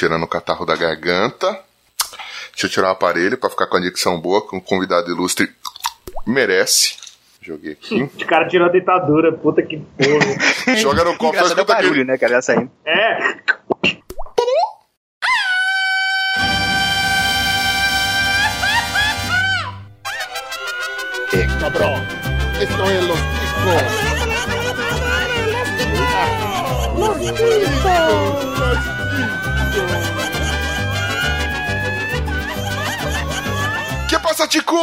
tirando 0.00 0.22
o 0.22 0.28
catarro 0.28 0.64
da 0.64 0.74
garganta. 0.74 1.60
Deixa 2.52 2.66
eu 2.66 2.70
tirar 2.70 2.88
o 2.88 2.92
aparelho 2.92 3.36
pra 3.36 3.50
ficar 3.50 3.66
com 3.66 3.76
a 3.76 3.80
dicção 3.80 4.18
boa, 4.18 4.46
que 4.46 4.56
um 4.56 4.60
convidado 4.60 5.10
ilustre 5.10 5.48
merece. 6.26 6.96
Joguei 7.42 7.72
aqui. 7.72 8.02
O 8.20 8.26
cara 8.26 8.48
tirou 8.48 8.66
a 8.66 8.70
dentadura, 8.70 9.32
puta 9.32 9.62
que 9.62 9.76
porra. 9.76 10.76
Joga 10.76 11.04
no 11.04 11.16
copo, 11.18 11.36
é 11.36 11.42
escuta 11.42 11.64
barulho, 11.64 12.04
né, 12.04 12.16
cara? 12.16 12.34
Já 12.34 12.42
saindo. 12.42 12.70
É, 12.84 13.36
Que 34.08 34.18
passa, 34.18 34.48
ticos? 34.48 34.78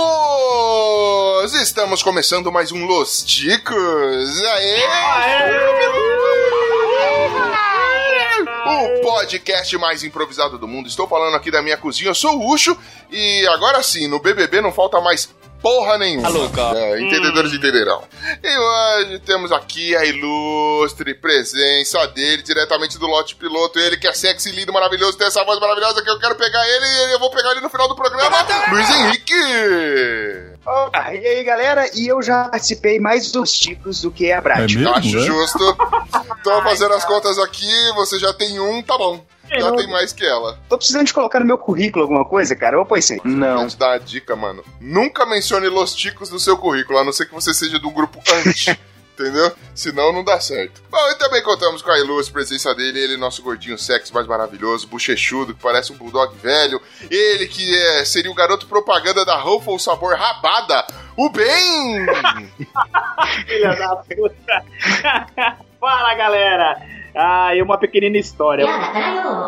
Estamos 1.62 2.02
começando 2.02 2.50
mais 2.50 2.72
um 2.72 2.86
Los 2.86 3.22
Ticos. 3.24 4.42
Aê! 4.42 4.78
O 8.66 9.02
podcast 9.02 9.78
mais 9.78 10.06
improvisado 10.06 10.58
do 10.58 10.68
mundo. 10.70 10.88
Estou 10.88 11.06
falando 11.06 11.36
aqui 11.36 11.52
da 11.52 11.62
minha 11.62 11.76
cozinha. 11.76 12.12
Eu 12.12 12.16
sou 12.16 12.40
o 12.40 12.54
Ucho 12.54 12.78
e 13.12 13.46
agora 13.48 13.84
sim, 13.84 14.08
no 14.08 14.22
BBB 14.22 14.62
não 14.62 14.72
falta 14.72 15.02
mais 15.02 15.30
porra 15.62 15.98
nenhuma. 15.98 16.30
É, 16.76 17.02
entendedores 17.02 17.54
entenderão. 17.54 18.04
E 18.44 18.58
hoje 18.58 19.20
temos 19.20 19.52
aqui 19.52 19.96
a 19.96 20.06
ilustre 20.06 21.14
presença 21.14 22.06
dele, 22.08 22.42
diretamente 22.42 22.98
do 22.98 23.08
lote 23.08 23.36
piloto. 23.36 23.80
Ele 23.80 23.98
que 23.98 24.08
é 24.08 24.14
sexy, 24.14 24.52
lindo, 24.52 24.74
maravilhoso, 24.74 25.18
tem 25.18 25.28
essa 25.28 25.44
voz 25.44 25.60
maravilhosa 25.60 26.02
que 26.02 26.10
eu 26.10 26.20
quero 26.20 26.36
pegar 26.36 26.68
ele 26.68 26.86
e 26.86 27.14
eu 27.14 27.20
vou 27.20 27.30
pegar 27.32 27.52
ele 27.52 27.62
no 27.62 27.70
final 27.70 27.88
do 27.88 27.96
programa. 27.96 28.38
Luiz 28.72 28.90
Henrique! 28.90 29.34
Ah, 30.94 31.14
e 31.14 31.26
aí, 31.26 31.44
galera? 31.46 31.90
E 31.96 32.08
eu 32.08 32.22
já 32.22 32.50
participei 32.50 33.00
mais 33.00 33.32
dos 33.32 33.54
tipos 33.54 34.02
do 34.02 34.12
que 34.12 34.32
a 34.32 34.42
prática. 34.42 34.80
mesmo? 34.80 34.94
Acho 34.94 35.18
é? 35.18 35.22
justo. 35.22 35.78
Tô 36.44 36.62
fazendo 36.62 36.94
as 36.94 37.06
contas 37.06 37.40
aqui, 37.40 37.92
você 37.96 38.20
já 38.20 38.34
tem 38.34 38.60
um, 38.60 38.82
tá 38.82 38.98
bom. 38.98 39.24
Já 39.50 39.70
não- 39.70 39.76
tem 39.76 39.88
mais 39.88 40.12
que 40.14 40.26
ela. 40.26 40.60
Tô 40.70 40.78
precisando 40.78 41.06
de 41.08 41.14
colocar 41.14 41.40
no 41.40 41.46
meu 41.46 41.58
currículo 41.58 42.04
alguma 42.04 42.26
coisa, 42.26 42.56
cara? 42.56 42.76
Eu 42.78 42.86
pensei. 42.86 43.18
Vou 43.18 43.28
Não. 43.32 43.68
te 43.68 43.78
dar 43.78 43.90
uma 43.92 44.00
dica, 44.00 44.36
mano. 44.36 44.64
Nunca 44.82 45.26
mencione 45.26 45.68
Los 45.68 45.94
Ticos 45.96 46.30
no 46.30 46.40
seu 46.40 46.58
currículo, 46.58 47.00
a 47.00 47.04
não 47.04 47.12
ser 47.14 47.26
que 47.28 47.34
você 47.34 47.54
seja 47.54 47.80
de 47.80 47.86
um 47.88 47.92
grupo 47.94 48.22
anti. 48.46 48.78
Entendeu? 49.20 49.52
Senão 49.74 50.14
não 50.14 50.24
dá 50.24 50.40
certo. 50.40 50.80
Bom, 50.92 51.10
e 51.10 51.16
também 51.16 51.42
contamos 51.42 51.82
com 51.82 51.90
a 51.90 51.98
ilustre 51.98 52.32
presença 52.32 52.76
dele, 52.76 53.00
ele, 53.00 53.18
nosso 53.18 53.42
gordinho 53.42 53.76
sexy 53.76 54.14
mais 54.14 54.28
maravilhoso, 54.28 54.86
bochechudo, 54.88 55.56
que 55.56 55.60
parece 55.64 55.92
um 55.92 55.96
bulldog 55.98 56.36
velho. 56.38 56.80
Ele 57.10 57.48
que 57.48 57.76
é, 57.76 58.06
seria 58.06 58.30
o 58.30 58.36
garoto 58.36 58.68
propaganda 58.68 59.26
da 59.26 59.36
Ruffles 59.40 59.82
sabor 59.82 60.14
rabada. 60.16 60.86
O 61.18 61.32
bem! 61.32 62.06
filha 63.48 63.76
da 63.76 63.96
puta. 63.96 64.66
Fala, 65.80 66.14
galera. 66.16 66.80
Ah, 67.20 67.56
e 67.56 67.62
uma 67.64 67.80
pequenina 67.80 68.18
história. 68.18 68.64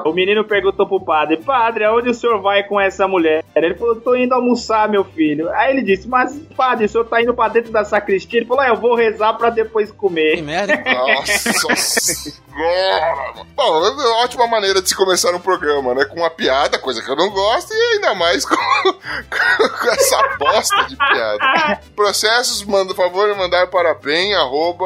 O 0.03 0.11
menino 0.11 0.43
perguntou 0.43 0.87
pro 0.87 0.99
padre: 0.99 1.37
Padre, 1.37 1.83
aonde 1.83 2.09
o 2.09 2.13
senhor 2.13 2.41
vai 2.41 2.63
com 2.63 2.81
essa 2.81 3.07
mulher? 3.07 3.43
Ele 3.55 3.75
falou: 3.75 3.95
Tô 3.97 4.15
indo 4.15 4.33
almoçar, 4.33 4.89
meu 4.89 5.03
filho. 5.03 5.49
Aí 5.51 5.71
ele 5.71 5.83
disse: 5.83 6.07
Mas, 6.07 6.35
padre, 6.57 6.85
o 6.85 6.89
senhor 6.89 7.05
tá 7.05 7.21
indo 7.21 7.33
pra 7.33 7.47
dentro 7.47 7.71
da 7.71 7.85
sacristia? 7.85 8.39
Ele 8.39 8.47
falou: 8.47 8.63
ah, 8.63 8.69
Eu 8.69 8.75
vou 8.75 8.95
rezar 8.95 9.33
pra 9.33 9.51
depois 9.51 9.91
comer. 9.91 10.37
Nossa 10.83 11.75
senhora! 11.75 13.45
Bom, 13.55 13.85
é 13.85 13.89
uma 13.91 14.23
ótima 14.23 14.47
maneira 14.47 14.81
de 14.81 14.89
se 14.89 14.95
começar 14.95 15.33
um 15.35 15.39
programa, 15.39 15.93
né? 15.93 16.05
Com 16.05 16.17
uma 16.17 16.29
piada, 16.29 16.79
coisa 16.79 17.03
que 17.03 17.09
eu 17.09 17.15
não 17.15 17.29
gosto, 17.29 17.71
e 17.71 17.93
ainda 17.93 18.15
mais 18.15 18.45
com, 18.45 18.55
com 18.83 19.89
essa 19.91 20.37
bosta 20.39 20.85
de 20.85 20.95
piada. 20.95 21.79
Processos, 21.95 22.63
manda 22.63 22.95
favor 22.95 23.31
de 23.31 23.37
mandar 23.37 23.67
para 23.67 23.93
bem, 23.93 24.33
arroba, 24.33 24.85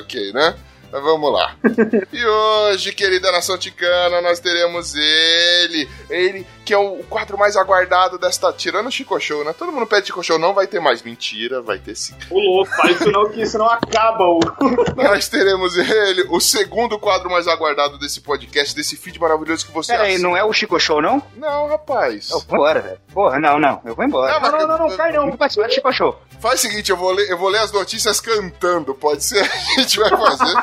ok, 0.00 0.32
né? 0.32 0.54
Mas 0.96 1.04
Vamos 1.04 1.32
lá. 1.32 1.56
E 2.12 2.24
hoje, 2.24 2.92
querida 2.92 3.30
nação 3.30 3.58
ticana, 3.58 4.22
nós 4.22 4.40
teremos 4.40 4.94
ele. 4.94 5.88
Ele 6.08 6.46
que 6.66 6.74
é 6.74 6.78
o 6.78 6.96
quadro 7.08 7.38
mais 7.38 7.56
aguardado 7.56 8.18
desta. 8.18 8.52
Tirando 8.52 8.88
o 8.88 8.90
Chico 8.90 9.18
Show, 9.20 9.44
né? 9.44 9.54
Todo 9.56 9.70
mundo 9.72 9.86
pede 9.86 10.08
Chico 10.08 10.22
Show, 10.22 10.38
não 10.38 10.52
vai 10.52 10.66
ter 10.66 10.80
mais. 10.80 11.00
Mentira, 11.00 11.62
vai 11.62 11.78
ter 11.78 11.94
sim. 11.94 12.14
Ô 12.28 12.38
louco, 12.40 12.70
isso 12.88 13.10
não, 13.12 13.30
que 13.30 13.40
isso 13.42 13.56
não 13.56 13.70
acaba. 13.70 14.24
O... 14.24 14.40
Nós 14.96 15.28
teremos 15.28 15.76
ele, 15.78 16.26
o 16.28 16.40
segundo 16.40 16.98
quadro 16.98 17.30
mais 17.30 17.46
aguardado 17.46 17.96
desse 17.98 18.20
podcast, 18.20 18.74
desse 18.74 18.96
feed 18.96 19.18
maravilhoso 19.20 19.64
que 19.64 19.72
você 19.72 19.92
Pera 19.92 20.04
aí, 20.04 20.14
assina. 20.14 20.28
não 20.28 20.36
é 20.36 20.42
o 20.44 20.52
Chico 20.52 20.78
Show, 20.80 21.00
não? 21.00 21.22
Não, 21.36 21.68
rapaz. 21.68 22.30
Eu 22.30 22.40
vou 22.40 22.56
embora, 22.56 22.80
velho. 22.80 22.98
Porra, 23.14 23.38
não, 23.38 23.58
não. 23.60 23.80
Eu 23.84 23.94
vou 23.94 24.04
embora. 24.04 24.32
Não, 24.32 24.40
mas- 24.40 24.52
Não, 24.52 24.58
não, 24.66 24.78
não, 24.78 24.88
não, 24.88 24.96
cai 24.96 25.12
não. 25.12 25.28
vou 25.28 25.36
participar 25.38 25.68
do 25.68 25.72
Chico 25.74 25.92
Show. 25.92 26.20
Faz 26.40 26.58
o 26.60 26.62
seguinte, 26.68 26.90
eu 26.90 26.96
vou, 26.96 27.12
ler, 27.12 27.30
eu 27.30 27.38
vou 27.38 27.48
ler 27.48 27.60
as 27.60 27.72
notícias 27.72 28.20
cantando, 28.20 28.94
pode 28.94 29.24
ser? 29.24 29.40
A 29.76 29.80
gente 29.80 29.98
vai 29.98 30.10
fazer. 30.10 30.54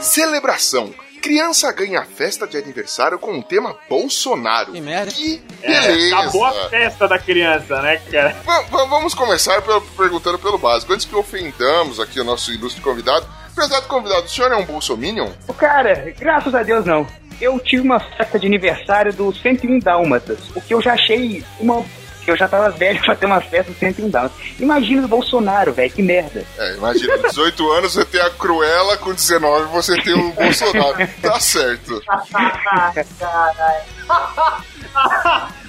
Celebração. 0.00 0.94
Criança 1.24 1.72
ganha 1.72 2.04
festa 2.04 2.46
de 2.46 2.58
aniversário 2.58 3.18
com 3.18 3.38
o 3.38 3.42
tema 3.42 3.74
Bolsonaro. 3.88 4.72
Que 4.72 4.80
merda. 4.82 5.10
Que 5.10 5.42
É, 5.62 5.80
beleza. 5.80 6.18
acabou 6.18 6.44
a 6.44 6.68
festa 6.68 7.08
da 7.08 7.18
criança, 7.18 7.80
né, 7.80 7.96
cara? 8.12 8.36
Va- 8.44 8.60
va- 8.60 8.84
Vamos 8.84 9.14
começar 9.14 9.62
pelo- 9.62 9.80
perguntando 9.80 10.38
pelo 10.38 10.58
básico. 10.58 10.92
Antes 10.92 11.06
que 11.06 11.16
ofendamos 11.16 11.98
aqui 11.98 12.20
o 12.20 12.24
nosso 12.24 12.52
ilustre 12.52 12.82
convidado. 12.82 13.26
Prezado 13.54 13.86
convidado, 13.86 14.26
o 14.26 14.28
senhor 14.28 14.52
é 14.52 14.56
um 14.56 14.66
bolsominion? 14.66 15.30
Cara, 15.56 16.12
graças 16.18 16.54
a 16.54 16.62
Deus 16.62 16.84
não. 16.84 17.06
Eu 17.40 17.58
tive 17.58 17.82
uma 17.82 17.98
festa 18.00 18.38
de 18.38 18.46
aniversário 18.46 19.12
do 19.14 19.32
101 19.34 19.78
Dálmatas, 19.78 20.38
o 20.54 20.60
que 20.60 20.74
eu 20.74 20.82
já 20.82 20.92
achei 20.92 21.42
uma 21.58 21.82
eu 22.30 22.36
já 22.36 22.48
tava 22.48 22.70
velho 22.70 23.00
pra 23.00 23.14
ter 23.14 23.26
uma 23.26 23.40
festa 23.40 23.72
sem 23.78 23.92
Downs. 23.92 24.32
Imagina 24.58 25.04
o 25.04 25.08
Bolsonaro, 25.08 25.72
velho, 25.72 25.90
que 25.90 26.02
merda. 26.02 26.44
É, 26.58 26.74
imagina, 26.74 27.18
18 27.18 27.72
anos 27.72 27.94
você 27.94 28.04
tem 28.04 28.20
a 28.20 28.30
Cruella, 28.30 28.96
com 28.98 29.12
19 29.12 29.72
você 29.72 30.00
tem 30.02 30.14
o 30.14 30.32
Bolsonaro. 30.32 30.96
Tá 31.22 31.40
certo. 31.40 32.02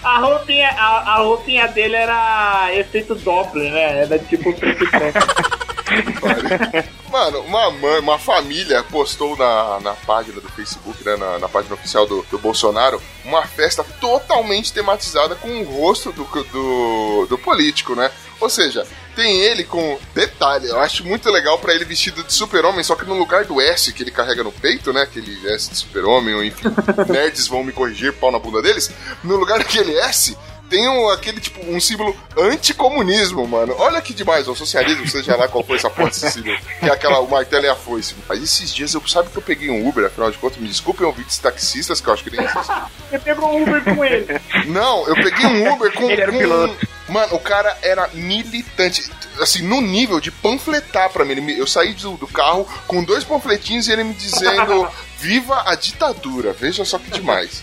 a, 0.03 0.19
roupinha, 0.19 0.69
a, 0.69 1.13
a, 1.13 1.15
roupinha 1.17 1.67
dele 1.67 1.95
era 1.95 2.69
efeito 2.73 3.15
Doppler, 3.15 3.71
né? 3.71 4.03
Era 4.03 4.19
tipo 4.19 4.53
preto 4.53 4.83
e 4.83 4.85
Mano, 7.15 7.39
uma 7.43 7.71
mãe, 7.71 7.99
uma 7.99 8.19
família 8.19 8.83
postou 8.83 9.37
na, 9.37 9.79
na 9.79 9.93
página 9.93 10.41
do 10.41 10.49
Facebook, 10.49 11.01
né, 11.05 11.15
na, 11.15 11.39
na 11.39 11.47
página 11.47 11.73
oficial 11.73 12.05
do, 12.05 12.23
do 12.29 12.37
Bolsonaro, 12.37 13.01
uma 13.23 13.47
festa 13.47 13.85
totalmente 14.01 14.73
tematizada 14.73 15.33
com 15.33 15.47
o 15.47 15.63
rosto 15.63 16.11
do, 16.11 16.25
do, 16.25 17.25
do 17.29 17.37
político, 17.37 17.95
né? 17.95 18.11
Ou 18.41 18.49
seja, 18.49 18.85
tem 19.15 19.39
ele 19.39 19.63
com. 19.63 19.97
Detalhe, 20.13 20.67
eu 20.67 20.77
acho 20.77 21.05
muito 21.05 21.31
legal 21.31 21.57
para 21.57 21.73
ele 21.73 21.85
vestido 21.85 22.21
de 22.21 22.33
super-homem, 22.33 22.83
só 22.83 22.95
que 22.95 23.05
no 23.05 23.17
lugar 23.17 23.45
do 23.45 23.61
S 23.61 23.93
que 23.93 24.03
ele 24.03 24.11
carrega 24.11 24.43
no 24.43 24.51
peito, 24.51 24.91
né? 24.91 25.03
Aquele 25.03 25.47
S 25.53 25.69
de 25.69 25.77
super-homem, 25.77 26.35
ou 26.35 26.43
enfim, 26.43 26.65
nerds 27.07 27.47
vão 27.47 27.63
me 27.63 27.71
corrigir, 27.71 28.11
pau 28.11 28.29
na 28.29 28.39
bunda 28.39 28.61
deles. 28.61 28.91
No 29.23 29.37
lugar 29.37 29.59
daquele 29.59 29.97
S, 29.99 30.37
tem 30.69 30.87
um, 30.89 31.09
aquele, 31.09 31.39
tipo, 31.39 31.59
um 31.65 31.79
símbolo 31.79 32.15
anticomunismo, 32.37 33.47
mano. 33.47 33.75
Olha 33.77 34.01
que 34.01 34.13
demais, 34.13 34.47
o 34.47 34.55
socialismo, 34.55 35.07
seja 35.07 35.35
lá 35.35 35.47
qual 35.47 35.63
foi 35.63 35.77
essa 35.77 35.89
porra 35.89 36.09
desse 36.09 36.31
símbolo. 36.31 36.57
Que 36.79 36.89
é 36.89 36.91
aquela, 36.91 37.19
o 37.19 37.29
martelo 37.29 37.65
e 37.65 37.69
a 37.69 37.75
foice. 37.75 38.15
Mas 38.27 38.41
esses 38.41 38.73
dias 38.73 38.93
eu 38.93 39.07
sabe 39.07 39.29
que 39.29 39.37
eu 39.37 39.41
peguei 39.41 39.69
um 39.69 39.87
Uber, 39.87 40.05
afinal 40.05 40.31
de 40.31 40.37
contas, 40.37 40.57
me 40.57 40.67
desculpem 40.67 41.05
ouvintes 41.05 41.37
taxistas, 41.37 42.01
que 42.01 42.07
eu 42.07 42.13
acho 42.13 42.23
que 42.23 42.35
nem 42.35 42.45
existe. 42.45 42.73
Você 43.09 43.19
pegou 43.19 43.55
um 43.55 43.63
Uber 43.63 43.83
com 43.83 44.03
ele? 44.03 44.41
Não, 44.67 45.07
eu 45.07 45.15
peguei 45.15 45.45
um 45.45 45.73
Uber 45.73 45.91
com. 45.93 46.09
Ele 46.15 46.21
era 46.21 46.31
com, 46.31 46.37
piloto. 46.37 46.87
Mano, 47.07 47.35
o 47.35 47.39
cara 47.39 47.77
era 47.81 48.09
militante. 48.13 49.09
Assim, 49.39 49.61
no 49.61 49.81
nível 49.81 50.19
de 50.19 50.31
panfletar 50.31 51.09
pra 51.09 51.25
mim. 51.25 51.51
Eu 51.51 51.67
saí 51.67 51.93
do, 51.93 52.17
do 52.17 52.27
carro 52.27 52.67
com 52.87 53.03
dois 53.03 53.23
panfletinhos 53.23 53.87
e 53.87 53.91
ele 53.91 54.03
me 54.03 54.13
dizendo. 54.13 54.87
Viva 55.17 55.63
a 55.65 55.75
ditadura, 55.75 56.53
veja 56.53 56.83
só 56.83 56.99
que 56.99 57.09
demais. 57.09 57.61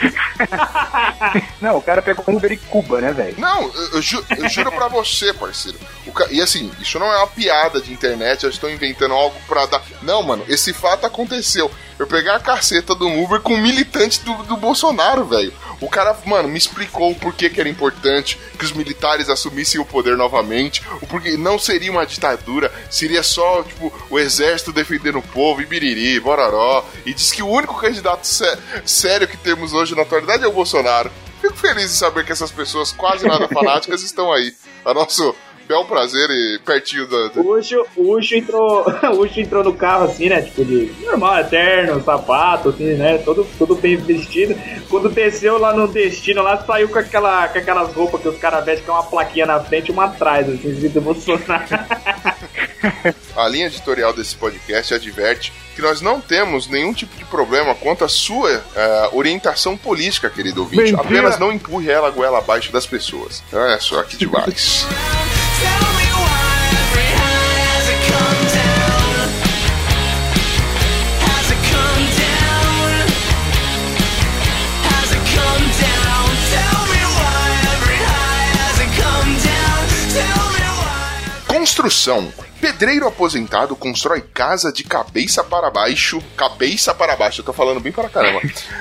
Não, 1.61 1.77
o 1.77 1.83
cara 1.83 2.03
pegou 2.03 2.25
um 2.29 2.37
Uber 2.37 2.53
em 2.53 2.57
Cuba, 2.57 3.01
né, 3.01 3.13
velho? 3.13 3.39
Não, 3.39 3.63
eu, 3.63 3.93
eu, 3.95 4.03
ju 4.03 4.25
eu, 4.37 4.49
juro 4.49 4.73
pra 4.73 4.89
você, 4.89 5.33
parceiro. 5.33 5.79
Ca... 6.15 6.27
E 6.31 6.41
assim, 6.41 6.71
isso 6.81 6.99
não 6.99 7.13
é 7.13 7.17
uma 7.19 7.27
piada 7.27 7.81
de 7.81 7.93
internet, 7.93 8.45
eu 8.45 8.51
estou 8.51 8.71
inventando 8.71 9.15
algo 9.15 9.37
pra 9.47 9.67
dar. 9.67 9.83
Não, 10.03 10.23
mano, 10.23 10.45
esse 10.49 10.73
fato 10.73 11.07
aconteceu. 11.07 11.71
Eu 11.99 12.07
peguei 12.07 12.33
a 12.33 12.41
caceta 12.41 12.95
do 12.95 13.07
Uber 13.07 13.41
com 13.41 13.55
um 13.55 13.61
militante 13.61 14.21
do, 14.23 14.35
do 14.43 14.57
Bolsonaro, 14.57 15.25
velho. 15.25 15.53
O 15.81 15.89
cara, 15.89 16.17
mano, 16.25 16.49
me 16.49 16.59
explicou 16.59 17.11
o 17.11 17.15
porquê 17.15 17.49
que 17.51 17.61
era 17.61 17.69
importante 17.69 18.39
que 18.59 18.65
os 18.65 18.73
militares 18.73 19.29
assumissem 19.29 19.81
o 19.81 19.85
poder 19.85 20.17
novamente, 20.17 20.83
o 21.01 21.07
porquê 21.07 21.37
não 21.37 21.59
seria 21.59 21.91
uma 21.91 22.07
ditadura, 22.07 22.73
seria 22.91 23.23
só, 23.23 23.63
tipo, 23.63 23.93
o 24.11 24.19
exército 24.19 24.73
defendendo 24.73 25.19
o 25.19 25.23
povo, 25.23 25.61
e 25.61 25.67
biriri, 25.67 26.21
bororó. 26.21 26.85
E 27.05 27.13
diz 27.13 27.33
que 27.33 27.43
o 27.43 27.49
único 27.49 27.79
candidato 27.81 28.27
sé 28.27 28.59
sério 28.85 29.29
que 29.29 29.37
temos 29.37 29.73
hoje 29.73 29.95
na 29.95 30.03
atualidade 30.03 30.45
é 30.45 30.49
o 30.49 30.53
Bolsonaro. 30.53 31.11
Fico 31.41 31.57
feliz 31.57 31.85
em 31.85 31.97
saber 31.97 32.25
que 32.25 32.33
essas 32.33 32.53
pessoas 32.53 32.93
quase 32.93 33.27
nada 33.27 33.49
fanáticas 33.49 34.03
estão 34.05 34.33
aí. 34.33 34.55
A 34.85 34.95
nosso 34.95 35.35
bel 35.73 35.85
prazer 35.87 36.29
e 36.31 36.59
pertinho 36.59 37.07
da. 37.07 37.41
O 37.41 37.57
Ucho, 37.57 37.87
o 37.97 38.15
Ucho 38.15 38.35
entrou. 38.35 38.85
O 39.13 39.21
Ucho 39.23 39.41
entrou 39.41 39.65
no 39.65 39.75
carro 39.75 40.05
assim, 40.05 40.29
né? 40.29 40.43
Tipo, 40.43 40.65
de 40.65 40.93
normal, 41.05 41.39
eterno, 41.39 42.03
sapato, 42.03 42.69
assim, 42.69 42.95
né? 42.95 43.19
Todo, 43.19 43.47
todo 43.59 43.75
bem 43.75 43.97
vestido. 43.97 44.55
Quando 44.89 45.09
desceu 45.09 45.59
lá 45.59 45.73
no 45.73 45.89
destino, 45.89 46.43
lá 46.43 46.63
saiu 46.65 46.89
com, 46.89 46.99
aquela, 46.99 47.49
com 47.49 47.59
aquelas 47.59 47.93
roupas 47.95 48.21
que 48.21 48.29
os 48.29 48.39
caras 48.39 48.65
vestem, 48.65 48.87
com 48.87 48.93
uma 48.93 49.03
plaquinha 49.03 49.47
na 49.47 49.61
frente 49.61 49.89
e 49.89 49.93
uma 49.93 50.05
atrás, 50.05 50.49
assim, 50.49 50.71
escrito 50.71 51.01
Bolsonaro. 51.01 51.65
A 53.37 53.49
linha 53.49 53.67
editorial 53.67 54.13
desse 54.13 54.37
podcast 54.37 54.93
adverte 54.93 55.53
que 55.75 55.81
nós 55.81 56.01
não 56.01 56.21
temos 56.21 56.67
nenhum 56.69 56.93
tipo 56.93 57.17
de 57.17 57.25
problema 57.25 57.75
quanto 57.75 58.05
à 58.05 58.09
sua 58.09 58.59
uh, 58.59 59.17
orientação 59.17 59.77
política, 59.77 60.29
querido 60.29 60.61
ouvinte. 60.61 60.93
Mentira. 60.93 61.01
Apenas 61.01 61.39
não 61.39 61.51
empurre 61.53 61.91
ela 61.91 62.09
a 62.09 62.11
goela 62.11 62.39
abaixo 62.39 62.71
das 62.71 62.87
pessoas. 62.87 63.43
Olha 63.53 63.81
só, 63.81 64.01
aqui 64.01 64.17
demais. 64.17 64.87
Construção. 81.83 82.33
Pedreiro 82.61 83.09
aposentado 83.09 83.75
constrói 83.75 84.21
casa 84.21 84.73
de 84.73 84.85
cabeça 84.85 85.43
para 85.43 85.71
baixo. 85.71 86.23
Cabeça 86.37 86.95
para 86.95 87.17
baixo, 87.17 87.41
eu 87.41 87.45
tô 87.45 87.53
falando 87.53 87.81
bem 87.81 87.91
para 87.91 88.09
caramba. 88.09 88.41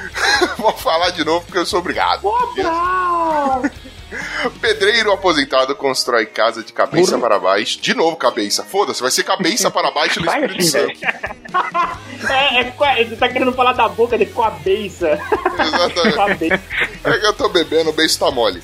Vou 0.57 0.74
falar 0.74 1.10
de 1.12 1.24
novo 1.24 1.45
porque 1.45 1.57
eu 1.57 1.66
sou 1.66 1.80
obrigado. 1.80 2.22
Pedreiro 4.50 5.12
aposentado 5.12 5.76
constrói 5.76 6.26
casa 6.26 6.64
de 6.64 6.74
cabeça 6.74 7.18
para 7.18 7.40
baixo. 7.40 7.80
De 7.80 7.94
novo, 7.94 8.16
cabeça. 8.16 8.64
Foda-se, 8.64 9.02
vai 9.02 9.12
ser 9.12 9.24
cabeça 9.24 9.70
para 9.70 9.92
baixo 9.92 10.20
no 10.20 10.26
Espírito 10.32 10.64
Santo. 10.64 11.00
é, 12.30 12.62
é, 12.62 13.02
ele 13.02 13.16
tá 13.16 13.30
querendo 13.30 13.54
falar 13.54 13.74
da 13.74 13.88
boca 13.88 14.18
de 14.18 14.26
cabeça. 14.26 15.20
Exatamente. 15.60 16.54
é 17.04 17.18
que 17.20 17.26
eu 17.26 17.34
tô 17.34 17.50
bebendo, 17.50 17.90
o 17.90 17.94
beijo 17.94 18.18
tá 18.18 18.32
mole. 18.32 18.62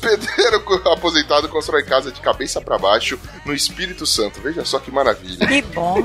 Pedreiro 0.00 0.62
aposentado 0.90 1.48
constrói 1.48 1.82
casa 1.82 2.12
de 2.12 2.20
cabeça 2.20 2.60
para 2.60 2.76
baixo 2.76 3.18
no 3.44 3.54
Espírito 3.54 4.06
Santo. 4.06 4.40
Veja 4.40 4.64
só 4.64 4.78
que 4.78 4.90
maravilha. 4.90 5.46
Que 5.46 5.62
bom. 5.62 5.96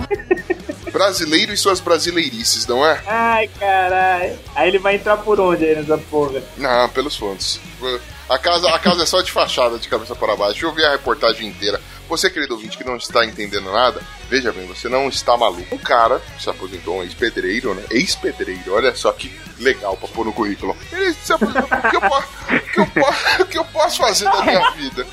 Brasileiro 0.91 1.51
e 1.51 1.57
suas 1.57 1.81
brasileirices, 1.81 2.65
não 2.65 2.85
é? 2.85 3.01
Ai, 3.05 3.49
caralho. 3.59 4.39
Aí 4.55 4.69
ele 4.69 4.79
vai 4.79 4.95
entrar 4.95 5.17
por 5.17 5.39
onde 5.41 5.65
aí 5.65 5.75
nessa 5.75 5.97
porra? 5.97 6.41
Não, 6.57 6.87
pelos 6.89 7.17
fundos. 7.17 7.59
A 8.27 8.39
casa, 8.39 8.67
a 8.69 8.79
casa 8.79 9.03
é 9.03 9.05
só 9.05 9.21
de 9.21 9.31
fachada, 9.31 9.77
de 9.77 9.87
cabeça 9.87 10.15
para 10.15 10.35
baixo. 10.35 10.53
Deixa 10.53 10.65
eu 10.65 10.73
ver 10.73 10.85
a 10.85 10.91
reportagem 10.91 11.47
inteira. 11.47 11.79
Você, 12.09 12.29
querido 12.29 12.55
ouvinte, 12.55 12.77
que 12.77 12.83
não 12.83 12.97
está 12.97 13.25
entendendo 13.25 13.71
nada, 13.71 14.01
veja 14.29 14.51
bem, 14.51 14.65
você 14.67 14.87
não 14.89 15.07
está 15.09 15.35
maluco. 15.37 15.73
Um 15.73 15.77
cara 15.77 16.21
se 16.39 16.49
aposentou, 16.49 16.97
um 16.97 17.03
ex-pedreiro, 17.03 17.73
né? 17.73 17.83
Ex-pedreiro, 17.89 18.73
olha 18.73 18.95
só 18.95 19.11
que 19.11 19.35
legal 19.59 19.95
pra 19.97 20.07
pôr 20.07 20.25
no 20.25 20.33
currículo. 20.33 20.75
Ele 20.91 21.13
se 21.13 21.33
aposentou, 21.33 21.63
o 21.63 21.89
que 21.89 21.95
eu 21.95 22.01
posso, 22.01 22.27
que 22.73 22.79
eu 22.79 22.87
posso, 22.87 23.41
o 23.41 23.45
que 23.45 23.57
eu 23.57 23.65
posso 23.65 23.97
fazer 23.97 24.25
da 24.25 24.41
minha 24.43 24.71
vida? 24.71 25.07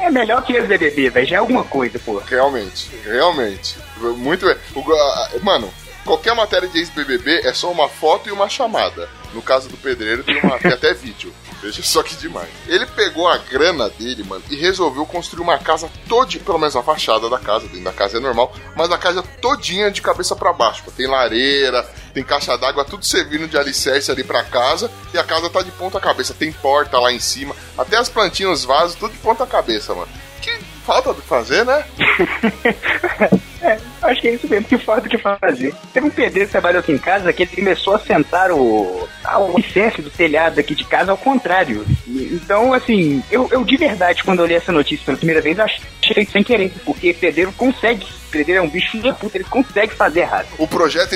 É 0.00 0.10
melhor 0.10 0.42
que 0.42 0.54
ex-BBB, 0.54 1.10
velho, 1.10 1.26
já 1.26 1.36
é 1.36 1.38
alguma 1.38 1.64
coisa, 1.64 1.98
pô. 1.98 2.18
Realmente, 2.18 2.90
realmente. 3.04 3.76
Muito 4.16 4.46
bem. 4.46 4.56
O, 4.74 5.44
mano, 5.44 5.72
qualquer 6.04 6.34
matéria 6.34 6.68
de 6.68 6.78
ex-BBB 6.78 7.40
é 7.46 7.52
só 7.52 7.70
uma 7.70 7.88
foto 7.88 8.28
e 8.28 8.32
uma 8.32 8.48
chamada. 8.48 9.08
No 9.34 9.40
caso 9.42 9.68
do 9.68 9.76
pedreiro, 9.76 10.24
tem, 10.24 10.40
uma, 10.40 10.58
tem 10.58 10.72
até 10.72 10.92
vídeo. 10.92 11.32
Veja 11.62 11.80
só 11.80 12.02
que 12.02 12.16
demais. 12.16 12.48
Ele 12.66 12.84
pegou 12.86 13.28
a 13.28 13.38
grana 13.38 13.88
dele, 13.88 14.24
mano, 14.24 14.42
e 14.50 14.56
resolveu 14.56 15.06
construir 15.06 15.42
uma 15.42 15.58
casa 15.58 15.88
todinha, 16.08 16.42
pelo 16.42 16.58
menos 16.58 16.74
a 16.74 16.82
fachada 16.82 17.30
da 17.30 17.38
casa, 17.38 17.68
dentro 17.68 17.84
da 17.84 17.92
casa 17.92 18.16
é 18.16 18.20
normal, 18.20 18.52
mas 18.74 18.90
a 18.90 18.98
casa 18.98 19.22
todinha 19.22 19.88
de 19.88 20.02
cabeça 20.02 20.34
para 20.34 20.52
baixo. 20.52 20.82
Tem 20.96 21.06
lareira, 21.06 21.88
tem 22.12 22.24
caixa 22.24 22.58
d'água, 22.58 22.84
tudo 22.84 23.04
servindo 23.04 23.46
de 23.46 23.56
alicerce 23.56 24.10
ali 24.10 24.24
pra 24.24 24.42
casa, 24.42 24.90
e 25.14 25.18
a 25.18 25.22
casa 25.22 25.48
tá 25.48 25.62
de 25.62 25.70
ponta 25.70 26.00
cabeça. 26.00 26.34
Tem 26.34 26.52
porta 26.52 26.98
lá 26.98 27.12
em 27.12 27.20
cima, 27.20 27.54
até 27.78 27.96
as 27.96 28.08
plantinhas, 28.08 28.60
os 28.60 28.64
vasos, 28.64 28.96
tudo 28.96 29.12
de 29.12 29.18
ponta 29.18 29.46
cabeça, 29.46 29.94
mano. 29.94 30.08
Que 30.40 30.71
falta 30.84 31.14
de 31.14 31.20
fazer, 31.22 31.64
né? 31.64 31.84
É, 33.62 33.78
acho 34.02 34.20
que 34.20 34.26
é 34.26 34.34
isso 34.34 34.48
mesmo, 34.48 34.66
que 34.66 34.76
falta 34.76 35.08
que 35.08 35.16
fazer. 35.16 35.72
Teve 35.92 36.06
um 36.06 36.10
pedreiro 36.10 36.48
que 36.48 36.52
trabalhou 36.52 36.80
aqui 36.80 36.90
em 36.90 36.98
casa 36.98 37.32
que 37.32 37.44
ele 37.44 37.54
começou 37.54 37.94
a 37.94 37.98
sentar 38.00 38.50
o, 38.50 38.58
o 38.58 39.54
alicerce 39.54 40.02
do 40.02 40.10
telhado 40.10 40.58
aqui 40.58 40.74
de 40.74 40.84
casa 40.84 41.12
ao 41.12 41.16
contrário. 41.16 41.86
Então, 42.08 42.74
assim, 42.74 43.22
eu, 43.30 43.48
eu 43.52 43.62
de 43.62 43.76
verdade, 43.76 44.24
quando 44.24 44.40
eu 44.40 44.46
li 44.46 44.54
essa 44.54 44.72
notícia 44.72 45.06
pela 45.06 45.16
primeira 45.16 45.40
vez, 45.40 45.60
achei 45.60 46.26
sem 46.26 46.42
querer, 46.42 46.72
porque 46.84 47.14
pedreiro 47.14 47.52
consegue 47.52 48.04
pedreiro 48.32 48.62
é 48.62 48.66
um 48.66 48.70
bicho 48.70 48.98
de 48.98 49.12
puta, 49.12 49.36
ele 49.36 49.44
consegue 49.44 49.94
fazer 49.94 50.20
errado. 50.20 50.48
O 50.58 50.66
projeto 50.66 51.14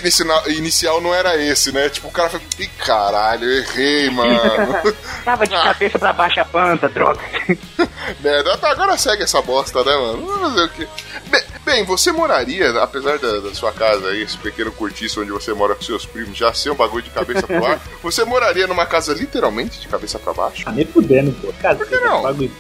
inicial 0.49 1.01
não 1.01 1.15
era 1.15 1.37
esse, 1.37 1.73
né? 1.73 1.89
Tipo, 1.89 2.09
o 2.09 2.13
cara 2.13 2.29
foi, 2.29 2.41
ih, 2.59 2.69
caralho, 2.85 3.45
eu 3.45 3.59
errei, 3.59 4.11
mano. 4.11 4.39
Tava 5.25 5.47
de 5.47 5.55
cabeça 5.55 5.99
pra 5.99 6.13
baixo 6.13 6.41
a 6.41 6.45
planta, 6.45 6.89
droga. 6.89 7.21
Merda, 8.21 8.59
agora 8.63 8.97
segue 8.99 9.23
essa 9.23 9.41
bosta, 9.41 9.83
né, 9.83 9.97
mano? 9.97 10.27
Vamos 10.27 10.41
fazer 10.41 10.65
o 10.65 10.69
quê? 10.69 10.89
Bem, 11.29 11.43
bem, 11.65 11.85
você 11.85 12.13
moraria, 12.13 12.71
apesar 12.83 13.19
da, 13.19 13.41
da, 13.41 13.55
sua 13.55 13.73
casa 13.73 14.09
aí, 14.09 14.23
esse 14.23 14.37
pequeno 14.39 14.71
cortiço 14.71 15.23
onde 15.23 15.33
você 15.33 15.53
mora 15.55 15.75
com 15.75 15.83
seus 15.83 16.05
primos, 16.05 16.37
já 16.37 16.53
ser 16.53 16.71
um 16.71 16.77
bagulho 16.77 17.03
de 17.03 17.11
cabeça 17.11 17.47
pro 17.47 17.65
ar, 17.65 17.81
você 18.03 18.25
moraria 18.25 18.67
numa 18.67 18.87
casa 18.87 19.15
literalmente 19.15 19.81
de 19.81 19.89
cabeça 19.89 20.19
pra 20.19 20.33
baixo? 20.33 20.63
Ah, 20.67 20.73
nem 20.73 20.85
fudendo, 20.87 21.33
pô. 21.33 21.53
Casa 21.61 21.79
Por 21.79 21.89
que 21.89 21.97
não? 21.97 22.23
Bagulho... 22.23 22.53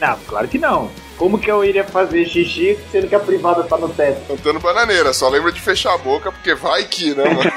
Não, 0.00 0.18
claro 0.26 0.48
que 0.48 0.58
não. 0.58 0.90
Como 1.16 1.38
que 1.38 1.50
eu 1.50 1.64
iria 1.64 1.84
fazer 1.84 2.26
xixi 2.26 2.78
sendo 2.90 3.08
que 3.08 3.14
a 3.14 3.20
privada 3.20 3.62
tá 3.64 3.78
no 3.78 3.88
teto? 3.88 4.26
Cantando 4.28 4.60
bananeira, 4.60 5.12
só 5.12 5.28
lembra 5.28 5.52
de 5.52 5.60
fechar 5.60 5.94
a 5.94 5.98
boca, 5.98 6.32
porque 6.32 6.54
vai 6.54 6.84
que, 6.84 7.14
né, 7.14 7.24
mano? 7.24 7.50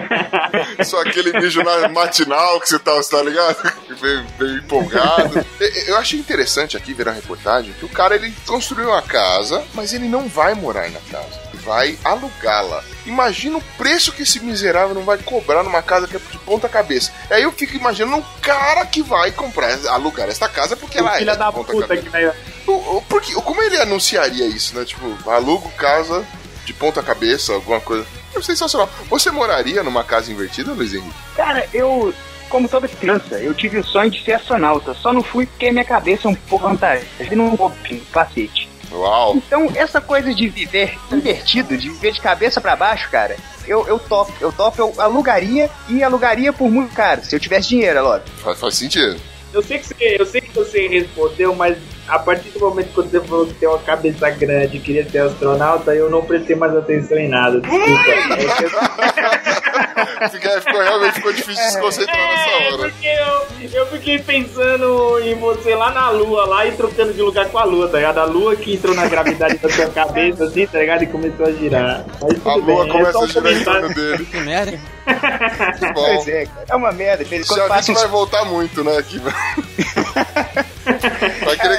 só 0.84 1.00
aquele 1.02 1.32
na 1.32 1.88
matinal 1.88 2.60
que 2.60 2.68
você 2.68 2.78
tá, 2.78 2.94
você 2.94 3.16
tá 3.16 3.22
ligado? 3.22 3.72
Veio, 4.00 4.24
veio 4.38 4.58
empolgado. 4.58 5.44
Eu 5.86 5.96
achei 5.98 6.18
interessante 6.18 6.76
aqui 6.76 6.94
ver 6.94 7.08
a 7.08 7.12
reportagem 7.12 7.72
que 7.74 7.84
o 7.84 7.88
cara 7.88 8.14
ele 8.14 8.32
construiu 8.46 8.88
uma 8.88 9.02
casa, 9.02 9.62
mas 9.74 9.92
ele 9.92 10.08
não 10.08 10.28
vai 10.28 10.54
morar 10.54 10.90
na 10.90 11.00
casa 11.10 11.43
vai 11.64 11.98
alugá-la. 12.04 12.82
Imagina 13.06 13.58
o 13.58 13.62
preço 13.76 14.12
que 14.12 14.22
esse 14.22 14.40
miserável 14.40 14.94
não 14.94 15.02
vai 15.02 15.18
cobrar 15.18 15.62
numa 15.62 15.82
casa 15.82 16.06
que 16.06 16.16
é 16.16 16.20
de 16.30 16.38
ponta 16.38 16.68
cabeça. 16.68 17.12
Aí 17.30 17.42
eu 17.42 17.52
fico 17.52 17.76
imaginando 17.76 18.16
um 18.16 18.24
cara 18.40 18.84
que 18.86 19.02
vai 19.02 19.30
comprar, 19.32 19.70
alugar 19.88 20.28
essa 20.28 20.48
casa 20.48 20.76
porque 20.76 20.98
ela 20.98 21.16
Filha 21.16 21.32
é 21.32 21.36
da 21.36 21.50
puta 21.52 21.72
cabeça. 21.76 22.02
que 22.02 22.08
vai. 22.08 22.26
O- 22.66 22.96
o- 22.96 23.02
Porque, 23.08 23.34
como 23.34 23.60
ele 23.62 23.76
anunciaria 23.80 24.46
isso, 24.46 24.74
né? 24.76 24.84
Tipo, 24.84 25.30
alugo 25.30 25.70
casa 25.72 26.24
de 26.64 26.72
ponta 26.72 27.02
cabeça, 27.02 27.52
alguma 27.52 27.80
coisa. 27.80 28.06
É 28.34 28.40
sensacional. 28.42 28.88
Você 29.08 29.30
moraria 29.30 29.82
numa 29.82 30.02
casa 30.02 30.32
invertida, 30.32 30.72
Luiz 30.72 30.92
Henrique? 30.94 31.14
Cara, 31.36 31.68
eu, 31.72 32.12
como 32.48 32.68
toda 32.68 32.88
criança, 32.88 33.36
eu 33.38 33.54
tive 33.54 33.78
o 33.78 33.84
sonho 33.84 34.10
de 34.10 34.24
ser 34.24 34.32
astronauta. 34.32 34.94
Só 34.94 35.12
não 35.12 35.22
fui 35.22 35.46
porque 35.46 35.70
minha 35.70 35.84
cabeça 35.84 36.26
é 36.26 36.30
um 36.30 36.34
pouco 36.34 36.66
vantagem. 36.68 37.06
Eu 37.20 37.36
não 37.36 37.54
vou 37.54 37.70
um 37.90 38.00
cacete. 38.12 38.68
Uau! 38.92 39.36
Então, 39.36 39.70
essa 39.74 40.00
coisa 40.00 40.34
de 40.34 40.48
viver 40.48 40.96
invertido, 41.10 41.76
de 41.76 41.90
viver 41.90 42.12
de 42.12 42.20
cabeça 42.20 42.60
pra 42.60 42.76
baixo, 42.76 43.10
cara, 43.10 43.36
eu, 43.66 43.86
eu 43.86 43.98
topo. 43.98 44.32
Eu 44.40 44.52
topo, 44.52 44.80
eu 44.80 44.94
alugaria 44.98 45.70
e 45.88 46.02
alugaria 46.02 46.52
por 46.52 46.70
muito 46.70 46.94
caro. 46.94 47.24
Se 47.24 47.34
eu 47.34 47.40
tivesse 47.40 47.68
dinheiro, 47.68 47.98
é 47.98 48.02
lógico. 48.02 48.30
Faz, 48.38 48.58
faz 48.58 48.74
sentido. 48.74 49.20
Eu 49.52 49.62
sei, 49.62 49.78
que 49.78 49.86
você, 49.86 50.16
eu 50.18 50.26
sei 50.26 50.40
que 50.40 50.52
você 50.52 50.88
respondeu, 50.88 51.54
mas 51.54 51.78
a 52.08 52.18
partir 52.18 52.50
do 52.50 52.58
momento 52.58 52.88
que 52.88 52.94
você 52.94 53.20
falou 53.20 53.46
que 53.46 53.54
tem 53.54 53.68
uma 53.68 53.78
cabeça 53.78 54.28
grande 54.30 54.76
e 54.76 54.80
queria 54.80 55.08
ser 55.08 55.18
astronauta, 55.18 55.94
eu 55.94 56.10
não 56.10 56.24
prestei 56.24 56.56
mais 56.56 56.76
atenção 56.76 57.16
em 57.16 57.28
nada. 57.28 57.60
Desculpa. 57.60 57.94
Fica, 60.30 60.60
ficou, 60.60 60.80
realmente 60.80 61.14
ficou 61.14 61.32
difícil 61.32 61.64
de 61.64 61.70
se 61.72 61.80
concentrar 61.80 62.16
É, 62.16 62.26
nessa 62.34 62.74
hora. 62.74 62.88
porque 62.90 63.06
eu, 63.06 63.70
eu 63.80 63.86
fiquei 63.88 64.18
pensando 64.18 65.18
em 65.20 65.34
você 65.34 65.74
lá 65.74 65.90
na 65.90 66.10
lua, 66.10 66.46
lá 66.46 66.66
e 66.66 66.72
trocando 66.72 67.12
de 67.12 67.20
lugar 67.20 67.46
com 67.48 67.58
a 67.58 67.64
lua, 67.64 67.88
tá 67.88 67.98
ligado? 67.98 68.18
A 68.18 68.24
lua 68.24 68.56
que 68.56 68.74
entrou 68.74 68.94
na 68.94 69.06
gravidade 69.06 69.58
da 69.58 69.68
sua 69.68 69.86
cabeça, 69.90 70.44
assim, 70.44 70.66
tá 70.66 70.78
ligado? 70.78 71.02
E 71.02 71.06
começou 71.06 71.46
a 71.46 71.52
girar. 71.52 72.04
Mas 72.22 72.46
A 72.46 72.54
lua 72.54 72.64
bem, 72.84 72.88
é 72.88 72.92
começa 72.92 73.12
só 73.12 73.18
a 73.18 73.22
um 73.22 73.26
girar 73.28 73.52
em 73.52 73.64
comentário. 73.64 73.80
torno 73.80 73.94
dele. 73.94 74.24
Que 74.26 74.36
merda. 74.40 74.72
Que 75.78 75.92
bom. 75.92 76.04
Pois 76.06 76.28
é, 76.28 76.46
cara. 76.46 76.66
É 76.70 76.74
uma 76.76 76.92
merda. 76.92 77.24
Quando 77.24 77.44
Já 77.56 77.62
vi 77.64 77.68
passa 77.68 77.84
que 77.86 77.92
uns 77.92 78.00
vai 78.00 78.08
voltar 78.10 78.44
muito, 78.44 78.82
né? 78.84 78.96
Aqui. 78.98 79.20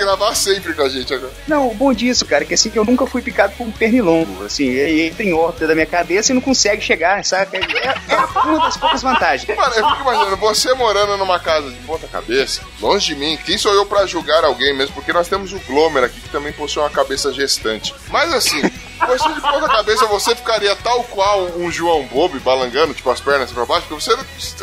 Gravar 0.05 0.35
sempre 0.35 0.71
com 0.75 0.83
a 0.83 0.89
gente 0.89 1.12
agora. 1.12 1.33
Não, 1.47 1.67
o 1.67 1.74
bom 1.74 1.91
disso, 1.91 2.27
cara, 2.27 2.43
é 2.43 2.47
que 2.47 2.53
assim 2.53 2.69
que 2.69 2.77
eu 2.77 2.85
nunca 2.85 3.07
fui 3.07 3.24
picado 3.24 3.55
por 3.57 3.65
um 3.65 3.71
pernilongo. 3.71 4.45
Assim, 4.45 4.65
ele 4.65 5.07
entra 5.07 5.24
em 5.24 5.33
órbita 5.33 5.65
da 5.65 5.74
minha 5.74 5.88
cabeça 5.88 6.31
e 6.31 6.35
não 6.35 6.41
consegue 6.41 6.79
chegar, 6.79 7.25
saca? 7.25 7.57
É, 7.57 8.13
é 8.13 8.17
uma 8.45 8.59
das 8.59 8.77
poucas 8.77 9.01
vantagens. 9.01 9.57
Mano, 9.57 9.74
eu 9.74 9.89
fico 9.89 10.01
imaginando, 10.01 10.38
você 10.38 10.75
morando 10.75 11.17
numa 11.17 11.39
casa 11.39 11.71
de 11.71 11.77
ponta 11.77 12.07
cabeça, 12.07 12.62
longe 12.79 13.07
de 13.07 13.15
mim, 13.15 13.35
quem 13.43 13.57
sou 13.57 13.74
eu 13.74 13.83
pra 13.83 14.05
julgar 14.05 14.43
alguém 14.43 14.75
mesmo? 14.75 14.93
Porque 14.93 15.12
nós 15.12 15.27
temos 15.27 15.53
o 15.53 15.59
Glomer 15.62 16.03
aqui 16.03 16.21
que 16.21 16.29
também 16.29 16.53
possui 16.53 16.83
uma 16.83 16.89
cabeça 16.91 17.33
gestante. 17.33 17.91
Mas 18.09 18.31
assim, 18.31 18.62
você 18.99 19.33
de 19.33 19.41
ponta 19.41 19.67
cabeça, 19.67 20.05
você 20.05 20.35
ficaria 20.35 20.75
tal 20.77 21.03
qual 21.05 21.45
um 21.57 21.71
João 21.71 22.05
Bobo 22.05 22.39
balangando, 22.39 22.93
tipo 22.93 23.09
as 23.09 23.19
pernas 23.19 23.51
pra 23.51 23.65
baixo, 23.65 23.87
porque 23.87 24.01
você 24.01 24.17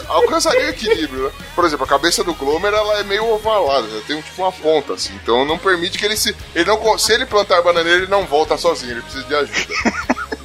alcançaria 0.09 0.67
o 0.67 0.71
equilíbrio, 0.71 1.25
né? 1.25 1.33
Por 1.55 1.65
exemplo, 1.65 1.85
a 1.85 1.89
cabeça 1.89 2.25
do 2.25 2.35
Glomer, 2.35 2.73
ela 2.73 3.01
é 3.01 3.05
meio 3.05 3.27
ovalada, 3.27 3.87
ela 3.89 4.03
tem 4.07 4.21
tipo 4.21 4.43
uma 4.43 4.53
ponta, 4.53 4.95
assim, 4.95 5.15
então 5.23 5.45
não 5.45 5.59
permite 5.59 5.99
que 5.99 6.05
ele 6.05 6.17
se. 6.17 6.35
Ele 6.55 6.65
não, 6.65 6.99
se 6.99 7.13
ele 7.13 7.27
plantar 7.27 7.63
bananeira, 7.63 7.99
ele 7.99 8.11
não 8.11 8.25
volta 8.25 8.57
sozinho, 8.57 8.93
ele 8.93 9.03
precisa 9.03 9.25
de 9.25 9.35
ajuda. 9.35 9.75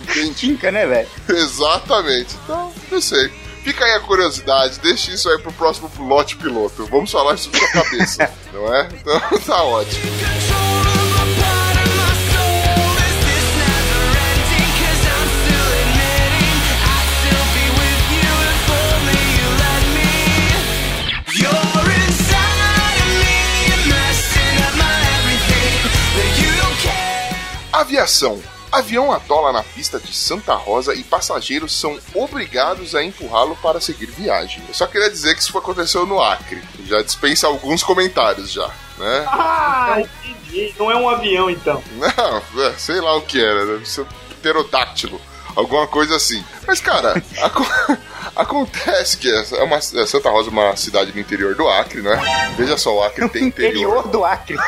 Entende? 0.02 0.34
Tinca, 0.36 0.72
né, 0.72 0.86
velho? 0.86 1.08
Exatamente. 1.30 2.36
Então, 2.44 2.74
não 2.92 3.02
sei. 3.02 3.30
Fica 3.64 3.84
aí 3.84 3.96
a 3.96 4.00
curiosidade, 4.00 4.80
deixa 4.80 5.12
isso 5.12 5.30
aí 5.30 5.38
pro 5.40 5.52
próximo 5.52 5.92
lote 6.00 6.38
piloto. 6.38 6.86
Vamos 6.86 7.12
falar 7.12 7.38
sobre 7.38 7.60
sua 7.60 7.84
cabeça, 7.84 8.32
não 8.54 8.74
é? 8.74 8.88
Então 8.94 9.20
tá 9.46 9.62
ótimo. 9.62 10.12
Aviação. 27.78 28.42
Avião 28.72 29.12
atola 29.12 29.54
na 29.54 29.62
pista 29.62 30.00
de 30.00 30.12
Santa 30.12 30.56
Rosa 30.56 30.96
e 30.96 31.04
passageiros 31.04 31.80
são 31.80 32.00
obrigados 32.16 32.96
a 32.96 33.04
empurrá-lo 33.04 33.56
para 33.58 33.80
seguir 33.80 34.08
viagem. 34.08 34.64
Eu 34.68 34.74
só 34.74 34.88
queria 34.88 35.12
dizer 35.12 35.36
que 35.36 35.42
isso 35.42 35.56
aconteceu 35.56 36.04
no 36.04 36.20
Acre. 36.20 36.62
Já 36.86 37.04
dispensa 37.04 37.46
alguns 37.46 37.84
comentários 37.84 38.52
já, 38.52 38.68
né? 38.98 39.26
Ah, 39.28 39.98
entendi. 40.00 40.74
Não 40.80 40.90
é 40.90 40.96
um 40.96 41.08
avião, 41.08 41.52
então. 41.52 41.84
Não, 41.92 42.64
é, 42.64 42.74
sei 42.80 43.00
lá 43.00 43.16
o 43.16 43.22
que 43.22 43.40
era, 43.40 43.64
deve 43.68 43.88
ser 43.88 44.02
um 44.02 44.08
pterodáctilo, 44.40 45.22
alguma 45.58 45.88
coisa 45.88 46.16
assim. 46.16 46.44
Mas, 46.66 46.80
cara, 46.80 47.22
aco- 47.42 47.68
acontece 48.36 49.18
que 49.18 49.30
é 49.30 49.64
uma, 49.64 49.78
é, 49.78 49.82
Santa 49.82 50.30
Rosa 50.30 50.50
é 50.50 50.52
uma 50.52 50.76
cidade 50.76 51.12
no 51.14 51.20
interior 51.20 51.56
do 51.56 51.68
Acre, 51.68 52.02
né? 52.02 52.16
Veja 52.56 52.78
só, 52.78 52.96
o 52.96 53.04
Acre 53.04 53.28
tem 53.30 53.46
interior. 53.46 53.72
Interior 53.98 54.08
do 54.08 54.24
Acre. 54.24 54.56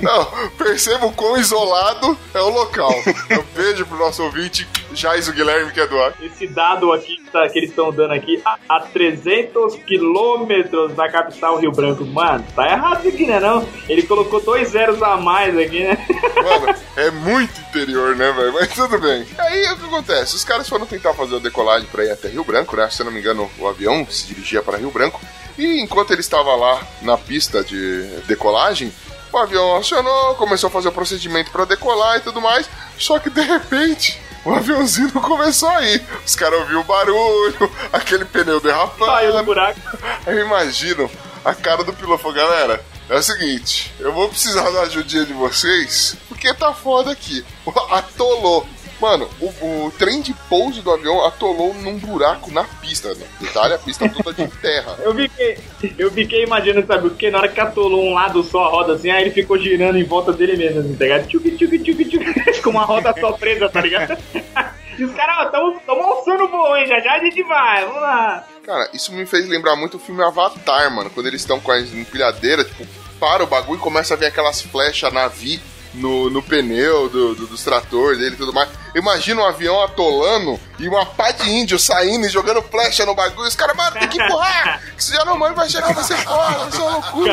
Não, 0.00 0.24
perceba 0.56 1.06
o 1.06 1.12
quão 1.12 1.36
isolado 1.36 2.18
é 2.34 2.40
o 2.40 2.48
local. 2.48 2.92
Eu 3.28 3.44
vejo 3.54 3.84
pro 3.86 3.98
nosso 3.98 4.22
ouvinte, 4.22 4.66
Jaiso 4.92 5.32
Guilherme, 5.32 5.72
que 5.72 5.80
é 5.80 5.86
do 5.86 6.00
Acre. 6.02 6.26
Esse 6.26 6.46
dado 6.46 6.92
aqui 6.92 7.19
que 7.30 7.58
eles 7.58 7.70
estão 7.70 7.92
dando 7.92 8.12
aqui, 8.12 8.40
a, 8.44 8.58
a 8.68 8.80
300 8.80 9.76
quilômetros 9.76 10.94
da 10.94 11.08
capital 11.08 11.58
Rio 11.58 11.72
Branco. 11.72 12.04
Mano, 12.04 12.44
tá 12.54 12.66
errado 12.66 13.00
isso 13.00 13.08
aqui, 13.08 13.26
né? 13.26 13.40
Não? 13.40 13.66
Ele 13.88 14.02
colocou 14.02 14.40
dois 14.40 14.68
zeros 14.68 15.02
a 15.02 15.16
mais 15.16 15.56
aqui, 15.56 15.84
né? 15.84 16.06
Mano, 16.42 16.74
é 16.96 17.10
muito 17.10 17.60
interior, 17.60 18.16
né, 18.16 18.32
velho? 18.32 18.52
Mas 18.52 18.74
tudo 18.74 18.98
bem. 18.98 19.26
Aí 19.38 19.72
o 19.72 19.76
que 19.76 19.84
acontece? 19.84 20.36
Os 20.36 20.44
caras 20.44 20.68
foram 20.68 20.86
tentar 20.86 21.14
fazer 21.14 21.36
a 21.36 21.40
decolagem 21.40 21.88
pra 21.90 22.04
ir 22.04 22.10
até 22.10 22.28
Rio 22.28 22.44
Branco, 22.44 22.76
né? 22.76 22.88
Se 22.90 23.02
eu 23.02 23.06
não 23.06 23.12
me 23.12 23.20
engano, 23.20 23.50
o 23.58 23.68
avião 23.68 24.06
se 24.08 24.26
dirigia 24.26 24.62
para 24.62 24.78
Rio 24.78 24.90
Branco. 24.90 25.20
E 25.58 25.80
enquanto 25.80 26.12
ele 26.12 26.20
estava 26.20 26.54
lá 26.54 26.80
na 27.02 27.18
pista 27.18 27.62
de 27.62 28.02
decolagem, 28.26 28.92
o 29.32 29.38
avião 29.38 29.76
acionou, 29.76 30.34
começou 30.34 30.68
a 30.68 30.70
fazer 30.70 30.88
o 30.88 30.92
procedimento 30.92 31.50
para 31.50 31.64
decolar 31.64 32.16
e 32.16 32.20
tudo 32.20 32.40
mais. 32.40 32.68
Só 32.98 33.18
que 33.18 33.30
de 33.30 33.42
repente. 33.42 34.20
O 34.44 34.54
aviãozinho 34.54 35.12
começou 35.12 35.68
a 35.68 35.82
ir. 35.82 36.04
Os 36.24 36.34
caras 36.34 36.60
ouviram 36.60 36.80
o 36.80 36.84
barulho, 36.84 37.70
aquele 37.92 38.24
pneu 38.24 38.60
derrapando. 38.60 39.10
Saiu 39.10 39.32
do 39.32 39.44
buraco. 39.44 39.80
Eu 40.26 40.38
imagino 40.38 41.10
a 41.44 41.54
cara 41.54 41.84
do 41.84 41.92
piloto. 41.92 42.22
Falou, 42.22 42.36
Galera, 42.36 42.82
é 43.08 43.16
o 43.16 43.22
seguinte, 43.22 43.92
eu 43.98 44.12
vou 44.12 44.28
precisar 44.28 44.70
da 44.70 44.82
ajudinha 44.82 45.24
de 45.24 45.32
vocês, 45.32 46.14
porque 46.28 46.54
tá 46.54 46.72
foda 46.72 47.10
aqui. 47.10 47.44
Atolou. 47.90 48.66
Mano, 49.00 49.28
o, 49.40 49.86
o 49.86 49.90
trem 49.92 50.20
de 50.20 50.34
pouso 50.48 50.82
do 50.82 50.90
avião 50.90 51.24
atolou 51.24 51.72
num 51.74 51.96
buraco 51.98 52.50
na 52.50 52.64
pista. 52.64 53.14
Né? 53.14 53.26
Detalhe, 53.40 53.74
a 53.74 53.78
pista 53.78 54.08
toda 54.08 54.32
de 54.32 54.46
terra. 54.58 54.96
Eu 55.02 55.14
fiquei, 55.14 55.58
eu 55.98 56.10
fiquei 56.10 56.44
imaginando, 56.44 56.86
sabe, 56.86 57.08
porque 57.08 57.30
na 57.30 57.38
hora 57.38 57.48
que 57.48 57.60
atolou 57.60 58.04
um 58.04 58.14
lado 58.14 58.42
só 58.42 58.64
a 58.64 58.68
roda 58.68 58.94
assim, 58.94 59.10
aí 59.10 59.22
ele 59.22 59.30
ficou 59.30 59.58
girando 59.58 59.96
em 59.96 60.04
volta 60.04 60.32
dele 60.32 60.56
mesmo, 60.56 60.80
assim, 60.80 60.94
tá 60.94 61.04
ligado? 61.04 61.26
Tchuc, 61.28 61.50
tchuc, 61.56 61.78
tchuc, 61.78 62.04
tchuc, 62.04 62.60
com 62.62 62.70
uma 62.70 62.84
roda 62.84 63.14
só 63.18 63.32
presa, 63.32 63.68
tá 63.68 63.80
ligado? 63.80 64.18
E 64.98 65.04
os 65.04 65.14
caras, 65.14 65.48
ó, 65.54 65.72
tamo 65.86 66.02
alçando 66.02 66.46
voo, 66.48 66.76
hein? 66.76 66.86
Já 66.86 67.00
já 67.00 67.14
a 67.14 67.18
gente 67.20 67.42
vai, 67.44 67.86
vamos 67.86 68.02
lá. 68.02 68.44
Cara, 68.62 68.90
isso 68.92 69.10
me 69.14 69.24
fez 69.24 69.48
lembrar 69.48 69.74
muito 69.74 69.96
o 69.96 69.98
filme 69.98 70.22
Avatar, 70.22 70.94
mano. 70.94 71.08
Quando 71.08 71.26
eles 71.26 71.40
estão 71.40 71.58
com 71.58 71.72
a 71.72 71.80
empilhadeira, 71.80 72.64
tipo, 72.64 72.86
para 73.18 73.42
o 73.42 73.46
bagulho 73.46 73.78
e 73.78 73.82
começa 73.82 74.12
a 74.12 74.16
vir 74.18 74.26
aquelas 74.26 74.60
flechas 74.60 75.10
navi 75.10 75.58
no, 75.94 76.30
no 76.30 76.42
pneu 76.42 77.08
do, 77.08 77.34
do, 77.34 77.46
dos 77.46 77.62
tratores 77.62 78.18
dele 78.18 78.34
e 78.34 78.38
tudo 78.38 78.52
mais. 78.52 78.68
Imagina 78.94 79.42
um 79.42 79.46
avião 79.46 79.82
atolando 79.82 80.58
e 80.78 80.88
uma 80.88 81.06
pá 81.06 81.30
de 81.30 81.48
índio 81.50 81.78
saindo 81.78 82.26
e 82.26 82.30
jogando 82.30 82.62
flecha 82.62 83.06
no 83.06 83.14
bagulho. 83.14 83.48
Os 83.48 83.56
caras, 83.56 83.76
mano, 83.76 83.92
tem 83.98 84.08
que 84.08 84.22
empurrar! 84.22 84.82
Que 84.96 85.04
se 85.04 85.14
já 85.14 85.24
não 85.24 85.38
mãe 85.38 85.52
vai 85.52 85.68
chegar, 85.68 85.94
ser 86.02 86.16
foda, 86.18 86.58
vai 86.58 86.72
ser 86.72 86.80
uma 86.80 86.90
loucura. 86.92 87.32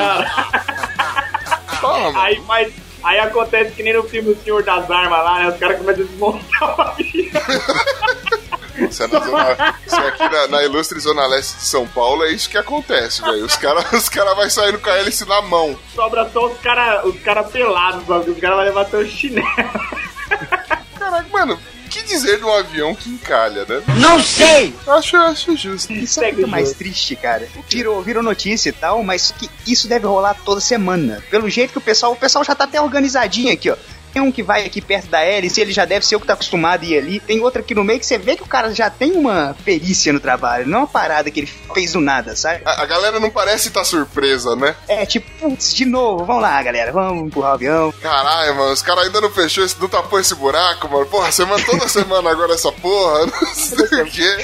Cara, 1.82 1.82
mano. 1.82 2.20
aí 2.20 2.42
faz. 2.46 2.74
Aí 3.04 3.20
acontece 3.20 3.72
que 3.72 3.84
nem 3.84 3.94
no 3.94 4.04
filme 4.04 4.32
O 4.32 4.44
Senhor 4.44 4.64
das 4.64 4.90
Armas 4.90 5.24
lá, 5.24 5.40
né? 5.40 5.48
Os 5.50 5.58
caras 5.58 5.78
começam 5.78 6.04
a 6.04 6.08
desmontar 6.08 6.78
o 6.78 6.82
avião. 6.82 7.32
Isso, 8.78 9.04
é 9.04 9.08
na 9.08 9.20
zona- 9.20 9.76
isso 9.86 9.96
aqui 9.96 10.24
na, 10.30 10.48
na 10.48 10.64
ilustre 10.64 11.00
Zona 11.00 11.26
Leste 11.28 11.56
de 11.58 11.64
São 11.66 11.88
Paulo 11.88 12.24
é 12.24 12.32
isso 12.32 12.50
que 12.50 12.58
acontece, 12.58 13.22
velho. 13.22 13.46
Os 13.46 13.56
caras 13.56 13.86
os 13.94 14.10
cara 14.10 14.34
vão 14.34 14.50
saindo 14.50 14.80
com 14.80 14.90
a 14.90 14.98
hélice 14.98 15.26
na 15.26 15.42
mão. 15.42 15.78
Sobra 15.96 16.30
só 16.32 16.48
os 16.48 16.58
caras 16.60 17.06
os 17.06 17.20
cara 17.22 17.44
pelados, 17.44 18.06
sabe? 18.06 18.30
Os 18.32 18.40
caras 18.40 18.58
vão 18.58 18.66
levar 18.66 18.82
até 18.82 18.98
o 18.98 19.08
chinelo. 19.08 19.48
Caraca, 20.98 21.26
mano, 21.32 21.60
que 21.90 22.02
dizer 22.04 22.38
de 22.38 22.44
um 22.44 22.54
avião 22.54 22.94
que 22.96 23.10
encalha, 23.10 23.66
né? 23.68 23.82
Não 24.00 24.20
sei! 24.22 24.74
Acho, 24.88 25.16
acho 25.18 25.56
justo. 25.56 25.94
Isso 25.94 26.22
é 26.22 26.32
muito 26.32 26.48
mais 26.48 26.74
triste, 26.74 27.16
cara. 27.16 27.48
Virou, 27.70 28.02
virou 28.02 28.22
notícia 28.22 28.70
e 28.70 28.74
tal, 28.74 29.02
mas 29.04 29.32
que 29.32 29.50
isso 29.66 29.88
deve 29.88 30.06
rolar 30.06 30.36
toda 30.46 30.60
semana. 30.60 31.24
Pelo 31.30 31.50
jeito 31.50 31.72
que 31.72 31.78
o 31.78 31.82
pessoal, 31.82 32.12
o 32.12 32.16
pessoal 32.18 32.44
já 32.44 32.54
tá 32.56 32.66
até 32.66 32.82
organizadinho 32.82 33.54
aqui, 33.54 33.70
ó. 33.72 33.76
Tem 34.18 34.24
um 34.24 34.32
que 34.32 34.42
vai 34.42 34.66
aqui 34.66 34.82
perto 34.82 35.10
da 35.10 35.22
hélice, 35.22 35.62
ele 35.62 35.72
já 35.72 35.86
deve 35.86 36.04
ser 36.04 36.16
o 36.16 36.20
que 36.20 36.26
tá 36.26 36.34
acostumado 36.34 36.82
a 36.82 36.86
ir 36.88 36.98
ali. 36.98 37.20
Tem 37.20 37.40
outro 37.40 37.62
aqui 37.62 37.76
no 37.76 37.84
meio 37.84 38.00
que 38.00 38.06
você 38.08 38.18
vê 38.18 38.36
que 38.36 38.42
o 38.42 38.48
cara 38.48 38.74
já 38.74 38.90
tem 38.90 39.12
uma 39.12 39.56
perícia 39.64 40.12
no 40.12 40.20
trabalho, 40.20 40.66
não 40.66 40.80
é 40.80 40.82
uma 40.82 40.88
parada 40.88 41.30
que 41.30 41.42
ele 41.42 41.54
fez 41.72 41.94
do 41.94 42.00
nada, 42.00 42.36
sabe? 42.36 42.64
A, 42.66 42.82
a 42.82 42.86
galera 42.88 43.20
não 43.20 43.30
parece 43.30 43.68
estar 43.68 43.82
tá 43.82 43.86
surpresa, 43.86 44.56
né? 44.56 44.76
É, 44.88 45.06
tipo, 45.06 45.30
putz, 45.40 45.72
de 45.72 45.86
novo, 45.86 46.26
vamos 46.26 46.42
lá, 46.42 46.64
galera, 46.64 46.92
vamos 46.92 47.28
empurrar 47.28 47.52
o 47.52 47.54
avião. 47.54 47.94
Caralho, 48.02 48.56
mano, 48.56 48.74
os 48.74 48.82
caras 48.82 49.06
ainda 49.06 49.22
não 49.22 49.30
fechou, 49.30 49.64
esse, 49.64 49.80
não 49.80 49.88
tapou 49.88 50.20
esse 50.20 50.34
buraco, 50.34 50.90
mano. 50.90 51.06
Porra, 51.06 51.32
semana, 51.32 51.64
toda 51.64 51.88
semana 51.88 52.32
agora 52.32 52.56
essa 52.56 52.72
porra, 52.72 53.28
não 53.30 53.54
sei 53.54 54.02
o 54.02 54.06
quê. 54.06 54.38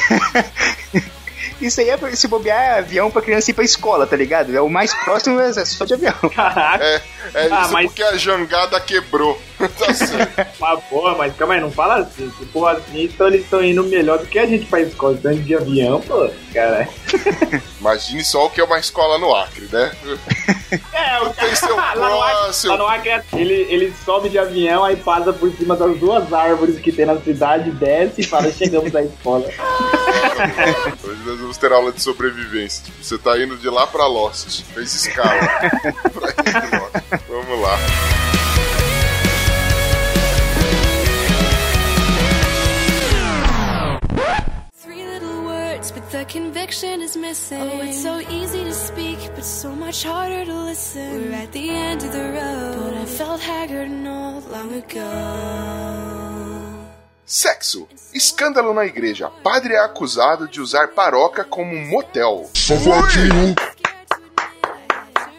Isso 1.61 1.81
aí 1.81 1.89
é 1.89 2.15
se 2.15 2.27
bobear 2.27 2.61
é 2.61 2.79
avião 2.79 3.09
pra 3.09 3.21
criança 3.21 3.51
ir 3.51 3.53
pra 3.53 3.63
escola, 3.63 4.05
tá 4.05 4.15
ligado? 4.15 4.55
É 4.55 4.61
o 4.61 4.69
mais 4.69 4.93
próximo 4.93 5.39
é 5.39 5.53
só 5.65 5.85
de 5.85 5.93
avião. 5.93 6.13
Caraca. 6.35 6.83
É, 6.83 7.01
é 7.33 7.49
ah, 7.51 7.61
isso 7.61 7.73
mas... 7.73 7.85
porque 7.85 8.03
a 8.03 8.17
jangada 8.17 8.79
quebrou. 8.79 9.41
tá 9.79 9.93
certo. 9.93 10.59
mas 10.59 10.83
porra, 10.85 11.15
mas 11.15 11.35
calma 11.35 11.53
aí, 11.55 11.61
não 11.61 11.71
fala 11.71 11.99
assim. 11.99 12.31
Se 12.37 12.45
for 12.47 12.67
assim, 12.67 13.03
então 13.03 13.27
eles 13.27 13.43
estão 13.43 13.63
indo 13.63 13.83
melhor 13.83 14.19
do 14.19 14.25
que 14.25 14.39
a 14.39 14.45
gente 14.45 14.65
pra 14.65 14.81
escola. 14.81 15.15
Estão 15.15 15.33
de 15.33 15.55
avião, 15.55 16.01
pô, 16.01 16.29
cara. 16.53 16.87
Imagine 17.79 18.23
só 18.23 18.45
o 18.45 18.49
que 18.49 18.61
é 18.61 18.63
uma 18.63 18.79
escola 18.79 19.17
no 19.17 19.33
Acre, 19.35 19.67
né? 19.71 19.91
É, 20.93 21.21
o 21.21 21.33
cara 21.33 21.55
seu 21.55 21.75
lá, 21.75 21.95
no 21.95 22.21
Acre, 22.21 22.67
lá 22.67 22.77
no 22.77 22.87
Acre, 22.87 23.21
ele, 23.33 23.53
ele 23.69 23.93
sobe 24.03 24.29
de 24.29 24.37
avião, 24.37 24.83
aí 24.83 24.95
passa 24.95 25.31
por 25.33 25.51
cima 25.51 25.75
das 25.75 25.97
duas 25.97 26.31
árvores 26.33 26.79
que 26.79 26.91
tem 26.91 27.05
na 27.05 27.17
cidade, 27.19 27.71
desce 27.71 28.21
e 28.21 28.23
fala, 28.23 28.51
chegamos 28.51 28.95
à 28.95 29.01
escola. 29.01 29.45
Hoje 31.03 31.21
nós 31.25 31.39
vamos 31.39 31.57
ter 31.57 31.71
aula 31.71 31.91
de 31.91 32.01
sobrevivência. 32.01 32.83
Tipo, 32.85 33.03
você 33.03 33.17
tá 33.17 33.37
indo 33.41 33.57
de 33.57 33.69
lá 33.69 33.85
pra 33.87 34.07
Lost. 34.07 34.63
Fez 34.73 34.93
escala. 34.93 35.39
pra 36.13 36.29
ir. 36.29 37.21
Vamos 37.27 37.61
lá. 37.61 37.77
But 46.23 46.31
conviction 46.31 47.01
is 47.01 47.17
missing. 47.17 47.61
Oh, 47.61 47.81
it's 47.81 48.01
so 48.01 48.19
easy 48.29 48.63
to 48.63 48.73
speak, 48.73 49.17
but 49.35 49.43
so 49.43 49.69
much 49.69 50.03
harder 50.03 50.45
to 50.45 50.53
listen. 50.63 51.29
We're 51.29 51.35
at 51.35 51.51
the 51.51 51.69
end 51.69 52.03
of 52.03 52.11
the 52.11 52.23
road, 52.23 52.91
but 52.91 52.93
I 52.93 53.05
felt 53.05 53.41
haggard 53.41 53.89
not 53.89 54.49
long 54.49 54.73
ago. 54.73 55.09
Sexo. 57.25 57.87
Escândalo 58.13 58.73
na 58.73 58.85
igreja. 58.85 59.29
Padre 59.43 59.73
é 59.73 59.79
acusado 59.79 60.47
de 60.47 60.61
usar 60.61 60.89
paróquia 60.89 61.43
como 61.43 61.75
motel. 61.87 62.49
Safadinho. 62.53 63.55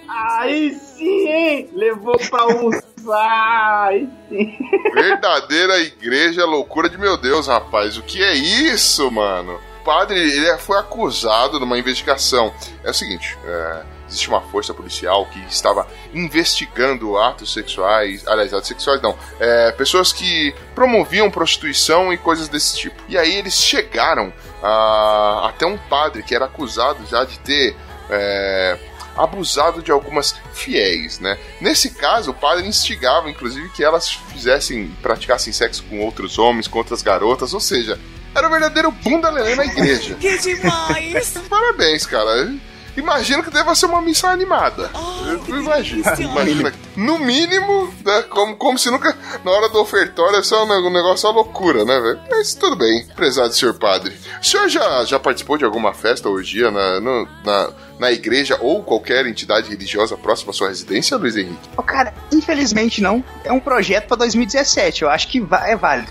Aí 0.09 0.75
sim, 0.75 1.29
hein? 1.29 1.71
Levou 1.73 2.19
pra 2.19 2.47
usar. 2.47 3.89
Aí 3.89 4.09
sim. 4.29 4.59
Verdadeira 4.95 5.79
igreja, 5.79 6.45
loucura 6.45 6.89
de 6.89 6.99
meu 6.99 7.17
Deus, 7.17 7.47
rapaz. 7.47 7.97
O 7.97 8.03
que 8.03 8.23
é 8.23 8.35
isso, 8.35 9.11
mano? 9.11 9.59
Padre 9.85 10.19
ele 10.19 10.57
foi 10.59 10.79
acusado 10.79 11.61
numa 11.61 11.79
investigação. 11.79 12.53
É 12.83 12.91
o 12.91 12.95
seguinte, 12.95 13.37
é, 13.45 13.83
existe 14.09 14.29
uma 14.29 14.41
força 14.41 14.73
policial 14.73 15.27
que 15.27 15.39
estava 15.47 15.87
investigando 16.13 17.19
atos 17.19 17.53
sexuais, 17.53 18.27
aliás, 18.27 18.55
atos 18.55 18.69
sexuais 18.69 19.03
não, 19.03 19.17
é, 19.39 19.73
pessoas 19.73 20.13
que 20.13 20.55
promoviam 20.75 21.31
prostituição 21.31 22.13
e 22.13 22.19
coisas 22.19 22.49
desse 22.49 22.77
tipo. 22.77 23.03
E 23.09 23.19
aí 23.19 23.35
eles 23.35 23.55
chegaram 23.55 24.33
a, 24.63 25.49
até 25.49 25.67
um 25.67 25.77
padre 25.77 26.23
que 26.23 26.35
era 26.35 26.47
acusado 26.47 27.05
já 27.07 27.25
de 27.25 27.39
ter 27.41 27.77
é, 28.11 28.79
abusado 29.17 29.83
de 29.83 29.93
algumas 29.93 30.35
fiéis, 30.53 31.19
né? 31.21 31.39
Nesse 31.61 31.91
caso, 31.91 32.33
o 32.33 32.35
padre 32.35 32.67
instigava, 32.67 33.31
inclusive, 33.31 33.69
que 33.71 33.85
elas 33.85 34.11
fizessem, 34.11 34.89
praticassem 35.01 35.53
sexo 35.53 35.85
com 35.85 36.01
outros 36.01 36.39
homens, 36.39 36.67
com 36.67 36.79
outras 36.79 37.03
garotas, 37.03 37.55
ou 37.55 37.61
seja, 37.61 37.99
era 38.35 38.47
o 38.47 38.51
verdadeiro 38.51 38.91
bunda 38.91 39.31
lelê 39.31 39.55
na 39.55 39.65
igreja. 39.65 40.15
que 40.21 40.39
demais! 40.39 41.35
Parabéns, 41.49 42.07
cara. 42.07 42.53
Imagino 42.97 43.43
que 43.43 43.51
deva 43.51 43.75
ser 43.75 43.87
uma 43.87 44.01
missão 44.01 44.31
animada. 44.31 44.91
Oh, 44.95 45.51
imagina, 45.53 46.15
imagina. 46.19 46.73
No 46.97 47.19
mínimo, 47.19 47.93
né, 48.05 48.23
como, 48.31 48.57
como 48.57 48.79
se 48.79 48.91
nunca, 48.91 49.17
na 49.45 49.51
hora 49.51 49.69
do 49.69 49.81
ofertório, 49.81 50.39
é 50.39 50.43
só 50.43 50.65
um 50.65 50.91
negócio, 50.91 51.29
uma 51.29 51.37
loucura, 51.37 51.85
né, 51.85 52.01
velho? 52.01 52.21
Mas 52.31 52.55
tudo 52.55 52.77
bem, 52.77 53.05
prezado 53.17 53.53
senhor 53.53 53.75
padre. 53.75 54.15
O 54.41 54.45
senhor 54.45 54.69
já, 54.69 55.05
já 55.05 55.19
participou 55.19 55.59
de 55.59 55.65
alguma 55.65 55.93
festa 55.93 56.29
ou 56.29 56.41
dia 56.41 56.71
na, 56.71 57.01
no, 57.01 57.29
na, 57.45 57.71
na 57.99 58.11
igreja 58.11 58.59
ou 58.61 58.83
qualquer 58.83 59.27
entidade 59.27 59.69
religiosa 59.69 60.17
próxima 60.17 60.51
à 60.51 60.55
sua 60.55 60.69
residência, 60.69 61.17
Luiz 61.17 61.37
Henrique? 61.37 61.69
Oh, 61.77 61.83
cara, 61.83 62.13
infelizmente 62.33 63.01
não. 63.01 63.23
É 63.45 63.53
um 63.53 63.61
projeto 63.61 64.09
para 64.09 64.19
2017. 64.19 65.03
Eu 65.03 65.11
acho 65.11 65.29
que 65.29 65.45
é 65.67 65.77
válido. 65.77 66.11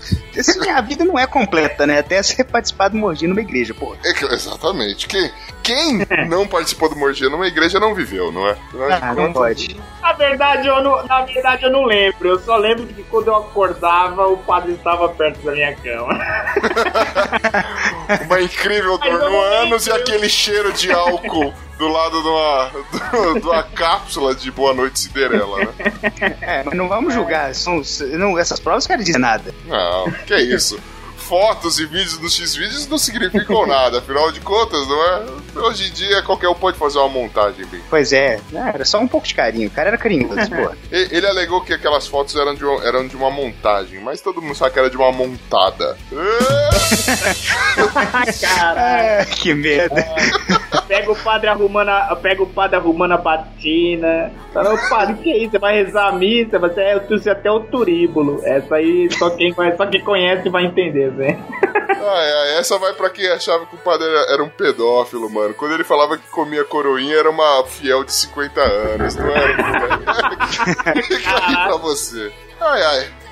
Minha 0.60 0.80
vida 0.80 1.04
não 1.04 1.18
é 1.18 1.26
completa, 1.26 1.86
né? 1.86 1.98
Até 1.98 2.22
você 2.22 2.42
participar 2.42 2.88
do 2.88 2.96
Mordi 2.96 3.26
numa 3.26 3.40
igreja, 3.40 3.74
pô. 3.74 3.94
É, 4.04 4.34
exatamente. 4.34 5.06
Quem, 5.06 5.30
quem 5.62 6.06
não 6.28 6.46
participou 6.46 6.88
do 6.88 6.96
Mordi 6.96 7.28
numa 7.28 7.46
igreja 7.46 7.78
não 7.78 7.94
viveu, 7.94 8.32
não 8.32 8.48
é? 8.48 8.56
Ah, 9.00 9.14
não 9.14 9.32
pode. 9.32 9.76
Na 10.00 10.12
verdade, 10.12 10.68
eu 10.68 10.82
não, 10.82 11.04
na 11.06 11.22
verdade, 11.22 11.64
eu 11.64 11.70
não 11.70 11.84
lembro. 11.84 12.28
Eu 12.28 12.38
só 12.40 12.56
lembro 12.56 12.86
que 12.86 13.02
quando 13.04 13.28
eu 13.28 13.36
acordava, 13.36 14.26
o 14.26 14.36
padre 14.38 14.72
estava 14.72 15.08
perto 15.08 15.44
da 15.44 15.52
minha 15.52 15.74
cama. 15.76 16.14
Uma 18.26 18.40
incrível 18.40 18.98
dor 18.98 19.30
no 19.30 19.40
ânus 19.40 19.86
e 19.86 19.92
aquele 19.92 20.28
cheiro 20.28 20.72
de 20.72 20.92
álcool 20.92 21.52
do 21.78 21.88
lado 21.88 22.22
de 22.22 22.28
uma, 22.28 22.70
de 23.40 23.46
uma 23.46 23.62
cápsula 23.62 24.34
de 24.34 24.50
Boa 24.50 24.74
Noite 24.74 25.00
Cinderela, 25.00 25.58
né? 25.58 25.74
É, 26.40 26.62
mas 26.62 26.74
não 26.74 26.88
vamos 26.88 27.14
julgar. 27.14 27.54
São, 27.54 27.82
não, 28.12 28.38
essas 28.38 28.60
provas 28.60 28.84
não 28.84 28.88
querem 28.88 29.04
dizer 29.04 29.18
nada. 29.18 29.54
Não, 29.66 30.10
que 30.26 30.34
é 30.34 30.42
isso 30.42 30.78
fotos 31.24 31.78
e 31.78 31.86
vídeos 31.86 32.18
dos 32.18 32.36
X-Vídeos 32.36 32.86
não 32.86 32.98
significam 32.98 33.64
nada, 33.66 33.98
afinal 33.98 34.30
de 34.30 34.40
contas, 34.40 34.86
não 34.86 35.06
é? 35.06 35.24
Hoje 35.56 35.88
em 35.88 35.92
dia 35.92 36.22
qualquer 36.22 36.48
um 36.48 36.54
pode 36.54 36.76
fazer 36.76 36.98
uma 36.98 37.08
montagem 37.08 37.64
bem. 37.66 37.80
Pois 37.88 38.12
é, 38.12 38.40
era 38.52 38.84
só 38.84 38.98
um 38.98 39.08
pouco 39.08 39.26
de 39.26 39.34
carinho, 39.34 39.68
o 39.68 39.70
cara 39.70 39.88
era 39.88 39.98
carinhoso, 39.98 40.50
pô. 40.50 40.70
Ele 40.90 41.26
alegou 41.26 41.62
que 41.62 41.72
aquelas 41.72 42.06
fotos 42.06 42.36
eram 42.36 42.54
de, 42.54 42.64
uma, 42.64 42.84
eram 42.84 43.06
de 43.06 43.16
uma 43.16 43.30
montagem, 43.30 44.00
mas 44.00 44.20
todo 44.20 44.42
mundo 44.42 44.54
sabe 44.54 44.72
que 44.72 44.78
era 44.78 44.90
de 44.90 44.96
uma 44.96 45.10
montada. 45.12 45.96
Caralho. 48.40 49.26
que 49.28 49.54
merda. 49.54 50.06
Pega 50.94 51.10
o 51.10 51.16
padre 51.16 51.48
arrumando 51.48 51.88
a, 51.88 52.14
pega 52.14 52.42
o 52.44 52.46
padre 52.46 52.76
arrumando 52.76 53.12
a 53.12 53.16
batina. 53.16 54.30
Fala, 54.52 54.78
padre, 54.88 55.16
que 55.16 55.32
é 55.32 55.38
isso? 55.38 55.50
Você 55.50 55.58
vai 55.58 55.74
rezar 55.74 56.06
a 56.06 56.12
missa? 56.12 56.56
Você 56.56 56.80
é, 56.80 56.98
trouxe 57.00 57.28
até 57.28 57.50
o 57.50 57.58
turíbulo. 57.58 58.40
Essa 58.44 58.76
aí 58.76 59.10
só 59.10 59.28
quem, 59.30 59.52
só 59.76 59.86
quem 59.86 60.00
conhece 60.04 60.48
vai 60.48 60.66
entender, 60.66 61.10
velho. 61.16 61.36
Ah, 62.00 62.56
essa 62.60 62.78
vai 62.78 62.92
pra 62.92 63.10
quem 63.10 63.28
achava 63.28 63.66
que 63.66 63.74
o 63.74 63.78
padre 63.78 64.06
era, 64.06 64.34
era, 64.34 64.44
um 64.44 64.48
pedófilo, 64.48 65.28
mano. 65.28 65.52
Quando 65.54 65.74
ele 65.74 65.82
falava 65.82 66.16
que 66.16 66.28
comia 66.28 66.64
coroinha, 66.64 67.16
era 67.16 67.28
uma 67.28 67.64
fiel 67.64 68.04
de 68.04 68.12
50 68.12 68.60
anos, 68.60 69.16
não 69.16 69.30
era? 69.30 69.98
Fica 71.02 71.34
aí 71.44 71.54
pra 71.54 71.76
você. 71.76 72.32
Ai, 72.60 72.82
ai. 72.82 73.23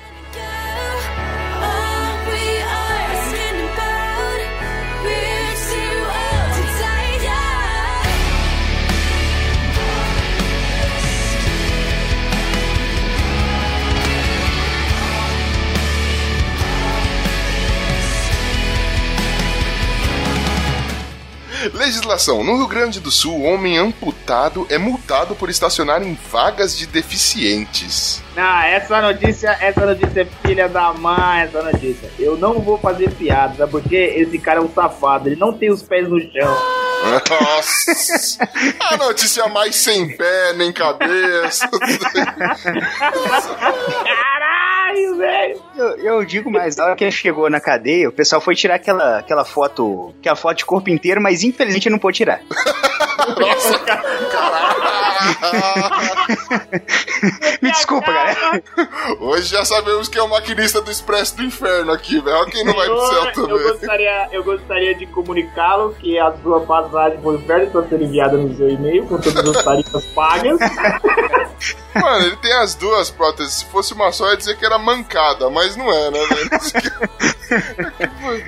Legislação. 21.69 22.43
No 22.43 22.57
Rio 22.57 22.67
Grande 22.67 22.99
do 22.99 23.11
Sul, 23.11 23.39
o 23.39 23.43
homem 23.43 23.77
amputado 23.77 24.67
é 24.69 24.77
multado 24.77 25.35
por 25.35 25.49
estacionar 25.49 26.03
em 26.03 26.17
vagas 26.31 26.77
de 26.77 26.85
deficientes. 26.85 28.21
Ah, 28.35 28.67
essa 28.67 29.01
notícia, 29.01 29.57
essa 29.61 29.85
notícia 29.85 30.21
é 30.21 30.47
filha 30.47 30.67
da 30.67 30.93
mãe, 30.93 31.41
essa 31.41 31.61
notícia. 31.61 32.09
Eu 32.17 32.37
não 32.37 32.59
vou 32.59 32.77
fazer 32.77 33.11
piada, 33.11 33.67
porque 33.67 33.95
esse 33.95 34.39
cara 34.39 34.59
é 34.59 34.63
um 34.63 34.69
safado, 34.73 35.29
ele 35.29 35.35
não 35.35 35.53
tem 35.53 35.71
os 35.71 35.83
pés 35.83 36.07
no 36.09 36.19
chão. 36.19 36.57
Nossa! 37.03 38.49
A 38.79 38.97
notícia 38.97 39.47
mais 39.47 39.75
sem 39.75 40.15
pé, 40.15 40.53
nem 40.53 40.71
cabeça. 40.71 41.69
Caralho, 44.03 44.52
velho! 45.17 45.61
Eu, 45.75 45.97
eu, 45.97 46.25
digo 46.25 46.51
mais, 46.51 46.75
na 46.75 46.85
hora 46.85 46.95
que 46.95 47.03
ele 47.03 47.11
chegou 47.11 47.49
na 47.49 47.59
cadeia, 47.59 48.09
o 48.09 48.11
pessoal 48.11 48.41
foi 48.41 48.55
tirar 48.55 48.75
aquela, 48.75 49.19
aquela 49.19 49.45
foto, 49.45 50.13
aquela 50.19 50.35
foto 50.35 50.57
de 50.57 50.65
corpo 50.65 50.89
inteiro, 50.89 51.21
mas 51.21 51.43
infelizmente 51.43 51.89
não 51.89 51.99
pôde 51.99 52.17
tirar. 52.17 52.41
Nossa, 53.39 53.79
Me 57.61 57.71
desculpa, 57.71 58.11
galera. 58.11 58.63
Hoje 59.19 59.47
já 59.47 59.63
sabemos 59.65 60.07
que 60.07 60.17
é 60.17 60.23
o 60.23 60.29
maquinista 60.29 60.81
do 60.81 60.91
Expresso 60.91 61.37
do 61.37 61.43
Inferno 61.43 61.91
aqui, 61.91 62.19
velho. 62.19 62.37
Olha 62.37 62.51
quem 62.51 62.63
não 62.63 62.73
vai 62.73 62.87
pro 62.87 63.07
céu 63.07 63.25
eu, 63.25 63.33
também. 63.33 63.63
gostaria, 63.63 64.29
eu 64.31 64.43
gostaria 64.43 64.95
de 64.95 65.05
comunicá-lo 65.07 65.93
que 65.95 66.19
a 66.19 66.33
sua 66.41 66.61
passagem 66.61 67.19
por 67.21 67.35
inferno 67.35 67.65
está 67.65 67.83
sendo 67.83 68.03
enviada 68.03 68.37
no 68.37 68.55
seu 68.55 68.69
e-mail 68.69 69.05
com 69.05 69.17
todas 69.17 69.55
as 69.55 69.63
tarifas 69.63 70.05
pagas. 70.07 70.59
Mano, 71.95 72.25
ele 72.25 72.35
tem 72.37 72.53
as 72.53 72.75
duas 72.75 73.11
próteses. 73.11 73.53
Se 73.53 73.65
fosse 73.65 73.93
uma 73.93 74.11
só, 74.11 74.29
ia 74.29 74.37
dizer 74.37 74.57
que 74.57 74.65
era 74.65 74.77
mancada, 74.77 75.49
mas 75.49 75.75
não 75.75 75.91
é, 75.91 76.11
né, 76.11 76.19
velho? 76.25 76.49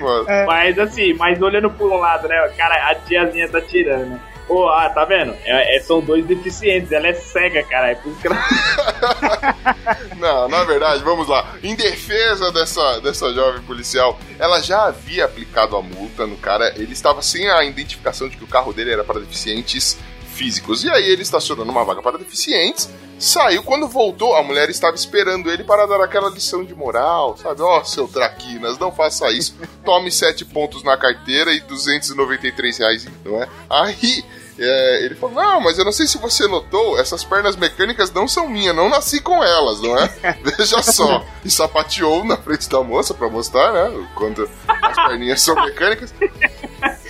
mano? 0.00 0.26
Mas 0.46 0.78
assim, 0.78 1.14
mas 1.14 1.40
olhando 1.40 1.70
por 1.70 1.90
um 1.90 1.96
lado, 1.96 2.28
né? 2.28 2.36
Cara, 2.56 2.90
a 2.90 2.94
tiazinha 2.94 3.48
tá 3.48 3.60
tirando, 3.60 4.20
Pô, 4.46 4.68
ah, 4.68 4.88
tá 4.90 5.04
vendo? 5.04 5.34
É, 5.44 5.76
é- 5.76 5.80
são 5.80 6.00
dois 6.00 6.24
deficientes, 6.24 6.92
ela 6.92 7.08
é 7.08 7.14
cega, 7.14 7.62
cara. 7.64 7.90
É 7.90 7.94
por 7.96 8.12
isso 8.12 8.20
que 8.20 8.28
ela. 8.28 8.36
Não, 10.16 10.48
na 10.48 10.64
verdade, 10.64 11.02
vamos 11.02 11.28
lá. 11.28 11.56
Em 11.62 11.74
defesa 11.74 12.52
dessa, 12.52 13.00
dessa 13.00 13.32
jovem 13.32 13.62
policial, 13.62 14.18
ela 14.38 14.60
já 14.60 14.84
havia 14.86 15.24
aplicado 15.24 15.76
a 15.76 15.82
multa 15.82 16.26
no 16.26 16.36
cara. 16.36 16.72
Ele 16.76 16.92
estava 16.92 17.22
sem 17.22 17.48
a 17.50 17.64
identificação 17.64 18.28
de 18.28 18.36
que 18.36 18.44
o 18.44 18.48
carro 18.48 18.72
dele 18.72 18.92
era 18.92 19.04
para 19.04 19.20
deficientes 19.20 19.98
físicos. 20.36 20.84
E 20.84 20.90
aí 20.90 21.10
ele 21.10 21.22
estacionou 21.22 21.64
numa 21.64 21.84
vaga 21.84 22.02
para 22.02 22.18
deficientes. 22.18 22.88
Saiu, 23.18 23.62
quando 23.62 23.88
voltou, 23.88 24.36
a 24.36 24.42
mulher 24.42 24.68
estava 24.68 24.94
esperando 24.94 25.50
ele 25.50 25.64
para 25.64 25.86
dar 25.86 26.02
aquela 26.02 26.28
lição 26.28 26.62
de 26.62 26.74
moral, 26.74 27.34
sabe? 27.38 27.62
Ó, 27.62 27.82
seu 27.82 28.06
traquinas, 28.06 28.78
não 28.78 28.92
faça 28.92 29.30
isso. 29.30 29.56
Tome 29.84 30.12
sete 30.12 30.44
pontos 30.44 30.84
na 30.84 30.98
carteira 30.98 31.50
e 31.52 31.60
293 31.60 32.78
reais, 32.78 33.08
não 33.24 33.42
é? 33.42 33.48
Aí 33.70 34.22
é, 34.58 35.04
ele 35.04 35.14
falou: 35.14 35.34
Não, 35.34 35.60
mas 35.60 35.78
eu 35.78 35.84
não 35.84 35.92
sei 35.92 36.06
se 36.06 36.18
você 36.18 36.46
notou, 36.46 36.98
essas 36.98 37.24
pernas 37.24 37.56
mecânicas 37.56 38.10
não 38.12 38.26
são 38.26 38.48
minhas, 38.48 38.74
não 38.74 38.88
nasci 38.88 39.20
com 39.20 39.42
elas, 39.42 39.80
não 39.80 39.96
é? 39.98 40.08
Veja 40.56 40.82
só. 40.82 41.24
E 41.44 41.50
sapateou 41.50 42.24
na 42.24 42.36
frente 42.36 42.68
da 42.68 42.82
moça 42.82 43.12
pra 43.12 43.28
mostrar, 43.28 43.72
né? 43.72 44.06
Quando 44.14 44.48
as 44.66 44.96
perninhas 45.08 45.42
são 45.42 45.54
mecânicas. 45.54 46.14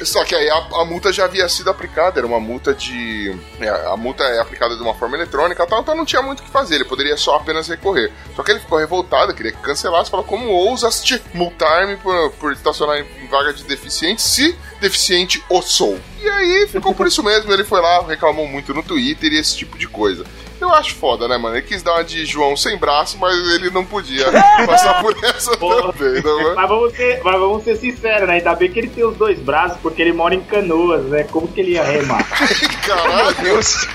Só 0.07 0.25
que 0.25 0.35
aí 0.35 0.49
a, 0.49 0.57
a 0.57 0.85
multa 0.85 1.13
já 1.13 1.25
havia 1.25 1.49
sido 1.49 1.69
aplicada, 1.69 2.21
era 2.21 2.27
uma 2.27 2.39
multa 2.39 2.73
de. 2.73 3.37
é, 3.61 3.69
a 3.69 3.97
multa 3.97 4.23
é 4.25 4.41
aplicada 4.41 4.77
de 4.77 4.83
uma 4.83 4.95
forma 4.95 5.17
eletrônica 5.17 5.67
tal, 5.67 5.81
então 5.81 5.97
não 5.97 6.05
tinha 6.05 6.23
muito 6.23 6.41
o 6.41 6.43
que 6.45 6.51
fazer, 6.51 6.77
ele 6.77 6.85
poderia 6.85 7.17
só 7.17 7.37
apenas 7.37 7.69
recorrer. 7.69 8.13
Só 8.35 8.43
que 8.43 8.53
ele 8.53 8.61
ficou 8.61 8.79
revoltado, 8.79 9.35
queria 9.35 9.53
que 9.53 9.59
cancelasse, 9.59 10.11
falou: 10.11 10.25
Como 10.25 10.49
ousas 10.49 11.03
te 11.03 11.21
multar-me 11.35 11.97
por, 11.97 12.31
por 12.33 12.53
estacionar 12.53 12.99
em 12.99 13.27
vaga 13.27 13.53
de 13.53 13.65
deficiente, 13.65 14.23
se 14.23 14.57
deficiente 14.81 15.43
o 15.51 15.61
sou? 15.61 15.99
E 16.23 16.29
aí 16.29 16.67
ficou 16.69 16.95
por 16.95 17.07
isso 17.07 17.23
mesmo, 17.23 17.53
ele 17.53 17.65
foi 17.65 17.81
lá, 17.81 18.03
reclamou 18.07 18.47
muito 18.47 18.73
no 18.73 18.83
Twitter 18.83 19.33
e 19.33 19.39
esse 19.39 19.57
tipo 19.57 19.77
de 19.77 19.89
coisa. 19.89 20.25
Eu 20.61 20.73
acho 20.75 20.95
foda, 20.95 21.29
né, 21.29 21.37
mano? 21.37 21.57
Ele 21.57 21.67
quis 21.67 21.83
dar 21.83 21.93
uma 21.95 22.05
de 22.05 22.25
João 22.25 22.57
sem 22.57 22.77
braço, 22.79 23.19
mas 23.19 23.35
ele 23.55 23.71
não 23.71 23.85
podia 23.85 24.25
passar 24.67 25.03
por 25.03 25.15
essa 25.25 25.57
Porra. 25.57 25.93
também, 25.93 26.23
não 26.23 26.41
é? 26.51 26.55
Mas 26.55 26.69
vamos, 26.69 26.93
ser, 26.95 27.21
mas 27.23 27.39
vamos 27.39 27.65
ser 27.65 27.77
sinceros, 27.77 28.27
né? 28.27 28.35
Ainda 28.35 28.55
bem 28.55 28.71
que 28.71 28.79
ele 28.79 28.89
tem 28.89 29.05
os 29.05 29.17
dois 29.17 29.39
braços, 29.39 29.79
porque 29.83 30.01
ele 30.01 30.13
mora 30.13 30.35
em 30.35 30.41
canoas, 30.43 31.05
né? 31.05 31.25
Como 31.25 31.47
que 31.49 31.61
ele 31.61 31.73
ia 31.73 31.83
remar? 31.85 32.25
Caralho. 32.87 33.37
Deus. 33.43 33.87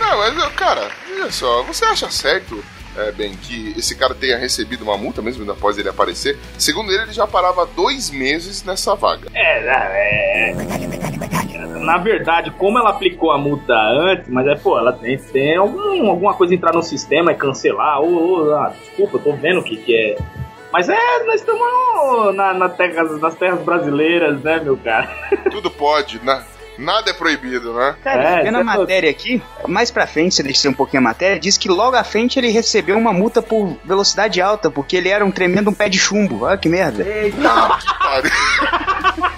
Não, 0.00 0.18
mas, 0.18 0.52
cara, 0.54 0.90
olha 1.12 1.30
só, 1.32 1.62
você 1.64 1.84
acha 1.84 2.10
certo, 2.10 2.62
é, 2.96 3.12
bem, 3.12 3.36
que 3.36 3.74
esse 3.76 3.96
cara 3.96 4.14
tenha 4.14 4.36
recebido 4.36 4.82
uma 4.82 4.96
multa 4.96 5.20
mesmo 5.22 5.50
após 5.50 5.78
ele 5.78 5.88
aparecer? 5.88 6.38
Segundo 6.58 6.90
ele, 6.90 7.02
ele 7.04 7.12
já 7.12 7.26
parava 7.26 7.66
dois 7.66 8.10
meses 8.10 8.64
nessa 8.64 8.94
vaga. 8.94 9.28
É, 9.34 9.58
é. 9.66 10.54
Na 11.80 11.98
verdade, 11.98 12.50
como 12.50 12.78
ela 12.78 12.90
aplicou 12.90 13.30
a 13.30 13.38
multa 13.38 13.74
antes, 13.74 14.28
mas 14.28 14.46
é, 14.46 14.54
pô, 14.56 14.78
ela 14.78 14.92
tem, 14.92 15.16
tem 15.16 15.56
algum, 15.56 16.08
alguma 16.08 16.34
coisa 16.34 16.54
entrar 16.54 16.72
no 16.72 16.82
sistema 16.82 17.32
e 17.32 17.34
cancelar. 17.34 18.00
Ô, 18.00 18.48
ô, 18.48 18.54
ah, 18.54 18.72
desculpa, 18.80 19.16
eu 19.16 19.22
tô 19.22 19.32
vendo 19.34 19.60
o 19.60 19.62
que, 19.62 19.76
que 19.76 19.94
é. 19.94 20.16
Mas 20.72 20.88
é, 20.88 21.24
nós 21.24 21.36
estamos 21.36 22.34
na, 22.34 22.52
na 22.52 22.68
terra, 22.68 23.04
nas 23.04 23.34
terras 23.34 23.60
brasileiras, 23.62 24.42
né, 24.42 24.60
meu 24.60 24.76
cara? 24.76 25.08
Tudo 25.50 25.70
pode, 25.70 26.22
né? 26.24 26.42
Nada 26.78 27.10
é 27.10 27.12
proibido, 27.14 27.72
né? 27.72 27.94
Cara, 28.04 28.22
É, 28.40 28.42
vendo 28.42 28.58
a 28.58 28.64
matéria 28.64 29.10
aqui, 29.10 29.42
mais 29.66 29.90
pra 29.90 30.06
frente, 30.06 30.34
se 30.34 30.42
descer 30.42 30.68
um 30.68 30.74
pouquinho 30.74 31.00
a 31.00 31.04
matéria, 31.04 31.38
diz 31.40 31.56
que 31.56 31.68
logo 31.68 31.96
à 31.96 32.04
frente 32.04 32.38
ele 32.38 32.48
recebeu 32.50 32.96
uma 32.98 33.12
multa 33.12 33.40
por 33.40 33.76
velocidade 33.84 34.40
alta, 34.40 34.70
porque 34.70 34.96
ele 34.96 35.08
era 35.08 35.24
um 35.24 35.30
tremendo 35.30 35.70
um 35.70 35.74
pé 35.74 35.88
de 35.88 35.98
chumbo. 35.98 36.44
Olha 36.44 36.58
que 36.58 36.68
merda. 36.68 37.04
Pare- 37.04 38.30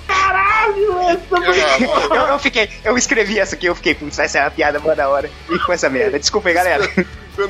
Caralho, 0.07 0.99
essa. 1.01 2.15
Eu, 2.15 2.27
eu 2.29 2.39
fiquei, 2.39 2.69
eu 2.85 2.97
escrevi 2.99 3.39
essa 3.39 3.55
aqui, 3.55 3.67
eu 3.67 3.75
fiquei, 3.75 3.95
putz, 3.95 4.19
essa 4.19 4.39
é 4.39 4.43
uma 4.43 4.51
piada 4.51 4.79
boa 4.81 4.95
da 4.97 5.09
hora. 5.09 5.31
E 5.49 5.59
com 5.61 5.73
essa 5.73 5.89
merda. 5.89 6.19
Desculpa 6.19 6.49
aí, 6.49 6.55
galera. 6.55 6.91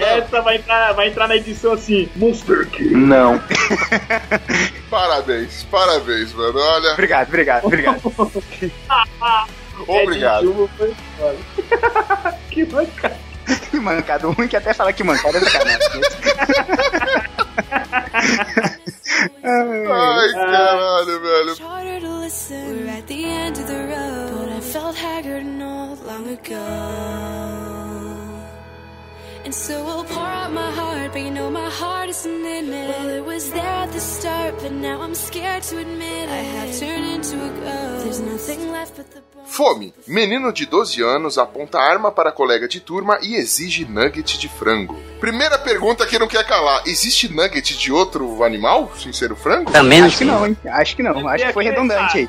Essa 0.01 0.43
vai 0.43 0.57
entrar, 0.57 0.93
vai 0.93 1.09
entrar 1.09 1.27
na 1.29 1.37
edição 1.37 1.73
assim, 1.73 2.09
Monster 2.15 2.67
King. 2.69 2.95
Não. 2.95 3.41
Parabéns, 4.91 5.65
parabéns, 5.71 6.33
mano. 6.35 6.59
Olha, 6.59 6.93
Obrigado, 6.93 7.29
obrigado, 7.29 7.65
obrigado. 7.65 8.03
obrigado. 9.87 10.69
É 10.81 10.95
foda. 11.19 12.37
que 12.51 12.65
bacana. 12.65 13.17
Que 13.71 13.81
mancado 13.81 14.31
ruim 14.33 14.49
que 14.49 14.57
até 14.57 14.75
fala 14.75 14.93
que 14.93 15.03
mancada 15.03 15.39
é 15.39 15.41
sacanagem. 15.41 16.03
Ai, 19.53 20.33
caralho, 20.33 21.21
velho. 21.21 21.57
We're 22.51 22.89
at 22.91 23.07
the 23.07 23.25
end 23.25 23.59
of 23.59 23.67
the 23.67 23.79
road, 23.89 24.31
but 24.33 24.49
I 24.51 24.61
felt 24.61 24.97
haggard 24.97 25.45
not 25.45 26.05
long 26.07 26.29
ago. 26.29 27.78
And 29.49 29.55
so 29.55 29.83
I'll 29.87 30.05
pour 30.05 30.27
out 30.27 30.53
my 30.53 30.71
heart, 30.73 31.13
but 31.15 31.23
you 31.23 31.31
know 31.31 31.49
my 31.49 31.71
heart 31.71 32.11
isn't 32.11 32.31
in 32.31 32.71
it. 32.71 32.89
Well, 32.91 33.09
it 33.09 33.25
was 33.25 33.51
there 33.51 33.65
at 33.65 33.91
the 33.93 33.99
start, 33.99 34.57
but 34.61 34.73
now 34.73 35.01
I'm 35.01 35.15
scared 35.15 35.63
to 35.71 35.79
admit 35.79 36.25
it. 36.25 36.29
I 36.29 36.43
have 36.53 36.79
turned 36.79 37.07
into 37.15 37.37
a 37.43 37.49
ghost. 37.49 38.05
There's 38.05 38.21
nothing 38.21 38.71
left 38.71 38.99
but 38.99 39.11
the. 39.11 39.23
Fome. 39.49 39.95
Menino 40.07 40.53
de 40.53 40.67
12 40.67 41.03
anos 41.03 41.39
aponta 41.39 41.79
arma 41.79 42.13
para 42.13 42.31
colega 42.31 42.69
de 42.69 42.81
turma 42.81 43.19
e 43.23 43.35
exige 43.37 43.87
nugget 43.87 44.39
de 44.39 44.49
frango. 44.49 44.95
Primeira 45.19 45.59
pergunta 45.59 46.07
que 46.07 46.19
não 46.19 46.29
quer 46.29 46.47
calar: 46.47 46.83
existe 46.87 47.33
nugget 47.33 47.77
de 47.79 47.91
outro 47.91 48.45
animal, 48.45 48.93
sem 48.99 49.13
ser 49.13 49.33
o 49.33 49.37
frango? 49.37 49.73
Também 49.73 50.03
Acho 50.03 50.19
que 50.19 50.25
não, 50.25 50.47
hein? 50.47 50.57
Acho 50.67 50.95
que 50.95 51.03
não. 51.03 51.27
Acho 51.27 51.47
que 51.47 51.53
foi 51.55 51.65
redundante 51.65 52.19
aí. 52.19 52.29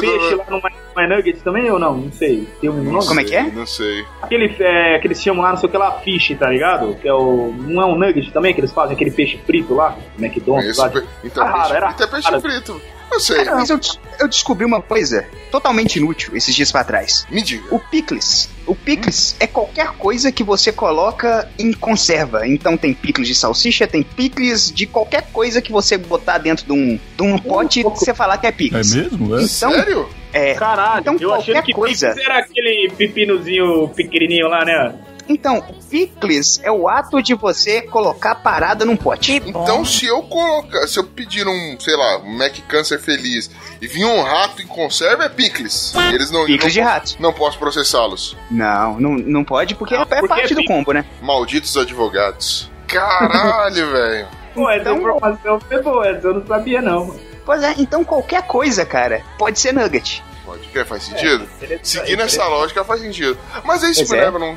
Peixe 0.00 0.34
lá 0.34 0.44
não 0.48 0.60
é 1.02 1.06
nuggets 1.16 1.42
também 1.42 1.70
ou 1.70 1.78
não? 1.78 1.96
Não 1.96 2.12
sei. 2.12 2.48
Tem 2.60 2.70
um 2.70 2.82
nome? 2.82 3.06
Como 3.06 3.20
é 3.20 3.24
que 3.24 3.34
é? 3.36 3.42
Não 3.50 3.66
sei. 3.66 4.04
Aquele 4.22 4.54
é, 4.60 4.98
que 4.98 5.06
eles 5.06 5.22
chamam 5.22 5.42
lá, 5.42 5.50
não 5.50 5.56
sei 5.58 5.68
o 5.68 5.72
que 5.72 5.76
lá, 5.78 5.92
fish, 6.00 6.34
tá 6.38 6.48
ligado? 6.50 6.94
Que 6.96 7.08
é 7.08 7.12
o. 7.12 7.52
Não 7.58 7.82
é 7.82 7.86
um 7.86 7.96
nugget 7.98 8.30
também 8.32 8.54
que 8.54 8.60
eles 8.60 8.72
fazem, 8.72 8.94
aquele 8.94 9.10
peixe 9.10 9.38
frito 9.44 9.74
lá? 9.74 9.96
McDonald's 10.18 10.70
Esse 10.70 10.80
lá. 10.80 10.88
pe- 10.90 11.04
Então, 11.24 11.46
Ah, 11.46 11.52
peixe 11.52 11.74
era 11.76 11.94
é 11.98 12.06
peixe 12.06 12.40
frito. 12.40 12.80
Eu 13.10 13.20
sei. 13.20 13.44
Mas 13.44 13.70
eu, 13.70 13.80
eu 14.20 14.28
descobri 14.28 14.64
uma 14.64 14.82
coisa 14.82 15.26
totalmente 15.50 15.96
inútil 15.96 16.36
esses 16.36 16.54
dias 16.54 16.70
pra 16.72 16.84
trás. 16.84 17.26
Me 17.30 17.42
diga. 17.42 17.64
O 17.74 17.78
picles. 17.78 18.48
O 18.66 18.74
picles 18.74 19.36
é 19.40 19.46
qualquer 19.46 19.88
coisa 19.92 20.30
que 20.32 20.42
você 20.42 20.72
coloca 20.72 21.48
em 21.58 21.72
conserva. 21.72 22.46
Então 22.46 22.76
tem 22.76 22.92
picles 22.92 23.28
de 23.28 23.34
salsicha, 23.34 23.86
tem 23.86 24.02
picles 24.02 24.70
de 24.70 24.86
qualquer 24.86 25.22
coisa 25.32 25.62
que 25.62 25.70
você 25.72 25.96
botar 25.96 26.38
dentro 26.38 26.66
de 26.66 26.72
um, 26.72 26.98
de 27.16 27.22
um 27.22 27.38
pote 27.38 27.80
e 27.80 27.82
você 27.84 28.12
falar 28.12 28.38
que 28.38 28.46
é 28.46 28.50
É 28.50 28.52
picles. 28.52 28.94
mesmo? 28.94 29.36
É? 29.38 29.42
Então, 29.44 29.70
Sério? 29.72 30.08
é, 30.32 30.54
Caralho, 30.54 31.00
Então, 31.00 31.16
eu 31.20 31.32
achei 31.32 31.54
qualquer 31.54 31.66
que 31.66 31.72
coisa. 31.72 32.08
picles 32.08 32.26
era 32.26 32.38
aquele 32.40 32.92
pepinozinho 32.96 33.88
pequenininho 33.90 34.48
lá, 34.48 34.64
né? 34.64 34.94
Então, 35.28 35.60
picles 35.90 36.60
é 36.62 36.70
o 36.70 36.88
ato 36.88 37.22
de 37.22 37.34
você 37.34 37.82
colocar 37.82 38.34
parada 38.36 38.84
num 38.84 38.96
pote. 38.96 39.42
Então, 39.44 39.84
se 39.84 40.06
eu 40.06 40.22
colocar, 40.22 40.86
se 40.86 40.98
eu 40.98 41.04
pedir 41.04 41.46
um, 41.46 41.76
sei 41.80 41.96
lá, 41.96 42.18
um 42.18 42.36
Mac 42.36 42.56
Câncer 42.68 42.98
feliz 43.00 43.50
e 43.80 43.86
vir 43.88 44.04
um 44.04 44.22
rato 44.22 44.62
em 44.62 44.66
conserva, 44.66 45.24
é 45.24 45.28
picles. 45.28 45.92
Eles 46.12 46.30
não, 46.30 46.44
Picles 46.46 46.72
de 46.72 46.80
não, 46.80 46.86
rato. 46.88 47.16
não 47.18 47.32
posso 47.32 47.58
processá-los. 47.58 48.36
Não, 48.50 48.98
não, 49.00 49.10
não 49.16 49.44
pode 49.44 49.74
porque 49.74 49.94
Ah, 49.94 50.02
é 50.02 50.04
porque 50.04 50.28
parte 50.28 50.52
é 50.52 50.56
do 50.56 50.64
combo, 50.64 50.92
né? 50.92 51.04
Malditos 51.20 51.76
advogados. 51.76 52.70
Caralho, 52.86 53.90
velho. 53.90 54.26
Pô, 54.54 54.70
essa 54.70 54.80
Então- 54.82 54.96
informação 54.98 55.60
foi 55.60 55.82
boa, 55.82 56.06
essa 56.08 56.26
eu 56.26 56.34
não 56.34 56.46
sabia 56.46 56.80
não. 56.80 57.14
Pois 57.44 57.62
é, 57.62 57.74
então 57.78 58.02
qualquer 58.04 58.42
coisa, 58.42 58.84
cara, 58.84 59.22
pode 59.38 59.60
ser 59.60 59.72
nugget. 59.72 60.22
Pode 60.46 60.66
crer, 60.68 60.86
faz 60.86 61.02
sentido? 61.02 61.46
É, 61.60 61.78
Seguindo 61.82 62.22
essa 62.22 62.46
lógica 62.46 62.84
faz 62.84 63.00
sentido. 63.02 63.36
Mas 63.64 63.82
é 63.82 63.90
isso 63.90 64.00
Pois 64.06 64.10
me 64.12 64.16
é. 64.18 64.20
leva 64.22 64.38
num. 64.38 64.56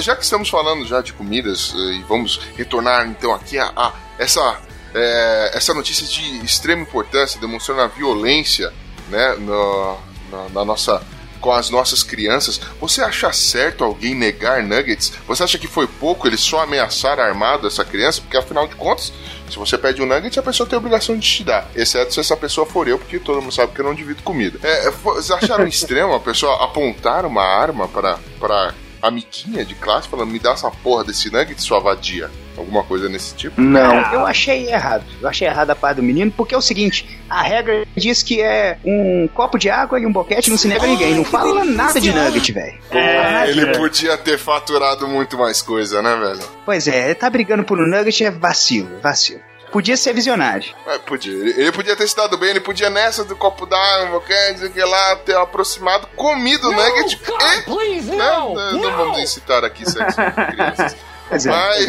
Já 0.00 0.14
que 0.14 0.22
estamos 0.22 0.48
falando 0.50 0.86
já 0.86 1.00
de 1.00 1.12
comidas, 1.14 1.72
eh, 1.74 1.94
e 1.94 2.02
vamos 2.02 2.38
retornar 2.56 3.06
então 3.08 3.32
aqui 3.34 3.58
a, 3.58 3.72
a 3.74 3.92
essa, 4.18 4.58
eh, 4.94 5.50
essa 5.54 5.72
notícia 5.72 6.06
de 6.06 6.44
extrema 6.44 6.82
importância, 6.82 7.40
demonstrando 7.40 7.80
a 7.80 7.86
violência 7.86 8.70
né, 9.08 9.34
no- 9.38 9.98
na, 10.30 10.48
na 10.50 10.64
nossa 10.64 11.02
com 11.40 11.52
as 11.52 11.70
nossas 11.70 12.02
crianças, 12.02 12.60
você 12.80 13.02
acha 13.02 13.32
certo 13.32 13.82
alguém 13.82 14.14
negar 14.14 14.62
nuggets? 14.62 15.12
Você 15.26 15.42
acha 15.42 15.58
que 15.58 15.66
foi 15.66 15.86
pouco 15.86 16.26
ele 16.26 16.36
só 16.36 16.62
ameaçar 16.62 17.18
armado 17.18 17.66
essa 17.66 17.84
criança? 17.84 18.20
Porque 18.20 18.36
afinal 18.36 18.66
de 18.66 18.74
contas, 18.76 19.12
se 19.50 19.58
você 19.58 19.76
pede 19.76 20.02
um 20.02 20.06
nugget, 20.06 20.38
a 20.38 20.42
pessoa 20.42 20.68
tem 20.68 20.76
a 20.76 20.80
obrigação 20.80 21.16
de 21.18 21.26
te 21.26 21.44
dar. 21.44 21.68
Exceto 21.74 22.14
se 22.14 22.20
essa 22.20 22.36
pessoa 22.36 22.66
for 22.66 22.86
eu, 22.86 22.98
porque 22.98 23.18
todo 23.18 23.40
mundo 23.40 23.52
sabe 23.52 23.72
que 23.72 23.80
eu 23.80 23.84
não 23.84 23.94
divido 23.94 24.22
comida. 24.22 24.58
É, 24.62 24.88
é 24.88 24.90
vocês 24.90 25.30
acharam 25.30 25.66
extremo 25.68 26.14
a 26.14 26.20
pessoa 26.20 26.64
apontar 26.64 27.24
uma 27.24 27.42
arma 27.42 27.88
para 27.88 28.74
amiguinha 29.02 29.64
de 29.64 29.74
classe 29.74 30.08
falando, 30.08 30.30
me 30.30 30.38
dá 30.38 30.52
essa 30.52 30.70
porra 30.70 31.04
desse 31.04 31.30
nugget, 31.30 31.60
sua 31.62 31.80
vadia? 31.80 32.30
Alguma 32.56 32.84
coisa 32.84 33.08
nesse 33.08 33.34
tipo? 33.34 33.60
Não. 33.60 34.12
Eu 34.12 34.26
achei 34.26 34.68
errado. 34.68 35.04
Eu 35.20 35.28
achei 35.28 35.48
errado 35.48 35.70
a 35.70 35.74
parte 35.74 35.96
do 35.96 36.02
menino, 36.02 36.30
porque 36.30 36.54
é 36.54 36.58
o 36.58 36.62
seguinte: 36.62 37.08
a 37.28 37.42
regra 37.42 37.86
diz 37.96 38.22
que 38.22 38.40
é 38.42 38.78
um 38.84 39.28
copo 39.32 39.58
de 39.58 39.70
água 39.70 39.98
e 39.98 40.04
um 40.04 40.12
boquete, 40.12 40.50
não 40.50 40.58
se 40.58 40.68
nega 40.68 40.84
a 40.84 40.88
ninguém. 40.88 41.14
Não 41.14 41.24
fala 41.24 41.64
nada 41.64 41.98
de 41.98 42.12
nugget, 42.12 42.52
velho. 42.52 42.78
É, 42.90 43.48
ele 43.48 43.66
podia 43.78 44.16
ter 44.18 44.38
faturado 44.38 45.08
muito 45.08 45.38
mais 45.38 45.62
coisa, 45.62 46.02
né, 46.02 46.14
velho? 46.16 46.42
Pois 46.66 46.86
é, 46.86 47.06
ele 47.06 47.14
tá 47.14 47.30
brigando 47.30 47.64
por 47.64 47.80
um 47.80 47.86
nugget 47.86 48.24
é 48.24 48.30
vacilo, 48.30 48.90
vacilo. 49.02 49.40
Podia 49.70 49.96
ser 49.96 50.12
visionário. 50.12 50.74
É, 50.86 50.98
podia. 50.98 51.32
Ele 51.32 51.72
podia 51.72 51.94
ter 51.96 52.08
se 52.08 52.16
dado 52.16 52.36
bem, 52.36 52.50
ele 52.50 52.60
podia 52.60 52.90
nessa 52.90 53.24
do 53.24 53.36
copo 53.36 53.66
d'água, 53.66 54.20
quer 54.22 54.54
dizer 54.54 54.72
que 54.72 54.80
lá, 54.80 55.16
ter 55.16 55.36
aproximado, 55.36 56.06
comido 56.16 56.68
o 56.68 56.72
nugget 56.72 57.16
God, 57.24 57.42
e. 57.42 57.62
Please, 57.62 58.10
né, 58.10 58.16
não, 58.16 58.54
não, 58.54 58.72
não 58.72 58.96
vamos 58.96 59.20
incitar 59.20 59.64
aqui 59.64 59.88
sexo 59.88 60.16
crianças. 60.50 60.96
Mas, 61.30 61.86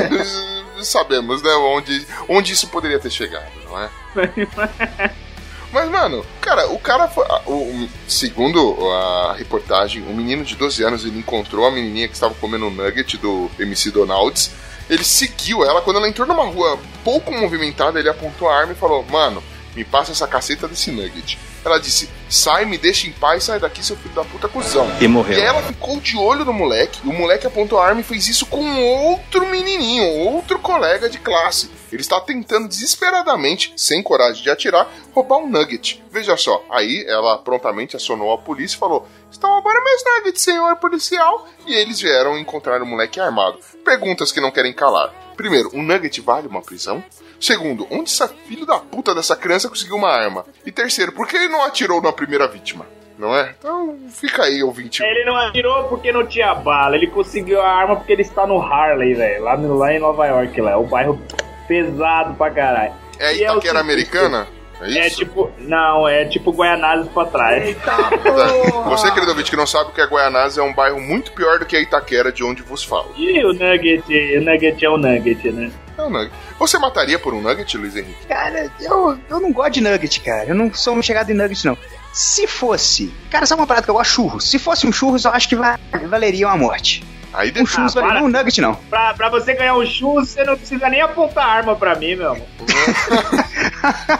mas 0.77 0.87
sabemos, 0.87 1.41
né, 1.41 1.49
onde, 1.53 2.05
onde 2.29 2.53
isso 2.53 2.67
poderia 2.67 2.99
ter 2.99 3.09
chegado, 3.09 3.49
não 3.65 3.81
é? 3.81 3.89
Mas, 5.71 5.89
mano, 5.89 6.25
cara, 6.41 6.67
o 6.67 6.77
cara 6.77 7.07
foi. 7.07 7.25
O, 7.47 7.87
segundo 8.07 8.77
a 8.91 9.33
reportagem, 9.33 10.03
um 10.03 10.13
menino 10.13 10.43
de 10.43 10.55
12 10.55 10.83
anos 10.83 11.05
ele 11.05 11.17
encontrou 11.17 11.65
a 11.65 11.71
menininha 11.71 12.07
que 12.09 12.13
estava 12.13 12.35
comendo 12.35 12.65
um 12.65 12.69
nugget 12.69 13.17
do 13.17 13.49
MC 13.57 13.89
Donalds 13.89 14.51
ele 14.89 15.03
seguiu 15.03 15.63
ela. 15.63 15.81
Quando 15.81 15.97
ela 15.97 16.09
entrou 16.09 16.27
numa 16.27 16.45
rua 16.45 16.79
pouco 17.03 17.31
movimentada, 17.31 17.99
ele 17.99 18.09
apontou 18.09 18.49
a 18.49 18.55
arma 18.55 18.73
e 18.73 18.75
falou: 18.75 19.03
Mano, 19.09 19.43
me 19.75 19.83
passa 19.83 20.11
essa 20.11 20.27
caceta 20.27 20.67
desse 20.67 20.91
nugget. 20.91 21.37
Ela 21.63 21.79
disse: 21.79 22.09
Sai, 22.29 22.65
me 22.65 22.77
deixa 22.77 23.07
em 23.07 23.11
paz, 23.11 23.45
sai 23.45 23.59
daqui, 23.59 23.83
seu 23.83 23.95
filho 23.95 24.13
da 24.15 24.23
puta 24.23 24.47
cuzão. 24.47 24.89
E 24.99 25.07
morreu. 25.07 25.37
E 25.37 25.41
ela 25.41 25.61
ficou 25.61 25.99
de 25.99 26.17
olho 26.17 26.43
no 26.43 26.53
moleque. 26.53 27.01
E 27.03 27.09
o 27.09 27.13
moleque 27.13 27.45
apontou 27.45 27.79
a 27.79 27.87
arma 27.87 28.01
e 28.01 28.03
fez 28.03 28.27
isso 28.27 28.45
com 28.45 28.81
outro 28.81 29.45
menininho, 29.47 30.03
outro 30.33 30.59
colega 30.59 31.09
de 31.09 31.19
classe. 31.19 31.69
Ele 31.91 32.01
está 32.01 32.19
tentando 32.21 32.67
desesperadamente, 32.67 33.73
sem 33.75 34.01
coragem 34.01 34.41
de 34.41 34.49
atirar, 34.49 34.89
roubar 35.13 35.37
um 35.37 35.49
nugget. 35.49 36.01
Veja 36.09 36.35
só, 36.37 36.63
aí 36.69 37.05
ela 37.07 37.37
prontamente 37.37 37.95
acionou 37.95 38.31
a 38.31 38.37
polícia 38.37 38.75
e 38.75 38.79
falou: 38.79 39.07
Estão 39.29 39.51
roubando 39.51 39.83
meus 39.83 40.03
nuggets, 40.03 40.41
senhor 40.41 40.75
policial. 40.77 41.47
E 41.67 41.73
eles 41.73 41.99
vieram 41.99 42.37
encontrar 42.37 42.81
o 42.81 42.85
moleque 42.85 43.19
armado. 43.19 43.59
Perguntas 43.85 44.31
que 44.31 44.41
não 44.41 44.51
querem 44.51 44.73
calar. 44.73 45.13
Primeiro, 45.37 45.69
um 45.73 45.83
nugget 45.83 46.19
vale 46.21 46.47
uma 46.47 46.61
prisão? 46.61 47.03
Segundo, 47.41 47.87
onde 47.89 48.11
essa 48.11 48.27
filho 48.27 48.67
da 48.67 48.77
puta 48.77 49.15
dessa 49.15 49.35
criança 49.35 49.67
conseguiu 49.67 49.95
uma 49.95 50.09
arma? 50.09 50.45
E 50.63 50.71
terceiro, 50.71 51.11
por 51.11 51.27
que 51.27 51.35
ele 51.35 51.49
não 51.49 51.63
atirou 51.63 51.99
na 51.99 52.13
primeira 52.13 52.47
vítima? 52.47 52.85
Não 53.17 53.35
é? 53.35 53.55
Então 53.57 53.97
fica 54.09 54.43
aí, 54.43 54.63
ouvinte. 54.63 55.03
Ele 55.03 55.25
não 55.25 55.35
atirou 55.35 55.83
porque 55.85 56.11
não 56.11 56.25
tinha 56.25 56.53
bala. 56.53 56.95
Ele 56.95 57.07
conseguiu 57.07 57.61
a 57.61 57.67
arma 57.67 57.95
porque 57.95 58.13
ele 58.13 58.21
está 58.21 58.45
no 58.45 58.61
Harley, 58.61 59.13
velho. 59.15 59.43
Lá, 59.43 59.55
lá 59.55 59.93
em 59.93 59.99
Nova 59.99 60.25
York, 60.25 60.61
lá. 60.61 60.71
É 60.71 60.75
o 60.75 60.83
bairro 60.83 61.19
pesado 61.67 62.35
pra 62.35 62.51
caralho. 62.51 62.93
É 63.19 63.35
Itaquera 63.35 63.79
é 63.79 63.81
americana? 63.81 64.47
É, 64.81 65.07
é, 65.07 65.09
tipo. 65.09 65.51
Não, 65.59 66.07
é 66.07 66.25
tipo 66.25 66.51
Guaianazes 66.51 67.07
pra 67.09 67.25
trás. 67.25 67.63
Eita, 67.63 67.91
Você, 68.89 69.11
querido 69.11 69.31
ouvinte, 69.31 69.49
que 69.49 69.57
não 69.57 69.67
sabe 69.67 69.91
o 69.91 69.93
que 69.93 70.01
é 70.01 70.05
Guaianazes, 70.05 70.57
é 70.57 70.63
um 70.63 70.73
bairro 70.73 70.99
muito 70.99 71.31
pior 71.33 71.59
do 71.59 71.65
que 71.65 71.75
a 71.75 71.81
Itaquera, 71.81 72.31
de 72.31 72.43
onde 72.43 72.61
vos 72.61 72.83
falo. 72.83 73.13
E 73.17 73.43
o 73.45 73.53
Nugget, 73.53 74.03
o 74.37 74.41
Nugget 74.41 74.85
é 74.85 74.89
o 74.89 74.97
Nugget, 74.97 75.51
né? 75.51 75.71
É 75.97 76.01
um 76.01 76.09
nugget. 76.09 76.31
Você 76.57 76.77
mataria 76.79 77.19
por 77.19 77.33
um 77.33 77.41
nugget, 77.41 77.77
Luiz 77.77 77.95
Henrique? 77.95 78.25
Cara, 78.27 78.71
eu, 78.79 79.17
eu 79.29 79.39
não 79.39 79.51
gosto 79.51 79.73
de 79.73 79.81
nugget, 79.81 80.19
cara. 80.21 80.45
Eu 80.45 80.55
não 80.55 80.73
sou 80.73 80.95
um 80.95 81.01
chegado 81.01 81.29
em 81.29 81.35
nugget, 81.35 81.65
não. 81.65 81.77
Se 82.11 82.47
fosse. 82.47 83.13
Cara, 83.29 83.45
sabe 83.45 83.61
uma 83.61 83.67
parada 83.67 83.85
que 83.85 83.91
eu 83.91 83.95
gosto? 83.95 84.11
Churros. 84.11 84.49
Se 84.49 84.57
fosse 84.57 84.87
um 84.87 84.91
churros, 84.91 85.25
eu 85.25 85.31
acho 85.31 85.47
que 85.47 85.55
valeria 85.55 86.47
uma 86.47 86.57
morte. 86.57 87.03
Aí 87.33 87.53
um 87.55 87.65
churros 87.65 87.95
ah, 87.95 88.01
vale, 88.01 88.23
um 88.23 88.27
nugget 88.27 88.59
não. 88.59 88.75
Pra, 88.75 89.13
pra 89.13 89.29
você 89.29 89.53
ganhar 89.53 89.75
um 89.75 89.85
churros, 89.85 90.29
você 90.29 90.43
não 90.43 90.57
precisa 90.57 90.89
nem 90.89 91.01
apontar 91.01 91.47
arma 91.47 91.75
pra 91.75 91.95
mim, 91.95 92.15
meu 92.15 92.31
amor. 92.31 92.47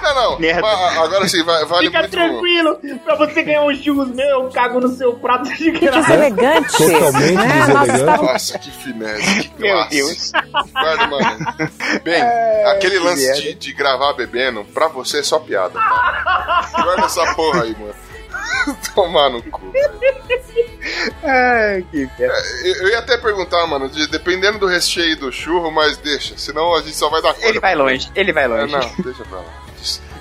não, 0.02 0.16
não. 0.16 0.40
Merda. 0.40 0.68
Agora 0.68 1.28
sim, 1.28 1.44
vai, 1.44 1.66
vale 1.66 1.88
Fica 1.88 2.00
muito... 2.00 2.12
tranquilo. 2.12 2.80
Pra 3.04 3.16
você 3.16 3.44
ganhar 3.44 3.64
um 3.64 3.76
churros 3.76 4.10
meu, 4.10 4.28
eu 4.28 4.50
cago 4.50 4.80
no 4.80 4.90
seu 4.90 5.14
prato 5.14 5.54
de 5.56 5.72
graça. 5.72 6.06
Que 6.06 6.14
elegante. 6.14 6.78
Totalmente 6.78 7.34
né? 7.34 7.60
deselegante. 7.60 8.04
Nossa, 8.04 8.24
Nossa, 8.24 8.60
que 8.60 8.72
finesse, 8.72 9.50
que 9.50 9.62
Meu 9.62 9.88
Deus. 9.90 10.32
Guarda, 10.72 11.08
mano. 11.08 11.38
Bem, 12.04 12.22
é, 12.22 12.72
aquele 12.72 13.00
lance 13.00 13.42
de, 13.42 13.54
de, 13.56 13.74
gravar 13.74 14.14
bebendo, 14.14 14.64
pra 14.74 14.88
você 14.88 15.20
é 15.20 15.24
só 15.24 15.40
piada. 15.40 15.74
Tá? 15.74 16.70
Guarda 16.72 17.06
essa 17.06 17.36
porra 17.36 17.64
aí, 17.64 17.76
mano. 17.78 18.11
Tomar 18.96 19.30
no 19.30 19.42
cu. 19.44 19.62
Ai, 21.24 21.86
que 21.92 22.08
é, 22.20 22.82
Eu 22.82 22.90
ia 22.90 23.00
até 23.00 23.18
perguntar, 23.18 23.66
mano, 23.68 23.90
de, 23.90 24.08
dependendo 24.08 24.60
do 24.60 24.68
recheio 24.68 25.18
do 25.18 25.32
churro, 25.32 25.72
mas 25.72 25.98
deixa, 25.98 26.38
senão 26.38 26.76
a 26.76 26.82
gente 26.82 26.96
só 26.96 27.10
vai 27.10 27.22
dar 27.22 27.36
Ele 27.42 27.60
vai 27.60 27.76
longe, 27.76 28.12
ele 28.16 28.34
vai 28.34 28.48
longe. 28.48 28.74
É, 28.74 28.80
não, 28.80 29.04
deixa 29.04 29.24
pra 29.24 29.40
lá. 29.40 29.64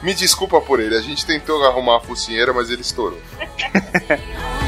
Me 0.03 0.15
desculpa 0.15 0.61
por 0.61 0.81
ele, 0.81 0.97
a 0.97 1.01
gente 1.01 1.27
tentou 1.27 1.63
arrumar 1.65 1.99
a 1.99 2.01
focinheira, 2.01 2.53
mas 2.53 2.71
ele 2.71 2.81
estourou. 2.81 3.21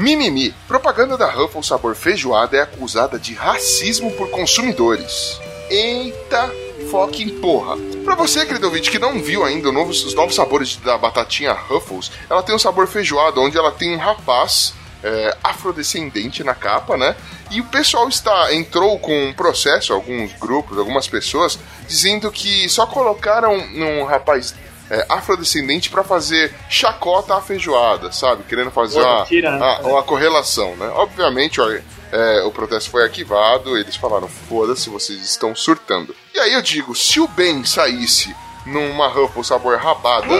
Mimimi. 0.00 0.54
Propaganda 0.66 1.14
da 1.14 1.30
Ruffles 1.30 1.66
sabor 1.66 1.94
feijoada 1.94 2.56
é 2.56 2.62
acusada 2.62 3.18
de 3.18 3.34
racismo 3.34 4.10
por 4.12 4.30
consumidores. 4.30 5.38
Eita 5.68 6.50
fucking 6.90 7.38
porra. 7.38 7.76
Pra 8.02 8.14
você, 8.14 8.46
querido 8.46 8.66
ouvinte, 8.66 8.90
que 8.90 8.98
não 8.98 9.20
viu 9.20 9.44
ainda 9.44 9.70
novo, 9.70 9.90
os 9.90 10.14
novos 10.14 10.34
sabores 10.34 10.76
da 10.76 10.96
batatinha 10.96 11.52
Ruffles, 11.52 12.10
ela 12.30 12.42
tem 12.42 12.54
um 12.54 12.58
sabor 12.58 12.86
feijoada, 12.86 13.40
onde 13.40 13.58
ela 13.58 13.70
tem 13.70 13.94
um 13.94 13.98
rapaz 13.98 14.72
é, 15.04 15.36
afrodescendente 15.44 16.42
na 16.42 16.54
capa, 16.54 16.96
né? 16.96 17.14
E 17.50 17.60
o 17.60 17.64
pessoal 17.64 18.08
está 18.08 18.54
entrou 18.54 18.98
com 18.98 19.26
um 19.26 19.34
processo, 19.34 19.92
alguns 19.92 20.32
grupos, 20.32 20.78
algumas 20.78 21.08
pessoas, 21.08 21.58
dizendo 21.86 22.32
que 22.32 22.66
só 22.70 22.86
colocaram 22.86 23.54
um 23.54 24.04
rapaz 24.04 24.54
é, 24.90 25.06
afrodescendente 25.08 25.88
para 25.88 26.02
fazer 26.02 26.52
chacota 26.68 27.36
à 27.36 27.40
feijoada, 27.40 28.10
sabe? 28.10 28.42
Querendo 28.44 28.70
fazer 28.70 29.00
uma, 29.00 29.24
uma, 29.56 29.78
uma, 29.80 30.02
correlação, 30.02 30.74
né? 30.76 30.88
Obviamente, 30.94 31.60
ó, 31.60 31.70
é, 31.70 32.42
o 32.42 32.50
protesto 32.50 32.90
foi 32.90 33.04
arquivado, 33.04 33.78
eles 33.78 33.96
falaram, 33.96 34.28
foda-se, 34.28 34.90
vocês 34.90 35.22
estão 35.22 35.54
surtando. 35.54 36.14
E 36.34 36.38
aí 36.40 36.52
eu 36.52 36.62
digo, 36.62 36.94
se 36.94 37.20
o 37.20 37.28
Ben 37.28 37.64
saísse 37.64 38.34
numa 38.66 39.08
Ruffles 39.08 39.46
sabor 39.46 39.78
rabada, 39.78 40.34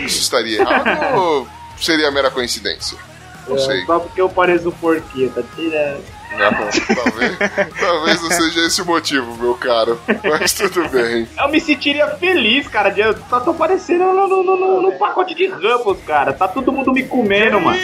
isso 0.00 0.20
estaria 0.20 0.60
errado 0.60 1.16
ou 1.18 1.48
seria 1.76 2.10
mera 2.10 2.30
coincidência? 2.30 2.96
Não 3.48 3.56
é, 3.56 3.58
sei. 3.58 3.84
Só 3.84 3.98
porque 4.00 4.20
eu 4.20 4.28
pareço 4.28 4.68
um 4.68 4.72
porquinho, 4.72 5.30
tá 5.30 5.42
tirando. 5.54 6.04
Não, 6.36 6.50
talvez, 6.94 7.38
talvez 7.80 8.22
não 8.22 8.30
seja 8.30 8.66
esse 8.66 8.82
o 8.82 8.86
motivo, 8.86 9.36
meu 9.36 9.54
caro. 9.54 9.98
Mas 10.22 10.52
tudo 10.52 10.86
bem. 10.88 11.26
Eu 11.38 11.48
me 11.48 11.60
sentiria 11.60 12.08
feliz, 12.16 12.68
cara. 12.68 12.90
De, 12.90 13.02
tá, 13.28 13.40
tô 13.40 13.54
parecendo 13.54 14.04
no, 14.04 14.28
no, 14.28 14.42
no, 14.42 14.82
no 14.82 14.92
pacote 14.98 15.34
de 15.34 15.46
Ruffles, 15.46 16.04
cara. 16.06 16.32
Tá 16.32 16.46
todo 16.46 16.72
mundo 16.72 16.92
me 16.92 17.04
comendo, 17.04 17.60
mano. 17.60 17.78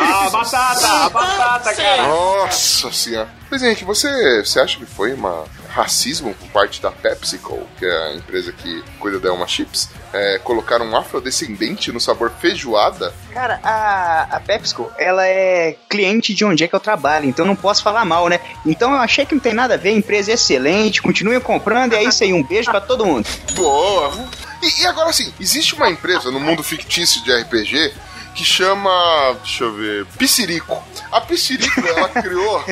Ah, 0.00 0.28
batata, 0.30 0.86
a 0.86 1.08
batata, 1.08 1.74
cara. 1.74 2.02
Nossa 2.08 2.92
senhora. 2.92 3.28
Mas, 3.50 3.60
gente, 3.60 3.84
você, 3.84 4.44
você 4.44 4.60
acha 4.60 4.78
que 4.78 4.84
foi 4.84 5.14
uma 5.14 5.44
racismo 5.78 6.34
por 6.34 6.48
parte 6.48 6.82
da 6.82 6.90
PepsiCo, 6.90 7.64
que 7.78 7.86
é 7.86 8.08
a 8.08 8.14
empresa 8.14 8.52
que 8.52 8.82
cuida 8.98 9.20
da 9.20 9.28
Elma 9.28 9.46
Chips, 9.46 9.88
é, 10.12 10.38
colocar 10.38 10.82
um 10.82 10.96
afrodescendente 10.96 11.92
no 11.92 12.00
sabor 12.00 12.32
feijoada? 12.40 13.14
Cara, 13.32 13.60
a, 13.62 14.22
a 14.36 14.40
PepsiCo, 14.40 14.90
ela 14.98 15.24
é 15.24 15.76
cliente 15.88 16.34
de 16.34 16.44
onde 16.44 16.64
é 16.64 16.68
que 16.68 16.74
eu 16.74 16.80
trabalho, 16.80 17.26
então 17.26 17.46
não 17.46 17.54
posso 17.54 17.82
falar 17.82 18.04
mal, 18.04 18.28
né? 18.28 18.40
Então 18.66 18.92
eu 18.92 18.98
achei 18.98 19.24
que 19.24 19.34
não 19.34 19.40
tem 19.40 19.54
nada 19.54 19.74
a 19.74 19.76
ver, 19.76 19.90
a 19.90 19.92
empresa 19.92 20.32
é 20.32 20.34
excelente, 20.34 21.00
continue 21.00 21.38
comprando, 21.38 21.92
e 21.92 21.96
é 21.96 22.02
isso 22.02 22.24
aí, 22.24 22.32
um 22.32 22.42
beijo 22.42 22.70
para 22.70 22.80
todo 22.80 23.06
mundo. 23.06 23.28
Boa! 23.54 24.12
E, 24.60 24.82
e 24.82 24.86
agora 24.86 25.12
sim, 25.12 25.32
existe 25.38 25.74
uma 25.74 25.88
empresa 25.88 26.32
no 26.32 26.40
mundo 26.40 26.64
fictício 26.64 27.22
de 27.22 27.32
RPG 27.32 27.94
que 28.38 28.44
chama, 28.44 29.36
deixa 29.42 29.64
eu 29.64 29.72
ver, 29.74 30.06
Piscirico. 30.16 30.80
A 31.10 31.20
Piscirico, 31.20 31.84
ela 31.84 32.08
criou 32.22 32.64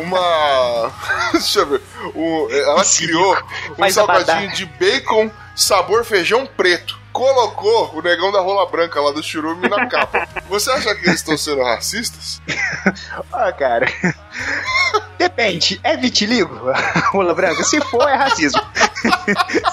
uma, 0.00 0.92
deixa 1.32 1.58
eu 1.58 1.66
ver, 1.66 1.82
um, 2.14 2.48
ela 2.48 2.84
criou 2.84 3.36
um 3.76 3.90
salgadinho 3.90 4.52
de 4.52 4.64
bacon 4.64 5.28
sabor 5.56 6.04
feijão 6.04 6.46
preto. 6.46 6.96
colocou 7.12 7.96
o 7.96 8.00
negão 8.00 8.30
da 8.30 8.38
rola 8.40 8.64
branca 8.70 9.00
lá 9.00 9.10
do 9.10 9.20
churume 9.20 9.68
na 9.68 9.86
capa. 9.88 10.28
Você 10.48 10.70
acha 10.70 10.94
que 10.94 11.08
eles 11.08 11.18
estão 11.18 11.36
sendo 11.36 11.64
racistas? 11.64 12.40
Ó, 13.32 13.50
cara. 13.58 13.92
Depende, 15.18 15.80
é 15.82 15.96
vitiligo? 15.96 16.54
Rola 17.10 17.34
branca? 17.34 17.64
Se 17.64 17.80
for, 17.86 18.08
é 18.08 18.14
racismo. 18.14 18.62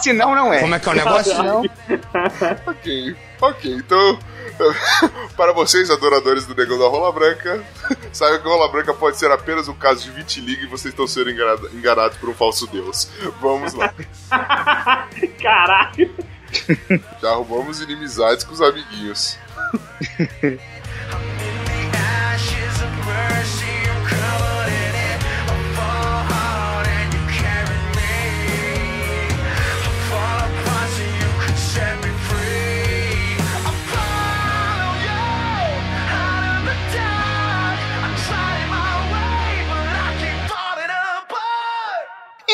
Se 0.02 0.12
não, 0.12 0.34
não 0.34 0.52
é. 0.52 0.62
Como 0.62 0.74
é 0.74 0.80
que 0.80 0.90
é 0.90 0.92
o 0.92 0.96
negócio? 0.96 1.44
Não. 1.44 1.64
Ok, 2.66 3.16
ok. 3.40 3.74
Então, 3.76 4.18
para 5.36 5.54
vocês, 5.54 5.90
adoradores 5.90 6.46
do 6.46 6.56
negão 6.56 6.78
da 6.80 6.88
rola 6.88 7.12
branca, 7.12 7.64
saibam 8.14 8.42
que 8.42 8.48
rola 8.48 8.72
branca 8.72 8.94
pode 8.94 9.18
ser 9.18 9.32
apenas 9.32 9.68
um 9.68 9.74
caso 9.76 10.04
de 10.04 10.12
vitiligo 10.12 10.64
e 10.64 10.68
vocês 10.68 10.94
estão 10.94 11.08
sendo 11.08 11.30
engana- 11.30 11.70
enganados 11.74 12.18
por 12.18 12.30
um 12.30 12.34
falso 12.34 12.68
deus. 12.68 13.10
Vamos 13.42 13.74
lá. 13.74 13.94
Caralho. 15.42 16.16
Já 17.22 17.30
arrumamos 17.32 17.82
inimizades 17.82 18.44
com 18.44 18.54
os 18.54 18.62
amiguinhos. 18.62 19.38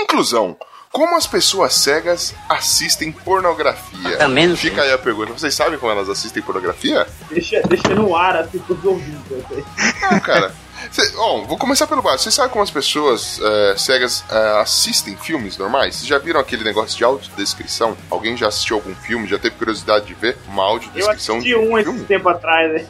Inclusão. 0.01 0.57
Como 0.91 1.15
as 1.15 1.25
pessoas 1.25 1.73
cegas 1.73 2.35
assistem 2.49 3.13
pornografia? 3.13 4.17
Também 4.17 4.47
não 4.47 4.57
Fica 4.57 4.81
aí 4.81 4.91
a 4.91 4.97
pergunta. 4.97 5.31
Vocês 5.31 5.53
sabem 5.55 5.79
como 5.79 5.91
elas 5.91 6.09
assistem 6.09 6.43
pornografia? 6.43 7.07
Deixa, 7.29 7.61
deixa 7.61 7.95
no 7.95 8.13
ar, 8.13 8.35
assim, 8.35 8.61
ouvintes. 8.83 9.31
assim. 9.31 9.63
Não, 10.01 10.19
cara. 10.19 10.53
Cê, 10.91 11.13
ó, 11.17 11.41
vou 11.41 11.57
começar 11.57 11.87
pelo 11.87 12.01
básico. 12.01 12.23
Vocês 12.23 12.35
sabem 12.35 12.51
como 12.51 12.63
as 12.63 12.71
pessoas 12.71 13.39
é, 13.41 13.75
cegas 13.77 14.23
é, 14.29 14.61
assistem 14.61 15.15
filmes 15.17 15.57
normais? 15.57 15.95
Vocês 15.95 16.07
já 16.07 16.17
viram 16.17 16.39
aquele 16.39 16.63
negócio 16.63 16.97
de 16.97 17.03
audiodescrição? 17.03 17.95
Alguém 18.09 18.35
já 18.37 18.47
assistiu 18.47 18.77
algum 18.77 18.95
filme? 18.95 19.27
Já 19.27 19.37
teve 19.37 19.55
curiosidade 19.55 20.05
de 20.05 20.13
ver 20.13 20.37
uma 20.47 20.63
Eu 20.63 20.67
audiodescrição 20.69 21.37
assisti 21.37 21.53
de 21.53 21.55
um 21.55 21.77
esse 21.77 21.89
filme? 21.89 22.05
tempo 22.05 22.29
atrás, 22.29 22.73
né? 22.73 22.85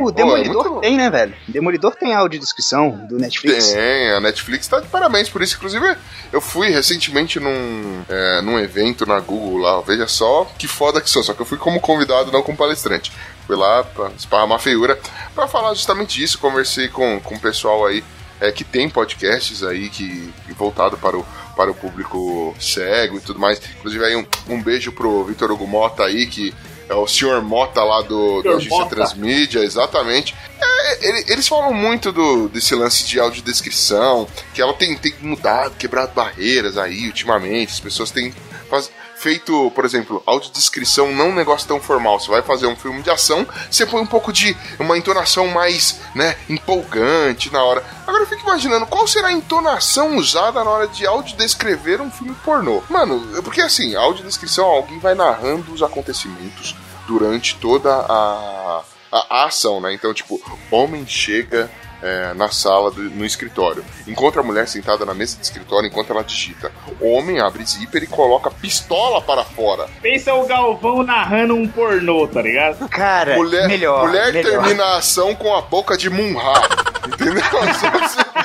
O 0.00 0.10
Demolidor 0.10 0.64
muito- 0.64 0.80
tem, 0.80 0.96
né, 0.96 1.10
velho? 1.10 1.34
Demolidor 1.46 1.94
tem 1.94 2.14
audiodescrição 2.14 2.90
do 3.08 3.18
Netflix. 3.18 3.72
Tem, 3.72 4.10
a 4.12 4.20
Netflix 4.20 4.66
tá 4.66 4.80
de 4.80 4.86
parabéns 4.88 5.28
por 5.28 5.42
isso. 5.42 5.56
Inclusive, 5.56 5.96
eu 6.32 6.40
fui 6.40 6.70
recentemente 6.70 7.38
num, 7.40 8.02
é, 8.08 8.40
num 8.42 8.58
evento 8.58 9.04
na 9.04 9.20
Google 9.20 9.58
lá. 9.58 9.80
Veja 9.82 10.06
só 10.08 10.50
que 10.58 10.66
foda 10.66 11.00
que 11.00 11.10
sou. 11.10 11.22
Só 11.22 11.34
que 11.34 11.40
eu 11.42 11.46
fui 11.46 11.58
como 11.58 11.80
convidado, 11.80 12.32
não 12.32 12.42
como 12.42 12.56
palestrante. 12.56 13.12
Fui 13.48 13.56
lá 13.56 13.82
pra 13.82 14.10
esparramar 14.16 14.60
feiura 14.60 14.96
pra 15.34 15.48
falar 15.48 15.74
justamente 15.74 16.20
disso. 16.20 16.38
Conversei 16.38 16.86
com, 16.88 17.18
com 17.18 17.34
o 17.34 17.40
pessoal 17.40 17.84
aí 17.86 18.04
é, 18.40 18.52
que 18.52 18.62
tem 18.62 18.88
podcasts 18.88 19.64
aí 19.64 19.88
que 19.88 20.32
voltado 20.56 20.96
para 20.98 21.16
o, 21.16 21.26
para 21.56 21.70
o 21.70 21.74
público 21.74 22.54
cego 22.60 23.16
e 23.16 23.20
tudo 23.20 23.40
mais. 23.40 23.60
Inclusive 23.78 24.04
aí 24.04 24.14
um, 24.14 24.26
um 24.48 24.62
beijo 24.62 24.92
pro 24.92 25.24
Vitor 25.24 25.50
Hugo 25.50 25.66
Mota 25.66 26.04
aí, 26.04 26.26
que 26.26 26.54
é 26.88 26.94
o 26.94 27.06
senhor 27.06 27.42
Mota 27.42 27.82
lá 27.82 28.00
do, 28.02 28.42
Agência. 28.56 28.68
Transmídia, 28.96 29.58
exatamente. 29.60 30.34
É, 30.60 31.08
ele- 31.08 31.24
eles 31.28 31.48
falam 31.48 31.72
muito 31.72 32.12
do, 32.12 32.48
desse 32.50 32.74
lance 32.74 33.04
de 33.06 33.18
audiodescrição, 33.18 34.28
que 34.54 34.60
ela 34.62 34.72
tem, 34.74 34.96
tem 34.96 35.14
mudado, 35.20 35.74
quebrado 35.76 36.12
barreiras 36.14 36.76
aí 36.78 37.06
ultimamente. 37.06 37.72
As 37.72 37.80
pessoas 37.80 38.10
têm 38.10 38.32
faz- 38.68 38.90
feito, 39.16 39.70
por 39.74 39.84
exemplo, 39.84 40.22
audiodescrição 40.24 41.12
não 41.12 41.30
um 41.30 41.34
negócio 41.34 41.66
tão 41.66 41.80
formal. 41.80 42.20
Você 42.20 42.30
vai 42.30 42.40
fazer 42.42 42.66
um 42.68 42.76
filme 42.76 43.02
de 43.02 43.10
ação, 43.10 43.46
você 43.70 43.84
põe 43.84 44.00
um 44.00 44.06
pouco 44.06 44.32
de 44.32 44.56
uma 44.78 44.96
entonação 44.96 45.48
mais, 45.48 46.00
né, 46.14 46.36
empolgante 46.48 47.52
na 47.52 47.62
hora. 47.62 47.84
Agora 48.06 48.22
eu 48.22 48.28
fico 48.28 48.42
imaginando 48.42 48.86
qual 48.86 49.06
será 49.08 49.28
a 49.28 49.32
entonação 49.32 50.16
usada 50.16 50.62
na 50.62 50.70
hora 50.70 50.86
de 50.88 51.06
audiodescrever 51.06 52.00
um 52.00 52.10
filme 52.10 52.34
pornô. 52.44 52.82
Mano, 52.88 53.42
porque 53.42 53.60
assim, 53.60 53.94
audiodescrição, 53.96 54.66
alguém 54.66 54.98
vai 54.98 55.14
narrando 55.14 55.72
os 55.72 55.82
acontecimentos 55.82 56.76
durante 57.06 57.56
toda 57.56 57.90
a, 57.92 58.82
a, 59.10 59.26
a 59.30 59.44
ação, 59.46 59.80
né? 59.80 59.92
Então, 59.94 60.12
tipo, 60.14 60.40
homem 60.70 61.06
chega 61.06 61.70
é, 62.02 62.32
na 62.34 62.48
sala, 62.48 62.90
do- 62.90 63.02
no 63.10 63.24
escritório, 63.24 63.84
encontra 64.06 64.40
a 64.40 64.44
mulher 64.44 64.68
sentada 64.68 65.04
na 65.04 65.14
mesa 65.14 65.36
de 65.36 65.42
escritório 65.44 65.86
enquanto 65.88 66.10
ela 66.12 66.22
digita. 66.22 66.70
O 67.00 67.10
homem 67.12 67.40
abre 67.40 67.64
zíper 67.64 68.02
e 68.02 68.06
coloca 68.06 68.50
pistola 68.50 69.20
para 69.20 69.44
fora. 69.44 69.86
Pensa 70.00 70.34
o 70.34 70.46
Galvão 70.46 71.02
narrando 71.02 71.54
um 71.54 71.66
pornô, 71.66 72.26
tá 72.28 72.40
ligado? 72.42 72.88
Cara, 72.88 73.36
mulher 73.36 73.66
melhor. 73.68 74.06
mulher 74.06 74.32
melhor. 74.32 74.50
termina 74.62 74.84
a 74.84 74.96
ação 74.98 75.34
com 75.34 75.54
a 75.54 75.60
boca 75.60 75.96
de 75.96 76.08
Munha. 76.10 76.38
Entendeu? 77.08 77.42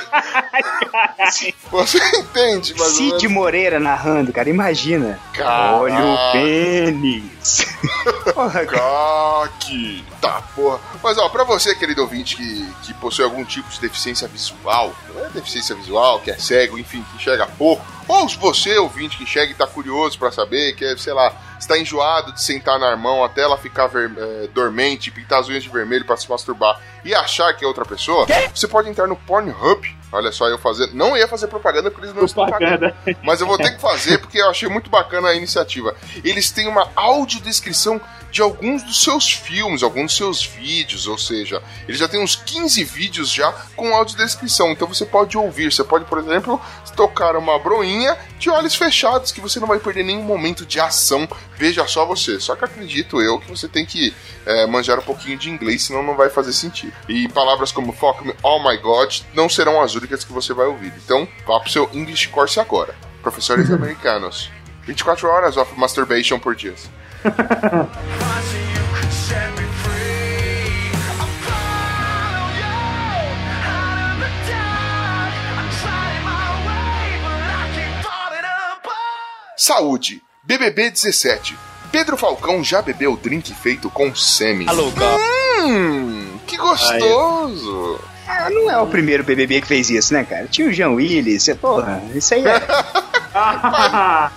Você, 1.24 1.54
você 1.70 1.98
entende, 2.16 2.74
mas. 2.78 2.88
Cid 2.92 3.28
Moreira 3.28 3.80
narrando, 3.80 4.32
cara, 4.32 4.48
imagina. 4.48 5.18
Caraca. 5.32 5.76
Olha 5.76 6.04
o 6.04 6.32
pênis. 6.32 7.66
Caque! 8.70 10.04
Tá, 10.20 10.42
porra. 10.54 10.78
Mas 11.02 11.18
ó, 11.18 11.28
pra 11.28 11.44
você, 11.44 11.74
querido 11.74 12.02
ouvinte, 12.02 12.36
que, 12.36 12.74
que 12.82 12.94
possui 12.94 13.24
algum 13.24 13.44
tipo 13.44 13.68
de 13.70 13.80
deficiência 13.80 14.28
visual, 14.28 14.94
não 15.12 15.24
é 15.24 15.28
deficiência 15.30 15.74
visual, 15.74 16.20
que 16.20 16.30
é 16.30 16.38
cego, 16.38 16.78
enfim, 16.78 17.04
que 17.10 17.16
enxerga 17.16 17.46
pouco, 17.46 17.84
ou 18.08 18.28
se 18.28 18.36
você, 18.36 18.76
ouvinte, 18.78 19.16
que 19.16 19.22
enxerga 19.24 19.52
e 19.52 19.54
tá 19.54 19.66
curioso 19.66 20.18
pra 20.18 20.30
saber, 20.30 20.74
que 20.74 20.84
é, 20.84 20.96
sei 20.96 21.12
lá, 21.12 21.32
está 21.58 21.78
enjoado 21.78 22.32
de 22.32 22.42
sentar 22.42 22.78
na 22.78 22.94
mão 22.96 23.24
até 23.24 23.42
ela 23.42 23.56
ficar 23.56 23.86
ver- 23.86 24.10
eh, 24.16 24.48
dormente, 24.52 25.10
pintar 25.10 25.40
as 25.40 25.48
unhas 25.48 25.62
de 25.62 25.68
vermelho 25.68 26.04
pra 26.04 26.16
se 26.16 26.28
masturbar 26.28 26.78
e 27.04 27.14
achar 27.14 27.52
que 27.54 27.64
é 27.64 27.68
outra 27.68 27.84
pessoa, 27.84 28.26
você 28.54 28.66
pode 28.68 28.88
entrar 28.88 29.06
no 29.06 29.16
Pornhub. 29.16 29.96
Olha 30.12 30.30
só, 30.30 30.46
eu 30.46 30.56
fazendo. 30.58 30.94
Não 30.94 31.16
ia 31.16 31.26
fazer 31.26 31.48
propaganda 31.48 31.90
porque 31.90 32.06
eles 32.06 32.14
não 32.16 32.24
estão 32.24 32.46
pagando. 32.48 32.94
Mas 33.24 33.40
eu 33.40 33.46
vou 33.48 33.56
ter 33.58 33.72
que 33.74 33.80
fazer 33.80 34.18
porque 34.18 34.38
eu 34.40 34.48
achei 34.48 34.68
muito 34.68 34.88
bacana 34.88 35.28
a 35.30 35.34
iniciativa. 35.34 35.92
Eles 36.22 36.52
têm 36.52 36.68
uma 36.68 36.88
audiodescrição 36.94 38.00
de 38.30 38.40
alguns 38.42 38.82
dos 38.82 39.02
seus 39.02 39.30
filmes, 39.32 39.82
alguns 39.82 40.06
dos 40.06 40.16
seus 40.16 40.44
vídeos, 40.44 41.06
ou 41.06 41.16
seja, 41.18 41.62
eles 41.88 41.98
já 42.00 42.06
têm 42.08 42.20
uns 42.20 42.34
15 42.36 42.82
vídeos 42.84 43.30
já 43.30 43.52
com 43.76 43.94
audiodescrição. 43.94 44.70
Então 44.70 44.86
você 44.88 45.04
pode 45.04 45.36
ouvir, 45.36 45.72
você 45.72 45.82
pode, 45.84 46.04
por 46.04 46.18
exemplo, 46.18 46.60
tocar 46.94 47.36
uma 47.36 47.58
broinha 47.58 48.16
de 48.38 48.50
olhos 48.50 48.74
fechados, 48.74 49.32
que 49.32 49.40
você 49.40 49.60
não 49.60 49.66
vai 49.66 49.78
perder 49.78 50.04
nenhum 50.04 50.22
momento 50.22 50.64
de 50.64 50.80
ação. 50.80 51.28
Veja 51.56 51.86
só 51.86 52.06
você. 52.06 52.40
Só 52.40 52.56
que 52.56 52.64
acredito 52.64 53.20
eu 53.20 53.38
que 53.38 53.50
você 53.50 53.68
tem 53.68 53.84
que 53.84 54.14
é, 54.46 54.66
manjar 54.66 54.98
um 54.98 55.02
pouquinho 55.02 55.36
de 55.36 55.50
inglês, 55.50 55.84
senão 55.84 56.02
não 56.02 56.16
vai 56.16 56.30
fazer 56.30 56.52
sentido. 56.52 56.92
E 57.08 57.28
palavras 57.28 57.72
como 57.72 57.92
fuck 57.92 58.24
me, 58.24 58.34
oh 58.42 58.58
my 58.58 58.76
god, 58.78 59.20
não 59.34 59.48
serão 59.48 59.80
as 59.80 59.94
únicas 59.94 60.24
que 60.24 60.32
você 60.32 60.52
vai 60.52 60.66
ouvir. 60.66 60.92
Então, 61.04 61.26
vá 61.46 61.60
pro 61.60 61.70
seu 61.70 61.88
English 61.92 62.28
Course 62.28 62.60
agora. 62.60 62.94
Professores 63.22 63.70
americanos. 63.72 64.50
24 64.86 65.28
horas 65.28 65.56
of 65.56 65.78
masturbation 65.78 66.38
por 66.38 66.54
dia. 66.54 66.74
Saúde. 79.64 80.22
BBB 80.42 80.90
17. 80.90 81.56
Pedro 81.90 82.18
Falcão 82.18 82.62
já 82.62 82.82
bebeu 82.82 83.16
drink 83.16 83.54
feito 83.54 83.88
com 83.88 84.14
sêmen. 84.14 84.68
Hum, 85.58 86.38
que 86.46 86.58
gostoso. 86.58 87.98
Ah, 88.28 88.50
não 88.50 88.70
é 88.70 88.78
o 88.78 88.86
primeiro 88.86 89.24
BBB 89.24 89.62
que 89.62 89.66
fez 89.66 89.88
isso, 89.88 90.12
né, 90.12 90.22
cara? 90.22 90.46
Tinha 90.48 90.68
o 90.68 90.72
Jean 90.72 90.90
Willis, 90.90 91.48
é, 91.48 91.54
porra, 91.54 92.02
isso 92.14 92.34
aí 92.34 92.44
é. 92.46 92.60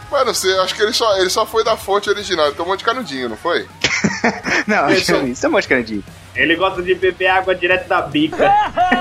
Mas 0.10 0.26
não 0.26 0.34
sei, 0.34 0.58
acho 0.60 0.74
que 0.74 0.82
ele 0.82 0.94
só, 0.94 1.18
ele 1.18 1.30
só 1.30 1.46
foi 1.46 1.62
da 1.62 1.76
fonte 1.76 2.10
original. 2.10 2.46
Ele 2.48 2.56
tomou 2.56 2.78
de 2.78 2.86
canudinho, 2.86 3.28
não 3.28 3.38
foi? 3.38 3.68
não, 4.66 4.90
Isso. 4.90 5.08
Jean 5.08 5.20
Willis, 5.24 5.42
tá 5.42 5.50
moscandinho. 5.50 6.06
Ele 6.38 6.56
gosta 6.56 6.82
de 6.82 6.96
beber 6.96 7.28
água 7.28 7.54
direto 7.54 7.86
da 7.90 8.02
bica. 8.02 8.50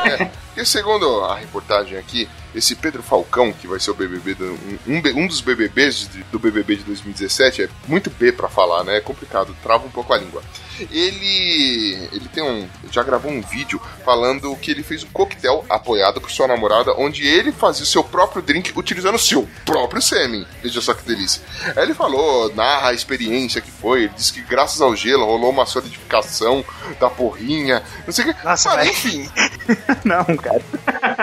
É. 0.06 0.30
E 0.56 0.64
segundo 0.64 1.24
a 1.24 1.36
reportagem 1.36 1.98
aqui, 1.98 2.28
esse 2.56 2.74
Pedro 2.74 3.02
Falcão, 3.02 3.52
que 3.52 3.66
vai 3.68 3.78
ser 3.78 3.90
o 3.90 3.94
BBB 3.94 4.34
do, 4.34 4.44
um, 4.86 5.22
um, 5.22 5.26
dos 5.26 5.40
BBBs 5.40 6.08
de- 6.08 6.22
do 6.24 6.38
BBB 6.38 6.76
de 6.76 6.84
2017, 6.84 7.62
é 7.64 7.68
muito 7.86 8.10
B 8.10 8.32
pra 8.32 8.48
falar, 8.48 8.82
né? 8.84 8.96
É 8.96 9.00
complicado, 9.00 9.54
trava 9.62 9.86
um 9.86 9.90
pouco 9.90 10.12
a 10.12 10.18
língua. 10.18 10.42
Ele 10.90 12.08
ele 12.12 12.28
tem 12.32 12.42
um 12.42 12.68
já 12.90 13.02
gravou 13.02 13.30
um 13.30 13.40
vídeo 13.40 13.80
falando 14.04 14.54
que 14.56 14.70
ele 14.70 14.82
fez 14.82 15.04
um 15.04 15.08
coquetel 15.08 15.64
apoiado 15.70 16.20
por 16.20 16.30
sua 16.30 16.46
namorada, 16.48 16.92
onde 16.98 17.26
ele 17.26 17.50
fazia 17.52 17.82
o 17.82 17.86
seu 17.86 18.02
próprio 18.04 18.42
drink 18.42 18.72
utilizando 18.76 19.14
o 19.14 19.18
seu 19.18 19.48
próprio 19.64 20.02
sêmen. 20.02 20.46
Veja 20.62 20.80
só 20.80 20.92
que 20.94 21.02
delícia. 21.04 21.42
Aí 21.76 21.82
ele 21.82 21.94
falou, 21.94 22.52
narra 22.54 22.90
a 22.90 22.94
experiência 22.94 23.60
que 23.60 23.70
foi, 23.70 24.04
ele 24.04 24.12
disse 24.16 24.32
que 24.32 24.42
graças 24.42 24.80
ao 24.80 24.94
gelo 24.96 25.24
rolou 25.24 25.50
uma 25.50 25.64
solidificação 25.66 26.64
da 27.00 27.08
porrinha, 27.08 27.82
não 28.06 28.12
sei 28.12 28.26
o 28.30 28.34
que. 28.34 28.44
Nossa, 28.44 28.74
Mas, 28.76 28.88
enfim, 28.88 29.28
não, 30.04 30.24
cara. 30.36 30.62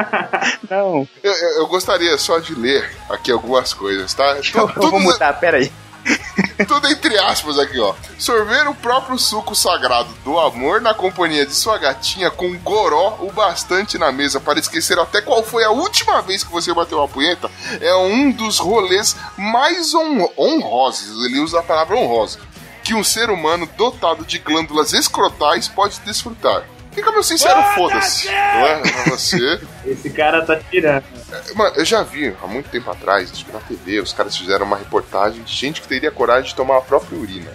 não. 0.70 1.08
Eu, 1.24 1.34
eu- 1.34 1.68
gostaria 1.68 2.18
só 2.18 2.38
de 2.40 2.54
ler 2.54 2.90
aqui 3.10 3.32
algumas 3.32 3.74
coisas, 3.74 4.14
tá? 4.14 4.38
Eu, 4.54 4.70
eu 4.76 4.92
vou 4.92 5.00
mutar, 5.00 5.40
peraí. 5.40 5.72
Tudo 6.68 6.88
entre 6.90 7.18
aspas 7.18 7.58
aqui, 7.58 7.80
ó. 7.80 7.94
Sorver 8.20 8.68
o 8.68 8.76
próprio 8.76 9.18
suco 9.18 9.56
sagrado 9.56 10.10
do 10.26 10.38
amor 10.38 10.82
na 10.82 10.94
companhia 10.94 11.46
de 11.46 11.54
sua 11.56 11.78
gatinha 11.78 12.30
com 12.30 12.54
goró 12.60 13.18
o 13.22 13.32
bastante 13.32 13.98
na 13.98 14.12
mesa 14.12 14.40
para 14.40 14.60
esquecer 14.60 15.00
até 15.00 15.22
qual 15.22 15.42
foi 15.44 15.64
a 15.64 15.72
última 15.72 16.22
vez 16.22 16.44
que 16.44 16.52
você 16.52 16.74
bateu 16.74 16.98
uma 16.98 17.08
punheta 17.08 17.50
é 17.80 17.96
um 17.96 18.32
dos 18.32 18.60
rolês 18.60 19.16
mais 19.38 19.94
hon 19.94 20.30
honrosos. 20.38 21.26
Ele 21.26 21.40
usa 21.40 21.60
a 21.60 21.64
palavra 21.64 21.96
honrosa. 21.96 22.40
Que 22.84 22.94
um 22.94 23.04
ser 23.04 23.30
humano 23.30 23.66
dotado 23.78 24.26
de 24.26 24.40
glândulas 24.40 24.92
escrotais 24.92 25.70
pode 25.70 26.00
desfrutar. 26.02 26.64
Fica 26.94 27.12
meu 27.12 27.24
sincero, 27.24 27.62
foda-se. 27.76 28.28
Não 28.28 28.34
é? 28.68 28.80
Pra 28.80 29.04
você. 29.12 29.60
Esse 29.86 30.10
cara 30.10 30.46
tá 30.46 30.56
tirando. 30.56 31.04
É, 31.32 31.54
Mano, 31.54 31.76
eu 31.76 31.86
já 31.86 32.04
vi 32.04 32.36
há 32.42 32.48
muito 32.48 32.70
tempo 32.70 32.90
atrás, 32.92 33.32
acho 33.32 33.46
que 33.46 33.52
na 33.52 33.60
TV, 33.60 34.00
os 34.00 34.14
caras 34.14 34.38
fizeram 34.38 34.66
uma 34.66 34.78
reportagem 34.78 35.42
de 35.44 35.54
gente 35.54 35.82
que 35.82 35.88
teria 35.88 36.12
coragem 36.12 36.50
de 36.50 36.56
tomar 36.56 36.78
a 36.78 36.82
própria 36.82 37.18
urina. 37.18 37.52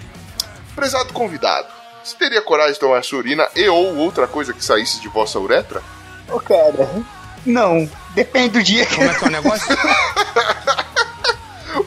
Prezado 0.74 1.12
convidado, 1.12 1.68
você 2.02 2.16
teria 2.16 2.42
coragem 2.42 2.72
de 2.74 2.80
tomar 2.80 2.98
a 2.98 3.02
sua 3.02 3.18
urina 3.18 3.48
e 3.54 3.68
ou 3.68 3.96
outra 3.96 4.26
coisa 4.26 4.52
que 4.52 4.64
saísse 4.64 5.00
de 5.00 5.08
vossa 5.08 5.38
uretra? 5.38 5.82
Ô, 6.30 6.40
cara, 6.40 6.88
não. 7.46 7.88
Depende 8.14 8.50
do 8.50 8.62
dia. 8.62 8.86
Como 8.86 9.08
é 9.08 9.14
que 9.14 9.24
é 9.24 9.28
o 9.28 9.30
negócio? 9.30 9.66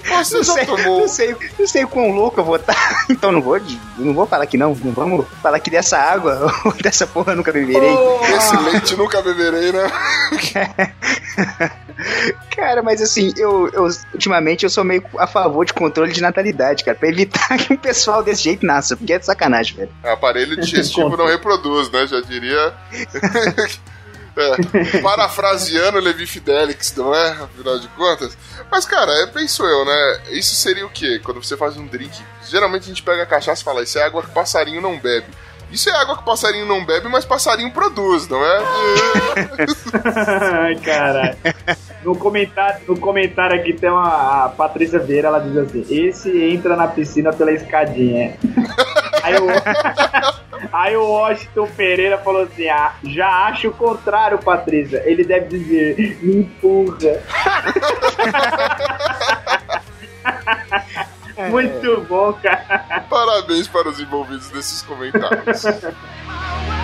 Você 0.06 0.38
Não 0.38 0.44
já 0.44 0.54
sei, 0.54 0.66
tomou. 0.66 1.00
não 1.02 1.08
sei, 1.08 1.36
não 1.60 1.68
sei 1.68 1.86
quão 1.86 2.12
louco 2.12 2.40
eu 2.40 2.44
vou 2.46 2.56
estar. 2.56 2.76
Então 3.10 3.32
não 3.32 3.42
vou, 3.42 3.60
não 3.98 4.14
vou 4.14 4.26
falar 4.28 4.46
que 4.46 4.58
não. 4.58 4.76
Não 4.76 4.92
vamos 4.92 5.26
falar 5.42 5.60
que 5.60 5.70
dessa 5.70 5.98
água 5.98 6.52
ou 6.66 6.74
dessa 6.82 7.06
porra 7.08 7.34
eu 7.34 7.38
nunca 7.38 7.52
beberei. 7.52 7.94
Esse 8.38 8.56
leite 8.58 8.96
nunca 8.96 9.22
beberei, 9.22 9.72
né? 9.72 9.92
Cara, 12.56 12.82
mas 12.82 13.02
assim, 13.02 13.32
eu, 13.38 13.70
eu 13.74 13.88
ultimamente 14.14 14.64
eu 14.64 14.70
sou 14.70 14.84
meio 14.84 15.04
a 15.18 15.28
favor 15.28 15.66
de 15.66 15.74
controle 15.74 16.12
de 16.12 16.22
natalidade, 16.22 16.84
cara, 16.84 16.98
pra 16.98 17.10
evitar 17.10 17.58
que 17.58 17.74
um 17.74 17.78
pessoal 17.78 18.24
desse 18.24 18.44
jeito 18.44 18.66
nasça, 18.66 18.96
porque 18.98 19.14
é 19.14 19.20
de 19.20 19.26
sacanagem, 19.26 19.76
velho. 19.78 19.92
Aparelho 20.04 20.60
digestivo 20.60 21.16
não 21.16 21.28
reproduz, 21.28 21.90
né? 21.92 22.08
Já 22.08 22.22
diria. 22.22 22.74
É, 24.38 25.02
parafraseando 25.02 26.00
Levi 26.00 26.26
Fidelix, 26.26 26.96
não 26.96 27.14
é? 27.14 27.32
Afinal 27.32 27.80
de 27.80 27.88
contas. 27.90 28.38
Mas, 28.72 28.86
cara, 28.86 29.12
é, 29.24 29.28
penso 29.28 29.64
eu, 29.66 29.86
né? 29.86 30.22
Isso 30.30 30.56
seria 30.56 30.86
o 30.86 30.90
quê? 30.90 31.20
Quando 31.24 31.44
você 31.44 31.58
faz 31.58 31.78
um 31.78 31.86
drink. 31.86 32.18
Geralmente 32.48 32.84
a 32.84 32.88
gente 32.88 33.04
pega 33.04 33.24
a 33.24 33.26
cachaça 33.26 33.62
e 33.62 33.66
fala: 33.66 33.84
Isso 33.84 33.98
é 34.00 34.04
água 34.04 34.24
que 34.24 34.32
passarinho 34.32 34.82
não 34.82 34.98
bebe. 34.98 35.28
Isso 35.72 35.90
é 35.90 35.94
água 35.94 36.18
que 36.18 36.26
passarinho 36.26 36.66
não 36.66 36.86
bebe, 36.86 37.08
mas 37.08 37.24
passarinho 37.24 37.72
produz, 37.72 38.28
não 38.28 38.44
é? 38.44 38.58
Ai, 40.66 40.76
caralho. 40.76 41.38
No 42.04 42.16
comentário, 42.16 42.82
no 42.88 43.00
comentário 43.00 43.58
aqui 43.58 43.74
tem 43.74 43.90
uma 43.90 44.46
a 44.46 44.50
Patrícia 44.50 45.00
Vieira, 45.00 45.30
ela 45.30 45.40
diz 45.40 45.56
assim: 45.56 45.86
Esse 45.90 46.44
entra 46.44 46.76
na 46.76 46.88
piscina 46.88 47.32
pela 47.32 47.54
escadinha. 47.54 48.38
Aí 49.24 49.36
o, 49.36 49.48
aí 50.74 50.98
o 50.98 51.06
Washington 51.06 51.68
Pereira 51.76 52.18
falou 52.18 52.44
assim: 52.44 52.68
Ah, 52.70 52.94
já 53.04 53.28
acho 53.46 53.70
o 53.70 53.74
contrário, 53.74 54.40
Patrícia. 54.40 55.02
Ele 55.06 55.24
deve 55.24 55.58
dizer: 55.58 56.20
Me 56.22 56.38
empurra. 56.38 57.22
Muito 61.50 62.02
bom, 62.08 62.34
cara. 62.34 63.06
Parabéns 63.10 63.68
para 63.68 63.90
os 63.90 64.00
envolvidos 64.00 64.52
nesses 64.52 64.82
comentários. 64.84 65.64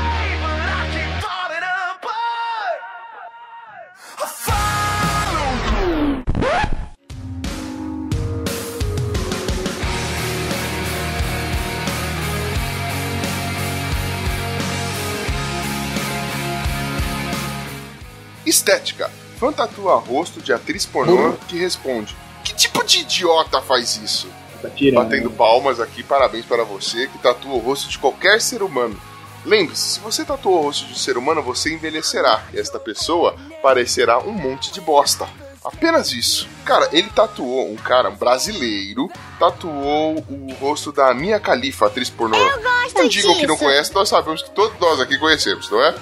Estética. 18.67 19.09
Fã 19.39 19.53
tatua 19.53 19.95
rosto 19.95 20.41
de 20.41 20.51
atriz 20.51 20.85
pornô 20.85 21.33
que 21.47 21.57
responde: 21.57 22.13
Que 22.43 22.53
tipo 22.53 22.83
de 22.83 22.99
idiota 22.99 23.61
faz 23.61 23.95
isso? 23.95 24.27
Tá. 24.61 24.69
Batendo 24.93 25.29
palmas 25.31 25.79
aqui, 25.79 26.03
parabéns 26.03 26.45
para 26.45 26.65
você 26.65 27.07
que 27.07 27.17
tatua 27.17 27.53
o 27.53 27.59
rosto 27.59 27.89
de 27.89 27.97
qualquer 27.97 28.41
ser 28.41 28.61
humano. 28.61 28.99
Lembre-se, 29.45 29.93
se 29.93 29.99
você 30.01 30.25
tatuou 30.25 30.59
o 30.59 30.61
rosto 30.63 30.85
de 30.85 30.91
um 30.91 30.97
ser 30.97 31.17
humano, 31.17 31.41
você 31.41 31.73
envelhecerá. 31.73 32.43
E 32.53 32.59
esta 32.59 32.77
pessoa 32.77 33.37
parecerá 33.61 34.19
um 34.19 34.33
monte 34.33 34.73
de 34.73 34.81
bosta. 34.81 35.29
Apenas 35.67 36.13
isso. 36.13 36.47
Cara, 36.63 36.89
ele 36.91 37.09
tatuou, 37.09 37.71
um 37.71 37.75
cara 37.75 38.09
brasileiro, 38.09 39.09
tatuou 39.37 40.23
o 40.29 40.53
rosto 40.59 40.91
da 40.91 41.13
Minha 41.13 41.39
Califa, 41.39 41.87
atriz 41.87 42.09
pornô. 42.09 42.37
Não 42.95 43.07
digam 43.07 43.35
que 43.35 43.47
não 43.47 43.57
conhece, 43.57 43.93
nós 43.93 44.09
sabemos 44.09 44.41
que 44.41 44.49
todos 44.51 44.79
nós 44.79 44.99
aqui 44.99 45.17
conhecemos, 45.17 45.69
não 45.69 45.81
é? 45.83 45.93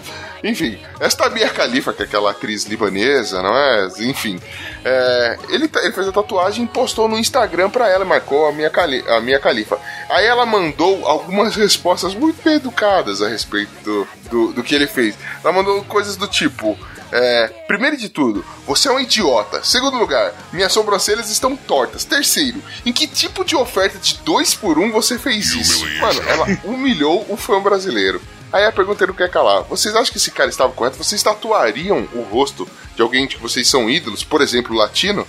Enfim, 0.43 0.77
esta 0.99 1.27
Mia 1.29 1.47
Khalifa, 1.47 1.91
que 1.91 2.03
é 2.03 2.05
aquela 2.05 2.29
atriz 2.29 2.65
libanesa, 2.65 3.41
não 3.41 3.57
é? 3.57 3.87
Enfim, 4.01 4.39
é, 4.83 5.39
ele, 5.49 5.67
ele 5.81 5.91
fez 5.91 6.07
a 6.07 6.11
tatuagem 6.11 6.65
e 6.65 6.67
postou 6.67 7.07
no 7.07 7.17
Instagram 7.17 7.69
pra 7.69 7.89
ela, 7.89 8.05
marcou 8.05 8.47
a 8.47 8.51
Mia, 8.51 8.69
Khali, 8.69 9.03
a 9.07 9.19
Mia 9.19 9.39
Khalifa. 9.39 9.79
Aí 10.07 10.25
ela 10.25 10.45
mandou 10.45 11.03
algumas 11.07 11.55
respostas 11.55 12.13
muito 12.13 12.43
bem 12.43 12.55
educadas 12.57 13.23
a 13.23 13.27
respeito 13.27 13.71
do, 13.83 14.07
do, 14.29 14.53
do 14.53 14.63
que 14.63 14.75
ele 14.75 14.85
fez. 14.85 15.17
Ela 15.43 15.51
mandou 15.51 15.83
coisas 15.85 16.15
do 16.15 16.27
tipo. 16.27 16.77
É, 17.17 17.47
primeiro 17.65 17.95
de 17.95 18.09
tudo, 18.09 18.43
você 18.67 18.89
é 18.89 18.91
um 18.91 18.99
idiota. 18.99 19.63
Segundo 19.63 19.97
lugar, 19.97 20.33
minhas 20.51 20.73
sobrancelhas 20.73 21.29
estão 21.29 21.55
tortas. 21.55 22.03
Terceiro, 22.03 22.61
em 22.85 22.91
que 22.91 23.07
tipo 23.07 23.45
de 23.45 23.55
oferta 23.55 23.97
de 23.97 24.17
dois 24.17 24.53
por 24.53 24.77
um 24.77 24.91
você 24.91 25.17
fez 25.17 25.51
isso? 25.53 25.85
Mano, 26.01 26.21
ela 26.27 26.45
humilhou 26.65 27.25
o 27.29 27.37
fã 27.37 27.61
brasileiro. 27.61 28.21
Aí 28.51 28.65
a 28.65 28.71
pergunta 28.71 29.05
ele 29.05 29.11
não 29.13 29.17
quer 29.17 29.29
calar. 29.29 29.63
Vocês 29.63 29.95
acham 29.95 30.11
que 30.11 30.17
esse 30.17 30.29
cara 30.29 30.49
estava 30.49 30.73
correto? 30.73 30.97
Vocês 30.97 31.23
tatuariam 31.23 32.05
o 32.13 32.21
rosto 32.21 32.67
de 32.97 33.01
alguém 33.01 33.27
que 33.27 33.37
vocês 33.37 33.65
são 33.65 33.89
ídolos, 33.89 34.25
por 34.25 34.41
exemplo, 34.41 34.75
latino? 34.75 35.25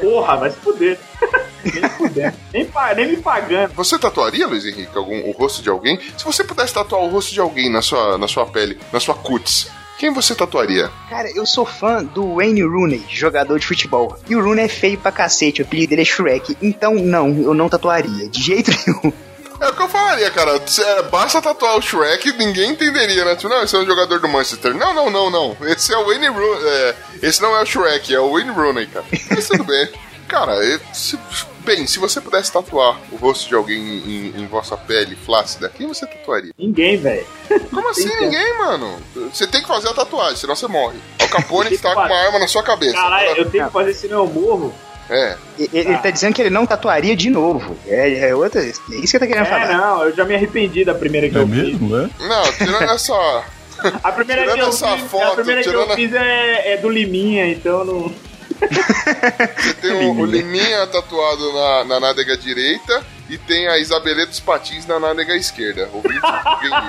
Porra, 0.00 0.36
vai 0.36 0.50
se 0.50 0.56
fuder. 0.58 1.00
nem 1.64 1.88
fuder. 1.90 2.34
Nem, 2.52 2.70
nem 2.94 3.08
me 3.08 3.16
pagando. 3.16 3.74
Você 3.74 3.98
tatuaria, 3.98 4.46
Luiz 4.46 4.64
Henrique, 4.64 4.96
algum, 4.96 5.28
o 5.28 5.32
rosto 5.32 5.62
de 5.62 5.68
alguém? 5.68 5.98
Se 6.16 6.24
você 6.24 6.44
pudesse 6.44 6.72
tatuar 6.72 7.02
o 7.02 7.08
rosto 7.08 7.32
de 7.32 7.40
alguém 7.40 7.68
na 7.68 7.82
sua, 7.82 8.16
na 8.16 8.28
sua 8.28 8.46
pele, 8.46 8.78
na 8.92 9.00
sua 9.00 9.14
cutis, 9.16 9.68
quem 9.98 10.12
você 10.12 10.34
tatuaria? 10.34 10.90
Cara, 11.08 11.30
eu 11.30 11.46
sou 11.46 11.64
fã 11.64 12.02
do 12.02 12.36
Wayne 12.36 12.62
Rooney, 12.62 13.04
jogador 13.08 13.58
de 13.58 13.66
futebol. 13.66 14.18
E 14.28 14.34
o 14.34 14.42
Rooney 14.42 14.64
é 14.64 14.68
feio 14.68 14.98
pra 14.98 15.12
cacete, 15.12 15.62
o 15.62 15.64
apelido 15.64 15.90
dele 15.90 16.02
é 16.02 16.04
Shrek. 16.04 16.56
Então, 16.60 16.94
não, 16.94 17.28
eu 17.42 17.54
não 17.54 17.68
tatuaria, 17.68 18.28
de 18.28 18.42
jeito 18.42 18.70
nenhum. 18.86 19.12
É 19.60 19.68
o 19.68 19.74
que 19.74 19.82
eu 19.82 19.88
falaria, 19.88 20.28
cara. 20.32 20.60
É, 20.80 21.02
basta 21.04 21.40
tatuar 21.40 21.76
o 21.78 21.82
Shrek, 21.82 22.32
ninguém 22.32 22.70
entenderia, 22.72 23.24
né? 23.24 23.36
Tipo, 23.36 23.48
não, 23.48 23.62
esse 23.62 23.76
é 23.76 23.78
um 23.78 23.86
jogador 23.86 24.18
do 24.18 24.26
Manchester. 24.28 24.74
Não, 24.74 24.92
não, 24.92 25.08
não, 25.08 25.30
não. 25.30 25.56
Esse 25.68 25.94
é 25.94 25.98
o 25.98 26.06
Wayne 26.06 26.26
Rooney. 26.26 26.66
É, 26.68 26.94
esse 27.22 27.40
não 27.40 27.54
é 27.56 27.62
o 27.62 27.66
Shrek, 27.66 28.12
é 28.12 28.18
o 28.18 28.32
Wayne 28.32 28.50
Rooney, 28.50 28.86
cara. 28.88 29.04
Mas 29.30 29.46
tudo 29.46 29.62
bem. 29.62 29.88
Cara, 30.26 30.56
se- 30.94 31.18
bem, 31.64 31.86
se 31.86 31.98
você 31.98 32.20
pudesse 32.20 32.52
tatuar 32.52 32.98
o 33.10 33.16
rosto 33.16 33.48
de 33.48 33.54
alguém 33.54 33.78
em, 33.78 34.42
em 34.42 34.46
vossa 34.46 34.76
pele 34.76 35.16
flácida, 35.16 35.68
quem 35.68 35.86
você 35.86 36.06
tatuaria? 36.06 36.52
Ninguém, 36.58 36.96
velho. 36.96 37.26
Como 37.70 37.88
assim 37.88 38.08
Tem 38.08 38.16
que- 38.18 38.24
ninguém, 38.24 38.58
mano? 38.58 38.96
Você 39.32 39.46
tem 39.46 39.62
que 39.62 39.68
fazer 39.68 39.88
a 39.88 39.94
tatuagem, 39.94 40.36
senão 40.36 40.54
você 40.56 40.66
morre. 40.68 40.98
O 41.22 41.28
Capone 41.28 41.70
que 41.74 41.78
tá 41.78 41.94
com 41.94 42.00
uma 42.00 42.16
arma 42.16 42.38
na 42.38 42.48
sua 42.48 42.62
cabeça. 42.62 42.94
Caralho, 42.94 43.36
eu 43.36 43.50
tenho 43.50 43.66
que 43.66 43.72
fazer 43.72 43.94
senão 43.94 44.18
eu 44.18 44.26
morro. 44.26 44.74
É. 45.10 45.36
Ele 45.58 45.98
tá 45.98 46.10
dizendo 46.10 46.32
que 46.34 46.40
ele 46.40 46.48
não 46.50 46.64
tatuaria 46.64 47.14
de 47.14 47.28
novo. 47.28 47.76
É, 47.86 48.28
é 48.30 48.34
outra. 48.34 48.62
É 48.62 48.68
isso 48.68 48.80
que 48.88 48.94
ele 48.96 49.18
tá 49.18 49.26
querendo 49.26 49.42
É, 49.46 49.50
falar. 49.50 49.76
não, 49.76 50.04
eu 50.04 50.14
já 50.16 50.24
me 50.24 50.34
arrependi 50.34 50.84
da 50.84 50.94
primeira 50.94 51.28
que 51.28 51.36
eu 51.36 51.46
fiz. 51.46 51.78
Não, 51.80 52.52
tirando 52.56 52.82
essa. 52.90 53.44
A 54.04 54.12
primeira 54.12 54.42
Tirando 54.42 54.54
que 54.58 54.62
eu 54.62 54.68
essa 54.68 54.96
fiz, 54.96 55.10
foto, 55.10 55.24
a 55.24 55.34
primeira 55.34 55.60
que 55.60 55.68
tirando- 55.68 55.90
eu 55.90 55.96
fiz 55.96 56.14
é, 56.14 56.74
é 56.74 56.76
do 56.76 56.88
Liminha, 56.88 57.48
então 57.48 57.84
não. 57.84 58.12
Você 58.54 59.74
tem 59.80 59.92
o, 60.08 60.20
o 60.20 60.24
Liminha 60.24 60.86
tatuado 60.86 61.52
na, 61.52 61.84
na 61.84 62.00
nádega 62.00 62.36
direita 62.36 63.04
e 63.28 63.38
tem 63.38 63.66
a 63.68 63.78
Isabelê 63.78 64.26
dos 64.26 64.40
Patins 64.40 64.86
na 64.86 64.98
nádega 65.00 65.34
esquerda. 65.36 65.86
Google 65.86 66.12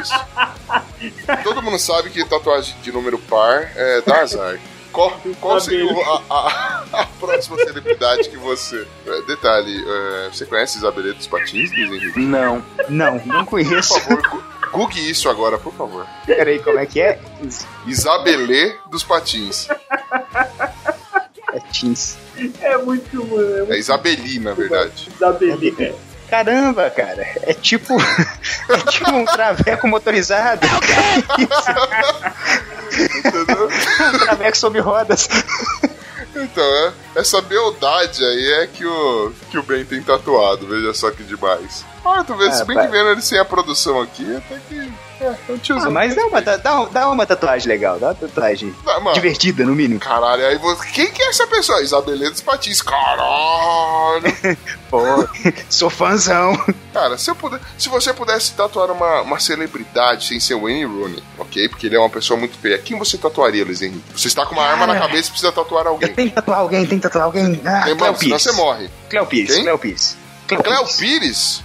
isso. 0.01 0.13
Todo 1.43 1.61
mundo 1.61 1.77
sabe 1.79 2.09
que 2.09 2.23
tatuagem 2.25 2.75
de 2.81 2.91
número 2.91 3.17
par 3.17 3.71
é, 3.75 4.01
dá 4.01 4.21
azar. 4.21 4.59
Qual, 4.91 5.11
qual 5.41 5.59
seria 5.59 5.91
a, 5.91 6.21
a- 6.29 6.83
a 7.01 7.05
próxima 7.19 7.57
celebridade 7.57 8.29
que 8.29 8.37
você. 8.37 8.87
é, 9.07 9.21
Detalhe, 9.23 9.83
é, 9.87 10.29
você 10.31 10.45
conhece 10.45 10.77
Isabelê 10.77 11.13
dos 11.13 11.25
Patins, 11.25 11.71
Luiz 11.71 11.91
Henrique? 11.91 12.19
Não, 12.19 12.63
não, 12.89 13.19
não 13.25 13.43
conheço. 13.45 13.93
Por 14.01 14.21
favor, 14.21 14.43
google 14.71 14.97
isso 14.99 15.27
agora, 15.29 15.57
por 15.57 15.73
favor. 15.73 16.05
Peraí, 16.27 16.59
como 16.59 16.77
é 16.77 16.85
que 16.85 17.01
é? 17.01 17.19
Isabelê 17.87 18.75
dos 18.87 19.03
Patins. 19.03 19.67
É 21.73 21.79
Teens. 21.79 22.17
É 22.61 22.77
muito, 22.77 23.25
mano. 23.25 23.55
É 23.55 23.57
muito 23.59 23.73
É 23.73 23.77
Isabeli, 23.79 24.39
na 24.39 24.53
verdade. 24.53 25.09
da 25.19 25.31
beleza. 25.31 25.95
Caramba, 26.29 26.89
cara. 26.89 27.27
É 27.43 27.53
tipo. 27.53 27.95
É 28.69 28.77
tipo 28.91 29.11
um 29.11 29.25
traveco 29.25 29.87
motorizado. 29.87 30.65
Entendeu? 32.93 33.67
um 34.13 34.19
traveco 34.19 34.57
sob 34.57 34.79
rodas. 34.79 35.27
Então, 36.35 36.63
é, 36.63 36.93
essa 37.15 37.41
beldade 37.41 38.23
aí 38.25 38.51
é 38.63 38.67
que 38.67 38.85
o, 38.85 39.31
que 39.51 39.57
o 39.57 39.63
Ben 39.63 39.85
tem 39.85 40.01
tatuado, 40.01 40.65
veja 40.67 40.93
só 40.93 41.11
que 41.11 41.23
demais. 41.23 41.85
Ah, 42.03 42.23
tu 42.25 42.35
vê, 42.35 42.47
É, 42.47 42.51
se 42.51 42.65
bem 42.65 42.75
pai. 42.75 42.85
que 42.87 42.91
vendo 42.91 43.09
ele 43.11 43.21
sem 43.21 43.37
a 43.39 43.45
produção 43.45 44.01
aqui, 44.01 44.35
até 44.35 44.59
que. 44.67 44.82
É, 45.23 45.37
é 45.49 45.53
um 45.53 45.57
tiozão. 45.57 45.87
Ah, 45.87 45.91
mas 45.91 46.15
dá 46.15 46.25
uma, 46.25 46.41
dá, 46.41 46.57
dá 46.57 47.09
uma 47.09 47.25
tatuagem 47.25 47.67
legal, 47.69 47.97
dá 47.97 48.07
uma 48.07 48.15
tatuagem 48.15 48.75
Não, 48.85 49.13
divertida, 49.13 49.63
no 49.63 49.73
mínimo. 49.73 49.99
Caralho, 49.99 50.45
aí 50.45 50.57
você. 50.57 50.85
Quem 50.89 51.11
que 51.11 51.21
é 51.21 51.29
essa 51.29 51.47
pessoa? 51.47 51.81
Isabeledes 51.81 52.41
Patins. 52.41 52.81
Caralho! 52.81 54.23
Pô, 54.89 55.01
sou 55.69 55.89
fãzão. 55.89 56.53
Cara, 56.93 57.17
se, 57.17 57.31
eu 57.31 57.35
puder, 57.35 57.59
se 57.77 57.89
você 57.89 58.13
pudesse 58.13 58.53
tatuar 58.53 58.91
uma, 58.91 59.21
uma 59.21 59.39
celebridade 59.39 60.27
sem 60.27 60.39
ser 60.39 60.55
o 60.55 60.63
Wayne 60.63 60.85
Rooney, 60.85 61.23
ok? 61.39 61.69
Porque 61.69 61.87
ele 61.87 61.95
é 61.95 61.99
uma 61.99 62.09
pessoa 62.09 62.37
muito 62.37 62.57
feia. 62.57 62.77
Quem 62.77 62.97
você 62.97 63.17
tatuaria, 63.17 63.63
Luiz 63.63 63.81
Henrique? 63.81 64.03
Você 64.15 64.27
está 64.27 64.45
com 64.45 64.53
uma 64.53 64.63
arma 64.63 64.85
na 64.85 64.99
cabeça 64.99 65.29
e 65.29 65.31
precisa 65.31 65.51
tatuar 65.51 65.87
alguém. 65.87 66.13
Tem 66.13 66.29
que 66.29 66.35
tatuar 66.35 66.59
alguém, 66.59 66.85
tem 66.85 66.99
que 66.99 67.03
tatuar 67.03 67.25
alguém. 67.25 67.59
Ah, 67.65 67.81
Cléo 67.81 67.85
Lembrando, 67.85 67.97
senão 67.97 68.13
Pires. 68.37 68.43
você 68.43 68.51
morre. 68.51 68.89
Cléo 69.09 69.25
Pires? 69.25 69.55
Cléo 69.55 69.79
Pires. 69.79 70.17
Cléo 70.47 70.63
Cléo 70.63 70.85
Pires. 70.85 70.97
Pires? 70.97 71.63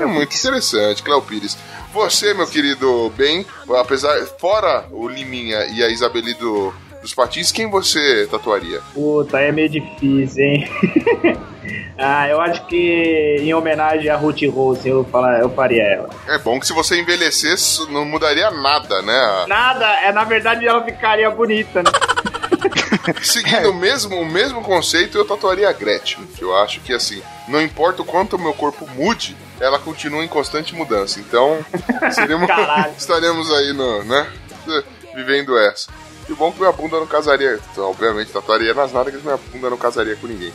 É 0.00 0.06
muito 0.06 0.34
interessante, 0.34 1.02
Cléo 1.02 1.22
Pires. 1.22 1.56
Você, 1.94 2.34
meu 2.34 2.48
querido 2.48 3.08
Ben, 3.16 3.46
apesar. 3.78 4.18
Fora 4.40 4.84
o 4.90 5.06
Liminha 5.08 5.64
e 5.66 5.80
a 5.80 5.88
Isabeli 5.88 6.34
do, 6.34 6.74
dos 7.00 7.14
Patins, 7.14 7.52
quem 7.52 7.70
você 7.70 8.26
tatuaria? 8.28 8.80
Puta, 8.92 9.38
é 9.38 9.52
meio 9.52 9.68
difícil, 9.68 10.42
hein? 10.42 10.68
ah, 11.96 12.28
eu 12.28 12.40
acho 12.40 12.66
que 12.66 13.36
em 13.38 13.54
homenagem 13.54 14.10
a 14.10 14.16
Ruth 14.16 14.42
Rose 14.52 14.88
eu, 14.88 15.04
falar, 15.04 15.38
eu 15.38 15.48
faria 15.50 15.84
ela. 15.84 16.10
É 16.26 16.36
bom 16.38 16.58
que 16.58 16.66
se 16.66 16.72
você 16.72 17.00
envelhecesse, 17.00 17.88
não 17.92 18.04
mudaria 18.04 18.50
nada, 18.50 19.00
né? 19.00 19.44
Nada, 19.46 19.86
é 20.00 20.10
na 20.10 20.24
verdade 20.24 20.66
ela 20.66 20.84
ficaria 20.84 21.30
bonita, 21.30 21.80
né? 21.80 21.90
Seguindo 23.22 23.70
o 23.70 23.74
mesmo, 23.74 24.16
o 24.20 24.26
mesmo 24.26 24.62
conceito, 24.62 25.18
eu 25.18 25.24
tatuaria 25.24 25.68
a 25.68 25.72
Gretchen. 25.72 26.26
Que 26.26 26.42
eu 26.42 26.56
acho 26.56 26.80
que, 26.80 26.92
assim, 26.92 27.22
não 27.48 27.60
importa 27.60 28.02
o 28.02 28.04
quanto 28.04 28.36
o 28.36 28.38
meu 28.38 28.54
corpo 28.54 28.88
mude, 28.90 29.36
ela 29.60 29.78
continua 29.78 30.24
em 30.24 30.28
constante 30.28 30.74
mudança. 30.74 31.20
Então, 31.20 31.64
seremos, 32.12 32.48
estaremos 32.96 33.52
aí, 33.52 33.72
no, 33.72 34.04
né? 34.04 34.26
Vivendo 35.14 35.58
essa. 35.58 35.90
E 36.28 36.32
o 36.32 36.36
bom 36.36 36.48
é 36.48 36.52
que 36.52 36.58
minha 36.58 36.72
bunda 36.72 36.98
não 36.98 37.06
casaria. 37.06 37.60
Então, 37.72 37.90
obviamente, 37.90 38.32
tatuaria 38.32 38.72
nas 38.72 38.92
nádegas, 38.92 39.22
minha 39.22 39.38
bunda 39.52 39.70
não 39.70 39.76
casaria 39.76 40.16
com 40.16 40.26
ninguém. 40.26 40.52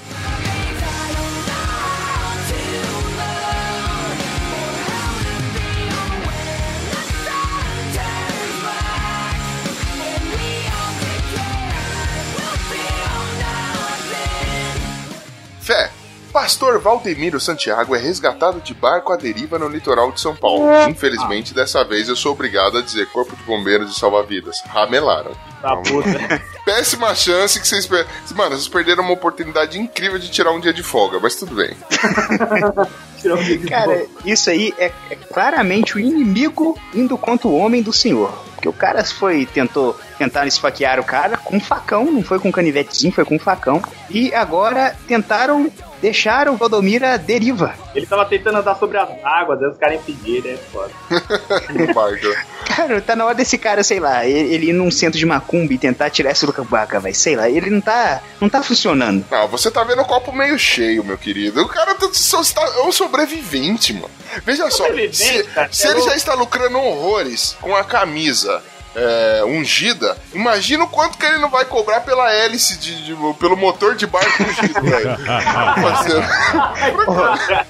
Fé. 15.70 15.92
Pastor 16.34 16.80
Valdemiro 16.80 17.40
Santiago 17.40 17.96
é 17.96 18.00
resgatado 18.00 18.60
de 18.60 18.74
barco 18.74 19.14
à 19.14 19.16
deriva 19.16 19.60
no 19.60 19.68
litoral 19.68 20.12
de 20.12 20.20
São 20.20 20.36
Paulo. 20.36 20.66
Infelizmente, 20.90 21.54
dessa 21.54 21.84
vez 21.84 22.10
eu 22.10 22.16
sou 22.16 22.32
obrigado 22.32 22.80
a 22.80 22.82
dizer 22.82 23.06
Corpo 23.10 23.36
de 23.36 23.44
Bombeiros 23.44 23.96
e 23.96 24.00
Salva-Vidas. 24.00 24.64
Ramelaram. 24.66 25.32
Tá 25.62 25.76
puta. 25.78 26.42
Péssima 26.66 27.14
chance 27.14 27.60
que 27.60 27.68
vocês... 27.68 27.86
per- 27.86 28.08
Mano, 28.36 28.56
vocês 28.56 28.68
perderam 28.68 29.04
uma 29.04 29.14
oportunidade 29.14 29.78
incrível 29.80 30.18
de 30.18 30.30
tirar 30.32 30.52
um 30.52 30.60
dia 30.60 30.74
de 30.74 30.82
folga, 30.82 31.20
mas 31.20 31.36
tudo 31.36 31.54
bem. 31.56 31.76
Um 33.22 33.68
Cara, 33.68 34.06
isso 34.24 34.50
aí 34.50 34.74
é, 34.78 34.94
é 35.10 35.16
claramente 35.16 35.98
o 35.98 36.00
inimigo 36.00 36.80
indo 36.94 37.18
contra 37.18 37.50
o 37.50 37.58
homem 37.58 37.82
do 37.82 37.92
senhor. 37.92 38.32
Porque 38.56 38.70
o 38.70 38.72
cara 38.72 39.04
foi, 39.04 39.46
tentou, 39.46 40.00
tentaram 40.20 40.48
esfaquear 40.48 41.00
o 41.00 41.04
cara 41.04 41.38
com 41.38 41.56
um 41.56 41.62
facão, 41.62 42.12
não 42.12 42.22
foi 42.22 42.40
com 42.40 42.50
um 42.50 42.52
canivetezinho, 42.52 43.14
foi 43.14 43.24
com 43.24 43.36
um 43.36 43.40
facão. 43.40 43.82
E 44.10 44.34
agora 44.34 44.96
tentaram 45.08 45.72
deixar 46.02 46.48
o 46.50 46.58
Valdomiro 46.58 47.06
à 47.06 47.18
deriva. 47.18 47.74
Ele 47.96 48.06
tava 48.06 48.26
tentando 48.26 48.58
andar 48.58 48.76
sobre 48.76 48.98
as 48.98 49.10
águas, 49.24 49.62
aí 49.62 49.70
os 49.70 49.78
caras 49.78 50.00
impediram, 50.00 50.52
é 50.52 50.58
foda. 50.58 50.92
Cara, 52.66 53.02
tá 53.02 53.16
na 53.16 53.26
hora 53.26 53.36
desse 53.36 53.58
cara, 53.58 53.84
sei 53.84 54.00
lá, 54.00 54.26
ele, 54.26 54.54
ele 54.54 54.70
ir 54.70 54.74
num 54.74 54.92
centro 54.92 55.18
de 55.18 55.26
macumba 55.26 55.74
e 55.74 55.78
tentar 55.78 56.10
tirar 56.10 56.30
essa 56.30 56.46
Lucabaca, 56.46 57.00
vai, 57.00 57.14
sei 57.14 57.36
lá, 57.36 57.50
ele 57.50 57.70
não 57.70 57.82
tá, 57.82 58.22
não 58.40 58.48
tá 58.48 58.62
funcionando. 58.64 59.26
Não, 59.30 59.48
você 59.48 59.70
tá 59.72 59.84
vendo 59.84 60.02
o 60.02 60.06
copo 60.06 60.32
meio 60.32 60.58
cheio, 60.58 61.04
meu 61.04 61.18
querido. 61.18 61.62
O 61.62 61.68
cara 61.68 61.96
tá, 61.96 62.06
é 62.06 62.82
um 62.84 62.92
sobrevivente, 62.92 63.94
mano. 63.94 64.10
Veja 64.46 64.70
só, 64.70 64.86
se, 65.12 65.46
se 65.72 65.88
é 65.88 65.92
ele 65.92 66.02
já 66.02 66.16
está 66.16 66.34
lucrando 66.36 66.78
horrores 66.78 67.58
com 67.60 67.76
a 67.76 67.84
camisa 67.84 68.62
é, 68.96 69.44
ungida, 69.46 70.18
imagina 70.34 70.84
o 70.84 70.88
quanto 70.88 71.18
que 71.18 71.26
ele 71.26 71.38
não 71.38 71.50
vai 71.50 71.64
cobrar 71.66 72.02
pela 72.02 72.32
hélice, 72.34 72.78
de, 72.78 73.06
de- 73.06 73.34
pelo 73.40 73.56
motor 73.56 73.96
de 73.96 74.08
barco 74.08 74.44
ungido, 74.44 74.82
velho. 74.82 75.10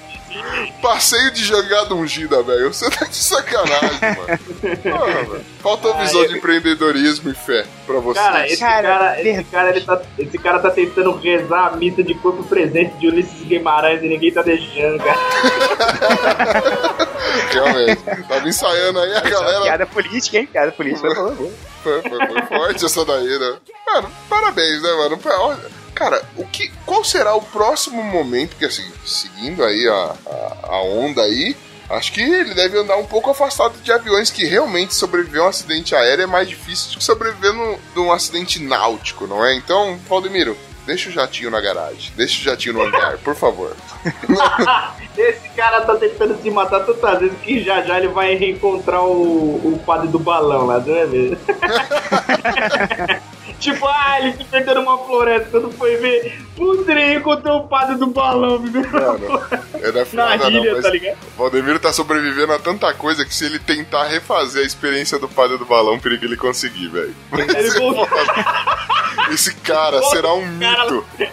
Passeio 0.80 1.30
de 1.32 1.44
jangada 1.44 1.94
ungida, 1.94 2.42
velho. 2.42 2.72
Você 2.72 2.88
tá 2.90 3.04
de 3.04 3.16
sacanagem, 3.16 3.98
mano. 4.00 4.38
Porra, 4.82 5.22
velho. 5.24 5.44
Falta 5.60 5.92
visão 5.94 6.26
de 6.26 6.38
empreendedorismo 6.38 7.30
e 7.30 7.34
fé 7.34 7.66
pra 7.86 7.98
vocês. 7.98 8.24
Cara, 8.24 8.46
esse 8.46 8.58
Cara, 8.60 8.82
cara, 8.88 9.20
esse 9.20 9.44
cara, 9.44 9.70
ele 9.70 9.80
tá, 9.82 10.02
esse 10.18 10.38
cara 10.38 10.58
tá 10.58 10.70
tentando 10.70 11.12
rezar 11.12 11.66
a 11.66 11.76
missa 11.76 12.02
de 12.02 12.14
corpo 12.14 12.42
presente 12.44 12.96
de 12.98 13.08
Ulisses 13.08 13.42
Guimarães 13.46 14.02
e 14.02 14.08
ninguém 14.08 14.32
tá 14.32 14.42
deixando, 14.42 14.98
cara. 15.02 15.18
Realmente. 17.52 18.02
Tava 18.28 18.48
ensaiando 18.48 19.00
aí 19.00 19.14
a 19.14 19.20
galera. 19.20 19.62
Piada 19.62 19.86
política, 19.86 20.38
hein? 20.38 20.46
Piada 20.46 20.72
política, 20.72 21.08
por 21.08 21.16
favor. 21.16 21.50
Foi, 21.82 22.02
foi, 22.02 22.26
foi 22.26 22.42
forte 22.42 22.84
essa 22.84 23.04
daí, 23.04 23.38
né? 23.38 23.56
Mano, 23.86 24.10
parabéns, 24.28 24.82
né, 24.82 24.92
mano? 24.92 25.18
Olha, 25.24 25.79
Cara, 26.00 26.22
o 26.34 26.46
que, 26.46 26.72
qual 26.86 27.04
será 27.04 27.34
o 27.34 27.42
próximo 27.42 28.02
momento? 28.02 28.52
Porque 28.52 28.64
assim, 28.64 28.90
seguindo 29.04 29.62
aí 29.62 29.86
a, 29.86 30.14
a, 30.26 30.68
a 30.68 30.82
onda 30.82 31.20
aí, 31.20 31.54
acho 31.90 32.10
que 32.12 32.22
ele 32.22 32.54
deve 32.54 32.78
andar 32.78 32.96
um 32.96 33.04
pouco 33.04 33.28
afastado 33.28 33.78
de 33.82 33.92
aviões 33.92 34.30
que 34.30 34.46
realmente 34.46 34.94
sobreviver 34.94 35.42
a 35.42 35.44
um 35.44 35.48
acidente 35.48 35.94
aéreo 35.94 36.22
é 36.22 36.26
mais 36.26 36.48
difícil 36.48 36.92
do 36.92 36.96
que 36.96 37.04
sobreviver 37.04 37.52
no, 37.52 37.78
de 37.92 38.00
um 38.00 38.10
acidente 38.10 38.62
náutico, 38.62 39.26
não 39.26 39.44
é? 39.44 39.54
Então, 39.54 39.98
Valdemiro, 40.08 40.56
deixa 40.86 41.10
o 41.10 41.12
jatinho 41.12 41.50
na 41.50 41.60
garagem, 41.60 42.10
deixa 42.16 42.40
o 42.40 42.44
jatinho 42.44 42.76
no 42.76 42.82
hangar, 42.82 43.18
por 43.18 43.34
favor. 43.34 43.76
Esse 45.18 45.50
cara 45.50 45.82
tá 45.82 45.96
tentando 45.96 46.40
se 46.40 46.50
matar 46.50 46.80
tantas 46.86 47.18
vezes 47.18 47.38
que 47.42 47.62
já 47.62 47.82
já 47.82 47.98
ele 47.98 48.08
vai 48.08 48.36
reencontrar 48.36 49.04
o, 49.04 49.74
o 49.74 49.82
padre 49.84 50.08
do 50.08 50.18
balão 50.18 50.64
lá, 50.64 50.80
não 50.80 50.96
é 50.96 51.04
mesmo? 51.04 51.36
tipo, 53.60 53.86
ah, 53.86 54.18
ele 54.18 54.36
se 54.36 54.44
perdeu 54.44 54.76
numa 54.76 54.98
floresta, 54.98 55.50
quando 55.50 55.70
foi 55.72 55.96
ver, 55.96 56.42
putz, 56.56 56.88
ele 56.88 57.14
encontrou 57.14 57.60
o 57.60 57.68
padre 57.68 57.96
do 57.96 58.06
balão, 58.06 58.58
viu? 58.58 58.82
Mano, 58.90 59.42
é 59.74 59.92
da 59.92 60.00
Na 60.00 60.06
foda, 60.06 60.36
não, 60.38 60.50
ilha, 60.50 60.74
mas 60.74 60.82
tá 60.82 60.90
ligado? 60.90 61.18
Valdemiro 61.36 61.78
tá 61.78 61.92
sobrevivendo 61.92 62.52
a 62.52 62.58
tanta 62.58 62.92
coisa 62.94 63.24
que 63.24 63.34
se 63.34 63.44
ele 63.44 63.58
tentar 63.58 64.04
refazer 64.04 64.62
a 64.62 64.66
experiência 64.66 65.18
do 65.18 65.28
padre 65.28 65.58
do 65.58 65.66
balão, 65.66 66.00
perigo 66.00 66.24
ele 66.24 66.36
conseguir, 66.36 66.88
velho. 66.88 67.14
Esse 69.30 69.54
cara 69.54 70.02
será 70.04 70.32
um 70.34 70.46
mito. 70.46 71.04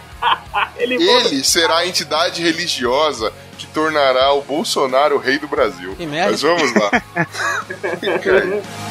Ele. 0.78 0.96
Ele 0.96 1.44
será 1.44 1.78
a 1.80 1.88
entidade 1.88 2.42
religiosa 2.42 3.32
que 3.58 3.68
tornará 3.68 4.34
o 4.34 4.42
Bolsonaro 4.42 5.16
o 5.16 5.20
rei 5.20 5.38
do 5.38 5.48
Brasil. 5.48 5.96
Que 5.96 6.06
merda. 6.06 6.32
Mas 6.32 6.42
vamos 6.42 6.74
lá. 6.74 6.92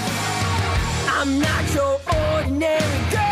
I'm 1.26 1.40
not 1.40 1.74
your 1.74 1.98
ordinary 2.06 3.10
girl. 3.10 3.25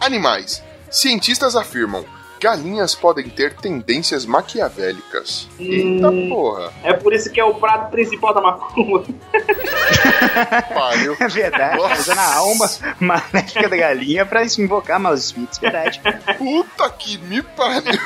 Animais. 0.00 0.62
Cientistas 0.88 1.56
afirmam. 1.56 2.04
Galinhas 2.40 2.94
podem 2.94 3.28
ter 3.28 3.54
tendências 3.54 4.26
maquiavélicas. 4.26 5.48
Eita 5.58 6.08
porra. 6.28 6.72
É 6.84 6.92
por 6.92 7.12
isso 7.12 7.30
que 7.30 7.40
é 7.40 7.44
o 7.44 7.54
prato 7.54 7.90
principal 7.90 8.34
da 8.34 8.40
macumba. 8.40 9.04
Pariu. 10.74 11.16
É 11.18 11.28
verdade, 11.28 11.76
Nossa. 11.78 12.00
usando 12.00 12.18
a 12.18 12.34
alma 12.34 12.70
maléfica 13.00 13.68
da 13.68 13.76
galinha 13.76 14.26
pra 14.26 14.42
invocar 14.44 15.00
maus 15.00 15.24
espíritos, 15.24 15.58
verdade. 15.58 16.00
Puta 16.38 16.90
que 16.90 17.18
me 17.18 17.42
pariu. 17.42 18.00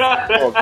Ó, 0.00 0.52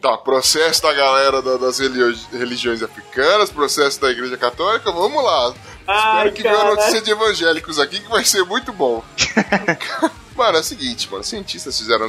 Tá, 0.00 0.16
processo 0.16 0.80
da 0.82 0.92
galera 0.94 1.42
da- 1.42 1.56
das 1.56 1.78
religiões 1.80 2.82
africanas, 2.82 3.50
processo 3.50 4.00
da 4.00 4.10
igreja 4.10 4.36
católica, 4.36 4.92
vamos 4.92 5.22
lá. 5.24 5.52
Ai, 5.88 6.28
Espero 6.28 6.32
que 6.32 6.42
venha 6.44 6.64
notícia 6.64 7.00
de 7.02 7.10
evangélicos 7.10 7.80
aqui 7.80 7.98
que 7.98 8.08
vai 8.08 8.24
ser 8.24 8.44
muito 8.44 8.72
bom. 8.72 9.02
Mano, 10.42 10.58
é 10.58 10.60
o 10.60 10.64
seguinte, 10.64 11.08
mano, 11.08 11.22
cientistas 11.22 11.78
fizeram, 11.78 12.08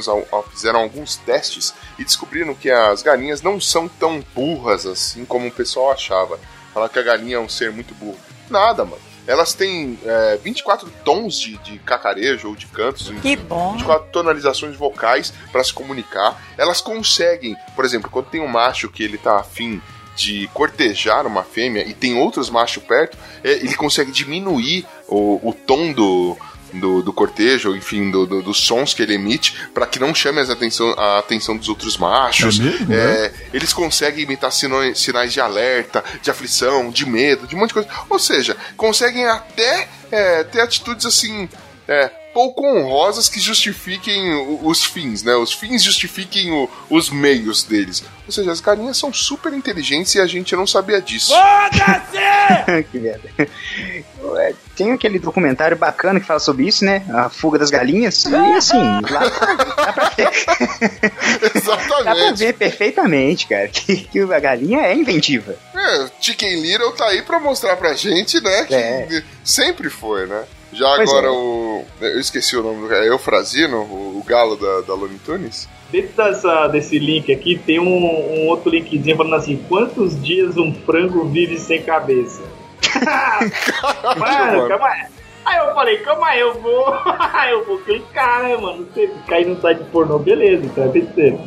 fizeram 0.50 0.80
alguns 0.80 1.14
testes 1.18 1.72
e 1.96 2.02
descobriram 2.02 2.52
que 2.52 2.68
as 2.68 3.00
galinhas 3.00 3.40
não 3.42 3.60
são 3.60 3.86
tão 3.86 4.24
burras 4.34 4.84
assim 4.86 5.24
como 5.24 5.46
o 5.46 5.52
pessoal 5.52 5.92
achava. 5.92 6.40
Falar 6.72 6.88
que 6.88 6.98
a 6.98 7.02
galinha 7.02 7.36
é 7.36 7.38
um 7.38 7.48
ser 7.48 7.70
muito 7.70 7.94
burro. 7.94 8.18
Nada, 8.50 8.84
mano. 8.84 9.00
Elas 9.24 9.54
têm 9.54 9.96
é, 10.04 10.36
24 10.42 10.90
tons 11.04 11.38
de, 11.38 11.56
de 11.58 11.78
cacarejo 11.78 12.48
ou 12.48 12.56
de 12.56 12.66
cantos. 12.66 13.12
Que 13.22 13.36
bom. 13.36 13.74
24 13.74 14.10
tonalizações 14.10 14.74
vocais 14.74 15.32
para 15.52 15.62
se 15.62 15.72
comunicar. 15.72 16.42
Elas 16.58 16.80
conseguem, 16.80 17.56
por 17.76 17.84
exemplo, 17.84 18.10
quando 18.10 18.30
tem 18.30 18.40
um 18.40 18.48
macho 18.48 18.88
que 18.88 19.04
ele 19.04 19.16
tá 19.16 19.38
afim 19.38 19.80
de 20.16 20.48
cortejar 20.52 21.24
uma 21.24 21.44
fêmea 21.44 21.86
e 21.86 21.94
tem 21.94 22.18
outros 22.18 22.50
machos 22.50 22.82
perto, 22.82 23.16
é, 23.44 23.52
ele 23.52 23.76
consegue 23.76 24.10
diminuir 24.10 24.84
o, 25.06 25.40
o 25.48 25.52
tom 25.52 25.92
do, 25.92 26.36
do, 26.78 27.02
do 27.02 27.12
cortejo, 27.12 27.74
enfim, 27.76 28.10
do, 28.10 28.26
do- 28.26 28.42
dos 28.42 28.58
sons 28.58 28.92
que 28.94 29.02
ele 29.02 29.14
emite, 29.14 29.56
para 29.72 29.86
que 29.86 29.98
não 29.98 30.14
chame 30.14 30.40
as 30.40 30.50
atenção, 30.50 30.90
a 30.98 31.18
atenção 31.18 31.56
dos 31.56 31.68
outros 31.68 31.96
machos. 31.96 32.58
É 32.60 32.62
mesmo, 32.62 32.92
É, 32.94 33.32
eles 33.52 33.72
conseguem 33.72 34.24
imitar 34.24 34.50
sino- 34.52 34.94
sinais 34.94 35.32
de 35.32 35.40
alerta, 35.40 36.04
de 36.22 36.30
aflição, 36.30 36.90
de 36.90 37.06
medo, 37.06 37.46
de 37.46 37.54
um 37.54 37.58
monte 37.58 37.68
de 37.68 37.74
coisa. 37.74 37.88
Ou 38.10 38.18
seja, 38.18 38.56
conseguem 38.76 39.26
até 39.26 39.88
é, 40.10 40.44
ter 40.44 40.60
atitudes 40.60 41.06
assim. 41.06 41.48
É, 41.86 42.08
pouco 42.32 42.66
honrosas 42.66 43.28
que 43.28 43.38
justifiquem 43.38 44.58
os 44.62 44.84
fins, 44.84 45.22
né? 45.22 45.34
Os 45.34 45.52
fins 45.52 45.82
justifiquem 45.82 46.50
o- 46.50 46.68
os 46.88 47.10
meios 47.10 47.62
deles. 47.62 48.02
Ou 48.26 48.32
seja, 48.32 48.50
as 48.50 48.60
galinhas 48.60 48.96
são 48.96 49.12
super 49.12 49.52
inteligentes 49.52 50.14
e 50.14 50.20
a 50.20 50.26
gente 50.26 50.56
não 50.56 50.66
sabia 50.66 51.00
disso. 51.00 51.34
que 52.90 52.98
merda. 52.98 53.28
É, 53.38 54.54
Tem 54.74 54.92
aquele 54.92 55.18
documentário 55.18 55.76
bacana 55.76 56.18
que 56.18 56.26
fala 56.26 56.40
sobre 56.40 56.66
isso, 56.66 56.84
né? 56.84 57.04
A 57.12 57.28
fuga 57.28 57.58
das 57.58 57.70
galinhas. 57.70 58.24
E 58.24 58.34
assim, 58.34 58.78
lá 59.10 59.20
dá 59.28 59.92
pra 59.92 60.08
ver, 60.08 60.30
dá 60.46 60.56
pra 60.56 61.50
Exatamente. 61.54 62.38
ver 62.38 62.54
perfeitamente, 62.54 63.46
cara, 63.46 63.68
que, 63.68 63.96
que 64.04 64.20
a 64.20 64.40
galinha 64.40 64.80
é 64.80 64.94
inventiva. 64.94 65.54
É, 65.74 66.10
Chicken 66.20 66.60
Little 66.62 66.92
tá 66.92 67.06
aí 67.08 67.20
pra 67.22 67.38
mostrar 67.38 67.76
pra 67.76 67.92
gente, 67.94 68.40
né? 68.40 68.64
Que 68.64 68.74
É. 68.74 69.22
sempre 69.44 69.90
foi, 69.90 70.26
né? 70.26 70.44
Já 70.74 70.96
Pois 70.96 71.08
agora 71.08 71.28
é. 71.28 71.30
o. 71.30 71.84
Eu 72.00 72.20
esqueci 72.20 72.56
o 72.56 72.62
nome 72.62 72.82
do 72.82 72.88
cara. 72.88 73.04
É 73.04 73.08
Eufrazino, 73.08 73.78
o, 73.78 74.18
o 74.18 74.24
galo 74.26 74.56
da, 74.56 74.80
da 74.80 74.94
Looney 74.94 75.18
Tunes? 75.24 75.68
Dentro 75.90 76.16
dessa, 76.16 76.66
desse 76.66 76.98
link 76.98 77.32
aqui 77.32 77.56
tem 77.56 77.78
um, 77.78 77.86
um 77.86 78.48
outro 78.48 78.70
linkzinho 78.70 79.16
falando 79.16 79.36
assim: 79.36 79.56
quantos 79.68 80.20
dias 80.20 80.56
um 80.56 80.74
frango 80.74 81.24
vive 81.26 81.58
sem 81.58 81.82
cabeça? 81.82 82.42
mano, 84.18 84.56
mano. 84.56 84.68
calma 84.68 84.88
aí. 84.88 85.06
Aí 85.44 85.58
eu 85.58 85.74
falei, 85.74 85.98
calma 85.98 86.26
aí, 86.26 86.40
eu 86.40 86.54
vou. 86.54 86.86
eu 87.50 87.64
vou 87.64 87.78
clicar, 87.78 88.42
né, 88.42 88.56
mano? 88.56 88.88
Se 88.94 89.08
cair 89.28 89.46
no 89.46 89.60
site 89.60 89.84
pornô, 89.92 90.18
beleza, 90.18 90.64
então 90.64 90.84
é 90.84 90.88
besteira. 90.88 91.38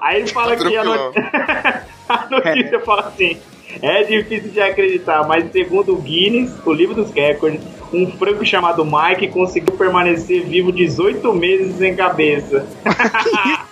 Aí 0.00 0.20
ele 0.20 0.28
fala 0.28 0.56
que 0.56 0.76
a, 0.76 0.84
not... 0.84 1.18
a 2.08 2.26
notícia 2.30 2.80
fala 2.80 3.08
assim. 3.08 3.40
É 3.82 4.02
difícil 4.04 4.50
de 4.50 4.60
acreditar, 4.60 5.26
mas 5.26 5.50
segundo 5.52 5.92
o 5.94 6.00
Guinness, 6.00 6.52
o 6.64 6.72
livro 6.72 6.94
dos 6.94 7.10
recordes, 7.10 7.60
um 7.92 8.10
frango 8.16 8.44
chamado 8.44 8.84
Mike 8.84 9.28
conseguiu 9.28 9.76
permanecer 9.76 10.44
vivo 10.44 10.72
18 10.72 11.32
meses 11.34 11.76
sem 11.76 11.94
cabeça. 11.94 12.66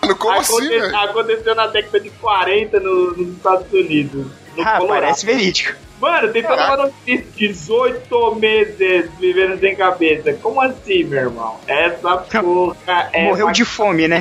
Mano, 0.02 0.16
como 0.18 0.38
assim, 0.38 0.52
Aconte- 0.56 0.68
velho? 0.68 0.96
Aconteceu 0.96 1.54
na 1.54 1.66
década 1.68 2.00
de 2.00 2.10
40 2.10 2.80
no- 2.80 3.12
nos 3.16 3.28
Estados 3.36 3.72
Unidos. 3.72 4.26
No 4.56 4.62
Ah, 4.62 4.78
Colorado. 4.78 5.02
parece 5.02 5.26
verídico. 5.26 5.74
Mano, 6.00 6.32
tem 6.32 6.42
toda 6.42 6.66
uma 6.66 6.76
notícia: 6.76 7.26
18 7.36 8.34
meses 8.36 9.10
vivendo 9.18 9.58
sem 9.58 9.74
cabeça. 9.74 10.32
Como 10.34 10.60
assim, 10.60 11.04
meu 11.04 11.18
irmão? 11.20 11.56
Essa 11.66 12.16
porra 12.18 13.08
é. 13.12 13.24
Morreu 13.24 13.50
de 13.50 13.64
fome, 13.64 14.06
né? 14.06 14.20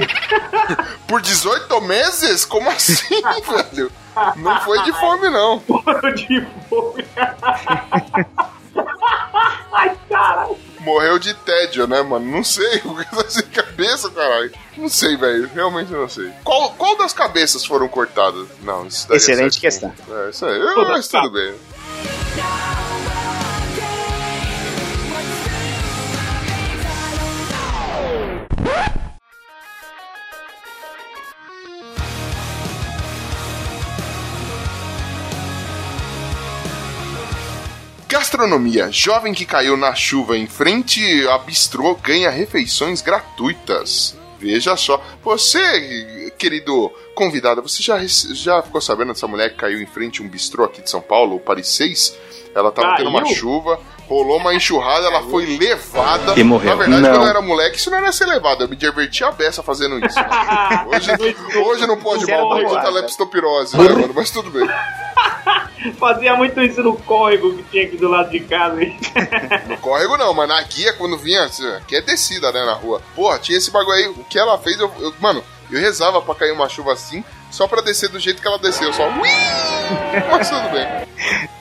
Por 1.08 1.22
18 1.22 1.82
meses? 1.82 2.46
Como 2.46 2.70
assim, 2.70 3.22
velho? 3.74 3.92
Não 4.38 4.60
foi 4.62 4.82
de 4.84 4.92
fome, 4.94 5.30
não. 5.30 5.62
Morreu 5.68 6.14
de 6.14 6.48
fome. 6.70 7.06
Ai, 9.72 9.98
caralho. 10.10 10.58
Morreu 10.80 11.18
de 11.18 11.34
tédio, 11.34 11.88
né, 11.88 12.02
mano? 12.02 12.26
Não 12.26 12.44
sei. 12.44 12.80
Porque 12.84 13.16
tá 13.16 13.30
sem 13.30 13.44
cabeça, 13.44 14.10
caralho. 14.12 14.52
Não 14.78 14.90
sei, 14.90 15.16
velho. 15.16 15.50
Realmente 15.54 15.92
não 15.92 16.10
sei. 16.10 16.32
Qual, 16.44 16.72
qual 16.74 16.98
das 16.98 17.14
cabeças 17.14 17.66
foram 17.66 17.88
cortadas? 17.88 18.48
Não, 18.62 18.86
isso 18.88 19.08
daí 19.08 19.18
Excelente 19.18 19.60
questão. 19.60 19.94
É, 20.10 20.30
isso 20.30 20.46
aí. 20.46 20.60
Todas 20.60 20.90
Mas 20.90 21.08
tudo 21.08 21.32
bem. 21.32 21.56
Gastronomia. 38.24 38.90
Jovem 38.90 39.34
que 39.34 39.46
caiu 39.46 39.76
na 39.76 39.94
chuva 39.94 40.38
em 40.38 40.48
frente 40.48 41.28
a 41.28 41.38
bistrô 41.40 41.94
ganha 41.96 42.30
refeições 42.30 43.02
gratuitas. 43.02 44.16
Veja 44.40 44.78
só. 44.78 45.06
Você, 45.22 46.23
querido 46.38 46.92
convidado, 47.16 47.62
você 47.62 47.82
já, 47.82 48.00
já 48.06 48.62
ficou 48.62 48.82
sabendo 48.82 49.14
dessa 49.14 49.28
mulher 49.28 49.50
que 49.52 49.58
caiu 49.58 49.82
em 49.82 49.86
frente 49.86 50.22
a 50.22 50.26
um 50.26 50.28
bistrô 50.30 50.64
aqui 50.64 50.82
de 50.82 50.90
São 50.90 51.02
Paulo, 51.02 51.36
o 51.36 51.40
Paris 51.40 51.68
6? 51.70 52.18
Ela 52.56 52.72
tava 52.72 52.96
tendo 52.98 53.10
uma 53.10 53.24
Caiu? 53.24 53.36
chuva, 53.36 53.80
rolou 54.08 54.38
uma 54.38 54.54
enxurrada, 54.54 55.08
ela 55.08 55.24
foi 55.24 55.58
levada. 55.58 56.40
E 56.40 56.44
morreu. 56.44 56.70
Na 56.70 56.76
verdade, 56.76 57.02
Não. 57.02 57.10
quando 57.12 57.24
eu 57.24 57.30
era 57.30 57.42
moleque, 57.42 57.78
isso 57.78 57.90
não 57.90 57.98
era 57.98 58.12
ser 58.12 58.26
levado. 58.28 58.64
Eu 58.64 58.70
me 58.70 58.76
divertia 58.76 59.28
a 59.28 59.32
beça 59.32 59.64
fazendo 59.64 59.98
isso. 60.06 60.20
Hoje, 60.88 61.58
hoje 61.66 61.88
não 61.88 61.98
pode 61.98 62.26
mal 62.30 62.48
por 62.50 62.64
conta 62.64 62.82
da 62.84 62.90
leptopirose, 62.92 63.76
né, 63.76 63.90
mano? 63.90 64.14
Mas 64.16 64.30
tudo 64.30 64.52
bem. 64.52 64.68
Fazia 66.00 66.36
muito 66.36 66.62
isso 66.62 66.82
no 66.82 66.96
córrego 66.96 67.56
que 67.58 67.64
tinha 67.64 67.84
aqui 67.86 67.98
do 67.98 68.08
lado 68.08 68.30
de 68.30 68.40
casa. 68.42 68.78
No 69.68 69.78
córrego 69.78 70.18
não, 70.18 70.34
mas 70.34 70.48
na 70.48 70.62
guia, 70.64 70.94
quando 70.94 71.18
vinha, 71.18 71.44
assim, 71.44 71.68
aqui 71.74 71.96
é 71.96 72.02
descida, 72.02 72.52
né, 72.52 72.64
na 72.66 72.74
rua. 72.74 73.02
Porra, 73.16 73.40
tinha 73.40 73.58
esse 73.58 73.72
bagulho 73.72 73.94
aí. 73.98 74.08
O 74.08 74.24
que 74.26 74.38
ela 74.38 74.58
fez, 74.60 74.80
eu, 74.80 74.92
eu- 75.00 75.14
mano, 75.20 75.44
eu 75.74 75.82
rezava 75.82 76.22
pra 76.22 76.36
cair 76.36 76.52
uma 76.52 76.70
chuva 76.70 76.94
assim, 76.94 77.24
só 77.52 77.68
pra 77.68 77.82
descer 77.82 78.10
do 78.10 78.20
jeito 78.20 78.42
que 78.42 78.48
ela 78.48 78.60
desceu. 78.60 78.92
Só. 78.94 79.08
Ui! 79.08 79.30
Mas 80.32 80.50
tudo 80.50 80.70
bem. 80.70 80.88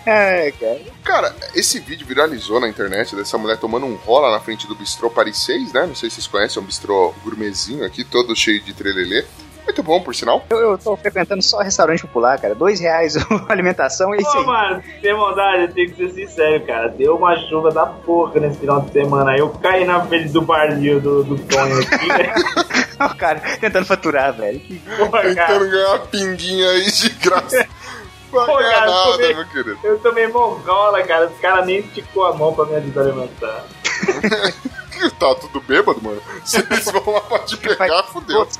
É, 0.06 0.52
cara. 0.52 0.80
Cara, 1.04 1.36
esse 1.54 1.78
vídeo 1.78 2.06
viralizou 2.06 2.58
na 2.60 2.68
internet 2.68 3.14
dessa 3.14 3.38
mulher 3.38 3.58
tomando 3.58 3.86
um 3.86 3.94
rola 3.96 4.30
na 4.30 4.40
frente 4.40 4.66
do 4.66 4.74
bistrô 4.74 5.08
Paris 5.10 5.38
6, 5.38 5.72
né? 5.72 5.86
Não 5.86 5.94
sei 5.94 6.10
se 6.10 6.16
vocês 6.16 6.26
conhecem, 6.26 6.60
é 6.60 6.62
um 6.62 6.66
bistrô 6.66 7.14
gourmetzinho 7.22 7.84
aqui, 7.84 8.04
todo 8.04 8.34
cheio 8.34 8.60
de 8.62 8.72
trelelê. 8.72 9.24
Muito 9.64 9.82
bom, 9.82 10.00
por 10.00 10.14
sinal. 10.14 10.44
Eu, 10.50 10.58
eu 10.58 10.78
tô 10.78 10.96
frequentando 10.96 11.40
só 11.40 11.60
restaurante 11.60 12.02
popular, 12.02 12.38
cara. 12.38 12.54
Dois 12.54 12.80
reais 12.80 13.16
a 13.48 13.52
alimentação 13.52 14.12
é 14.12 14.18
isso 14.18 14.32
Pô, 14.32 14.38
aí. 14.38 14.46
mano, 14.46 14.82
sem 15.00 15.16
maldade, 15.16 15.62
eu 15.62 15.72
tenho 15.72 15.90
que 15.90 15.96
ser 15.96 16.10
sincero, 16.10 16.66
cara. 16.66 16.88
Deu 16.88 17.16
uma 17.16 17.36
chuva 17.48 17.70
da 17.70 17.86
porra 17.86 18.40
nesse 18.40 18.58
final 18.58 18.80
de 18.80 18.92
semana. 18.92 19.30
Aí 19.30 19.38
eu 19.38 19.50
caí 19.50 19.84
na 19.84 20.04
frente 20.04 20.32
do 20.32 20.42
barzinho 20.42 21.00
do, 21.00 21.22
do 21.22 21.38
Tonho 21.38 21.78
aqui, 21.78 22.08
né? 22.08 22.34
O 23.12 23.16
cara 23.16 23.40
tentando 23.60 23.86
faturar, 23.86 24.32
velho. 24.34 24.60
Que 24.60 24.78
Porra, 24.78 25.22
Tentando 25.22 25.34
cara. 25.36 25.64
ganhar 25.66 25.88
uma 25.88 25.98
pinguinha 26.00 26.70
aí 26.70 26.90
de 26.90 27.08
graça. 27.10 27.66
Não 28.32 28.46
Pô, 28.46 28.56
cara, 28.56 28.80
nada, 28.86 29.12
tomei- 29.12 29.34
meu 29.34 29.46
querido. 29.48 29.78
Eu 29.84 29.98
tomei 29.98 30.26
mongola, 30.28 31.02
cara. 31.02 31.26
Os 31.28 31.38
caras 31.38 31.66
nem 31.66 31.80
esticou 31.80 32.24
a 32.26 32.32
mão 32.34 32.54
pra 32.54 32.64
me 32.64 32.76
ajudar 32.76 33.00
a 33.02 33.04
levantar. 33.04 33.64
Tá 35.18 35.34
tudo 35.34 35.60
bêbado, 35.60 36.00
mano. 36.00 36.22
Se 36.44 36.58
eles 36.60 36.84
vão 36.84 37.14
lá 37.14 37.20
pra 37.22 37.40
te 37.40 37.56
pegar, 37.56 38.04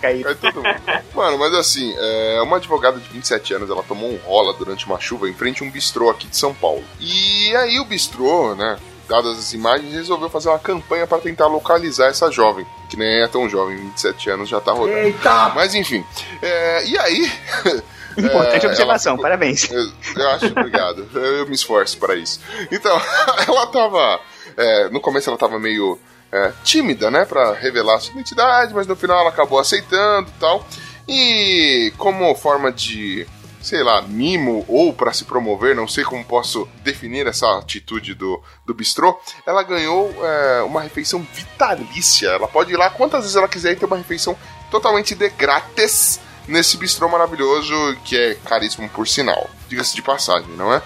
caíram. 0.00 0.34
Cai 0.34 0.34
todo 0.34 0.54
mundo. 0.56 0.80
Mano, 1.14 1.38
mas 1.38 1.54
assim, 1.54 1.94
é, 1.96 2.40
uma 2.42 2.56
advogada 2.56 2.98
de 2.98 3.08
27 3.10 3.54
anos, 3.54 3.70
ela 3.70 3.82
tomou 3.84 4.10
um 4.10 4.16
rola 4.16 4.52
durante 4.52 4.84
uma 4.86 4.98
chuva 4.98 5.28
em 5.28 5.34
frente 5.34 5.62
a 5.62 5.66
um 5.66 5.70
bistrô 5.70 6.10
aqui 6.10 6.26
de 6.26 6.36
São 6.36 6.52
Paulo. 6.52 6.82
E 6.98 7.54
aí 7.54 7.78
o 7.78 7.84
bistrô, 7.84 8.56
né, 8.56 8.76
dadas 9.12 9.38
as 9.38 9.52
imagens, 9.52 9.92
resolveu 9.92 10.30
fazer 10.30 10.48
uma 10.48 10.58
campanha 10.58 11.06
para 11.06 11.18
tentar 11.18 11.46
localizar 11.46 12.06
essa 12.06 12.30
jovem, 12.30 12.66
que 12.88 12.96
nem 12.96 13.22
é 13.22 13.28
tão 13.28 13.46
jovem, 13.46 13.76
27 13.76 14.30
anos 14.30 14.48
já 14.48 14.58
tá 14.58 14.72
rodando. 14.72 14.96
Eita! 14.96 15.50
Mas 15.54 15.74
enfim, 15.74 16.02
é, 16.40 16.86
e 16.86 16.98
aí... 16.98 17.32
Importante 18.16 18.66
é, 18.66 18.68
observação, 18.68 19.12
ficou- 19.14 19.22
parabéns. 19.22 19.70
eu, 19.70 19.90
eu 20.16 20.28
acho, 20.30 20.46
obrigado. 20.46 21.08
Eu, 21.14 21.46
me 21.46 21.54
esforço 21.54 21.96
para 21.96 22.14
isso. 22.14 22.40
Então, 22.70 22.94
ela 23.48 23.66
tava. 23.68 24.20
é, 24.54 24.90
no 24.90 25.00
começo 25.00 25.30
ela 25.30 25.38
tava 25.38 25.58
meio 25.58 25.98
é, 26.30 26.52
tímida, 26.62 27.10
né? 27.10 27.24
Pra 27.24 27.54
revelar 27.54 27.96
a 27.96 28.00
sua 28.00 28.12
identidade, 28.12 28.74
mas 28.74 28.86
no 28.86 28.94
final 28.94 29.18
ela 29.20 29.30
acabou 29.30 29.58
aceitando 29.58 30.28
e 30.28 30.38
tal. 30.38 30.66
E 31.08 31.92
como 31.96 32.34
forma 32.34 32.70
de. 32.70 33.26
Sei 33.62 33.82
lá, 33.82 34.02
mimo 34.02 34.64
ou 34.68 34.92
para 34.92 35.12
se 35.12 35.24
promover, 35.24 35.74
não 35.74 35.86
sei 35.86 36.04
como 36.04 36.24
posso 36.24 36.68
definir 36.82 37.26
essa 37.26 37.58
atitude 37.58 38.14
do, 38.14 38.42
do 38.66 38.74
bistrô. 38.74 39.18
Ela 39.46 39.62
ganhou 39.62 40.12
é, 40.24 40.62
uma 40.62 40.82
refeição 40.82 41.26
vitalícia. 41.32 42.28
Ela 42.28 42.48
pode 42.48 42.72
ir 42.72 42.76
lá 42.76 42.90
quantas 42.90 43.20
vezes 43.20 43.36
ela 43.36 43.48
quiser 43.48 43.72
e 43.72 43.76
ter 43.76 43.86
uma 43.86 43.96
refeição 43.96 44.36
totalmente 44.70 45.14
de 45.14 45.28
grátis 45.30 46.18
nesse 46.48 46.76
bistrô 46.76 47.08
maravilhoso 47.08 47.74
que 48.04 48.16
é 48.16 48.34
caríssimo 48.34 48.88
por 48.88 49.06
sinal. 49.06 49.48
Diga-se 49.68 49.94
de 49.94 50.02
passagem, 50.02 50.50
não 50.56 50.72
é? 50.72 50.82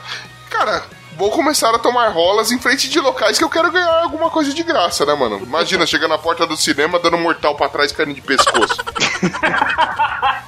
Cara, 0.51 0.85
vou 1.17 1.31
começar 1.31 1.75
a 1.75 1.79
tomar 1.79 2.09
rolas 2.09 2.53
em 2.53 2.59
frente 2.59 2.89
de 2.89 3.01
locais 3.01 3.39
que 3.39 3.45
eu 3.45 3.51
quero 3.51 3.73
ganhar 3.73 4.03
alguma 4.03 4.31
coisa 4.31 4.53
de 4.53 4.63
graça, 4.63 5.05
né, 5.07 5.15
mano? 5.15 5.39
Imagina, 5.43 5.87
chega 5.87 6.07
na 6.07 6.19
porta 6.19 6.47
do 6.47 6.57
cinema 6.57 6.99
dando 6.99 7.19
mortal 7.19 7.55
pra 7.55 7.69
trás 7.69 7.91
caindo 7.91 8.15
de 8.15 8.21
pescoço. 8.23 8.77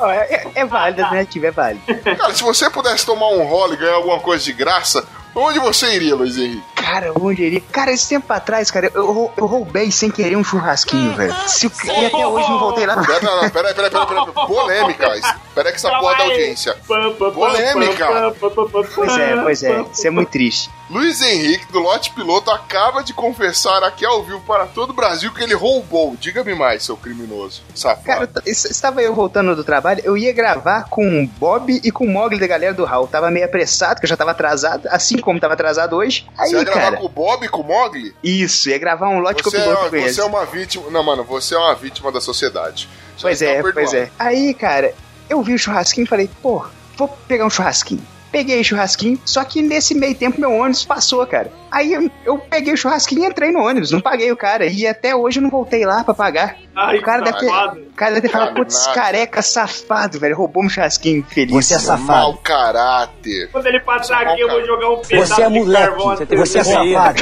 É, 0.00 0.36
é, 0.36 0.50
é 0.54 0.64
válido, 0.64 1.02
a 1.02 1.04
alternativa 1.04 1.46
é 1.46 1.50
válida. 1.50 1.94
Cara, 2.16 2.34
se 2.34 2.42
você 2.42 2.68
pudesse 2.70 3.04
tomar 3.04 3.28
um 3.28 3.46
rola 3.46 3.74
e 3.74 3.76
ganhar 3.76 3.94
alguma 3.94 4.18
coisa 4.18 4.42
de 4.42 4.52
graça, 4.52 5.06
onde 5.34 5.58
você 5.58 5.94
iria, 5.96 6.14
Luiz 6.14 6.36
Henrique? 6.36 6.62
Cara, 6.74 7.12
onde 7.18 7.42
iria? 7.42 7.62
Cara, 7.72 7.90
esse 7.92 8.08
tempo 8.08 8.30
atrás, 8.32 8.70
cara, 8.70 8.90
eu, 8.94 9.32
eu 9.36 9.46
roubei 9.46 9.90
sem 9.90 10.10
querer 10.10 10.36
um 10.36 10.44
churrasquinho, 10.44 11.14
velho. 11.14 11.34
Se 11.48 11.66
o- 11.66 11.72
E 11.84 12.06
até 12.06 12.26
hoje 12.26 12.48
não 12.50 12.58
voltei 12.58 12.84
lá. 12.86 13.02
Pera, 13.02 13.20
não, 13.22 13.42
não, 13.42 13.50
peraí, 13.50 13.74
peraí, 13.74 13.90
peraí, 13.90 14.06
peraí. 14.06 14.46
Polêmica. 14.46 15.16
Espera 15.16 15.70
que 15.70 15.76
essa 15.76 15.88
porra 15.98 16.16
da 16.18 16.24
audiência. 16.24 16.76
Polêmica. 16.86 18.34
Pois 18.94 19.16
é, 19.18 19.36
pois 19.42 19.62
é. 19.62 19.84
Isso 19.92 20.06
é 20.06 20.10
muito 20.10 20.28
triste. 20.28 20.70
Luiz 20.94 21.20
Henrique, 21.20 21.72
do 21.72 21.80
Lote 21.80 22.12
Piloto, 22.12 22.52
acaba 22.52 23.02
de 23.02 23.12
confessar 23.12 23.82
aqui 23.82 24.06
ao 24.06 24.22
vivo 24.22 24.40
para 24.42 24.64
todo 24.64 24.90
o 24.90 24.92
Brasil 24.92 25.32
que 25.34 25.42
ele 25.42 25.52
roubou. 25.52 26.16
Diga-me 26.20 26.54
mais, 26.54 26.84
seu 26.84 26.96
criminoso. 26.96 27.62
Safado. 27.74 28.04
Cara, 28.04 28.30
eu 28.46 28.52
estava 28.52 29.02
eu 29.02 29.12
voltando 29.12 29.56
do 29.56 29.64
trabalho, 29.64 30.00
eu 30.04 30.16
ia 30.16 30.32
gravar 30.32 30.84
com 30.88 31.24
o 31.24 31.26
Bob 31.26 31.80
e 31.82 31.90
com 31.90 32.04
o 32.04 32.08
Mogli 32.08 32.38
da 32.38 32.46
galera 32.46 32.72
do 32.72 32.84
Hall. 32.84 33.08
Tava 33.08 33.28
meio 33.28 33.44
apressado, 33.44 33.98
que 33.98 34.06
eu 34.06 34.08
já 34.08 34.16
tava 34.16 34.30
atrasado, 34.30 34.86
assim 34.88 35.18
como 35.18 35.40
tava 35.40 35.54
atrasado 35.54 35.96
hoje. 35.96 36.28
Aí, 36.38 36.50
Você 36.50 36.64
gravar 36.64 36.80
cara, 36.80 36.96
com 36.98 37.06
o 37.06 37.08
Bob 37.08 37.44
e 37.44 37.48
com 37.48 37.62
o 37.62 37.64
Mogli? 37.64 38.14
isso, 38.22 38.70
ia 38.70 38.78
gravar 38.78 39.08
um 39.08 39.18
lote 39.18 39.42
Você 39.42 39.56
copiloto 39.56 39.86
é, 39.86 39.90
com 39.90 39.96
eles. 39.96 40.14
você 40.14 40.20
é 40.20 40.24
uma 40.24 40.46
vítima. 40.46 40.90
Não, 40.90 41.02
mano, 41.02 41.24
você 41.24 41.56
é 41.56 41.58
uma 41.58 41.74
vítima 41.74 42.12
da 42.12 42.20
sociedade. 42.20 42.88
Já 43.16 43.22
Pois 43.22 43.42
está 43.42 43.52
é, 43.52 43.72
pois 43.72 43.92
é. 43.92 44.10
Aí, 44.16 44.54
cara, 44.54 44.94
eu 45.28 45.42
vi 45.42 45.54
o 45.54 45.58
churrasquinho 45.58 46.04
e 46.04 46.08
falei, 46.08 46.30
pô, 46.40 46.64
vou 46.96 47.08
pegar 47.26 47.44
um 47.46 47.50
churrasquinho. 47.50 48.13
Peguei 48.34 48.64
churrasquinho, 48.64 49.16
só 49.24 49.44
que 49.44 49.62
nesse 49.62 49.94
meio 49.94 50.12
tempo 50.12 50.40
meu 50.40 50.50
ônibus 50.50 50.84
passou, 50.84 51.24
cara. 51.24 51.52
Aí 51.74 51.92
eu, 51.92 52.08
eu 52.24 52.38
peguei 52.38 52.72
o 52.72 52.76
churrasquinho 52.76 53.24
e 53.24 53.26
entrei 53.26 53.50
no 53.50 53.58
ônibus, 53.60 53.90
não 53.90 54.00
paguei 54.00 54.30
o 54.30 54.36
cara. 54.36 54.64
E 54.66 54.86
até 54.86 55.14
hoje 55.16 55.38
eu 55.40 55.42
não 55.42 55.50
voltei 55.50 55.84
lá 55.84 56.04
pra 56.04 56.14
pagar. 56.14 56.56
Ai, 56.76 56.98
o 56.98 57.02
cara 57.02 57.22
deve 57.22 57.38
ter, 57.38 57.46
o 57.46 57.94
cara 57.94 58.14
deve 58.14 58.20
ter 58.22 58.28
falado, 58.28 58.54
putz, 58.54 58.86
careca 58.88 59.42
safado, 59.42 60.18
velho, 60.18 60.36
roubou 60.36 60.64
um 60.64 60.68
churrasquinho 60.68 61.24
feliz. 61.28 61.52
Você 61.52 61.74
é 61.74 61.78
safado. 61.80 62.06
Mau 62.06 62.34
caráter. 62.36 63.48
Quando 63.50 63.66
ele 63.66 63.80
passar 63.80 64.22
aqui, 64.26 64.40
eu 64.40 64.48
vou 64.48 64.64
jogar 64.64 64.90
um 64.90 65.00
pedaço 65.02 65.34
Você 65.34 65.42
é 65.42 65.48
de 65.48 65.58
moleque. 65.58 65.86
carvão 65.88 66.10
até 66.10 66.36
Você 66.36 66.58
é 66.58 66.64
safado. 66.64 67.20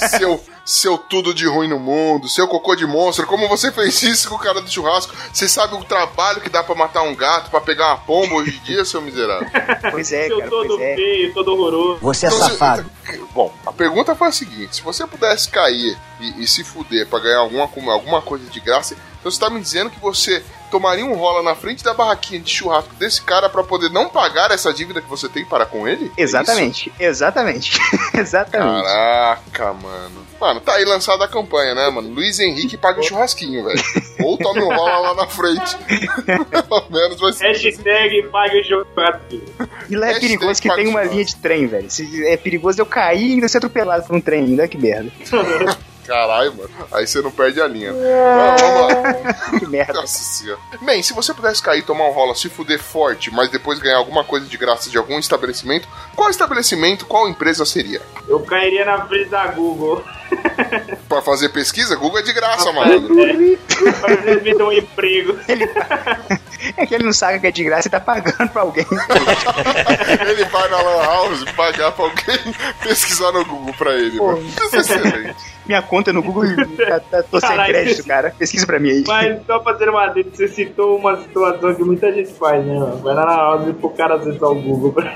seu, 0.08 0.40
seu 0.64 0.98
tudo 0.98 1.32
de 1.34 1.46
ruim 1.46 1.68
no 1.68 1.78
mundo, 1.78 2.28
seu 2.28 2.46
cocô 2.48 2.74
de 2.74 2.86
monstro. 2.86 3.26
Como 3.26 3.48
você 3.48 3.72
fez 3.72 4.02
isso 4.02 4.28
com 4.28 4.36
o 4.36 4.38
cara 4.38 4.60
do 4.60 4.70
churrasco? 4.70 5.14
Você 5.32 5.48
sabe 5.48 5.74
o 5.74 5.84
trabalho 5.84 6.40
que 6.40 6.48
dá 6.50 6.62
pra 6.62 6.74
matar 6.74 7.02
um 7.02 7.14
gato, 7.14 7.50
pra 7.50 7.60
pegar 7.60 7.88
uma 7.88 7.98
pomba 7.98 8.34
hoje 8.36 8.58
em 8.58 8.62
dia, 8.64 8.84
seu 8.84 9.00
miserável? 9.02 9.48
Pois 9.90 10.12
é, 10.12 10.26
Seu 10.26 10.38
cara, 10.38 10.50
todo 10.50 10.68
pois 10.68 10.80
é. 10.80 10.94
feio, 10.94 11.34
todo 11.34 11.52
horroroso. 11.52 11.98
Você 12.00 12.26
é 12.26 12.28
Então, 12.28 12.40
safado. 12.48 12.86
Bom, 13.32 13.54
a 13.64 13.72
pergunta 13.72 14.14
foi 14.14 14.28
a 14.28 14.32
seguinte: 14.32 14.76
se 14.76 14.82
você 14.82 15.06
pudesse 15.06 15.48
cair 15.48 15.96
e, 16.20 16.42
e 16.42 16.46
se 16.46 16.64
fuder 16.64 17.06
pra 17.06 17.20
ganhar 17.20 17.38
alguma, 17.38 17.64
alguma 17.92 18.22
coisa 18.22 18.48
de 18.50 18.60
graça, 18.60 18.96
então 19.20 19.30
você 19.30 19.38
tá 19.38 19.50
me 19.50 19.60
dizendo 19.60 19.90
que 19.90 20.00
você 20.00 20.44
tomaria 20.78 21.04
um 21.06 21.14
rola 21.14 21.42
na 21.42 21.54
frente 21.54 21.82
da 21.82 21.94
barraquinha 21.94 22.38
de 22.40 22.50
churrasco 22.50 22.94
desse 22.96 23.22
cara 23.22 23.48
pra 23.48 23.62
poder 23.62 23.88
não 23.90 24.08
pagar 24.08 24.50
essa 24.50 24.72
dívida 24.74 25.00
que 25.00 25.08
você 25.08 25.28
tem 25.28 25.44
para 25.44 25.64
com 25.64 25.88
ele? 25.88 26.12
É 26.16 26.22
Exatamente, 26.22 26.92
exatamente, 27.00 27.72
isso? 27.72 27.80
exatamente. 28.18 28.84
Caraca, 28.84 29.72
mano. 29.72 30.26
Mano, 30.38 30.60
tá 30.60 30.74
aí 30.74 30.84
lançada 30.84 31.24
a 31.24 31.28
campanha, 31.28 31.74
né, 31.74 31.88
mano? 31.88 32.10
Luiz 32.10 32.38
Henrique 32.38 32.76
paga 32.76 33.00
o 33.00 33.02
churrasquinho, 33.02 33.64
velho. 33.64 33.82
Ou 34.22 34.36
tome 34.36 34.60
um 34.62 34.68
rola 34.68 34.98
lá 34.98 35.14
na 35.14 35.26
frente. 35.26 35.76
Pelo 36.68 36.86
menos 36.90 37.18
vai 37.18 37.32
ser. 37.32 37.46
Hashtag 37.48 38.28
pague 38.30 38.60
o 38.60 38.64
churrasquinho. 38.64 39.44
E 39.88 39.96
lá 39.96 40.08
é 40.08 40.12
Hashtag 40.12 40.36
perigoso 40.36 40.60
que 40.60 40.74
tem 40.74 40.88
uma 40.88 41.04
linha 41.04 41.24
de 41.24 41.36
trem, 41.36 41.66
velho. 41.66 41.90
Se- 41.90 42.26
É 42.26 42.36
perigoso 42.36 42.78
eu 42.80 42.84
cair 42.84 43.30
e 43.30 43.32
ainda 43.34 43.48
ser 43.48 43.56
atropelado 43.58 44.06
por 44.06 44.14
um 44.14 44.20
trem, 44.20 44.44
ainda 44.44 44.68
que 44.68 44.76
merda. 44.76 45.10
Caralho, 46.06 46.54
mano. 46.54 46.70
Aí 46.92 47.06
você 47.06 47.20
não 47.20 47.30
perde 47.30 47.60
a 47.60 47.66
linha. 47.66 47.92
Vamos, 47.92 48.60
vamos 48.60 48.92
lá. 48.92 49.58
Que 49.58 49.66
merda. 49.66 49.94
Nossa 49.94 50.18
senhora. 50.18 50.60
Bem, 50.80 51.02
se 51.02 51.12
você 51.12 51.34
pudesse 51.34 51.62
cair, 51.62 51.82
tomar 51.82 52.08
um 52.08 52.12
rola, 52.12 52.34
se 52.34 52.48
fuder 52.48 52.78
forte, 52.78 53.32
mas 53.32 53.50
depois 53.50 53.78
ganhar 53.78 53.96
alguma 53.96 54.24
coisa 54.24 54.46
de 54.46 54.56
graça 54.56 54.88
de 54.88 54.98
algum 54.98 55.18
estabelecimento, 55.18 55.88
qual 56.14 56.30
estabelecimento, 56.30 57.06
qual 57.06 57.28
empresa 57.28 57.64
seria? 57.64 58.00
Eu 58.28 58.40
cairia 58.40 58.84
na 58.84 59.06
frente 59.06 59.28
da 59.28 59.46
Google. 59.48 60.04
Pra 61.08 61.22
fazer 61.22 61.48
pesquisa, 61.50 61.94
Google 61.96 62.18
é 62.18 62.22
de 62.22 62.32
graça, 62.32 62.72
mano. 62.72 63.08
Eles 63.20 64.42
me 64.42 64.54
dão 64.58 64.68
um 64.68 64.72
emprego. 64.72 65.38
É 66.76 66.84
que 66.86 66.94
ele 66.94 67.04
não 67.04 67.12
sabe 67.12 67.38
que 67.38 67.46
é 67.46 67.50
de 67.52 67.62
graça 67.62 67.86
e 67.86 67.90
tá 67.90 68.00
pagando 68.00 68.48
pra 68.48 68.62
alguém. 68.62 68.84
Ele 70.28 70.44
vai 70.46 70.68
na 70.68 70.80
Lan 70.80 71.02
House 71.04 71.44
pagar 71.54 71.92
pra 71.92 72.06
alguém 72.06 72.38
pesquisar 72.82 73.30
no 73.30 73.44
Google 73.44 73.74
pra 73.78 73.92
ele, 73.94 74.16
Pô. 74.16 74.34
Isso 74.36 74.74
é 74.74 74.78
excelente. 74.80 75.36
Minha 75.66 75.82
conta 75.82 76.12
no 76.12 76.22
Google 76.22 76.46
tá, 76.76 77.00
tá, 77.00 77.22
tô 77.22 77.38
sem 77.40 77.50
Caralho, 77.50 77.72
crédito, 77.72 78.04
cara. 78.06 78.34
Pesquisa 78.36 78.66
pra 78.66 78.78
mim 78.80 78.88
aí. 78.90 79.04
Mas 79.06 79.46
só 79.46 79.62
fazer 79.62 79.88
uma 79.90 80.06
adendo, 80.06 80.30
você 80.34 80.48
citou 80.48 80.96
uma 80.96 81.20
situação 81.22 81.74
que 81.74 81.84
muita 81.84 82.10
gente 82.12 82.32
faz, 82.32 82.64
né, 82.64 82.74
mano? 82.74 82.96
Vai 82.98 83.14
lá 83.14 83.24
na 83.26 83.48
hora 83.48 83.72
pro 83.74 83.90
cara 83.90 84.14
acessar 84.16 84.48
o 84.50 84.54
Google. 84.54 84.92
pra- 84.92 85.14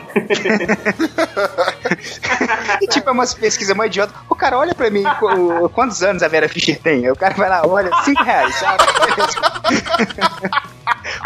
E 2.81 2.87
tipo, 2.87 3.09
é 3.09 3.13
umas 3.13 3.35
pesquisas 3.35 3.75
mais 3.77 3.89
idiota. 3.91 4.13
O 4.29 4.35
cara 4.35 4.59
olha 4.59 4.75
pra 4.75 4.91
mim, 4.91 4.99
qu- 5.18 5.68
quantos 5.70 6.03
anos 6.03 6.22
a 6.22 6.28
Vera 6.28 6.48
Fischer 6.48 6.78
tem? 6.80 7.05
Aí 7.05 7.11
o 7.11 7.16
cara 7.16 7.34
vai 7.34 7.48
lá, 7.48 7.66
olha, 7.66 7.90
5 8.05 8.22
reais. 8.22 8.55
sabe? 8.57 8.84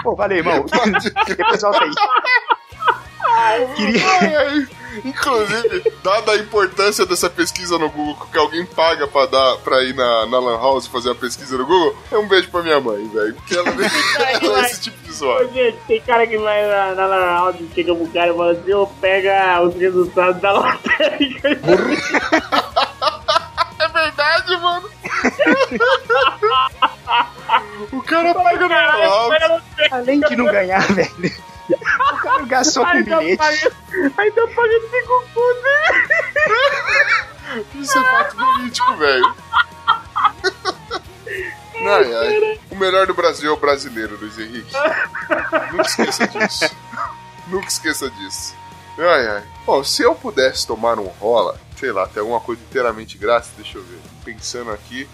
Pô, 0.02 0.14
valeu, 0.14 0.38
irmão. 0.38 0.64
Depois 1.26 1.62
volta 1.62 1.84
aí. 1.84 1.90
Queria... 3.74 4.68
Inclusive, 5.04 5.92
dada 6.04 6.30
a 6.32 6.36
importância 6.36 7.04
dessa 7.04 7.28
pesquisa 7.28 7.76
no 7.76 7.90
Google, 7.90 8.28
que 8.30 8.38
alguém 8.38 8.64
paga 8.64 9.08
pra, 9.08 9.26
dar, 9.26 9.56
pra 9.56 9.82
ir 9.82 9.92
na, 9.92 10.24
na 10.26 10.38
Lan 10.38 10.56
House 10.56 10.86
fazer 10.86 11.10
a 11.10 11.14
pesquisa 11.16 11.58
no 11.58 11.66
Google, 11.66 11.96
é 12.12 12.16
um 12.16 12.28
beijo 12.28 12.48
pra 12.48 12.62
minha 12.62 12.80
mãe, 12.80 13.04
velho. 13.08 13.34
Porque 13.34 13.56
ela, 13.56 13.70
ela 14.40 14.60
é 14.60 14.66
esse 14.66 14.82
tipo 14.82 14.96
de. 15.02 15.12
Gente, 15.52 15.78
tem 15.88 16.00
cara 16.02 16.24
que 16.28 16.38
vai 16.38 16.64
na, 16.68 16.94
na 16.94 17.06
Lan 17.06 17.24
House 17.26 17.56
e 17.58 17.68
chega 17.74 17.92
pro 17.92 18.06
cara 18.08 18.30
e 18.32 18.36
fala 18.36 18.52
assim, 18.52 18.72
ô, 18.72 18.86
pega 18.86 19.62
os 19.62 19.74
resultados 19.74 20.40
da 20.40 20.52
lotérica. 20.52 21.48
É 24.24 24.26
verdade, 24.40 24.56
mano. 24.56 24.88
o 27.92 28.02
cara 28.02 28.34
paga 28.34 28.68
na. 28.68 28.92
Além 29.90 30.20
de 30.20 30.36
não 30.36 30.44
ganhar, 30.46 30.80
velho. 30.92 31.32
O 31.68 31.76
cara 32.18 32.44
gastou 32.46 32.84
com 32.84 32.90
Aí 32.90 33.04
tá 33.04 33.18
bilhete. 33.18 33.38
tá 33.38 33.44
pagando 34.54 34.90
cinco 34.90 35.24
conto. 35.34 35.64
Isso 37.74 37.98
é 37.98 38.04
fato 38.04 38.36
político, 38.36 38.96
velho. 38.96 39.34
Ai, 41.86 42.14
ai. 42.14 42.58
O 42.70 42.76
melhor 42.76 43.06
do 43.06 43.12
Brasil 43.14 43.50
é 43.50 43.52
o 43.52 43.56
brasileiro, 43.58 44.16
Luiz 44.18 44.38
Henrique. 44.38 44.72
Nunca 45.72 45.82
esqueça 45.82 46.26
disso. 46.26 46.74
Nunca 47.48 47.68
esqueça 47.68 48.08
disso. 48.10 48.54
Ai, 48.98 49.26
ai. 49.26 49.42
Bom, 49.66 49.84
se 49.84 50.02
eu 50.02 50.14
pudesse 50.14 50.66
tomar 50.66 50.98
um 50.98 51.08
rola, 51.08 51.58
sei 51.76 51.92
lá, 51.92 52.06
tem 52.06 52.20
alguma 52.20 52.40
coisa 52.40 52.62
inteiramente 52.62 53.18
grátis, 53.18 53.50
deixa 53.56 53.76
eu 53.78 53.84
ver. 53.84 53.98
Pensando 54.24 54.70
aqui, 54.70 55.08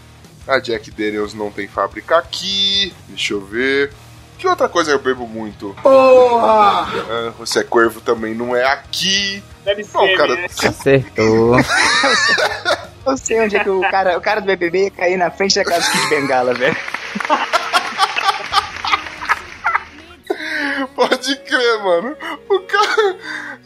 a 0.47 0.59
Jack 0.59 0.91
Daniels 0.91 1.35
não 1.35 1.51
tem 1.51 1.67
fábrica 1.67 2.19
aqui. 2.19 2.95
Deixa 3.09 3.35
eu 3.35 3.45
ver. 3.45 3.93
Que 4.39 4.47
outra 4.49 4.69
coisa 4.69 4.91
eu 4.91 4.99
bebo 4.99 5.27
muito? 5.27 5.77
Porra! 5.83 6.87
você 7.39 7.61
é 7.61 7.63
corvo 7.65 8.01
também 8.01 8.35
não 8.35 8.57
é 8.57 8.65
aqui. 8.65 9.43
Deve 9.65 9.85
ser, 9.85 9.93
Bom, 9.93 10.17
cara, 10.17 10.35
né? 10.35 10.47
Acertou. 10.65 11.57
Eu 13.07 13.17
sei 13.19 13.41
onde 13.41 13.57
é 13.57 13.63
que 13.63 13.69
o 13.69 13.81
cara, 13.83 14.17
o 14.17 14.21
cara 14.21 14.41
do 14.41 14.47
BBB 14.47 14.85
ia 14.85 14.91
cair 14.91 15.17
na 15.19 15.31
frente 15.31 15.57
da 15.57 15.65
casa 15.65 15.91
Kid 15.91 16.09
Bengala, 16.09 16.55
velho. 16.55 16.77
Pode 20.89 21.37
crer, 21.37 21.83
mano. 21.83 22.17
O 22.49 22.61
cara. 22.61 23.17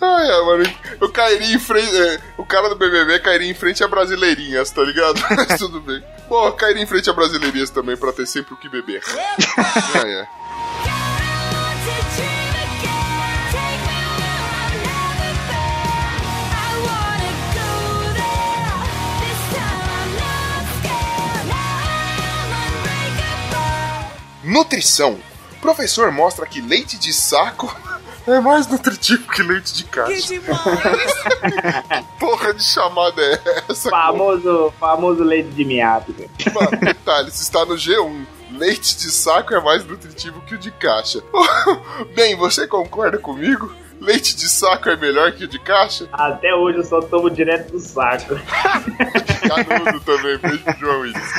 Ai, 0.00 0.30
ai, 0.30 0.42
mano. 0.42 0.64
Eu 1.00 1.10
cairia 1.10 1.54
em 1.54 1.58
frente. 1.58 1.96
é, 1.96 2.20
o 2.36 2.44
cara 2.44 2.68
do 2.68 2.76
BBB 2.76 3.18
cairia 3.20 3.50
em 3.50 3.54
frente 3.54 3.82
a 3.82 3.88
Brasileirinhas, 3.88 4.70
tá 4.70 4.82
ligado? 4.82 5.20
Mas 5.36 5.58
tudo 5.58 5.80
bem. 5.80 6.02
Bom, 6.28 6.46
eu 6.46 6.52
cairia 6.52 6.82
em 6.82 6.86
frente 6.86 7.10
a 7.10 7.12
Brasileirinhas 7.12 7.70
também 7.70 7.96
pra 7.96 8.12
ter 8.12 8.26
sempre 8.26 8.54
o 8.54 8.56
que 8.56 8.68
beber. 8.68 9.02
ai. 9.94 10.28
Nutrição. 24.44 25.18
Professor 25.64 26.12
mostra 26.12 26.44
que 26.44 26.60
leite 26.60 26.98
de 26.98 27.10
saco 27.10 27.74
é 28.28 28.38
mais 28.38 28.66
nutritivo 28.66 29.26
que 29.32 29.42
leite 29.42 29.72
de 29.72 29.84
caixa. 29.84 30.28
Que 30.28 30.38
porra 32.20 32.52
de 32.52 32.62
chamada 32.62 33.22
é 33.22 33.40
essa? 33.70 33.88
Famoso, 33.88 34.74
famoso 34.78 35.24
leite 35.24 35.48
de 35.48 35.64
velho. 35.64 36.30
Mano, 36.52 36.78
detalhes, 36.78 37.40
está 37.40 37.64
no 37.64 37.76
G1. 37.76 38.26
Leite 38.50 38.94
de 38.94 39.10
saco 39.10 39.54
é 39.54 39.60
mais 39.60 39.86
nutritivo 39.86 40.42
que 40.42 40.54
o 40.54 40.58
de 40.58 40.70
caixa. 40.70 41.22
Bem, 42.14 42.36
você 42.36 42.66
concorda 42.66 43.16
comigo? 43.16 43.74
Leite 44.00 44.36
de 44.36 44.48
saco 44.48 44.88
é 44.90 44.96
melhor 44.96 45.32
que 45.32 45.44
o 45.44 45.48
de 45.48 45.58
caixa? 45.58 46.06
Até 46.12 46.54
hoje 46.54 46.78
eu 46.78 46.84
só 46.84 47.00
tomo 47.00 47.30
direto 47.30 47.72
do 47.72 47.78
saco. 47.80 48.34
Canudo 49.48 50.00
também, 50.00 50.36
beijo 50.38 50.62
João 50.78 51.00
Willis. 51.00 51.32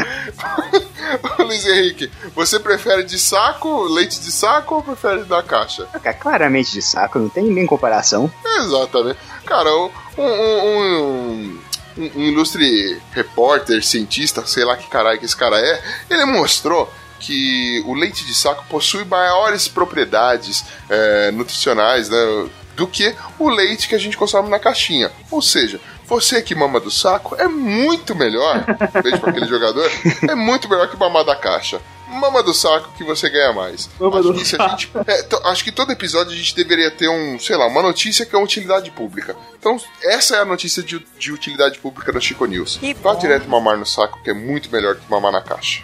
Luiz 1.39 1.65
Henrique, 1.65 2.11
você 2.33 2.59
prefere 2.59 3.03
de 3.03 3.19
saco, 3.19 3.83
leite 3.83 4.19
de 4.19 4.31
saco 4.31 4.75
ou 4.75 4.83
prefere 4.83 5.23
da 5.25 5.43
caixa? 5.43 5.85
Cara, 6.01 6.13
claramente 6.15 6.71
de 6.71 6.81
saco, 6.81 7.19
não 7.19 7.29
tem 7.29 7.45
nem 7.45 7.65
comparação. 7.65 8.31
Exatamente. 8.59 9.19
Cara, 9.45 9.69
um, 9.75 9.89
um, 10.17 10.23
um- 10.23 11.59
um, 11.97 12.11
um 12.15 12.21
ilustre 12.23 12.99
repórter, 13.13 13.83
cientista, 13.83 14.45
sei 14.45 14.65
lá 14.65 14.75
que 14.75 14.87
caralho 14.89 15.17
que 15.19 15.25
esse 15.25 15.35
cara 15.37 15.57
é, 15.59 15.81
ele 16.09 16.25
mostrou 16.25 16.91
que 17.25 17.83
o 17.85 17.93
leite 17.93 18.25
de 18.25 18.33
saco 18.33 18.63
possui 18.69 19.03
maiores 19.05 19.67
propriedades 19.67 20.63
é, 20.89 21.31
nutricionais 21.31 22.09
né, 22.09 22.49
do 22.75 22.87
que 22.87 23.15
o 23.39 23.49
leite 23.49 23.87
que 23.87 23.95
a 23.95 23.99
gente 23.99 24.17
consome 24.17 24.49
na 24.49 24.59
caixinha. 24.59 25.11
Ou 25.31 25.41
seja, 25.41 25.79
você 26.05 26.41
que 26.41 26.53
mama 26.53 26.79
do 26.79 26.91
saco 26.91 27.35
é 27.39 27.47
muito 27.47 28.13
melhor, 28.15 28.63
beijo 29.01 29.19
pra 29.19 29.31
aquele 29.31 29.47
jogador, 29.47 29.89
é 30.29 30.35
muito 30.35 30.69
melhor 30.69 30.89
que 30.89 30.97
mamar 30.97 31.23
da 31.25 31.35
caixa. 31.35 31.79
Mama 32.07 32.41
do 32.43 32.53
saco 32.53 32.93
que 32.97 33.03
você 33.03 33.29
ganha 33.29 33.51
mais. 33.51 33.89
Mama 33.99 34.19
acho, 34.19 34.31
do 34.31 34.39
que 34.39 34.45
saco. 34.45 34.69
gente- 34.69 34.91
é, 35.07 35.23
to- 35.23 35.41
acho 35.45 35.63
que 35.63 35.71
todo 35.71 35.91
episódio 35.91 36.31
a 36.31 36.35
gente 36.35 36.55
deveria 36.55 36.89
ter 36.91 37.09
um, 37.09 37.37
sei 37.39 37.57
lá, 37.57 37.65
uma 37.67 37.81
notícia 37.81 38.25
que 38.25 38.33
é 38.35 38.39
utilidade 38.39 38.89
pública. 38.91 39.35
Então, 39.59 39.77
essa 40.03 40.35
é 40.37 40.39
a 40.41 40.45
notícia 40.45 40.81
de, 40.83 41.03
de 41.19 41.31
utilidade 41.33 41.79
pública 41.79 42.13
da 42.13 42.19
Chico 42.21 42.45
News. 42.45 42.79
Vá 43.01 43.15
direto 43.15 43.49
mamar 43.49 43.75
no 43.77 43.85
saco, 43.85 44.21
que 44.23 44.29
é 44.29 44.33
muito 44.33 44.71
melhor 44.71 44.95
que 44.95 45.01
mamar 45.09 45.31
na 45.31 45.41
caixa. 45.41 45.81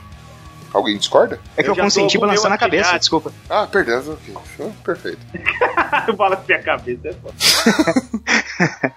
Alguém 0.73 0.97
discorda? 0.97 1.39
É 1.57 1.63
que 1.63 1.69
Eu 1.69 1.75
consenti 1.75 2.17
com 2.17 2.23
o 2.25 2.27
meu 2.27 2.35
balançando 2.35 2.53
a 2.53 2.55
aqui 2.55 2.63
cabeça, 2.63 2.97
desculpa. 2.97 3.33
Ah, 3.49 3.67
perdão, 3.67 3.99
ok. 3.99 4.35
Ah, 4.59 4.69
Perfeito. 4.83 5.19
Com 6.15 6.45
minha 6.47 6.63
cabeça. 6.63 7.09
é 7.09 7.13
foda. 7.13 8.93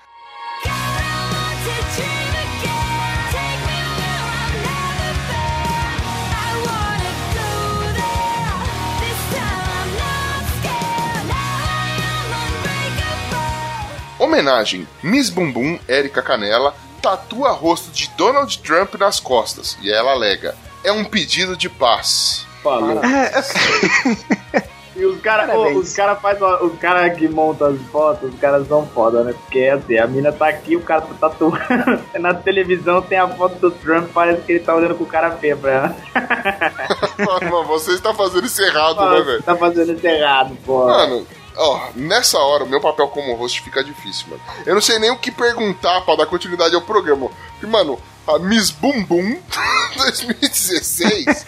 Homenagem: 14.18 14.86
Miss 15.02 15.28
Bumbum, 15.28 15.78
Érica 15.88 16.22
Canela, 16.22 16.74
tatua 17.02 17.50
rosto 17.50 17.90
de 17.90 18.08
Donald 18.16 18.58
Trump 18.60 18.94
nas 18.94 19.20
costas. 19.20 19.76
E 19.82 19.92
ela 19.92 20.12
alega: 20.12 20.56
é 20.84 20.92
um 20.92 21.04
pedido 21.04 21.56
de 21.56 21.68
paz. 21.68 22.46
Falou. 22.62 23.00
E 24.96 25.04
os 25.04 25.20
caras 25.20 25.50
os 25.74 25.92
cara 25.92 26.14
faz 26.14 26.38
os 26.40 26.78
cara 26.78 27.10
que 27.10 27.26
montam 27.26 27.68
as 27.68 27.80
fotos, 27.90 28.32
os 28.32 28.38
caras 28.38 28.68
são 28.68 28.86
foda, 28.86 29.24
né? 29.24 29.32
Porque 29.32 29.64
assim, 29.64 29.98
a 29.98 30.06
mina 30.06 30.30
tá 30.30 30.48
aqui, 30.48 30.76
o 30.76 30.82
cara 30.82 31.00
tá 31.00 31.28
tatuando. 31.28 31.58
Na 32.20 32.32
televisão 32.32 33.02
tem 33.02 33.18
a 33.18 33.26
foto 33.28 33.56
do 33.56 33.72
Trump, 33.72 34.10
parece 34.14 34.42
que 34.42 34.52
ele 34.52 34.60
tá 34.60 34.72
olhando 34.72 34.94
com 34.94 35.02
o 35.02 35.08
cara 35.08 35.32
feio 35.32 35.58
pra 35.58 35.72
ela. 35.72 35.96
Mano, 37.18 37.64
você 37.64 37.90
está 37.92 38.14
fazendo 38.14 38.46
isso 38.46 38.62
errado, 38.62 39.04
né, 39.10 39.20
velho? 39.20 39.42
tá 39.42 39.56
fazendo 39.56 39.94
isso 39.94 40.06
errado, 40.06 40.56
pô. 40.64 40.86
Mano, 40.86 41.26
ó, 41.56 41.88
nessa 41.96 42.38
hora 42.38 42.62
o 42.62 42.68
meu 42.68 42.80
papel 42.80 43.08
como 43.08 43.34
host 43.34 43.62
fica 43.62 43.82
difícil, 43.82 44.28
mano. 44.30 44.42
Eu 44.64 44.74
não 44.74 44.82
sei 44.82 45.00
nem 45.00 45.10
o 45.10 45.18
que 45.18 45.32
perguntar 45.32 46.02
pra 46.02 46.14
dar 46.14 46.26
continuidade 46.26 46.72
ao 46.72 46.82
programa. 46.82 47.30
Porque, 47.50 47.66
mano, 47.66 47.98
a 48.26 48.38
Miss 48.38 48.70
Bumbum 48.70 49.38
2016 49.96 51.44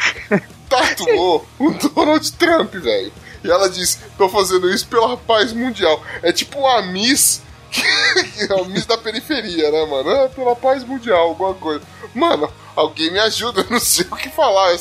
tatuou 0.69 1.47
o 1.59 1.71
Donald 1.71 2.33
Trump, 2.33 2.75
velho. 2.75 3.13
E 3.43 3.51
ela 3.51 3.69
diz: 3.69 3.99
tô 4.19 4.29
fazendo 4.29 4.69
isso 4.71 4.87
pela 4.89 5.17
paz 5.17 5.53
mundial. 5.53 6.03
É 6.23 6.33
tipo 6.33 6.67
a 6.67 6.83
Miss. 6.83 7.43
que 7.71 8.53
é 8.53 8.61
a 8.61 8.65
Miss 8.65 8.87
da 8.87 8.97
periferia, 8.97 9.71
né, 9.71 9.85
mano? 9.87 10.11
É 10.11 10.29
pela 10.29 10.57
paz 10.57 10.85
mundial, 10.85 11.29
alguma 11.29 11.55
coisa. 11.55 11.83
Mano, 12.15 12.51
alguém 12.75 13.11
me 13.11 13.19
ajuda, 13.19 13.61
eu 13.69 13.71
não 13.71 13.81
sei 13.81 14.07
o 14.11 14.17
que 14.17 14.29
falar. 14.31 14.77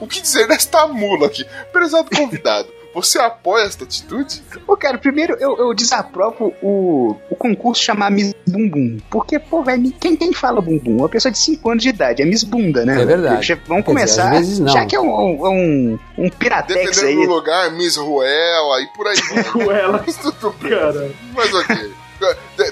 O 0.00 0.06
que 0.06 0.20
dizer 0.20 0.48
desta 0.48 0.86
mula 0.86 1.26
aqui? 1.26 1.44
Prezado 1.72 2.08
convidado, 2.14 2.68
você 3.00 3.18
apoia 3.18 3.64
esta 3.64 3.84
atitude? 3.84 4.42
Pô, 4.66 4.76
cara, 4.76 4.96
primeiro 4.98 5.34
eu, 5.38 5.56
eu 5.58 5.74
desaprovo 5.74 6.52
o, 6.62 7.14
o 7.30 7.36
concurso 7.36 7.82
chamar 7.82 8.10
Miss 8.10 8.34
Bumbum. 8.48 8.98
Porque, 9.10 9.38
pô, 9.38 9.62
velho, 9.62 9.92
quem, 10.00 10.16
quem 10.16 10.32
fala 10.32 10.60
bumbum? 10.62 10.96
Uma 10.98 11.08
pessoa 11.08 11.30
de 11.30 11.38
5 11.38 11.70
anos 11.70 11.82
de 11.82 11.90
idade, 11.90 12.22
é 12.22 12.24
Miss 12.24 12.42
Bunda, 12.42 12.84
né? 12.86 13.02
É 13.02 13.04
verdade. 13.04 13.46
Já- 13.46 13.54
Vamos 13.66 13.84
Quer 13.84 13.92
dizer, 13.94 14.06
começar. 14.06 14.30
às 14.32 14.38
vezes 14.38 14.58
não. 14.58 14.72
Já 14.72 14.86
que 14.86 14.96
é 14.96 15.00
um, 15.00 15.10
um, 15.10 15.46
um, 15.46 15.98
um 16.18 16.30
piratex 16.30 16.96
Dependendo 16.96 17.20
aí. 17.20 17.26
do 17.26 17.32
lugar, 17.34 17.70
Miss 17.72 17.96
Ruela 17.96 18.80
e 18.82 18.86
por 18.96 19.06
aí 19.06 19.16
vai. 19.32 19.44
Com 19.52 19.70
ela, 19.70 20.02
Mas 20.06 20.16
tudo 20.16 20.54
bem. 20.60 20.70
cara. 20.70 21.10
Mas 21.34 21.52
ok. 21.54 21.92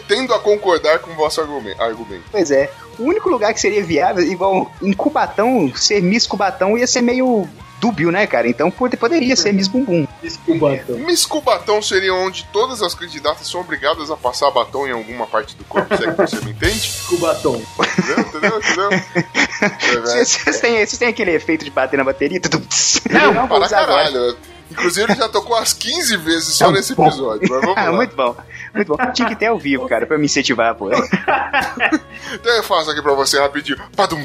Tendo 0.08 0.32
a 0.32 0.38
concordar 0.40 1.00
com 1.00 1.10
o 1.10 1.14
vosso 1.14 1.38
argumen- 1.40 1.74
argumento. 1.78 2.24
Pois 2.32 2.50
é. 2.50 2.70
O 2.98 3.04
único 3.04 3.28
lugar 3.28 3.52
que 3.54 3.60
seria 3.60 3.82
viável, 3.84 4.24
igual 4.24 4.70
em 4.82 4.92
Cubatão, 4.92 5.72
ser 5.74 6.00
Miss 6.02 6.26
Cubatão 6.26 6.76
ia 6.78 6.86
ser 6.86 7.00
meio 7.02 7.48
dúbio, 7.80 8.10
né, 8.10 8.26
cara? 8.26 8.48
Então 8.48 8.70
pode- 8.70 8.96
poderia 8.96 9.36
ser 9.36 9.52
Miss 9.52 9.68
Bumbum. 9.68 10.06
Desculpa, 10.22 10.72
então. 10.74 10.96
Miss 10.98 11.26
Cubatão 11.26 11.82
seria 11.82 12.14
onde 12.14 12.46
todas 12.52 12.80
as 12.80 12.94
candidatas 12.94 13.46
são 13.46 13.60
obrigadas 13.60 14.10
a 14.10 14.16
passar 14.16 14.50
batom 14.50 14.86
em 14.86 14.92
alguma 14.92 15.26
parte 15.26 15.54
do 15.54 15.64
corpo, 15.64 15.94
se 15.94 16.04
é 16.06 16.10
que 16.12 16.16
você 16.16 16.36
me 16.44 16.52
entende? 16.52 16.90
Cubatom. 17.08 17.60
Entendeu? 17.98 18.20
Entendeu? 18.20 18.58
Entendeu? 18.58 18.90
É. 19.64 20.00
Vocês 20.00 20.60
têm, 20.60 20.72
vocês 20.74 20.98
têm 20.98 21.08
aquele 21.08 21.30
efeito 21.32 21.64
de 21.64 21.70
bater 21.70 21.96
na 21.96 22.04
bateria? 22.04 22.40
Tudo- 22.40 22.66
Não, 23.10 23.32
vou 23.32 23.46
para 23.48 23.64
usar 23.64 23.80
agora. 23.82 24.04
caralho. 24.10 24.36
Inclusive, 24.70 25.12
ele 25.12 25.14
já 25.18 25.28
tocou 25.28 25.56
umas 25.56 25.72
15 25.72 26.16
vezes 26.16 26.54
só 26.54 26.70
nesse 26.70 26.92
episódio. 26.92 27.46
Mas 27.48 27.60
vamos 27.60 27.76
Ah, 27.78 27.84
lá. 27.84 27.92
muito 27.92 28.14
bom. 28.16 28.34
Muito 28.74 28.88
bom. 28.96 29.12
Tinha 29.12 29.28
que 29.28 29.36
ter 29.36 29.46
ao 29.46 29.58
vivo, 29.58 29.86
cara, 29.88 30.06
pra 30.06 30.18
me 30.18 30.24
incentivar, 30.26 30.74
pô. 30.74 30.90
Então 30.92 32.52
eu 32.56 32.62
faço 32.64 32.90
aqui 32.90 33.00
pra 33.00 33.12
você 33.14 33.38
rapidinho. 33.38 33.78
Padum. 33.96 34.22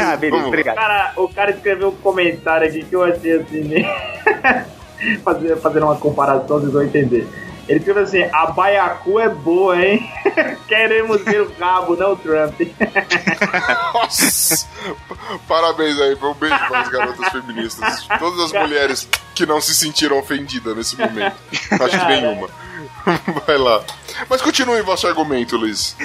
Ah, 0.00 0.16
beleza, 0.16 0.46
obrigado. 0.46 0.76
cara, 0.76 1.12
o 1.16 1.28
cara 1.28 1.50
escreveu 1.50 1.88
um 1.88 1.96
comentário 1.96 2.68
aqui 2.68 2.84
que 2.84 2.94
eu 2.94 3.02
achei 3.02 3.40
assim, 3.40 3.60
né? 3.62 4.66
Fazer, 5.24 5.56
fazendo 5.56 5.86
uma 5.86 5.96
comparação, 5.96 6.60
vocês 6.60 6.72
vão 6.72 6.82
entender. 6.82 7.26
Ele 7.68 7.78
escreveu 7.78 8.02
assim: 8.02 8.22
a 8.32 8.46
baiacu 8.46 9.18
é 9.18 9.28
boa, 9.28 9.80
hein? 9.80 10.10
Queremos 10.66 11.22
ver 11.22 11.42
o 11.42 11.52
rabo, 11.58 11.96
não 11.96 12.12
o 12.12 12.16
Trump. 12.16 12.60
Nossa! 13.94 14.66
Parabéns 15.46 16.00
aí, 16.00 16.14
um 16.14 16.34
beijo 16.34 16.58
para 16.68 16.80
as 16.80 16.88
garotas 16.88 17.28
feministas. 17.28 18.06
Todas 18.18 18.40
as 18.40 18.52
mulheres 18.52 19.08
que 19.34 19.46
não 19.46 19.60
se 19.60 19.74
sentiram 19.74 20.18
ofendidas 20.18 20.76
nesse 20.76 20.96
momento. 20.96 21.36
Acho 21.70 21.98
que 21.98 22.06
nenhuma. 22.06 22.48
Vai 23.46 23.58
lá. 23.58 23.82
Mas 24.28 24.42
continue 24.42 24.80
vosso 24.82 25.06
argumento, 25.06 25.56
Luiz. 25.56 25.96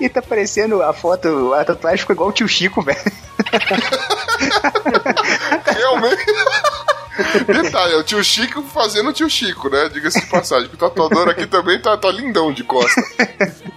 E 0.00 0.08
tá 0.08 0.20
parecendo 0.20 0.82
a 0.82 0.92
foto, 0.92 1.54
a 1.54 1.64
tatuagem 1.64 1.98
ficou 1.98 2.14
igual 2.14 2.28
o 2.30 2.32
tio 2.32 2.48
Chico, 2.48 2.82
velho. 2.82 2.98
Realmente. 5.64 6.24
Detalhe, 7.46 7.94
é 7.94 7.96
o 7.96 8.02
tio 8.02 8.22
Chico 8.22 8.62
fazendo 8.62 9.10
o 9.10 9.12
tio 9.12 9.28
Chico, 9.30 9.68
né? 9.68 9.88
Diga-se 9.88 10.20
de 10.20 10.26
passagem. 10.26 10.68
Que 10.68 10.74
o 10.74 10.78
tatuador 10.78 11.28
aqui 11.28 11.46
também 11.46 11.80
tá, 11.80 11.96
tá 11.96 12.10
lindão 12.10 12.52
de 12.52 12.64
costa. 12.64 13.00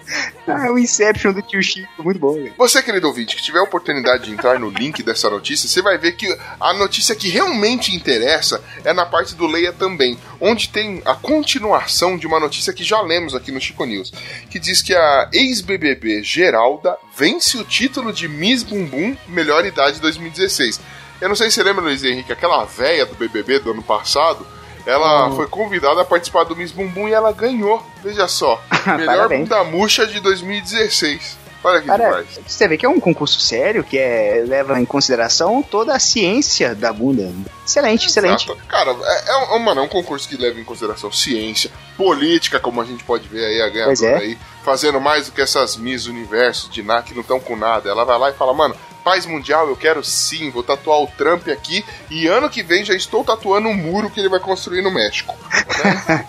Ah, 0.48 0.72
o 0.72 0.80
Inception 0.80 1.34
do 1.34 1.42
tio 1.42 1.62
Chico, 1.62 2.02
muito 2.02 2.18
bom, 2.18 2.34
velho. 2.34 2.54
Você, 2.58 2.82
querido 2.82 3.08
ouvinte, 3.08 3.36
que 3.36 3.44
tiver 3.44 3.60
a 3.60 3.64
oportunidade 3.64 4.24
de 4.24 4.32
entrar 4.32 4.58
no 4.58 4.70
link 4.70 5.04
dessa 5.04 5.30
notícia, 5.30 5.68
você 5.68 5.82
vai 5.82 5.98
ver 5.98 6.14
que 6.14 6.26
a 6.58 6.74
notícia 6.74 7.14
que 7.14 7.28
realmente 7.28 7.94
interessa 7.94 8.64
é 8.86 8.94
na 8.94 9.06
parte 9.06 9.36
do 9.36 9.46
Leia 9.46 9.74
também, 9.74 10.18
onde 10.40 10.70
tem 10.70 11.02
a 11.04 11.14
continuação 11.14 12.18
de 12.18 12.26
uma 12.26 12.40
notícia 12.40 12.72
que 12.72 12.82
já 12.82 13.02
lemos 13.02 13.36
aqui 13.36 13.52
no 13.52 13.60
Chico 13.60 13.84
News, 13.84 14.14
que 14.50 14.58
diz 14.58 14.82
que 14.82 14.96
a 14.96 15.30
ex-BBB 15.34 16.24
Geralda 16.24 16.96
vence 17.18 17.58
o 17.58 17.66
título 17.66 18.14
de 18.14 18.30
Miss 18.30 18.64
Bumbum 18.64 19.18
Melhor 19.28 19.66
Idade 19.66 20.00
2016. 20.00 20.80
Eu 21.20 21.30
não 21.30 21.36
sei 21.36 21.50
se 21.50 21.56
você 21.56 21.64
lembra, 21.64 21.84
Luiz 21.84 22.04
Henrique, 22.04 22.32
aquela 22.32 22.64
véia 22.66 23.06
do 23.06 23.16
BBB 23.16 23.60
do 23.60 23.72
ano 23.72 23.82
passado, 23.82 24.46
ela 24.86 25.32
foi 25.32 25.48
convidada 25.48 26.02
a 26.02 26.06
participar 26.06 26.46
do 26.46 26.56
Miss 26.56 26.72
Bumbum 26.72 27.10
e 27.10 27.14
ela 27.14 27.32
ganhou. 27.34 27.86
Veja 28.04 28.28
só, 28.28 28.62
melhor 28.98 29.28
bunda 29.28 29.64
murcha 29.64 30.06
de 30.08 30.20
2016. 30.20 31.38
Olha 31.68 31.82
que 31.82 31.88
Cara, 31.88 32.04
demais. 32.06 32.40
você 32.48 32.68
vê 32.68 32.78
que 32.78 32.86
é 32.86 32.90
um 32.90 33.00
concurso 33.00 33.42
sério 33.42 33.84
que 33.84 33.98
é, 33.98 34.42
leva 34.48 34.80
em 34.80 34.86
consideração 34.86 35.62
toda 35.62 35.94
a 35.94 36.00
ciência 36.00 36.74
da 36.74 36.94
bunda. 36.94 37.30
Excelente, 37.66 38.08
excelente. 38.08 38.46
Exato. 38.46 38.66
Cara, 38.68 38.92
é, 38.92 39.32
é, 39.32 39.56
um, 39.56 39.60
mano, 39.60 39.82
é 39.82 39.84
um 39.84 39.88
concurso 39.90 40.30
que 40.30 40.38
leva 40.38 40.58
em 40.58 40.64
consideração 40.64 41.12
ciência, 41.12 41.70
política, 41.98 42.58
como 42.58 42.82
a 42.82 42.86
gente 42.86 43.04
pode 43.04 43.28
ver 43.28 43.44
aí, 43.44 43.62
a 43.62 43.70
ganhadora 43.70 44.08
é. 44.08 44.16
aí, 44.16 44.38
fazendo 44.64 45.02
mais 45.02 45.26
do 45.26 45.34
que 45.34 45.42
essas 45.42 45.76
Miss 45.76 46.08
Universo 46.08 46.70
de 46.70 46.82
NA 46.82 47.02
que 47.02 47.14
não 47.14 47.22
estão 47.22 47.40
com 47.40 47.58
nada. 47.58 47.90
Ela 47.90 48.06
vai 48.06 48.18
lá 48.18 48.30
e 48.30 48.34
fala, 48.34 48.54
mano, 48.54 48.74
paz 49.04 49.26
mundial, 49.26 49.68
eu 49.68 49.76
quero 49.76 50.02
sim, 50.06 50.50
vou 50.50 50.64
tatuar 50.64 51.02
o 51.02 51.08
Trump 51.08 51.50
aqui 51.50 51.84
e 52.10 52.28
ano 52.28 52.50
que 52.50 52.64
vem 52.64 52.86
já 52.86 52.94
estou 52.94 53.26
tatuando 53.26 53.68
um 53.68 53.76
muro 53.76 54.10
que 54.10 54.22
ele 54.22 54.30
vai 54.30 54.40
construir 54.40 54.82
no 54.82 54.92
México. 54.92 55.36
Né? 55.78 56.26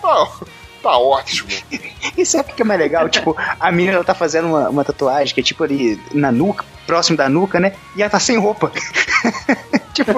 Tá, 0.81 0.97
ótimo. 0.97 1.49
E 2.17 2.25
sabe 2.25 2.51
o 2.51 2.55
que 2.55 2.63
é 2.63 2.65
mais 2.65 2.79
legal? 2.79 3.07
tipo, 3.07 3.35
a 3.59 3.71
menina 3.71 3.95
ela 3.95 4.03
tá 4.03 4.13
fazendo 4.13 4.47
uma, 4.47 4.69
uma 4.69 4.83
tatuagem 4.83 5.33
que 5.33 5.39
é 5.39 5.43
tipo 5.43 5.63
ali 5.63 6.01
na 6.13 6.31
nuca, 6.31 6.65
próximo 6.85 7.15
da 7.15 7.29
nuca, 7.29 7.59
né? 7.59 7.73
E 7.95 8.01
ela 8.01 8.09
tá 8.09 8.19
sem 8.19 8.37
roupa. 8.37 8.71
tipo. 9.93 10.11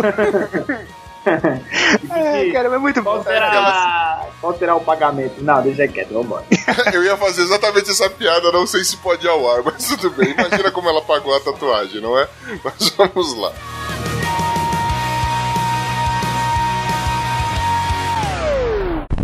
Ai, 2.10 2.50
cara, 2.54 2.74
é 2.74 2.78
muito 2.78 3.02
bom. 3.04 3.12
Qual 3.12 3.24
será, 3.24 4.28
qual 4.40 4.58
será 4.58 4.76
o 4.76 4.82
pagamento? 4.82 5.44
Não, 5.44 5.62
deixa 5.62 5.88
quieto, 5.88 6.14
vambora. 6.14 6.46
Eu 6.92 7.04
ia 7.04 7.16
fazer 7.18 7.44
exatamente 7.44 7.92
essa 7.92 8.10
piada, 8.10 8.52
não 8.52 8.66
sei 8.66 8.84
se 8.84 8.98
pode 8.98 9.26
ir 9.26 9.30
ao 9.30 9.52
ar, 9.52 9.62
mas 9.64 9.86
tudo 9.86 10.10
bem. 10.12 10.32
Imagina 10.32 10.72
como 10.72 10.90
ela 10.90 11.02
pagou 11.02 11.36
a 11.36 11.40
tatuagem, 11.40 12.02
não 12.02 12.18
é? 12.18 12.28
Mas 12.64 12.90
vamos 12.90 13.36
lá. 13.36 13.54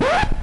Flow 0.07 0.36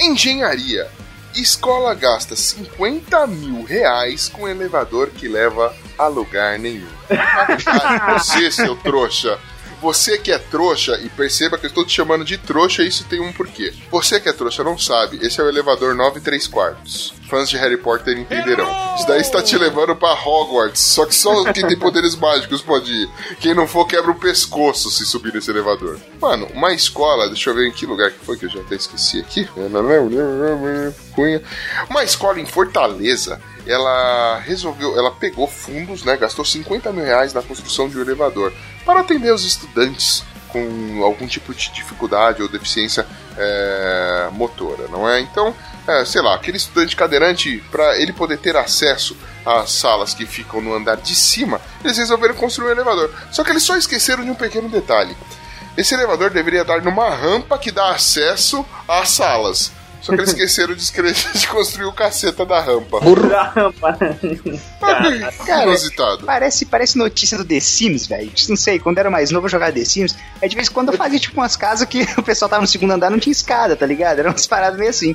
Engenharia. 0.00 0.88
Escola 1.34 1.94
gasta 1.94 2.34
50 2.34 3.26
mil 3.26 3.62
reais 3.64 4.28
com 4.28 4.48
elevador 4.48 5.10
que 5.10 5.28
leva 5.28 5.74
a 5.98 6.06
lugar 6.06 6.58
nenhum. 6.58 6.88
Ah, 7.66 8.18
você, 8.18 8.50
seu 8.50 8.76
trouxa. 8.76 9.38
Você 9.80 10.18
que 10.18 10.30
é 10.30 10.38
trouxa, 10.38 10.98
e 11.02 11.08
perceba 11.08 11.56
que 11.56 11.64
eu 11.64 11.68
estou 11.68 11.84
te 11.84 11.92
chamando 11.92 12.24
de 12.24 12.36
trouxa, 12.36 12.82
isso 12.82 13.04
tem 13.04 13.20
um 13.20 13.32
porquê. 13.32 13.72
Você 13.90 14.20
que 14.20 14.28
é 14.28 14.32
trouxa 14.32 14.62
não 14.62 14.76
sabe, 14.76 15.18
esse 15.22 15.40
é 15.40 15.44
o 15.44 15.48
elevador 15.48 15.94
9 15.94 16.20
3 16.20 16.46
quartos. 16.46 17.14
Fãs 17.28 17.48
de 17.48 17.56
Harry 17.56 17.76
Potter 17.76 18.18
entenderão. 18.18 18.68
Isso 18.96 19.06
daí 19.06 19.20
está 19.20 19.40
te 19.40 19.56
levando 19.56 19.96
para 19.96 20.20
Hogwarts, 20.20 20.82
só 20.82 21.06
que 21.06 21.14
só 21.14 21.44
quem 21.52 21.66
tem 21.66 21.78
poderes 21.78 22.14
mágicos 22.14 22.60
pode 22.60 22.92
ir. 22.92 23.08
Quem 23.38 23.54
não 23.54 23.66
for 23.66 23.86
quebra 23.86 24.10
o 24.10 24.16
pescoço 24.16 24.90
se 24.90 25.06
subir 25.06 25.32
nesse 25.32 25.50
elevador. 25.50 25.98
Mano, 26.20 26.46
uma 26.52 26.74
escola, 26.74 27.28
deixa 27.28 27.50
eu 27.50 27.54
ver 27.54 27.68
em 27.68 27.72
que 27.72 27.86
lugar 27.86 28.10
que 28.10 28.24
foi 28.24 28.36
que 28.36 28.46
eu 28.46 28.50
já 28.50 28.60
até 28.60 28.74
esqueci 28.74 29.20
aqui. 29.20 29.48
Cunha. 31.14 31.42
Uma 31.88 32.04
escola 32.04 32.40
em 32.40 32.46
Fortaleza 32.46 33.40
ela 33.70 34.38
resolveu, 34.38 34.98
ela 34.98 35.10
pegou 35.10 35.46
fundos, 35.46 36.02
né, 36.04 36.16
gastou 36.16 36.44
50 36.44 36.92
mil 36.92 37.04
reais 37.04 37.32
na 37.32 37.42
construção 37.42 37.88
de 37.88 37.96
um 37.96 38.00
elevador 38.00 38.52
para 38.84 39.00
atender 39.00 39.32
os 39.32 39.44
estudantes 39.44 40.24
com 40.48 41.02
algum 41.04 41.26
tipo 41.26 41.54
de 41.54 41.70
dificuldade 41.70 42.42
ou 42.42 42.48
deficiência 42.48 43.06
é, 43.38 44.28
motora, 44.32 44.88
não 44.88 45.08
é? 45.08 45.20
Então, 45.20 45.54
é, 45.86 46.04
sei 46.04 46.20
lá, 46.20 46.34
aquele 46.34 46.56
estudante 46.56 46.96
cadeirante, 46.96 47.62
para 47.70 47.96
ele 47.98 48.12
poder 48.12 48.38
ter 48.38 48.56
acesso 48.56 49.16
às 49.46 49.70
salas 49.70 50.12
que 50.12 50.26
ficam 50.26 50.60
no 50.60 50.74
andar 50.74 50.96
de 50.96 51.14
cima, 51.14 51.60
eles 51.84 51.96
resolveram 51.98 52.34
construir 52.34 52.68
um 52.68 52.72
elevador. 52.72 53.12
Só 53.30 53.44
que 53.44 53.50
eles 53.50 53.62
só 53.62 53.76
esqueceram 53.76 54.24
de 54.24 54.30
um 54.30 54.34
pequeno 54.34 54.68
detalhe. 54.68 55.16
Esse 55.76 55.94
elevador 55.94 56.30
deveria 56.30 56.64
dar 56.64 56.82
numa 56.82 57.08
rampa 57.08 57.56
que 57.56 57.70
dá 57.70 57.90
acesso 57.90 58.64
às 58.88 59.10
salas. 59.10 59.72
Só 60.00 60.12
que 60.12 60.20
eles 60.20 60.30
esqueceram 60.30 60.74
de, 60.74 60.82
escrever, 60.82 61.14
de 61.34 61.46
construir 61.46 61.86
o 61.86 61.92
caceta 61.92 62.44
da 62.46 62.60
rampa. 62.60 63.00
Da 63.28 63.42
rampa. 63.42 63.98
Cara, 65.46 65.64
Inusitado. 65.64 66.24
Parece, 66.24 66.64
parece 66.66 66.96
notícia 66.96 67.36
do 67.36 67.44
The 67.44 67.60
Sims, 67.60 68.06
velho. 68.06 68.32
Não 68.48 68.56
sei, 68.56 68.78
quando 68.78 68.96
eu 68.98 69.00
era 69.00 69.10
mais 69.10 69.30
novo 69.30 69.46
eu 69.46 69.50
jogava 69.50 69.72
The 69.72 69.84
Sims, 69.84 70.16
aí 70.42 70.48
de 70.48 70.56
vez 70.56 70.68
em 70.68 70.72
quando 70.72 70.90
eu 70.90 70.96
fazia 70.96 71.18
tipo 71.18 71.38
umas 71.38 71.56
casas 71.56 71.86
que 71.86 72.02
o 72.16 72.22
pessoal 72.22 72.48
tava 72.48 72.62
no 72.62 72.68
segundo 72.68 72.92
andar 72.92 73.10
não 73.10 73.18
tinha 73.18 73.32
escada, 73.32 73.76
tá 73.76 73.86
ligado? 73.86 74.20
Eram 74.20 74.30
umas 74.30 74.46
paradas 74.46 74.78
meio 74.78 74.90
assim. 74.90 75.14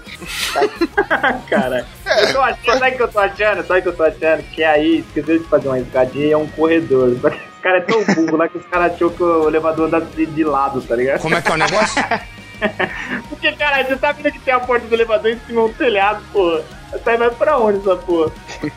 cara. 1.49 1.85
É, 2.05 2.23
eu 2.23 2.33
tô 2.33 2.41
achando, 2.41 2.79
sabe 2.79 2.93
o 2.93 2.97
que 2.97 3.03
eu 3.03 3.07
tô 3.07 3.19
achando? 3.19 3.67
Sabe 3.67 3.79
o 3.79 3.83
que 3.83 3.89
eu 3.89 3.95
tô 3.95 4.03
achando? 4.03 4.43
Que 4.43 4.63
aí, 4.63 4.99
esqueceu 4.99 5.39
de 5.39 5.45
fazer 5.45 5.67
uma 5.67 5.79
escadinha 5.79 6.25
e 6.27 6.31
é 6.31 6.37
um 6.37 6.47
corredor. 6.47 7.17
Só 7.21 7.29
que 7.29 7.37
esse 7.37 7.61
cara 7.61 7.77
é 7.77 7.81
tão 7.81 8.03
burro 8.03 8.37
lá 8.37 8.47
que 8.47 8.57
os 8.57 8.65
caras 8.65 8.93
achou 8.93 9.09
que 9.09 9.23
o 9.23 9.47
elevador 9.47 9.87
anda 9.87 10.01
de, 10.01 10.25
de 10.25 10.43
lado, 10.43 10.81
tá 10.81 10.95
ligado? 10.95 11.21
Como 11.21 11.35
é 11.35 11.41
que 11.41 11.49
é 11.49 11.53
o 11.53 11.57
negócio? 11.57 12.03
Porque, 13.29 13.51
cara, 13.53 13.83
você 13.83 13.95
vendo 13.95 14.31
que 14.31 14.39
tem 14.39 14.53
a 14.53 14.59
porta 14.59 14.87
do 14.87 14.93
elevador 14.95 15.31
em 15.31 15.39
cima 15.45 15.67
do 15.67 15.73
telhado, 15.73 16.23
pô. 16.31 16.61
Aí 17.05 17.17
vai 17.17 17.29
pra 17.31 17.57
onde 17.57 17.79
essa 17.79 17.95
porra? 17.97 18.31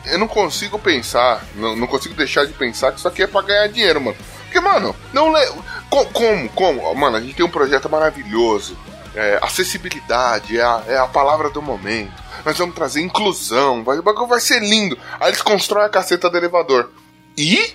Eu 0.05 0.17
não 0.19 0.27
consigo 0.27 0.77
pensar, 0.77 1.43
não, 1.55 1.75
não 1.75 1.87
consigo 1.87 2.13
deixar 2.15 2.45
de 2.45 2.53
pensar 2.53 2.91
que 2.91 2.99
isso 2.99 3.07
aqui 3.07 3.23
é 3.23 3.27
pra 3.27 3.41
ganhar 3.41 3.67
dinheiro, 3.67 4.01
mano. 4.01 4.17
Porque, 4.43 4.59
mano, 4.59 4.95
não 5.13 5.31
le... 5.31 5.45
Co- 5.89 6.05
Como, 6.07 6.49
como? 6.49 6.93
Mano, 6.95 7.17
a 7.17 7.21
gente 7.21 7.35
tem 7.35 7.45
um 7.45 7.49
projeto 7.49 7.89
maravilhoso. 7.89 8.77
É, 9.15 9.39
acessibilidade 9.41 10.57
é 10.59 10.61
a, 10.63 10.83
é 10.87 10.97
a 10.97 11.07
palavra 11.07 11.49
do 11.49 11.61
momento. 11.61 12.11
Nós 12.45 12.57
vamos 12.57 12.75
trazer 12.75 13.01
inclusão. 13.01 13.83
Vai, 13.83 13.97
o 13.99 14.03
bagulho 14.03 14.27
vai 14.27 14.39
ser 14.39 14.59
lindo. 14.59 14.97
Aí 15.19 15.29
eles 15.29 15.41
constroem 15.41 15.85
a 15.85 15.89
caceta 15.89 16.29
do 16.29 16.37
elevador. 16.37 16.89
E? 17.37 17.73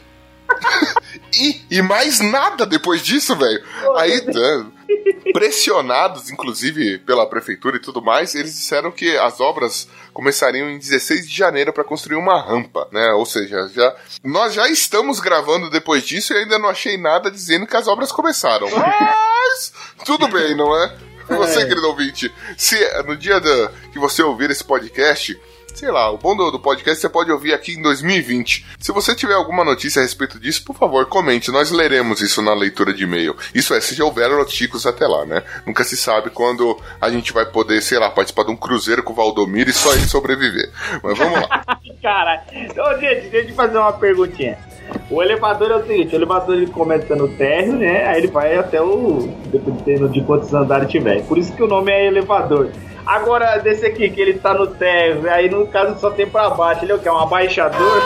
E, 1.33 1.61
e 1.71 1.83
mais 1.83 2.21
nada 2.21 2.65
depois 2.67 3.03
disso, 3.03 3.35
velho. 3.37 3.63
Aí, 3.97 4.13
é, 4.19 5.33
pressionados, 5.33 6.31
inclusive, 6.31 6.99
pela 6.99 7.27
prefeitura 7.29 7.77
e 7.77 7.81
tudo 7.81 8.03
mais, 8.03 8.35
eles 8.35 8.55
disseram 8.55 8.91
que 8.91 9.17
as 9.17 9.41
obras 9.41 9.89
começariam 10.13 10.71
em 10.71 10.79
16 10.79 11.29
de 11.29 11.37
janeiro 11.37 11.73
para 11.73 11.83
construir 11.85 12.17
uma 12.17 12.41
rampa, 12.41 12.89
né? 12.93 13.13
Ou 13.15 13.27
seja, 13.27 13.69
já, 13.69 13.95
nós 14.23 14.55
já 14.55 14.69
estamos 14.69 15.19
gravando 15.21 15.69
depois 15.71 16.05
disso 16.05 16.33
e 16.33 16.37
ainda 16.39 16.59
não 16.59 16.69
achei 16.69 16.97
nada 16.97 17.31
dizendo 17.31 17.67
que 17.67 17.77
as 17.77 17.89
obras 17.89 18.13
começaram. 18.13 18.69
Mas 18.71 19.73
tudo 20.05 20.29
bem, 20.29 20.57
não 20.57 20.75
é? 20.77 20.97
Você, 21.29 21.65
querido 21.67 21.89
ouvinte, 21.89 22.33
se 22.57 22.77
no 23.05 23.17
dia 23.17 23.41
da- 23.41 23.73
que 23.93 23.99
você 23.99 24.23
ouvir 24.23 24.51
esse 24.51 24.63
podcast, 24.63 25.41
sei 25.75 25.91
lá, 25.91 26.11
o 26.11 26.18
bom 26.18 26.37
do, 26.37 26.51
do 26.51 26.59
podcast 26.59 27.01
você 27.01 27.09
pode 27.09 27.31
ouvir 27.31 27.53
aqui 27.53 27.72
em 27.72 27.83
2020. 27.83 28.64
Se 28.79 28.93
você 28.93 29.14
tiver 29.14 29.35
alguma 29.35 29.64
notícia 29.64 30.01
a 30.01 30.03
respeito 30.03 30.39
disso, 30.39 30.64
por 30.64 30.77
favor, 30.77 31.07
comente. 31.07 31.51
Nós 31.51 31.70
leremos 31.70 32.20
isso 32.20 32.41
na 32.41 32.55
leitura 32.55 32.93
de 32.95 33.05
e-mail. 33.05 33.37
Isso 33.55 33.75
é, 33.75 33.81
se 33.81 33.95
já 33.95 34.05
houver 34.05 34.31
notícias 34.31 34.87
até 34.87 35.07
lá, 35.07 35.27
né? 35.27 35.43
Nunca 35.66 35.83
se 35.85 35.97
sabe 35.97 36.31
quando 36.31 36.81
a 37.01 37.11
gente 37.11 37.33
vai 37.33 37.45
poder, 37.45 37.83
sei 37.83 37.99
lá, 37.99 38.11
participar 38.11 38.45
de 38.45 38.53
um 38.53 38.57
cruzeiro 38.57 39.03
com 39.03 39.12
o 39.12 39.16
Valdomiro 39.16 39.68
e 39.68 39.72
só 39.72 39.93
ele 39.93 40.07
sobreviver. 40.07 40.70
Mas 41.03 41.18
vamos 41.18 41.41
lá. 41.41 41.64
Cara, 42.01 42.45
gente, 43.01 43.29
deixa 43.31 43.51
eu 43.51 43.55
fazer 43.55 43.79
uma 43.79 43.93
perguntinha. 43.93 44.59
O 45.11 45.22
elevador 45.22 45.70
é 45.70 45.76
o 45.76 45.87
seguinte, 45.87 46.14
o 46.14 46.18
elevador 46.18 46.57
ele 46.57 46.66
começa 46.66 47.14
no 47.14 47.28
térreo, 47.28 47.74
né? 47.74 48.07
Aí 48.07 48.18
ele 48.18 48.28
vai 48.28 48.57
até 48.57 48.80
o. 48.80 49.28
dependendo 49.47 50.09
de 50.09 50.22
quantos 50.22 50.53
andares 50.53 50.89
tiver. 50.89 51.22
Por 51.24 51.39
isso 51.39 51.53
que 51.53 51.62
o 51.62 51.66
nome 51.66 51.93
é 51.93 52.07
elevador. 52.07 52.70
Agora, 53.07 53.59
desse 53.59 53.85
aqui, 53.85 54.09
que 54.09 54.20
ele 54.20 54.35
tá 54.35 54.55
no 54.55 54.66
térreo, 54.66 55.30
aí 55.30 55.51
no 55.51 55.66
caso 55.66 56.01
só 56.01 56.11
tem 56.11 56.26
pra 56.26 56.49
baixo, 56.51 56.85
ele 56.85 56.93
é 56.93 56.95
o 56.95 56.99
que? 56.99 57.07
É 57.07 57.12
um 57.12 57.18
abaixador? 57.18 58.03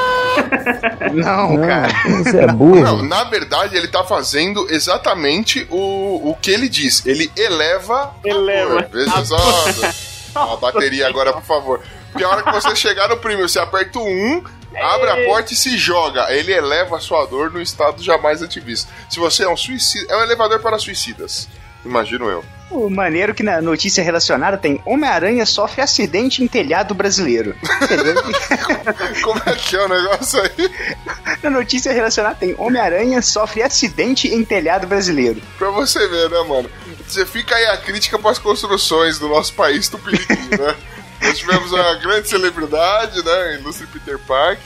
Não, 1.14 1.56
cara. 1.56 1.92
Você 2.24 2.38
é 2.40 2.46
burro. 2.48 2.80
Não, 2.80 3.02
na 3.04 3.24
verdade, 3.24 3.76
ele 3.76 3.86
tá 3.86 4.02
fazendo 4.02 4.66
exatamente 4.70 5.66
o, 5.70 6.30
o 6.30 6.36
que 6.40 6.50
ele 6.50 6.68
diz. 6.68 7.06
Ele 7.06 7.30
eleva. 7.36 8.12
a 8.24 8.28
Eleva. 8.28 8.82
cor. 8.82 8.88
Veja 8.92 9.24
só. 9.24 9.36
A 10.34 10.56
bateria 10.56 11.08
agora, 11.08 11.32
por 11.32 11.42
favor. 11.42 11.80
Porque 12.12 12.22
a 12.22 12.28
hora 12.28 12.42
que 12.42 12.52
você 12.52 12.76
chegar 12.76 13.08
no 13.08 13.16
primeiro, 13.16 13.48
você 13.48 13.58
aperta 13.58 13.98
o 13.98 14.06
1, 14.06 14.44
abre 14.76 15.10
a 15.10 15.24
porta 15.24 15.52
e 15.52 15.56
se 15.56 15.76
joga. 15.76 16.32
Ele 16.32 16.52
eleva 16.52 16.96
a 16.96 17.00
sua 17.00 17.24
dor 17.26 17.50
no 17.50 17.60
estado 17.60 18.02
jamais 18.02 18.42
antivisto. 18.42 18.90
Se 19.08 19.18
você 19.18 19.44
é 19.44 19.48
um 19.48 19.56
suicida. 19.56 20.12
É 20.12 20.16
um 20.16 20.22
elevador 20.22 20.60
para 20.60 20.78
suicidas. 20.78 21.48
Imagino 21.84 22.28
eu. 22.28 22.44
O 22.70 22.90
maneiro 22.90 23.34
que 23.34 23.42
na 23.42 23.62
notícia 23.62 24.04
relacionada 24.04 24.58
tem 24.58 24.80
Homem-Aranha 24.84 25.46
sofre 25.46 25.80
acidente 25.80 26.42
em 26.42 26.46
telhado 26.46 26.94
brasileiro. 26.94 27.56
Como 29.22 29.40
é 29.46 29.54
que 29.54 29.74
é 29.74 29.84
o 29.84 29.88
negócio 29.88 30.40
aí? 30.42 30.70
na 31.42 31.48
notícia 31.48 31.92
relacionada 31.92 32.34
tem 32.34 32.54
Homem-Aranha 32.58 33.22
sofre 33.22 33.62
acidente 33.62 34.28
em 34.28 34.44
telhado 34.44 34.86
brasileiro. 34.86 35.40
Pra 35.56 35.70
você 35.70 36.06
ver, 36.08 36.28
né, 36.28 36.42
mano? 36.46 36.70
Você 37.06 37.24
fica 37.24 37.54
aí 37.54 37.66
a 37.68 37.78
crítica 37.78 38.18
para 38.18 38.32
as 38.32 38.38
construções 38.38 39.18
do 39.18 39.28
nosso 39.28 39.54
país 39.54 39.88
tupiniquim, 39.88 40.50
né? 40.58 40.76
Nós 41.22 41.38
tivemos 41.38 41.72
uma 41.72 41.94
grande 41.96 42.28
celebridade, 42.28 43.24
né? 43.24 43.54
Ilustre 43.56 43.86
Peter 43.88 44.18
Park. 44.20 44.60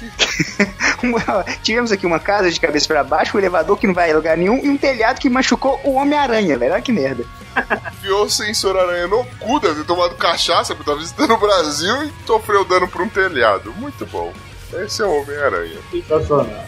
Uma- 1.02 1.44
Tivemos 1.62 1.90
aqui 1.90 2.06
uma 2.06 2.20
casa 2.20 2.50
de 2.50 2.60
cabeça 2.60 2.86
pra 2.86 3.02
baixo, 3.02 3.36
um 3.36 3.40
elevador 3.40 3.76
que 3.76 3.86
não 3.86 3.94
vai 3.94 4.12
a 4.12 4.14
lugar 4.14 4.36
nenhum 4.36 4.58
e 4.64 4.68
um 4.68 4.76
telhado 4.76 5.18
que 5.20 5.28
machucou 5.28 5.80
o 5.82 5.94
Homem-Aranha, 5.94 6.56
velho. 6.56 6.72
Olha 6.72 6.82
que 6.82 6.92
merda. 6.92 7.24
Enfiou 7.98 8.24
o 8.26 8.30
sensor 8.30 8.76
aranha 8.78 9.08
no 9.08 9.24
cu, 9.40 9.58
deve 9.58 9.80
ter 9.80 9.84
tomado 9.86 10.14
cachaça, 10.14 10.74
porque 10.74 10.90
tá 10.90 10.96
visitando 10.96 11.34
o 11.34 11.38
Brasil 11.38 12.04
e 12.04 12.12
sofreu 12.26 12.64
dano 12.64 12.86
por 12.86 13.02
um 13.02 13.08
telhado. 13.08 13.72
Muito 13.76 14.06
bom. 14.06 14.32
Esse 14.74 15.02
é 15.02 15.04
o 15.04 15.22
Homem-Aranha. 15.22 15.78
Sensacional. 15.90 16.66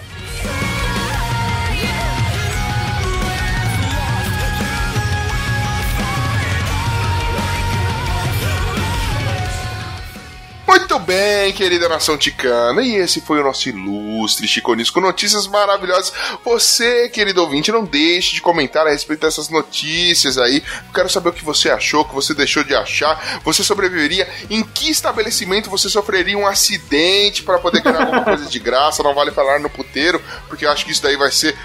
Muito 10.77 10.99
bem, 10.99 11.53
querida 11.53 11.89
nação 11.89 12.19
ticana. 12.19 12.83
E 12.83 12.97
esse 12.97 13.21
foi 13.21 13.39
o 13.39 13.45
nosso 13.45 13.69
ilustre 13.69 14.49
Chiconis 14.49 14.91
com 14.91 15.01
notícias 15.01 15.47
maravilhosas. 15.47 16.13
Você, 16.45 17.09
querido 17.11 17.43
ouvinte, 17.43 17.71
não 17.71 17.85
deixe 17.85 18.35
de 18.35 18.43
comentar 18.43 18.85
a 18.85 18.91
respeito 18.91 19.21
dessas 19.21 19.49
notícias 19.49 20.37
aí. 20.37 20.57
Eu 20.57 20.93
quero 20.93 21.09
saber 21.09 21.29
o 21.29 21.33
que 21.33 21.45
você 21.45 21.71
achou, 21.71 22.01
o 22.01 22.05
que 22.05 22.15
você 22.15 22.35
deixou 22.35 22.65
de 22.65 22.75
achar. 22.75 23.41
Você 23.45 23.63
sobreviveria? 23.63 24.29
Em 24.51 24.65
que 24.65 24.91
estabelecimento 24.91 25.71
você 25.71 25.89
sofreria 25.89 26.37
um 26.37 26.45
acidente 26.45 27.45
para 27.45 27.59
poder 27.59 27.81
ganhar 27.81 28.01
alguma 28.01 28.25
coisa 28.27 28.47
de 28.47 28.59
graça? 28.59 29.01
Não 29.01 29.15
vale 29.15 29.31
falar 29.31 29.61
no 29.61 29.71
puteiro, 29.71 30.21
porque 30.49 30.67
eu 30.67 30.73
acho 30.73 30.85
que 30.85 30.91
isso 30.91 31.03
daí 31.05 31.17
vai 31.17 31.31
ser 31.31 31.57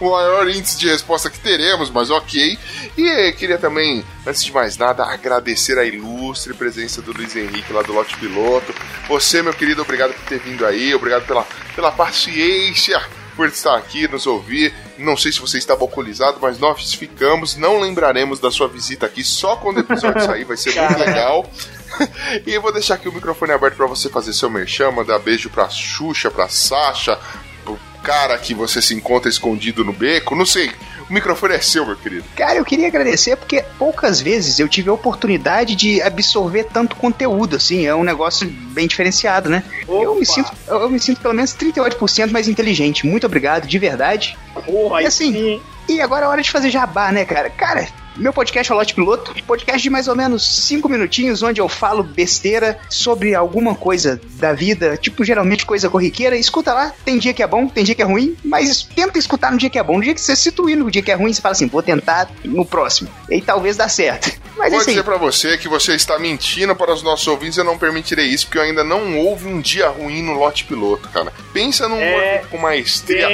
o 0.00 0.10
maior 0.10 0.48
índice 0.48 0.76
de 0.76 0.88
resposta 0.88 1.30
que 1.30 1.38
teremos, 1.38 1.90
mas 1.90 2.10
ok. 2.10 2.58
E 2.98 3.32
queria 3.34 3.56
também, 3.56 4.04
antes 4.26 4.42
de 4.42 4.52
mais 4.52 4.76
nada, 4.76 5.04
agradecer 5.04 5.78
a 5.78 5.84
ilustre 5.84 6.54
presença 6.54 7.00
do 7.00 7.12
Luiz 7.12 7.36
Henrique 7.36 7.72
lá 7.72 7.82
do 7.82 7.92
Lote 7.92 8.15
Piloto. 8.18 8.74
Você, 9.08 9.42
meu 9.42 9.52
querido, 9.52 9.82
obrigado 9.82 10.12
por 10.12 10.24
ter 10.24 10.38
vindo 10.38 10.64
aí, 10.66 10.94
obrigado 10.94 11.26
pela, 11.26 11.46
pela 11.74 11.92
paciência. 11.92 13.00
Por 13.36 13.48
estar 13.48 13.76
aqui, 13.76 14.08
nos 14.08 14.26
ouvir. 14.26 14.72
Não 14.96 15.14
sei 15.14 15.30
se 15.30 15.40
você 15.40 15.58
estava 15.58 15.82
alcoolizado, 15.82 16.38
mas 16.40 16.58
nós 16.58 16.94
ficamos. 16.94 17.54
Não 17.54 17.78
lembraremos 17.78 18.40
da 18.40 18.50
sua 18.50 18.66
visita 18.66 19.04
aqui 19.04 19.22
só 19.22 19.56
quando 19.56 19.76
o 19.76 19.80
episódio 19.80 20.24
sair, 20.24 20.44
vai 20.44 20.56
ser 20.56 20.74
muito 20.74 20.98
legal. 20.98 21.44
e 22.46 22.54
eu 22.54 22.62
vou 22.62 22.72
deixar 22.72 22.94
aqui 22.94 23.08
o 23.08 23.12
microfone 23.12 23.52
aberto 23.52 23.76
para 23.76 23.86
você 23.86 24.08
fazer 24.08 24.32
seu 24.32 24.48
merchan, 24.48 24.90
mandar 24.90 25.18
beijo 25.18 25.50
pra 25.50 25.68
Xuxa, 25.68 26.30
pra 26.30 26.48
Sasha, 26.48 27.18
pro 27.62 27.78
cara 28.02 28.38
que 28.38 28.54
você 28.54 28.80
se 28.80 28.94
encontra 28.94 29.28
escondido 29.28 29.84
no 29.84 29.92
beco, 29.92 30.34
não 30.34 30.46
sei. 30.46 30.72
O 31.08 31.12
microfone 31.12 31.54
é 31.54 31.60
seu, 31.60 31.86
meu 31.86 31.96
querido. 31.96 32.24
Cara, 32.36 32.58
eu 32.58 32.64
queria 32.64 32.88
agradecer 32.88 33.36
porque 33.36 33.64
poucas 33.78 34.20
vezes 34.20 34.58
eu 34.58 34.68
tive 34.68 34.90
a 34.90 34.92
oportunidade 34.92 35.76
de 35.76 36.02
absorver 36.02 36.64
tanto 36.64 36.96
conteúdo, 36.96 37.56
assim, 37.56 37.86
é 37.86 37.94
um 37.94 38.02
negócio 38.02 38.48
bem 38.48 38.86
diferenciado, 38.88 39.48
né? 39.48 39.62
Eu 39.88 40.16
me, 40.16 40.26
sinto, 40.26 40.50
eu, 40.66 40.90
me 40.90 40.98
sinto 40.98 41.20
pelo 41.20 41.34
menos 41.34 41.54
38% 41.54 42.30
mais 42.30 42.48
inteligente. 42.48 43.06
Muito 43.06 43.24
obrigado, 43.26 43.66
de 43.66 43.78
verdade. 43.78 44.36
Porra, 44.64 45.02
E 45.02 45.06
assim, 45.06 45.60
e 45.88 46.00
agora 46.00 46.26
é 46.26 46.28
hora 46.28 46.42
de 46.42 46.50
fazer 46.50 46.70
jabá, 46.70 47.12
né, 47.12 47.24
cara? 47.24 47.50
Cara, 47.50 47.86
meu 48.16 48.32
podcast 48.32 48.70
é 48.70 48.74
o 48.74 48.78
Lote 48.78 48.94
Piloto, 48.94 49.34
podcast 49.44 49.82
de 49.82 49.90
mais 49.90 50.08
ou 50.08 50.16
menos 50.16 50.46
5 50.66 50.88
minutinhos, 50.88 51.42
onde 51.42 51.60
eu 51.60 51.68
falo 51.68 52.02
besteira 52.02 52.78
sobre 52.88 53.34
alguma 53.34 53.74
coisa 53.74 54.20
da 54.34 54.52
vida, 54.52 54.96
tipo, 54.96 55.24
geralmente 55.24 55.66
coisa 55.66 55.90
corriqueira. 55.90 56.36
Escuta 56.36 56.72
lá, 56.72 56.92
tem 57.04 57.18
dia 57.18 57.34
que 57.34 57.42
é 57.42 57.46
bom, 57.46 57.68
tem 57.68 57.84
dia 57.84 57.94
que 57.94 58.02
é 58.02 58.04
ruim, 58.04 58.36
mas 58.44 58.82
tenta 58.82 59.18
escutar 59.18 59.52
no 59.52 59.58
dia 59.58 59.70
que 59.70 59.78
é 59.78 59.82
bom. 59.82 59.96
No 59.96 60.02
dia 60.02 60.14
que 60.14 60.20
você 60.20 60.34
se 60.34 60.50
tu 60.50 60.68
ir 60.68 60.76
no 60.76 60.90
dia 60.90 61.02
que 61.02 61.10
é 61.10 61.14
ruim, 61.14 61.32
você 61.32 61.40
fala 61.40 61.52
assim, 61.52 61.66
vou 61.66 61.82
tentar 61.82 62.30
no 62.44 62.64
próximo. 62.64 63.10
E 63.30 63.40
talvez 63.40 63.76
dá 63.76 63.88
certo. 63.88 64.30
Mas 64.56 64.70
Vou 64.70 64.80
assim, 64.80 64.92
dizer 64.92 65.04
pra 65.04 65.18
você 65.18 65.58
que 65.58 65.68
você 65.68 65.94
está 65.94 66.18
mentindo 66.18 66.74
para 66.74 66.90
os 66.90 67.02
nossos 67.02 67.26
ouvintes, 67.26 67.58
eu 67.58 67.64
não 67.64 67.76
permitirei 67.76 68.24
isso, 68.24 68.46
porque 68.46 68.56
eu 68.56 68.62
ainda 68.62 68.82
não 68.82 69.18
houve 69.18 69.46
um 69.46 69.60
dia 69.60 69.88
ruim 69.90 70.22
no 70.22 70.32
lote 70.32 70.64
piloto, 70.64 71.10
cara. 71.10 71.30
Pensa 71.52 71.86
num 71.86 72.00
É 72.00 72.42
com 72.50 72.56
maestria, 72.56 73.28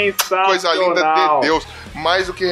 coisa 0.46 0.74
linda 0.74 1.00
de 1.00 1.46
Deus. 1.46 1.64
Mais 2.02 2.26
do 2.26 2.34
que 2.34 2.44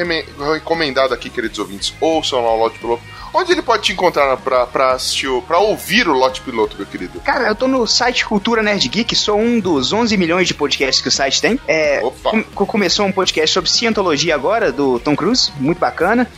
recomendado 0.53 1.13
aqui, 1.13 1.29
queridos 1.29 1.59
ouvintes. 1.59 1.93
Ouçam 1.99 2.43
lá 2.43 2.53
o 2.53 2.57
lote 2.57 2.79
piloto. 2.79 3.03
Onde 3.33 3.51
ele 3.53 3.61
pode 3.61 3.83
te 3.83 3.93
encontrar 3.93 4.35
pra, 4.37 4.65
pra 4.67 4.91
assistir, 4.91 5.29
pra 5.43 5.57
ouvir 5.59 6.07
o 6.07 6.11
lote 6.13 6.41
piloto, 6.41 6.75
meu 6.77 6.85
querido? 6.85 7.19
Cara, 7.21 7.47
eu 7.47 7.55
tô 7.55 7.65
no 7.67 7.87
site 7.87 8.25
Cultura 8.25 8.61
Nerd 8.61 8.87
Geek, 8.89 9.15
sou 9.15 9.39
um 9.39 9.57
dos 9.59 9.93
11 9.93 10.17
milhões 10.17 10.47
de 10.47 10.53
podcasts 10.53 11.01
que 11.01 11.07
o 11.07 11.11
site 11.11 11.41
tem. 11.41 11.59
É, 11.67 12.01
Opa. 12.03 12.31
com- 12.53 12.65
começou 12.65 13.05
um 13.05 13.11
podcast 13.11 13.53
sobre 13.53 13.69
cientologia 13.69 14.35
agora, 14.35 14.71
do 14.71 14.99
Tom 14.99 15.15
Cruise, 15.15 15.51
muito 15.59 15.79
bacana. 15.79 16.29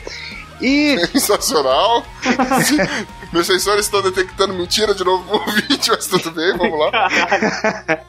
E 0.61 0.97
Sensacional. 1.11 2.05
Meus 3.33 3.47
sensores 3.47 3.85
estão 3.85 4.01
detectando 4.03 4.53
mentira 4.53 4.93
de 4.93 5.03
novo 5.03 5.23
no 5.35 5.51
vídeo, 5.51 5.95
mas 5.95 6.05
tudo 6.05 6.29
bem, 6.29 6.55
vamos 6.55 6.77
lá. 6.79 6.91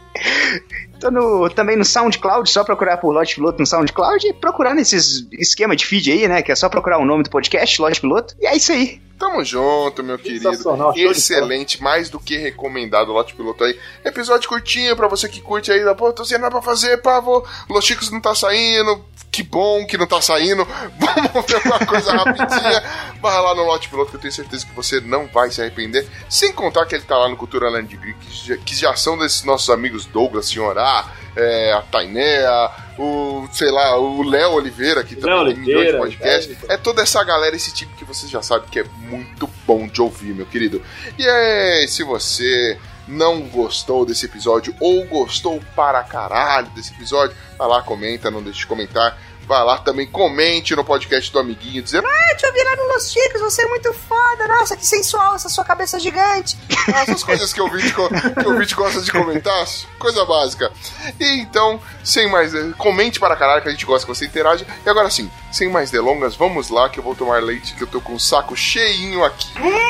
tô 1.05 1.11
no- 1.11 1.51
também 1.51 1.77
no 1.77 1.85
SoundCloud, 1.85 2.49
só 2.51 2.65
procurar 2.65 2.97
por 2.97 3.13
Lote 3.13 3.35
Piloto 3.37 3.59
no 3.61 3.67
SoundCloud 3.67 4.27
e 4.27 4.33
procurar 4.33 4.75
nesses 4.75 5.27
esquema 5.33 5.77
de 5.77 5.85
feed 5.87 6.11
aí, 6.13 6.27
né? 6.29 6.43
Que 6.43 6.53
é 6.53 6.55
só 6.55 6.69
procurar 6.69 6.99
o 6.99 7.05
nome 7.05 7.23
do 7.23 7.31
podcast, 7.31 7.81
Lote 7.81 8.01
Piloto. 8.01 8.35
E 8.41 8.47
é 8.47 8.57
isso 8.57 8.73
aí. 8.73 9.01
Tamo 9.19 9.45
junto, 9.45 10.03
meu 10.03 10.19
querido. 10.19 10.51
Excelente, 10.97 11.83
mais 11.83 12.11
do 12.11 12.19
que 12.19 12.37
recomendado 12.37 13.11
o 13.11 13.13
lote 13.13 13.35
piloto 13.35 13.65
aí. 13.65 13.79
Episódio 14.05 14.49
curtinho 14.49 14.97
pra 14.97 15.07
você 15.07 15.29
que 15.29 15.41
curte 15.41 15.71
aí, 15.71 15.83
pô, 15.95 16.13
tô 16.13 16.25
sem 16.25 16.37
nada 16.39 16.51
pra 16.51 16.63
fazer, 16.63 16.99
pá, 16.99 17.21
vou. 17.21 17.47
Los 17.69 17.85
Chicos 17.85 18.11
não 18.11 18.21
tá 18.21 18.35
saindo. 18.35 19.05
Que 19.31 19.43
bom 19.43 19.85
que 19.87 19.99
não 19.99 20.07
tá 20.07 20.21
saindo. 20.21 20.65
Vamos 20.99 21.47
ver 21.47 21.67
uma 21.67 21.87
coisa 21.87 22.13
rapidinha. 22.13 22.83
Vai 23.21 23.43
lá 23.43 23.55
no 23.55 23.65
lote 23.65 23.89
piloto 23.89 24.11
que 24.11 24.17
eu 24.17 24.21
tenho 24.21 24.33
certeza 24.33 24.67
que 24.67 24.75
você 24.75 25.01
não 25.01 25.27
vai 25.27 25.51
se 25.51 25.61
arrepender. 25.61 26.07
Sem 26.29 26.53
contar 26.53 26.87
que 26.87 26.95
ele 26.95 27.05
tá 27.05 27.17
lá 27.17 27.29
no 27.29 27.37
Cultura 27.37 27.71
Land 27.71 27.97
Geek, 27.97 28.59
que 28.59 28.77
já, 28.77 28.95
são 28.95 29.17
desses 29.17 29.43
nossos 29.43 29.71
amigos 29.71 30.05
Douglas, 30.05 30.47
Senhorá, 30.47 31.11
é, 31.37 31.73
a 31.73 31.83
Tainéa, 31.83 32.71
o, 32.99 33.47
sei 33.53 33.71
lá, 33.71 33.99
o 33.99 34.23
Léo 34.23 34.53
Oliveira, 34.53 35.03
que 35.03 35.17
também 35.17 35.37
Léo 35.37 35.55
tem 35.55 35.57
milhões 35.57 35.89
de 35.89 35.97
Oliveira, 35.97 35.99
podcasts. 35.99 36.57
É 36.69 36.77
toda 36.77 37.03
essa 37.03 37.23
galera, 37.25 37.55
esse 37.57 37.73
tipo 37.73 37.95
que 37.97 38.05
você 38.05 38.27
já 38.27 38.43
sabe 38.43 38.67
que 38.71 38.81
é 38.81 38.85
muito 39.09 39.49
bom 39.67 39.87
de 39.87 40.01
ouvir, 40.01 40.35
meu 40.35 40.47
querido. 40.47 40.83
E 41.19 41.27
é, 41.27 41.87
se 41.87 42.03
você 42.03 42.79
não 43.07 43.43
gostou 43.43 44.07
desse 44.07 44.27
episódio 44.27 44.75
ou 44.81 45.05
gostou 45.07 45.61
para 45.77 46.03
caralho 46.03 46.69
desse 46.71 46.93
episódio, 46.95 47.37
vai 47.59 47.69
lá, 47.69 47.83
comenta, 47.83 48.31
não 48.31 48.43
deixe 48.43 48.61
de 48.61 48.67
comentar. 48.67 49.19
Vai 49.47 49.63
lá 49.63 49.77
também, 49.79 50.07
comente 50.07 50.75
no 50.75 50.83
podcast 50.85 51.31
do 51.31 51.39
amiguinho, 51.39 51.83
dizendo 51.83 52.07
Ah, 52.09 52.27
deixa 52.31 52.47
eu 52.47 52.53
virar 52.55 52.77
no 52.77 52.85
Los 52.95 53.13
Chicos, 53.13 53.41
você 53.43 53.63
é 53.63 53.67
muito 53.69 53.93
foda. 53.93 54.49
Nossa, 54.49 54.75
que 54.77 54.87
sensual 54.87 55.35
essa 55.35 55.49
sua 55.51 55.65
cabeça 55.65 55.99
gigante. 56.01 56.57
"Ah, 56.89 57.03
essas 57.03 57.23
coisas 57.25 57.53
que 57.53 57.61
o 57.61 57.65
ouvinte, 57.65 57.93
co- 57.93 58.09
que 58.09 58.47
o 58.47 58.53
ouvinte 58.53 58.75
gosta 58.75 59.01
de 59.03 59.13
comentar, 59.13 59.65
coisa 59.99 60.25
básica. 60.25 60.73
E 61.21 61.41
então, 61.41 61.79
sem 62.03 62.29
mais, 62.31 62.55
eh, 62.55 62.73
comente 62.79 63.21
para 63.21 63.37
caralho 63.37 63.61
que 63.63 63.69
a 63.69 63.73
gente 63.73 63.85
gosta 63.85 64.07
que 64.07 64.15
você 64.15 64.25
interage. 64.27 64.67
E 64.85 64.89
agora 64.89 65.11
sim, 65.11 65.31
sem 65.53 65.69
mais 65.71 65.91
delongas, 65.91 66.35
vamos 66.35 66.71
lá 66.71 66.89
que 66.89 66.99
eu 66.99 67.05
vou 67.05 67.15
tomar 67.15 67.43
leite, 67.43 67.75
que 67.75 67.83
eu 67.83 67.87
tô 67.87 68.01
com 68.01 68.15
o 68.15 68.21
saco 68.21 68.57
cheinho 68.57 69.23
aqui. 69.25 69.49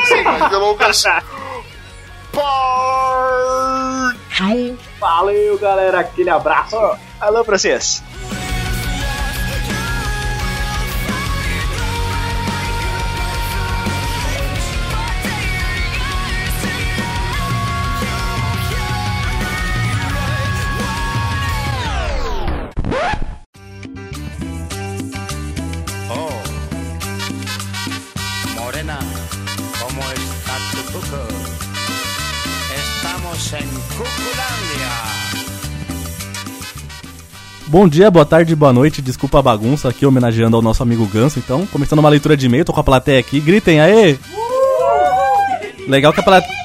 sem 0.08 0.22
mais 0.24 0.50
delongas, 0.50 1.02
partiu! 4.34 4.78
Valeu, 4.98 5.56
galera. 5.58 6.00
Aquele 6.00 6.30
abraço. 6.30 6.76
Alô 7.20 7.44
pra 7.44 7.56
vocês. 7.56 8.02
En 33.56 33.68
Cuculândia. 33.96 34.90
Bom 37.68 37.88
dia, 37.88 38.10
boa 38.10 38.24
tarde, 38.24 38.56
boa 38.56 38.72
noite, 38.72 39.00
desculpa 39.00 39.38
a 39.38 39.42
bagunça 39.42 39.88
aqui 39.88 40.04
homenageando 40.04 40.56
ao 40.56 40.62
nosso 40.62 40.82
amigo 40.82 41.06
Ganso, 41.06 41.38
então, 41.38 41.64
começando 41.66 42.00
uma 42.00 42.08
leitura 42.08 42.36
de 42.36 42.46
e-mail, 42.46 42.64
tô 42.64 42.72
com 42.72 42.80
a 42.80 42.84
plateia 42.84 43.20
aqui, 43.20 43.38
gritem 43.38 43.80
aê! 43.80 44.18
Legal 45.86 46.12
que 46.12 46.20
a 46.20 46.22
plateia. 46.22 46.64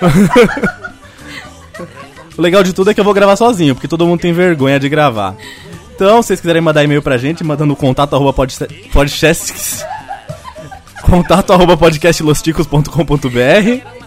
o 2.36 2.42
legal 2.42 2.64
de 2.64 2.72
tudo 2.72 2.90
é 2.90 2.94
que 2.94 3.00
eu 3.00 3.04
vou 3.04 3.14
gravar 3.14 3.36
sozinho, 3.36 3.74
porque 3.74 3.88
todo 3.88 4.06
mundo 4.06 4.20
tem 4.20 4.32
vergonha 4.32 4.80
de 4.80 4.88
gravar. 4.88 5.36
Então, 5.94 6.20
se 6.20 6.28
vocês 6.28 6.40
quiserem 6.40 6.62
mandar 6.62 6.84
e-mail 6.84 7.02
pra 7.02 7.16
gente, 7.16 7.44
mandando 7.44 7.76
contato 7.76 8.14
arroba 8.14 8.32
podcasts. 8.92 9.84
Contato 11.02 11.52
arroba 11.52 11.76
podcastlosticos.com.br 11.76 13.97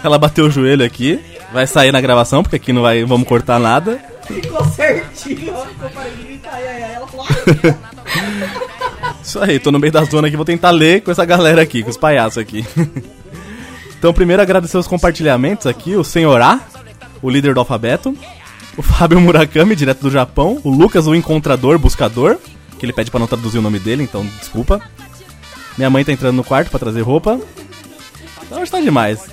Ela 0.04 0.18
bateu 0.18 0.46
o 0.46 0.50
joelho 0.50 0.84
aqui. 0.84 1.20
Vai 1.52 1.66
sair 1.66 1.92
na 1.92 2.00
gravação, 2.00 2.42
porque 2.42 2.56
aqui 2.56 2.72
não 2.72 2.82
vai, 2.82 3.04
vamos 3.04 3.26
cortar 3.26 3.58
nada. 3.58 4.00
Ficou 4.26 4.64
certinho. 4.66 5.52
Eu 5.52 5.90
parei 5.90 6.12
de 6.12 6.22
gritar. 6.22 6.54
Aí 6.54 6.92
ela 6.94 7.06
falou, 7.06 7.26
Isso 9.22 9.38
aí, 9.40 9.58
tô 9.58 9.72
no 9.72 9.78
meio 9.78 9.92
da 9.92 10.04
zona 10.04 10.28
aqui, 10.28 10.36
vou 10.36 10.44
tentar 10.44 10.70
ler 10.70 11.02
com 11.02 11.10
essa 11.10 11.24
galera 11.24 11.60
aqui, 11.60 11.82
com 11.82 11.90
os 11.90 11.96
palhaços 11.96 12.38
aqui. 12.38 12.64
então, 13.98 14.14
primeiro 14.14 14.40
agradecer 14.40 14.78
os 14.78 14.86
compartilhamentos 14.86 15.66
aqui, 15.66 15.96
o 15.96 16.04
Senhorá, 16.04 16.60
o 17.20 17.28
líder 17.28 17.54
do 17.54 17.60
alfabeto, 17.60 18.16
o 18.76 18.82
Fábio 18.82 19.20
Murakami, 19.20 19.74
direto 19.74 20.00
do 20.00 20.10
Japão, 20.10 20.60
o 20.62 20.70
Lucas, 20.70 21.06
o 21.06 21.14
encontrador, 21.14 21.78
buscador, 21.78 22.38
que 22.78 22.86
ele 22.86 22.92
pede 22.92 23.10
pra 23.10 23.20
não 23.20 23.26
traduzir 23.26 23.58
o 23.58 23.62
nome 23.62 23.78
dele, 23.78 24.04
então 24.04 24.24
desculpa. 24.38 24.80
Minha 25.76 25.90
mãe 25.90 26.04
tá 26.04 26.12
entrando 26.12 26.36
no 26.36 26.44
quarto 26.44 26.70
pra 26.70 26.78
trazer 26.78 27.02
roupa. 27.02 27.40
Então 28.42 28.60
hoje 28.62 28.70
tá 28.70 28.80
demais. 28.80 29.28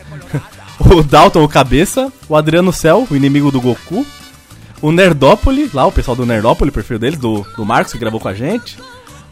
o 0.95 1.03
Dalton, 1.03 1.43
o 1.43 1.47
cabeça, 1.47 2.11
o 2.27 2.35
Adriano 2.35 2.71
Cell, 2.71 3.07
o 3.09 3.15
inimigo 3.15 3.51
do 3.51 3.61
Goku, 3.61 4.05
o 4.81 4.91
Nerdópole, 4.91 5.69
lá 5.73 5.85
o 5.85 5.91
pessoal 5.91 6.15
do 6.15 6.25
Nerdópole, 6.25 6.69
o 6.69 6.73
perfil 6.73 6.99
deles, 6.99 7.19
do, 7.19 7.45
do 7.55 7.65
Marcos, 7.65 7.93
que 7.93 7.99
gravou 7.99 8.19
com 8.19 8.27
a 8.27 8.33
gente. 8.33 8.77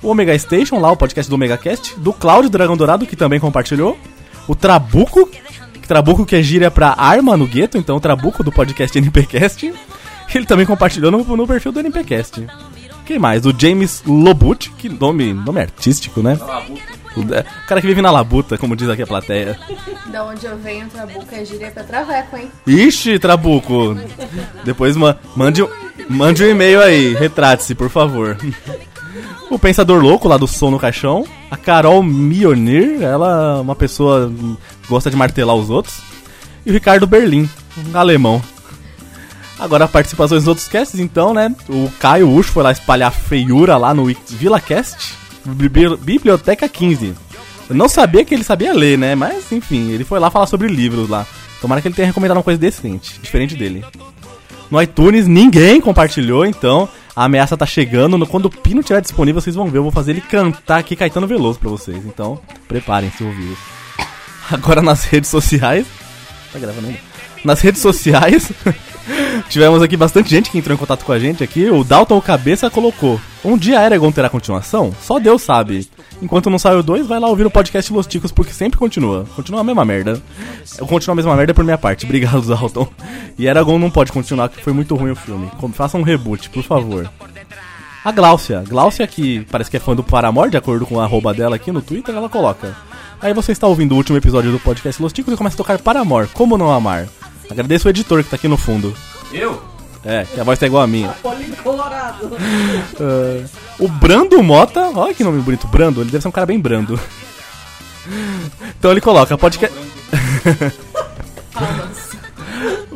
O 0.01 0.09
Omega 0.09 0.37
Station, 0.37 0.79
lá 0.79 0.91
o 0.91 0.97
podcast 0.97 1.29
do 1.29 1.35
Omega 1.35 1.57
Cast. 1.57 1.99
Do 1.99 2.13
Cláudio 2.13 2.49
Dragão 2.49 2.77
Dourado, 2.77 3.05
que 3.05 3.15
também 3.15 3.39
compartilhou. 3.39 3.97
O 4.47 4.55
Trabuco, 4.55 5.27
que 5.27 5.87
Trabuco 5.87 6.25
que 6.25 6.35
é 6.35 6.43
gíria 6.43 6.69
pra 6.69 6.95
arma 6.97 7.37
no 7.37 7.47
gueto, 7.47 7.77
então 7.77 7.97
o 7.97 7.99
Trabuco 7.99 8.43
do 8.43 8.51
podcast 8.51 8.97
NPcast. 8.97 9.73
Ele 10.33 10.45
também 10.45 10.65
compartilhou 10.65 11.11
no, 11.11 11.23
no 11.37 11.47
perfil 11.47 11.71
do 11.71 11.79
NPcast. 11.79 12.45
Quem 13.05 13.19
mais? 13.19 13.45
O 13.45 13.53
James 13.57 14.03
Lobut, 14.05 14.71
que 14.71 14.89
nome, 14.89 15.31
nome 15.33 15.61
artístico, 15.61 16.21
né? 16.21 16.37
O 17.21 17.67
cara 17.67 17.81
que 17.81 17.87
vive 17.87 18.01
na 18.01 18.11
labuta, 18.11 18.57
como 18.57 18.75
diz 18.75 18.89
aqui 18.89 19.01
a 19.01 19.07
plateia. 19.07 19.57
Da 20.07 20.23
onde 20.25 20.45
eu 20.45 20.57
venho, 20.57 20.87
Trabuca 20.87 21.35
é 21.35 21.45
gíria 21.45 21.71
pra 21.71 21.83
traveco, 21.83 22.37
hein? 22.37 22.51
Ixi, 22.67 23.19
Trabuco. 23.19 23.97
Depois 24.63 24.95
ma 24.97 25.17
mande, 25.35 25.63
um- 25.63 25.69
mande 26.09 26.43
um 26.43 26.49
e-mail 26.49 26.81
aí. 26.81 27.13
Retrate-se, 27.15 27.73
por 27.75 27.89
favor. 27.89 28.37
O 29.49 29.57
Pensador 29.59 30.01
Louco, 30.01 30.27
lá 30.27 30.37
do 30.37 30.47
Som 30.47 30.71
no 30.71 30.79
Caixão. 30.79 31.25
A 31.49 31.55
Carol 31.57 32.01
Mionir, 32.03 33.01
ela 33.01 33.57
é 33.57 33.61
uma 33.61 33.75
pessoa 33.75 34.31
que 34.81 34.87
gosta 34.89 35.09
de 35.09 35.15
martelar 35.15 35.55
os 35.55 35.69
outros. 35.69 35.99
E 36.65 36.69
o 36.69 36.73
Ricardo 36.73 37.05
Berlim, 37.07 37.49
um 37.93 37.97
alemão. 37.97 38.41
Agora, 39.57 39.87
participações 39.87 40.41
dos 40.41 40.47
outros 40.49 40.67
casts, 40.67 40.99
então, 40.99 41.33
né? 41.33 41.55
O 41.69 41.89
Caio 41.99 42.29
Ucho 42.29 42.51
foi 42.51 42.61
lá 42.63 42.71
espalhar 42.71 43.11
feiura 43.11 43.77
lá 43.77 43.93
no 43.93 44.05
VilaCast, 44.27 45.13
Bibli- 45.13 45.24
Biblioteca 45.45 46.67
15. 46.67 47.13
Eu 47.69 47.75
não 47.75 47.89
sabia 47.89 48.23
que 48.23 48.33
ele 48.33 48.43
sabia 48.43 48.73
ler, 48.73 48.97
né? 48.97 49.15
Mas, 49.15 49.51
enfim, 49.51 49.89
ele 49.91 50.03
foi 50.03 50.19
lá 50.19 50.29
falar 50.29 50.47
sobre 50.47 50.67
livros 50.67 51.09
lá. 51.09 51.25
Tomara 51.61 51.81
que 51.81 51.87
ele 51.87 51.95
tenha 51.95 52.07
recomendado 52.07 52.37
uma 52.37 52.43
coisa 52.43 52.59
decente, 52.59 53.19
diferente 53.21 53.55
dele. 53.55 53.83
No 54.69 54.81
iTunes, 54.81 55.27
ninguém 55.27 55.79
compartilhou, 55.79 56.45
então 56.45 56.89
A 57.15 57.25
ameaça 57.25 57.55
tá 57.55 57.65
chegando. 57.65 58.23
Quando 58.27 58.47
o 58.47 58.49
Pino 58.49 58.81
estiver 58.81 58.99
disponível, 59.01 59.39
vocês 59.39 59.55
vão 59.55 59.67
ver. 59.67 59.77
Eu 59.77 59.83
vou 59.83 59.91
fazer 59.91 60.11
ele 60.11 60.21
cantar 60.21 60.79
aqui 60.79 60.95
Caetano 60.95 61.25
Veloso 61.25 61.57
pra 61.57 61.69
vocês. 61.69 62.05
Então, 62.05 62.39
preparem-se 62.67 63.23
ouvidos. 63.23 63.57
Agora 64.51 64.81
nas 64.81 65.05
redes 65.05 65.29
sociais. 65.29 65.87
Tá 66.51 66.59
gravando 66.59 66.87
ainda? 66.87 66.99
Nas 67.43 67.61
redes 67.61 67.81
sociais. 67.81 68.51
Tivemos 69.49 69.81
aqui 69.81 69.95
bastante 69.95 70.29
gente 70.29 70.49
que 70.49 70.57
entrou 70.57 70.75
em 70.75 70.79
contato 70.79 71.05
com 71.05 71.11
a 71.11 71.19
gente 71.19 71.43
aqui. 71.43 71.69
O 71.69 71.83
Dalton 71.83 72.19
Cabeça 72.21 72.69
colocou: 72.69 73.19
Um 73.43 73.57
dia 73.57 73.81
Eragon 73.81 74.11
terá 74.11 74.29
continuação? 74.29 74.93
Só 75.01 75.19
Deus 75.19 75.41
sabe. 75.41 75.87
Enquanto 76.21 76.49
não 76.49 76.57
saiu 76.57 76.81
dois, 76.81 77.05
vai 77.05 77.19
lá 77.19 77.27
ouvir 77.27 77.45
o 77.45 77.51
podcast 77.51 77.91
Los 77.91 78.07
Ticos, 78.07 78.31
porque 78.31 78.53
sempre 78.53 78.79
continua. 78.79 79.25
Continua 79.35 79.61
a 79.61 79.63
mesma 79.63 79.83
merda. 79.83 80.21
Eu 80.77 80.87
continuo 80.87 81.13
a 81.13 81.15
mesma 81.15 81.35
merda 81.35 81.53
por 81.53 81.63
minha 81.63 81.77
parte. 81.77 82.05
Obrigado, 82.05 82.41
Dalton. 82.47 82.87
E 83.37 83.47
Eragon 83.47 83.77
não 83.77 83.91
pode 83.91 84.11
continuar, 84.11 84.49
porque 84.49 84.63
foi 84.63 84.73
muito 84.73 84.95
ruim 84.95 85.11
o 85.11 85.15
filme. 85.15 85.49
Faça 85.73 85.97
um 85.97 86.03
reboot, 86.03 86.49
por 86.49 86.63
favor. 86.63 87.09
A 88.03 88.11
Gláucia. 88.11 88.63
Gláucia, 88.67 89.05
que 89.07 89.45
parece 89.51 89.69
que 89.69 89.77
é 89.77 89.79
fã 89.79 89.95
do 89.95 90.03
Paramore, 90.03 90.51
de 90.51 90.57
acordo 90.57 90.85
com 90.85 90.99
a 90.99 91.03
arroba 91.03 91.33
dela 91.33 91.55
aqui 91.55 91.71
no 91.71 91.81
Twitter, 91.81 92.15
ela 92.15 92.29
coloca. 92.29 92.75
Aí 93.19 93.33
você 93.33 93.51
está 93.51 93.65
ouvindo 93.67 93.93
o 93.93 93.97
último 93.97 94.17
episódio 94.17 94.51
do 94.51 94.59
podcast 94.59 95.01
Los 95.01 95.11
Ticos 95.11 95.33
e 95.33 95.37
começa 95.37 95.55
a 95.55 95.57
tocar 95.57 95.79
Paramore. 95.79 96.27
Como 96.29 96.57
não 96.57 96.71
amar? 96.71 97.07
Agradeço 97.49 97.87
o 97.87 97.91
editor 97.91 98.23
que 98.23 98.29
tá 98.29 98.35
aqui 98.35 98.47
no 98.47 98.57
fundo. 98.57 98.93
Eu? 99.31 99.61
É, 100.03 100.23
que 100.23 100.39
a 100.39 100.43
voz 100.43 100.59
tá 100.59 100.65
igual 100.67 100.83
a 100.83 100.87
minha. 100.87 101.13
É, 102.97 103.45
o 103.79 103.87
Brando 103.87 104.41
Mota, 104.41 104.91
olha 104.95 105.13
que 105.13 105.23
nome 105.23 105.41
bonito, 105.41 105.67
Brando, 105.67 106.01
ele 106.01 106.11
deve 106.11 106.21
ser 106.21 106.27
um 106.27 106.31
cara 106.31 106.45
bem 106.45 106.59
brando. 106.59 106.99
Então 108.77 108.91
ele 108.91 109.01
coloca 109.01 109.35
podcast. 109.35 109.75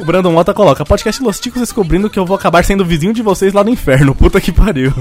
Brandon 0.10 0.32
Mota 0.32 0.56
coloca 0.56 0.84
podcast 0.84 1.22
Los 1.22 1.40
Ticos 1.40 1.62
descobrindo 1.62 2.10
que 2.10 2.18
eu 2.18 2.26
vou 2.26 2.36
acabar 2.36 2.66
sendo 2.66 2.84
vizinho 2.84 3.14
de 3.14 3.22
vocês 3.22 3.54
lá 3.54 3.64
no 3.64 3.70
inferno. 3.70 4.16
Puta 4.18 4.42
que 4.42 4.52
pariu. 4.52 4.92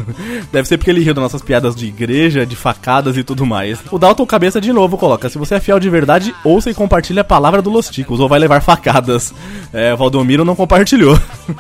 Deve 0.53 0.69
ser 0.69 0.77
porque 0.77 0.91
ele 0.91 1.01
riu 1.01 1.15
das 1.15 1.23
nossas 1.23 1.41
piadas 1.41 1.75
de 1.75 1.87
igreja, 1.87 2.45
de 2.45 2.55
facadas 2.55 3.17
e 3.17 3.25
tudo 3.25 3.47
mais. 3.47 3.79
O 3.91 3.99
Dalton 3.99 4.27
Cabeça 4.27 4.61
de 4.61 4.71
novo 4.71 4.99
coloca: 4.99 5.31
se 5.31 5.39
você 5.39 5.55
é 5.55 5.61
fiel 5.61 5.81
de 5.81 5.89
verdade, 5.89 6.35
ouça 6.45 6.71
e 6.71 6.75
compartilhe 6.75 7.21
a 7.21 7.25
palavra 7.25 7.63
do 7.63 7.71
Los 7.71 7.89
Ticos, 7.89 8.21
ou 8.21 8.29
vai 8.29 8.39
levar 8.39 8.61
facadas. 8.61 9.33
É, 9.73 9.97
Valdomiro 9.97 10.45
não 10.45 10.55
compartilhou. 10.55 11.19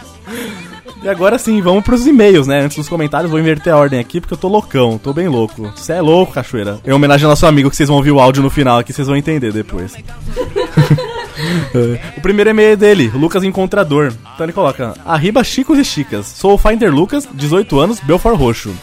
E 1.01 1.09
agora 1.09 1.39
sim, 1.39 1.62
vamos 1.62 1.85
pros 1.85 2.09
e-mails, 2.09 2.49
né? 2.49 2.61
Antes 2.61 2.77
dos 2.77 2.89
comentários, 2.89 3.31
vou 3.31 3.39
inverter 3.39 3.73
a 3.73 3.77
ordem 3.77 4.01
aqui 4.01 4.20
porque 4.20 4.35
eu 4.35 4.39
tô 4.39 4.49
loucão, 4.49 4.99
tô 4.99 5.12
bem 5.12 5.29
louco. 5.29 5.73
Você 5.77 5.93
é 5.93 6.01
louco, 6.01 6.33
cachoeira. 6.33 6.81
Em 6.85 6.91
homenagem 6.91 7.25
ao 7.25 7.31
nosso 7.31 7.47
amigo 7.47 7.70
que 7.70 7.77
vocês 7.77 7.89
vão 7.89 7.99
ouvir 7.99 8.11
o 8.11 8.19
áudio 8.19 8.43
no 8.43 8.51
final 8.51 8.79
aqui, 8.79 8.93
vocês 8.93 9.07
vão 9.07 9.16
entender 9.16 9.53
depois. 9.53 9.95
É, 11.75 12.19
o 12.19 12.20
primeiro 12.20 12.51
e-mail 12.51 12.73
é 12.73 12.77
dele, 12.77 13.11
Lucas 13.15 13.45
Encontrador. 13.45 14.12
Então 14.35 14.45
ele 14.47 14.53
coloca: 14.53 14.95
Arriba 15.05 15.45
Chicos 15.45 15.79
e 15.79 15.85
Chicas. 15.85 16.27
Sou 16.27 16.55
o 16.55 16.59
Finder 16.59 16.93
Lucas, 16.95 17.29
18 17.33 17.79
anos, 17.79 18.01
Belfort 18.01 18.37
Roxo. 18.39 18.75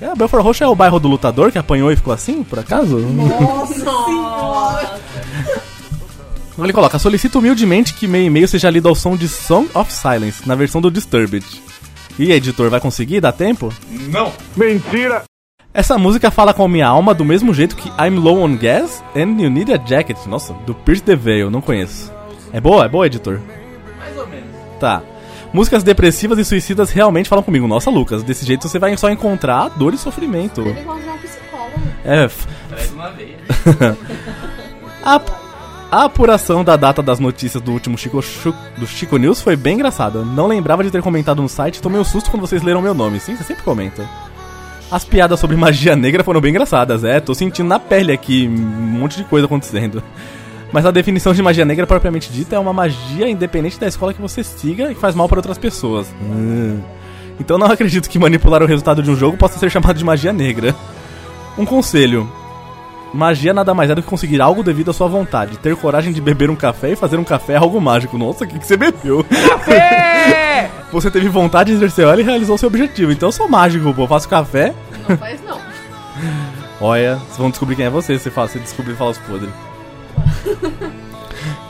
É, 0.00 0.14
Belfort 0.14 0.44
Roxo 0.44 0.64
é 0.64 0.68
o 0.68 0.74
bairro 0.74 1.00
do 1.00 1.08
lutador 1.08 1.50
que 1.50 1.58
apanhou 1.58 1.90
e 1.90 1.96
ficou 1.96 2.12
assim, 2.12 2.42
por 2.42 2.58
acaso? 2.58 2.98
Nossa 2.98 3.74
senhora. 3.74 5.00
Então 6.52 6.64
ele 6.64 6.72
coloca: 6.72 6.98
Solicito 6.98 7.38
humildemente 7.38 7.94
que 7.94 8.06
meu 8.06 8.22
e-mail 8.22 8.48
seja 8.48 8.70
lido 8.70 8.88
ao 8.88 8.94
som 8.94 9.16
de 9.16 9.28
Song 9.28 9.68
of 9.74 9.92
Silence, 9.92 10.46
na 10.46 10.54
versão 10.54 10.80
do 10.80 10.90
Disturbed. 10.90 11.44
E 12.18 12.32
editor, 12.32 12.68
vai 12.68 12.80
conseguir? 12.80 13.20
Dá 13.20 13.30
tempo? 13.30 13.72
Não. 13.88 14.32
Mentira! 14.56 15.22
Essa 15.72 15.98
música 15.98 16.30
fala 16.30 16.54
com 16.54 16.64
a 16.64 16.68
minha 16.68 16.86
alma 16.86 17.12
do 17.12 17.24
mesmo 17.24 17.52
jeito 17.52 17.76
que 17.76 17.90
I'm 18.00 18.18
Low 18.18 18.42
on 18.42 18.56
Gas 18.56 19.02
and 19.14 19.40
You 19.40 19.50
Need 19.50 19.72
a 19.72 19.76
Jacket. 19.76 20.16
Nossa, 20.26 20.54
do 20.66 20.74
Pierce 20.74 21.02
the 21.02 21.14
Veil, 21.14 21.50
não 21.50 21.60
conheço. 21.60 22.10
É 22.52 22.60
boa? 22.60 22.86
É 22.86 22.88
boa, 22.88 23.06
editor? 23.06 23.38
Mais 23.98 24.16
ou 24.16 24.26
menos. 24.26 24.48
Tá. 24.80 25.02
Músicas 25.52 25.82
depressivas 25.82 26.38
e 26.38 26.44
suicidas 26.44 26.90
realmente 26.90 27.28
falam 27.28 27.42
comigo. 27.42 27.68
Nossa, 27.68 27.90
Lucas, 27.90 28.22
desse 28.22 28.46
jeito 28.46 28.66
você 28.66 28.78
vai 28.78 28.96
só 28.96 29.10
encontrar 29.10 29.68
dor 29.70 29.92
e 29.92 29.98
sofrimento. 29.98 30.62
Um 30.62 31.18
psicólogo. 31.18 31.80
É. 32.04 32.28
Traz 32.68 32.92
uma 32.92 33.10
veia. 33.10 33.36
A, 35.04 35.20
a 35.90 36.04
apuração 36.04 36.62
da 36.62 36.76
data 36.76 37.02
das 37.02 37.18
notícias 37.18 37.62
do 37.62 37.72
último 37.72 37.96
Chico, 37.96 38.20
do 38.76 38.86
Chico 38.86 39.16
News 39.16 39.40
foi 39.40 39.56
bem 39.56 39.74
engraçada. 39.76 40.22
Não 40.22 40.46
lembrava 40.46 40.82
de 40.82 40.90
ter 40.90 41.02
comentado 41.02 41.40
no 41.40 41.48
site, 41.48 41.80
tomei 41.80 41.98
um 41.98 42.04
susto 42.04 42.30
quando 42.30 42.42
vocês 42.46 42.62
leram 42.62 42.82
meu 42.82 42.92
nome. 42.92 43.20
Sim, 43.20 43.36
você 43.36 43.44
sempre 43.44 43.62
comenta. 43.62 44.06
As 44.90 45.04
piadas 45.04 45.38
sobre 45.38 45.54
magia 45.54 45.94
negra 45.94 46.24
foram 46.24 46.40
bem 46.40 46.50
engraçadas, 46.50 47.04
é, 47.04 47.20
tô 47.20 47.34
sentindo 47.34 47.68
na 47.68 47.78
pele 47.78 48.10
aqui 48.10 48.48
um 48.48 48.98
monte 48.98 49.18
de 49.18 49.24
coisa 49.24 49.44
acontecendo. 49.46 50.02
Mas 50.72 50.86
a 50.86 50.90
definição 50.90 51.34
de 51.34 51.42
magia 51.42 51.64
negra 51.64 51.86
propriamente 51.86 52.32
dita 52.32 52.56
é 52.56 52.58
uma 52.58 52.72
magia 52.72 53.28
independente 53.28 53.78
da 53.78 53.86
escola 53.86 54.14
que 54.14 54.20
você 54.20 54.42
siga 54.42 54.90
e 54.90 54.94
que 54.94 55.00
faz 55.00 55.14
mal 55.14 55.28
para 55.28 55.38
outras 55.38 55.58
pessoas. 55.58 56.12
Hum. 56.22 56.80
Então 57.38 57.58
não 57.58 57.66
acredito 57.66 58.08
que 58.08 58.18
manipular 58.18 58.62
o 58.62 58.66
resultado 58.66 59.02
de 59.02 59.10
um 59.10 59.16
jogo 59.16 59.36
possa 59.36 59.58
ser 59.58 59.70
chamado 59.70 59.96
de 59.96 60.04
magia 60.04 60.32
negra. 60.32 60.74
Um 61.56 61.64
conselho: 61.64 62.30
Magia 63.12 63.54
nada 63.54 63.72
mais 63.74 63.90
é 63.90 63.94
do 63.94 64.02
que 64.02 64.08
conseguir 64.08 64.40
algo 64.40 64.62
devido 64.62 64.90
à 64.90 64.94
sua 64.94 65.08
vontade. 65.08 65.58
Ter 65.58 65.74
coragem 65.76 66.12
de 66.12 66.20
beber 66.20 66.50
um 66.50 66.56
café 66.56 66.92
e 66.92 66.96
fazer 66.96 67.16
um 67.16 67.24
café 67.24 67.54
é 67.54 67.56
algo 67.56 67.80
mágico. 67.80 68.18
Nossa, 68.18 68.44
o 68.44 68.48
que, 68.48 68.58
que 68.58 68.66
você 68.66 68.76
bebeu? 68.76 69.24
Café! 69.24 70.37
Você 70.92 71.10
teve 71.10 71.28
vontade 71.28 71.70
de 71.70 71.76
exercer 71.76 72.04
ela 72.04 72.20
e 72.20 72.24
realizou 72.24 72.58
seu 72.58 72.68
objetivo. 72.68 73.12
Então 73.12 73.28
eu 73.28 73.32
sou 73.32 73.48
mágico, 73.48 73.92
pô. 73.92 74.02
Eu 74.02 74.08
faço 74.08 74.28
café. 74.28 74.74
Não 75.08 75.16
faz 75.16 75.42
não. 75.42 75.60
Olha, 76.80 77.16
vocês 77.16 77.36
vão 77.36 77.50
descobrir 77.50 77.76
quem 77.76 77.86
é 77.86 77.90
você 77.90 78.18
se 78.18 78.30
você, 78.30 78.58
descobrir 78.58 78.92
e 78.92 78.96
falar 78.96 79.10
os 79.10 79.18
podres. 79.18 79.50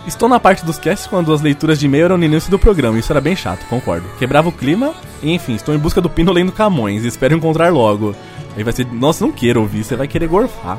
Estou 0.06 0.28
na 0.28 0.40
parte 0.40 0.65
dos 0.65 0.78
casts 0.78 1.06
quando 1.06 1.32
as 1.35 1.43
leituras 1.43 1.78
de 1.78 1.85
e-mail 1.85 2.06
eram 2.06 2.16
no 2.16 2.24
início 2.24 2.51
do 2.51 2.59
programa. 2.59 2.98
Isso 2.98 3.12
era 3.12 3.20
bem 3.20 3.36
chato, 3.36 3.66
concordo. 3.66 4.09
Quebrava 4.19 4.48
o 4.48 4.52
clima. 4.52 4.94
E, 5.23 5.32
enfim, 5.32 5.55
estou 5.55 5.74
em 5.74 5.78
busca 5.78 6.01
do 6.01 6.09
Pino 6.09 6.32
lendo 6.32 6.51
Camões. 6.51 7.05
Espero 7.05 7.35
encontrar 7.35 7.70
logo. 7.70 8.15
Aí 8.56 8.65
vai 8.65 8.73
ser. 8.73 8.86
Nossa, 8.86 9.24
não 9.24 9.32
quero 9.32 9.60
ouvir. 9.60 9.85
Você 9.85 9.97
vai 9.97 10.09
querer 10.09 10.27
gorfar. 10.27 10.78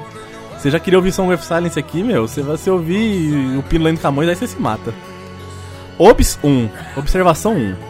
Você 0.57 0.71
já 0.71 0.79
queria 0.79 0.97
ouvir 0.97 1.11
Song 1.11 1.31
of 1.33 1.45
Silence 1.45 1.77
aqui, 1.77 2.03
meu? 2.03 2.27
Você 2.27 2.41
vai 2.41 2.57
se 2.57 2.69
ouvir 2.69 3.57
o 3.57 3.63
Pino 3.63 3.85
lendo 3.85 3.99
Camões, 3.99 4.27
aí 4.27 4.35
você 4.35 4.47
se 4.47 4.59
mata. 4.59 4.93
Obs 5.97 6.39
1. 6.43 6.69
Observação 6.97 7.55
1. 7.55 7.88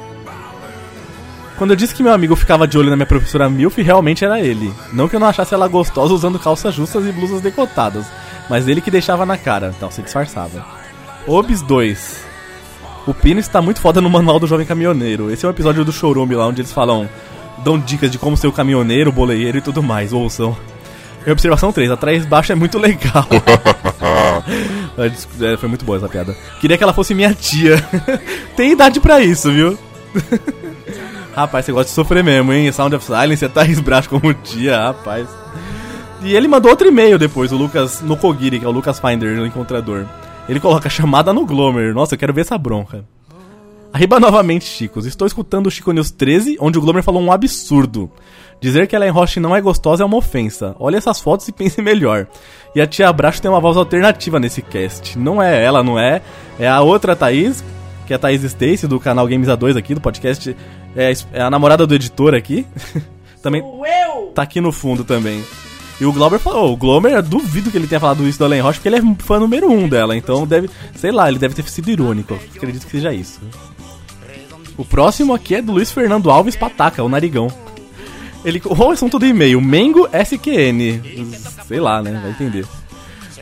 Quando 1.59 1.71
eu 1.71 1.75
disse 1.75 1.93
que 1.93 2.01
meu 2.01 2.13
amigo 2.13 2.37
ficava 2.37 2.65
de 2.65 2.77
olho 2.77 2.89
na 2.89 2.95
minha 2.95 3.05
professora 3.05 3.49
Milf, 3.49 3.77
realmente 3.79 4.23
era 4.23 4.39
ele. 4.39 4.73
Não 4.93 5.09
que 5.09 5.17
eu 5.17 5.19
não 5.19 5.27
achasse 5.27 5.53
ela 5.53 5.67
gostosa 5.67 6.13
usando 6.13 6.39
calças 6.39 6.73
justas 6.73 7.05
e 7.05 7.11
blusas 7.11 7.41
decotadas, 7.41 8.05
mas 8.49 8.65
ele 8.65 8.79
que 8.79 8.89
deixava 8.89 9.25
na 9.25 9.37
cara, 9.37 9.73
então 9.75 9.91
se 9.91 10.01
disfarçava. 10.01 10.65
Obs 11.27 11.61
2. 11.61 12.23
O 13.05 13.13
Pino 13.13 13.41
está 13.41 13.61
muito 13.61 13.81
foda 13.81 13.99
no 13.99 14.09
manual 14.09 14.39
do 14.39 14.47
jovem 14.47 14.65
caminhoneiro. 14.65 15.29
Esse 15.29 15.45
é 15.45 15.49
um 15.49 15.51
episódio 15.51 15.83
do 15.83 15.91
Chorume 15.91 16.33
lá 16.33 16.47
onde 16.47 16.61
eles 16.61 16.71
falam, 16.71 17.09
dão 17.57 17.77
dicas 17.77 18.09
de 18.09 18.17
como 18.17 18.37
ser 18.37 18.47
o 18.47 18.53
caminhoneiro, 18.53 19.09
o 19.09 19.13
boleiro 19.13 19.57
e 19.57 19.61
tudo 19.61 19.83
mais. 19.83 20.13
Ouçam. 20.13 20.55
E 21.27 21.29
observação 21.29 21.73
3, 21.73 21.91
atrás 21.91 22.25
baixo 22.25 22.53
é 22.53 22.55
muito 22.55 22.79
legal. 22.79 23.27
É, 24.97 25.55
Foi 25.57 25.69
muito 25.69 25.85
boa 25.85 25.97
essa 25.97 26.09
piada. 26.09 26.35
Queria 26.59 26.77
que 26.77 26.83
ela 26.83 26.93
fosse 26.93 27.13
minha 27.13 27.33
tia. 27.33 27.77
Tem 28.55 28.71
idade 28.71 28.99
pra 28.99 29.21
isso, 29.21 29.51
viu? 29.51 29.77
rapaz, 31.35 31.65
você 31.65 31.71
gosta 31.71 31.89
de 31.89 31.95
sofrer 31.95 32.23
mesmo, 32.23 32.51
hein? 32.53 32.71
Sound 32.71 32.95
of 32.95 33.05
Silence, 33.05 33.37
você 33.37 33.49
tá 33.49 33.65
esbraço 33.65 34.09
como 34.09 34.33
tia, 34.33 34.77
rapaz. 34.77 35.27
E 36.21 36.35
ele 36.35 36.47
mandou 36.47 36.71
outro 36.71 36.87
e-mail 36.87 37.17
depois, 37.17 37.51
o 37.51 37.57
Lucas 37.57 38.01
Nokogiri, 38.01 38.59
que 38.59 38.65
é 38.65 38.67
o 38.67 38.71
Lucas 38.71 38.99
Finder, 38.99 39.39
o 39.39 39.45
encontrador. 39.45 40.05
Ele 40.49 40.59
coloca 40.59 40.89
chamada 40.89 41.31
no 41.31 41.45
Glomer. 41.45 41.93
Nossa, 41.93 42.15
eu 42.15 42.19
quero 42.19 42.33
ver 42.33 42.41
essa 42.41 42.57
bronca. 42.57 43.05
Arriba 43.93 44.19
novamente, 44.19 44.65
Chicos. 44.65 45.05
Estou 45.05 45.25
escutando 45.25 45.67
o 45.67 45.71
Chico 45.71 45.91
News 45.91 46.11
13, 46.11 46.57
onde 46.59 46.77
o 46.77 46.81
Glomer 46.81 47.03
falou 47.03 47.21
um 47.21 47.31
absurdo. 47.31 48.11
Dizer 48.61 48.87
que 48.87 48.95
ela 48.95 49.07
em 49.07 49.11
Roche 49.11 49.39
não 49.39 49.55
é 49.55 49.61
gostosa 49.61 50.03
é 50.03 50.05
uma 50.05 50.17
ofensa. 50.17 50.75
Olhe 50.77 50.97
essas 50.97 51.19
fotos 51.19 51.47
e 51.47 51.51
pense 51.51 51.81
melhor. 51.81 52.27
E 52.75 52.81
a 52.81 52.87
tia 52.87 53.07
Abraço 53.07 53.41
tem 53.41 53.49
uma 53.49 53.59
voz 53.59 53.77
alternativa 53.77 54.39
nesse 54.39 54.61
cast. 54.61 55.17
Não 55.17 55.41
é 55.41 55.63
ela, 55.63 55.81
não 55.81 55.97
é. 55.97 56.21
É 56.59 56.67
a 56.67 56.81
outra 56.81 57.15
Thaís, 57.15 57.63
que 58.05 58.13
é 58.13 58.15
a 58.15 58.19
Thaís 58.19 58.43
Stacy, 58.43 58.85
do 58.85 58.99
canal 58.99 59.27
Games 59.27 59.47
A2 59.47 59.77
aqui, 59.77 59.95
do 59.95 60.01
podcast. 60.01 60.55
É, 60.95 61.11
é 61.33 61.41
a 61.41 61.49
namorada 61.49 61.85
do 61.85 61.95
editor 61.95 62.33
aqui. 62.33 62.65
também 63.41 63.61
eu! 63.61 64.31
tá 64.33 64.43
aqui 64.43 64.61
no 64.61 64.71
fundo 64.71 65.03
também. 65.03 65.43
E 65.99 66.05
o 66.05 66.13
Glauber 66.13 66.39
falou, 66.39 66.71
o 66.71 66.77
Glomer, 66.77 67.13
eu 67.13 67.21
duvido 67.21 67.69
que 67.69 67.77
ele 67.77 67.87
tenha 67.87 67.99
falado 67.99 68.25
isso 68.25 68.39
da 68.39 68.47
Len 68.47 68.61
Roche, 68.61 68.79
porque 68.79 68.87
ele 68.87 68.95
é 68.95 69.15
fã 69.19 69.37
número 69.37 69.69
um 69.69 69.87
dela, 69.87 70.15
então 70.15 70.47
deve, 70.47 70.69
sei 70.95 71.11
lá, 71.11 71.27
ele 71.27 71.37
deve 71.37 71.53
ter 71.53 71.67
sido 71.67 71.89
irônico, 71.91 72.39
acredito 72.55 72.85
que 72.85 72.91
seja 72.91 73.13
isso. 73.13 73.41
O 74.77 74.85
próximo 74.85 75.33
aqui 75.33 75.55
é 75.55 75.61
do 75.61 75.73
Luiz 75.73 75.91
Fernando 75.91 76.31
Alves 76.31 76.55
Pataca, 76.55 77.03
o 77.03 77.09
Narigão. 77.09 77.51
Ele, 78.45 78.61
o 78.63 78.91
assunto 78.91 79.19
do 79.19 79.25
e-mail, 79.25 79.59
Mengo 79.59 80.07
SQN, 80.13 81.01
sei 81.67 81.81
lá, 81.81 82.01
né, 82.01 82.17
vai 82.21 82.31
entender. 82.31 82.65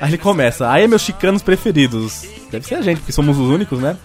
Aí 0.01 0.09
ele 0.09 0.17
começa, 0.17 0.67
aí 0.71 0.87
meus 0.87 1.03
chicanos 1.03 1.43
preferidos, 1.43 2.25
deve 2.49 2.65
ser 2.65 2.75
a 2.75 2.81
gente, 2.81 2.97
porque 2.97 3.11
somos 3.11 3.37
os 3.37 3.49
únicos, 3.49 3.79
né? 3.79 3.95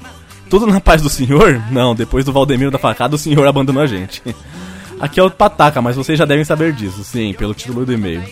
Tudo 0.52 0.66
na 0.66 0.82
paz 0.82 1.00
do 1.00 1.08
senhor? 1.08 1.62
Não, 1.70 1.94
depois 1.94 2.26
do 2.26 2.32
Valdemiro 2.32 2.70
da 2.70 2.76
facada, 2.76 3.14
o 3.14 3.18
senhor 3.18 3.46
abandonou 3.46 3.82
a 3.82 3.86
gente. 3.86 4.22
Aqui 5.00 5.18
é 5.18 5.22
o 5.22 5.30
Pataca, 5.30 5.80
mas 5.80 5.96
vocês 5.96 6.18
já 6.18 6.26
devem 6.26 6.44
saber 6.44 6.74
disso, 6.74 7.02
sim, 7.02 7.32
pelo 7.32 7.54
título 7.54 7.86
do 7.86 7.92
e-mail. 7.94 8.22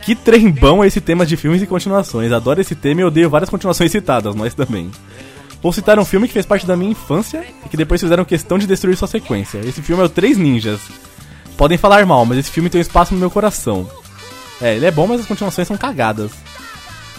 Que 0.00 0.14
trembão 0.14 0.84
é 0.84 0.86
esse 0.86 1.00
tema 1.00 1.26
de 1.26 1.36
filmes 1.36 1.60
e 1.60 1.66
continuações. 1.66 2.30
Adoro 2.30 2.60
esse 2.60 2.76
tema 2.76 3.00
e 3.00 3.04
odeio 3.04 3.28
várias 3.28 3.50
continuações 3.50 3.90
citadas, 3.90 4.32
nós 4.36 4.54
também. 4.54 4.92
Vou 5.60 5.72
citar 5.72 5.98
um 5.98 6.04
filme 6.04 6.28
que 6.28 6.34
fez 6.34 6.46
parte 6.46 6.64
da 6.64 6.76
minha 6.76 6.92
infância 6.92 7.44
e 7.66 7.68
que 7.68 7.76
depois 7.76 8.00
fizeram 8.00 8.24
questão 8.24 8.56
de 8.56 8.68
destruir 8.68 8.96
sua 8.96 9.08
sequência. 9.08 9.58
Esse 9.58 9.82
filme 9.82 10.04
é 10.04 10.06
o 10.06 10.08
Três 10.08 10.38
Ninjas. 10.38 10.80
Podem 11.56 11.76
falar 11.76 12.06
mal, 12.06 12.24
mas 12.24 12.38
esse 12.38 12.50
filme 12.52 12.70
tem 12.70 12.78
um 12.78 12.82
espaço 12.82 13.12
no 13.12 13.18
meu 13.18 13.28
coração. 13.28 13.90
É, 14.62 14.76
ele 14.76 14.86
é 14.86 14.90
bom, 14.92 15.08
mas 15.08 15.22
as 15.22 15.26
continuações 15.26 15.66
são 15.66 15.76
cagadas. 15.76 16.30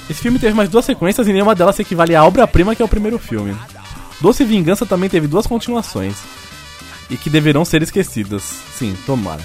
Esse 0.10 0.22
filme 0.22 0.40
teve 0.40 0.56
mais 0.56 0.70
duas 0.70 0.86
sequências 0.86 1.28
e 1.28 1.34
nenhuma 1.34 1.54
delas 1.54 1.76
se 1.76 1.82
equivale 1.82 2.16
à 2.16 2.24
obra-prima 2.24 2.74
que 2.74 2.82
é 2.82 2.86
o 2.86 2.88
primeiro 2.88 3.20
filme. 3.20 3.54
Doce 4.22 4.44
Vingança 4.46 4.86
também 4.86 5.10
teve 5.10 5.28
duas 5.28 5.48
continuações. 5.48 6.16
E 7.10 7.18
que 7.18 7.30
deverão 7.30 7.66
ser 7.66 7.82
esquecidas. 7.82 8.44
Sim, 8.74 8.96
tomara. 9.06 9.42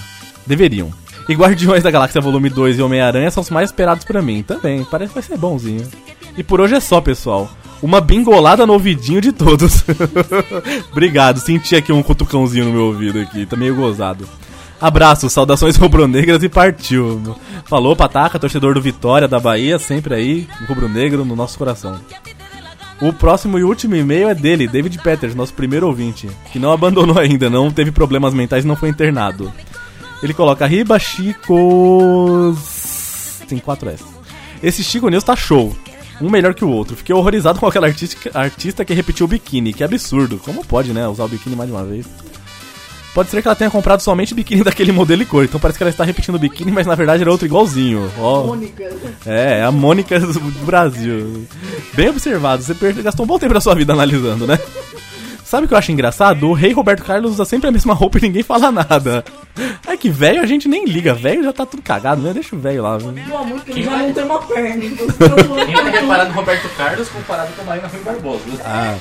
Deveriam. 0.47 0.93
E 1.29 1.35
Guardiões 1.35 1.83
da 1.83 1.91
Galáxia 1.91 2.21
Volume 2.21 2.49
2 2.49 2.79
e 2.79 2.83
Homem-Aranha 2.83 3.31
são 3.31 3.43
os 3.43 3.51
mais 3.51 3.71
esperados 3.71 4.05
pra 4.05 4.23
mim. 4.23 4.43
Também, 4.43 4.85
parece 4.85 5.09
que 5.09 5.15
vai 5.15 5.23
ser 5.23 5.37
bonzinho. 5.37 5.85
E 6.37 6.45
por 6.45 6.61
hoje 6.61 6.77
é 6.77 6.81
só, 6.81 7.01
pessoal. 7.01 7.51
Uma 7.83 8.01
bingolada 8.01 8.67
no 8.67 8.75
ouvidinho 8.75 9.21
de 9.21 9.33
todos. 9.33 9.85
Obrigado, 10.93 11.41
senti 11.41 11.75
aqui 11.75 11.93
um 11.93 12.03
cutucãozinho 12.03 12.67
no 12.67 12.73
meu 12.73 12.85
ouvido 12.85 13.19
aqui, 13.19 13.45
tá 13.45 13.57
meio 13.57 13.75
gozado. 13.75 14.27
Abraço, 14.81 15.29
saudações 15.29 15.77
rubro-negras 15.77 16.43
e 16.43 16.49
partiu. 16.49 17.37
Falou, 17.67 17.97
Pataca, 17.97 18.39
torcedor 18.39 18.75
do 18.75 18.81
Vitória 18.81 19.27
da 19.27 19.41
Bahia, 19.41 19.79
sempre 19.79 20.15
aí, 20.15 20.49
rubro-negro 20.69 21.25
no 21.25 21.35
nosso 21.35 21.59
coração. 21.59 21.99
O 23.01 23.13
próximo 23.13 23.59
e 23.59 23.65
último 23.65 23.95
e-mail 23.95 24.31
é 24.31 24.35
dele, 24.35 24.67
David 24.67 24.99
Peters, 24.99 25.35
nosso 25.35 25.53
primeiro 25.53 25.87
ouvinte, 25.87 26.31
que 26.51 26.59
não 26.59 26.73
abandonou 26.73 27.19
ainda, 27.19 27.51
não 27.51 27.71
teve 27.71 27.93
problemas 27.93 28.33
mentais 28.33 28.65
não 28.65 28.75
foi 28.75 28.89
internado. 28.89 29.53
Ele 30.23 30.33
coloca 30.33 30.65
Riba 30.67 30.99
Chicos. 30.99 32.57
Tem 33.47 33.59
4 33.59 33.91
S. 33.91 34.03
Esse 34.63 34.83
Chico 34.83 35.11
News 35.11 35.25
tá 35.25 35.37
show. 35.37 35.77
Um 36.21 36.31
melhor 36.31 36.55
que 36.55 36.65
o 36.65 36.71
outro. 36.71 36.97
Fiquei 36.97 37.15
horrorizado 37.15 37.61
com 37.61 37.67
aquela 37.67 37.87
artista 37.87 38.83
que 38.85 38.95
repetiu 38.95 39.27
o 39.27 39.29
biquíni. 39.29 39.75
Que 39.75 39.85
absurdo. 39.85 40.39
Como 40.39 40.65
pode, 40.65 40.95
né? 40.95 41.07
Usar 41.07 41.25
o 41.25 41.29
biquíni 41.29 41.55
mais 41.55 41.69
de 41.69 41.77
uma 41.77 41.85
vez. 41.85 42.07
Pode 43.17 43.31
ser 43.31 43.41
que 43.41 43.49
ela 43.49 43.57
tenha 43.57 43.71
comprado 43.71 44.01
somente 44.01 44.35
biquíni 44.35 44.61
daquele 44.63 44.93
modelo 44.93 45.23
e 45.23 45.25
cor. 45.25 45.43
Então 45.43 45.59
parece 45.59 45.79
que 45.79 45.83
ela 45.83 45.89
está 45.89 46.05
repetindo 46.05 46.35
o 46.35 46.39
biquíni, 46.39 46.71
mas 46.71 46.87
na 46.87 46.95
verdade 46.95 47.23
era 47.23 47.31
outro 47.31 47.47
igualzinho. 47.47 48.13
Ó. 48.19 48.49
Mônica. 48.49 48.85
É, 49.25 49.61
é 49.61 49.65
a 49.65 49.73
Mônica 49.73 50.21
do 50.21 50.39
Brasil. 50.67 51.47
Bem 51.95 52.11
observado. 52.11 52.63
Você 52.63 52.75
gastou 53.03 53.25
um 53.25 53.27
bom 53.27 53.39
tempo 53.39 53.55
da 53.55 53.61
sua 53.63 53.75
vida 53.75 53.95
analisando, 53.95 54.47
né? 54.47 54.59
Sabe 55.47 55.65
o 55.65 55.69
que 55.69 55.73
eu 55.73 55.79
acho 55.79 55.93
engraçado? 55.93 56.47
O 56.47 56.53
rei 56.53 56.73
Roberto 56.73 57.05
Carlos 57.05 57.33
usa 57.33 57.47
sempre 57.47 57.69
a 57.69 57.73
mesma 57.73 57.95
roupa 57.95 58.19
e 58.19 58.21
ninguém 58.21 58.43
fala 58.43 58.71
nada. 58.71 59.25
É 59.87 59.97
que 59.97 60.11
velho 60.11 60.43
a 60.43 60.47
gente 60.47 60.69
nem 60.69 60.85
liga. 60.85 61.15
Velho 61.15 61.43
já 61.43 61.55
tá 61.55 61.65
tudo 61.65 61.83
cagado, 61.83 62.21
né? 62.21 62.35
Deixa 62.35 62.55
o 62.55 62.59
velho 62.59 62.83
lá. 62.83 62.99
viu? 62.99 63.15
Pô, 63.31 63.45
muito 63.45 63.65
que 63.65 63.71
ele 63.71 63.85
já 63.85 63.97
não 63.97 64.13
tem 64.13 64.25
uma 64.25 64.43
perna. 64.43 64.85
Então, 64.85 65.07
Quem 65.65 65.75
vai 65.75 65.91
reparar 65.91 66.25
no 66.27 66.35
Roberto 66.35 66.69
Carlos 66.77 67.09
comparado 67.09 67.51
com 67.55 67.65
Marina 67.65 67.89
Rui 67.89 68.01
Barbosa? 68.01 68.43
Ah. 68.63 68.95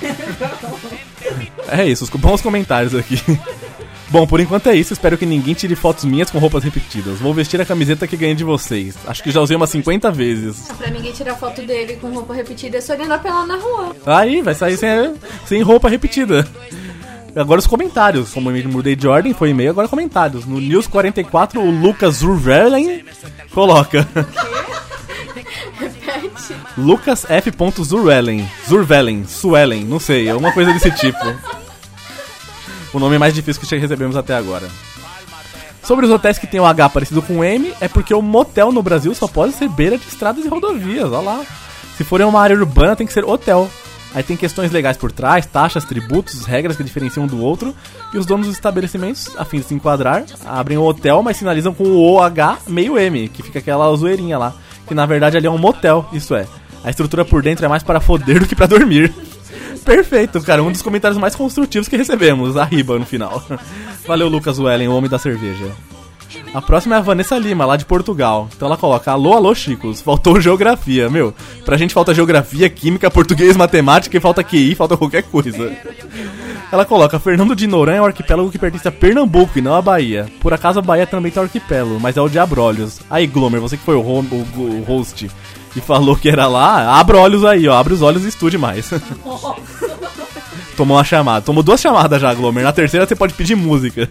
É 1.67 1.85
isso, 1.85 2.05
os 2.05 2.09
bons 2.11 2.41
comentários 2.41 2.95
aqui. 2.95 3.19
Bom, 4.09 4.27
por 4.27 4.39
enquanto 4.39 4.67
é 4.67 4.75
isso. 4.75 4.93
Espero 4.93 5.17
que 5.17 5.25
ninguém 5.25 5.53
tire 5.53 5.75
fotos 5.75 6.05
minhas 6.05 6.29
com 6.29 6.37
roupas 6.37 6.63
repetidas. 6.63 7.19
Vou 7.19 7.33
vestir 7.33 7.59
a 7.59 7.65
camiseta 7.65 8.07
que 8.07 8.15
ganhei 8.15 8.35
de 8.35 8.43
vocês. 8.43 8.95
Acho 9.07 9.23
que 9.23 9.31
já 9.31 9.41
usei 9.41 9.57
umas 9.57 9.69
50 9.69 10.11
vezes. 10.11 10.67
Pra 10.77 10.89
ninguém 10.89 11.11
tirar 11.11 11.35
foto 11.35 11.61
dele 11.63 11.95
com 11.95 12.13
roupa 12.13 12.33
repetida, 12.33 12.77
é 12.77 12.81
só 12.81 12.93
ele 12.93 13.03
andar 13.03 13.19
pelado 13.19 13.47
na 13.47 13.57
rua. 13.57 13.95
Aí, 14.05 14.41
vai 14.41 14.53
sair 14.53 14.77
sem, 14.77 15.15
sem 15.45 15.61
roupa 15.61 15.89
repetida. 15.89 16.47
Agora 17.35 17.59
os 17.59 17.67
comentários. 17.67 18.31
Como 18.31 18.49
eu 18.49 18.69
mudei 18.69 18.95
de 18.95 19.07
ordem, 19.07 19.33
foi 19.33 19.49
e-mail, 19.49 19.71
agora 19.71 19.87
comentários. 19.87 20.45
No 20.45 20.61
News 20.61 20.87
44, 20.87 21.59
o 21.59 21.69
Lucas 21.69 22.17
Zurvelen 22.17 23.03
coloca. 23.51 24.07
Lucas 26.77 27.25
F. 27.29 27.51
Zurvelen. 27.83 28.49
Zurvelen, 28.67 29.25
Suelen, 29.27 29.83
não 29.83 29.99
sei, 29.99 30.29
alguma 30.29 30.51
coisa 30.51 30.71
desse 30.73 30.91
tipo. 30.91 31.25
O 32.95 32.99
nome 32.99 33.17
mais 33.17 33.33
difícil 33.33 33.61
que 33.61 33.75
recebemos 33.75 34.15
até 34.15 34.33
agora. 34.33 34.69
Sobre 35.83 36.05
os 36.05 36.11
hotéis 36.13 36.37
que 36.37 36.47
tem 36.47 36.61
o 36.61 36.65
H 36.65 36.87
parecido 36.87 37.21
com 37.21 37.43
M, 37.43 37.73
é 37.81 37.89
porque 37.89 38.13
o 38.13 38.21
motel 38.21 38.71
no 38.71 38.81
Brasil 38.81 39.13
só 39.13 39.27
pode 39.27 39.51
ser 39.51 39.67
beira 39.67 39.97
de 39.97 40.07
estradas 40.07 40.45
e 40.45 40.47
rodovias, 40.47 41.11
olha 41.11 41.19
lá. 41.19 41.45
Se 41.97 42.05
for 42.05 42.21
em 42.21 42.23
uma 42.23 42.39
área 42.39 42.55
urbana, 42.55 42.95
tem 42.95 43.05
que 43.05 43.11
ser 43.11 43.25
hotel. 43.25 43.69
Aí 44.13 44.23
tem 44.23 44.37
questões 44.37 44.71
legais 44.71 44.95
por 44.95 45.11
trás, 45.11 45.45
taxas, 45.45 45.83
tributos, 45.83 46.45
regras 46.45 46.77
que 46.77 46.85
diferenciam 46.85 47.25
um 47.25 47.27
do 47.27 47.41
outro. 47.41 47.75
E 48.13 48.17
os 48.17 48.25
donos 48.25 48.47
dos 48.47 48.55
estabelecimentos, 48.55 49.29
a 49.37 49.43
fim 49.43 49.59
de 49.59 49.65
se 49.65 49.73
enquadrar, 49.73 50.23
abrem 50.45 50.77
o 50.77 50.83
hotel, 50.83 51.21
mas 51.21 51.35
sinalizam 51.35 51.73
com 51.73 51.83
o 51.83 52.01
OH 52.01 52.59
meio 52.65 52.97
M, 52.97 53.27
que 53.27 53.43
fica 53.43 53.59
aquela 53.59 53.93
zoeirinha 53.93 54.37
lá. 54.37 54.53
Que 54.87 54.93
na 54.95 55.05
verdade 55.05 55.35
ali 55.35 55.47
é 55.47 55.51
um 55.51 55.57
motel, 55.57 56.07
isso 56.13 56.33
é. 56.33 56.47
A 56.81 56.89
estrutura 56.89 57.25
por 57.25 57.43
dentro 57.43 57.65
é 57.65 57.67
mais 57.67 57.83
para 57.83 57.99
foder 57.99 58.39
do 58.39 58.47
que 58.47 58.55
para 58.55 58.67
dormir. 58.67 59.13
Perfeito, 59.85 60.41
cara. 60.41 60.63
Um 60.63 60.71
dos 60.71 60.81
comentários 60.81 61.17
mais 61.19 61.35
construtivos 61.35 61.87
que 61.87 61.95
recebemos. 61.95 62.57
A 62.57 62.63
riba 62.63 62.97
no 62.97 63.05
final. 63.05 63.41
Valeu, 64.07 64.27
Lucas 64.27 64.57
Wellen, 64.59 64.87
o 64.87 64.95
homem 64.95 65.09
da 65.09 65.19
cerveja. 65.19 65.71
A 66.53 66.61
próxima 66.61 66.95
é 66.95 66.97
a 66.97 67.01
Vanessa 67.01 67.37
Lima, 67.37 67.65
lá 67.65 67.77
de 67.77 67.85
Portugal. 67.85 68.49
Então 68.55 68.67
ela 68.67 68.77
coloca: 68.77 69.11
Alô, 69.11 69.33
alô, 69.33 69.53
Chicos. 69.53 70.01
Faltou 70.01 70.41
geografia. 70.41 71.09
Meu, 71.09 71.33
pra 71.63 71.77
gente 71.77 71.93
falta 71.93 72.13
geografia, 72.13 72.69
química, 72.69 73.11
português, 73.11 73.55
matemática 73.55 74.17
e 74.17 74.19
falta 74.19 74.43
QI, 74.43 74.73
falta 74.75 74.97
qualquer 74.97 75.23
coisa. 75.23 75.71
Ela 76.71 76.83
coloca: 76.85 77.19
Fernando 77.19 77.55
de 77.55 77.67
Noronha 77.67 77.97
é 77.97 78.01
um 78.01 78.05
arquipélago 78.05 78.49
que 78.51 78.57
pertence 78.57 78.87
a 78.87 78.91
Pernambuco 78.91 79.57
e 79.59 79.61
não 79.61 79.75
a 79.75 79.81
Bahia. 79.81 80.25
Por 80.41 80.51
acaso 80.53 80.79
a 80.79 80.81
Bahia 80.81 81.05
também 81.05 81.31
tem 81.31 81.41
um 81.41 81.45
arquipélago, 81.45 81.99
mas 81.99 82.17
é 82.17 82.21
o 82.21 82.27
de 82.29 82.39
Abrolhos. 82.39 82.99
Aí, 83.09 83.27
Glomer, 83.27 83.61
você 83.61 83.77
que 83.77 83.83
foi 83.83 83.95
o, 83.95 83.99
o- 84.01 84.47
o 84.57 84.83
host 84.87 85.29
e 85.75 85.81
falou 85.81 86.15
que 86.15 86.29
era 86.29 86.47
lá, 86.47 86.99
abra 86.99 87.17
olhos 87.17 87.43
aí, 87.43 87.67
ó. 87.67 87.75
Abre 87.77 87.93
os 87.93 88.01
olhos 88.01 88.23
e 88.23 88.29
estude 88.29 88.57
mais. 88.57 88.89
Tomou 90.77 90.97
uma 90.97 91.03
chamada. 91.03 91.45
Tomou 91.45 91.63
duas 91.63 91.79
chamadas 91.79 92.21
já, 92.21 92.33
Glomer. 92.33 92.63
Na 92.63 92.73
terceira 92.73 93.05
você 93.05 93.15
pode 93.15 93.33
pedir 93.33 93.55
música. 93.55 94.09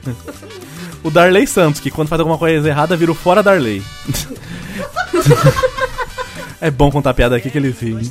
O 1.02 1.10
Darley 1.10 1.46
Santos, 1.46 1.80
que 1.80 1.90
quando 1.90 2.08
faz 2.08 2.20
alguma 2.20 2.38
coisa 2.38 2.68
errada 2.68 2.96
vira 2.96 3.12
o 3.12 3.14
fora 3.14 3.42
Darley. 3.42 3.82
é 6.60 6.70
bom 6.70 6.90
contar 6.90 7.12
piada 7.14 7.36
aqui 7.36 7.50
que 7.50 7.58
ele 7.58 7.70
ri. 7.70 8.10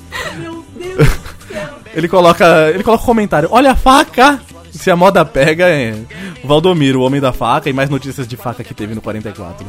Ele 1.93 2.07
coloca. 2.07 2.69
Ele 2.69 2.84
coloca 2.84 3.03
um 3.03 3.07
comentário. 3.07 3.49
Olha 3.51 3.71
a 3.71 3.75
faca! 3.75 4.39
Se 4.71 4.89
a 4.89 4.95
moda 4.95 5.23
pega, 5.23 5.67
é. 5.67 5.95
Valdomiro, 6.43 6.99
o 6.99 7.03
homem 7.03 7.21
da 7.21 7.31
faca, 7.31 7.69
e 7.69 7.73
mais 7.73 7.89
notícias 7.89 8.27
de 8.27 8.35
faca 8.35 8.63
que 8.63 8.73
teve 8.73 8.95
no 8.95 9.01
44. 9.01 9.65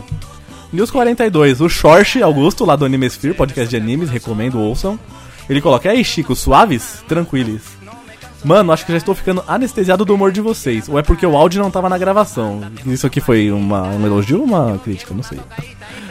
News 0.75 0.91
42, 0.91 1.61
o 1.61 1.69
Short 1.69 2.21
Augusto, 2.21 2.65
lá 2.65 2.75
do 2.75 2.85
Anime 2.85 3.07
Sphere, 3.07 3.33
podcast 3.33 3.71
de 3.71 3.77
animes, 3.77 4.11
recomendo, 4.11 4.59
ouçam. 4.59 4.99
Ele 5.49 5.61
coloca, 5.61 5.89
aí, 5.89 6.05
Chico, 6.05 6.35
suaves? 6.35 7.05
Tranquilos. 7.07 7.63
Mano, 8.45 8.73
acho 8.73 8.85
que 8.85 8.91
já 8.91 8.99
estou 8.99 9.15
ficando 9.15 9.45
anestesiado 9.47 10.05
do 10.05 10.13
humor 10.13 10.33
de 10.33 10.41
vocês. 10.41 10.89
Ou 10.89 10.99
é 10.99 11.03
porque 11.03 11.25
o 11.25 11.37
áudio 11.37 11.63
não 11.63 11.71
tava 11.71 11.89
na 11.89 11.97
gravação. 11.97 12.61
Isso 12.87 13.07
aqui 13.07 13.21
foi 13.21 13.53
uma, 13.53 13.83
um 13.83 14.05
elogio 14.05 14.41
ou 14.41 14.45
uma 14.45 14.77
crítica? 14.79 15.15
Não 15.15 15.23
sei. 15.23 15.39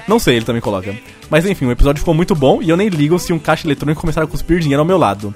Não 0.07 0.17
sei, 0.17 0.37
ele 0.37 0.45
também 0.45 0.61
coloca. 0.61 0.95
Mas 1.29 1.45
enfim, 1.45 1.65
o 1.65 1.71
episódio 1.71 1.99
ficou 1.99 2.13
muito 2.13 2.33
bom 2.33 2.61
e 2.61 2.69
eu 2.69 2.77
nem 2.77 2.87
ligo 2.87 3.19
se 3.19 3.33
um 3.33 3.39
caixa 3.39 3.67
eletrônico 3.67 3.99
começar 3.99 4.23
a 4.23 4.27
cuspir 4.27 4.59
dinheiro 4.59 4.79
ao 4.79 4.87
meu 4.87 4.97
lado. 4.97 5.33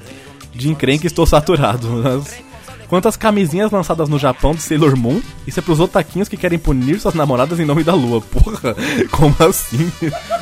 De 0.54 0.70
encrenca 0.70 1.06
estou 1.06 1.26
saturado. 1.26 1.86
Mas... 2.02 2.47
Quantas 2.88 3.18
camisinhas 3.18 3.72
lançadas 3.72 4.08
no 4.08 4.18
Japão 4.18 4.56
de 4.56 4.62
Sailor 4.62 4.96
Moon, 4.96 5.22
isso 5.46 5.60
é 5.60 5.64
pros 5.64 5.80
otaquinhos 5.80 6.30
que 6.30 6.38
querem 6.38 6.58
punir 6.58 7.00
suas 7.00 7.14
namoradas 7.14 7.60
em 7.60 7.66
nome 7.66 7.84
da 7.84 7.94
lua. 7.94 8.22
Porra, 8.22 8.76
como 9.12 9.36
assim? 9.40 9.92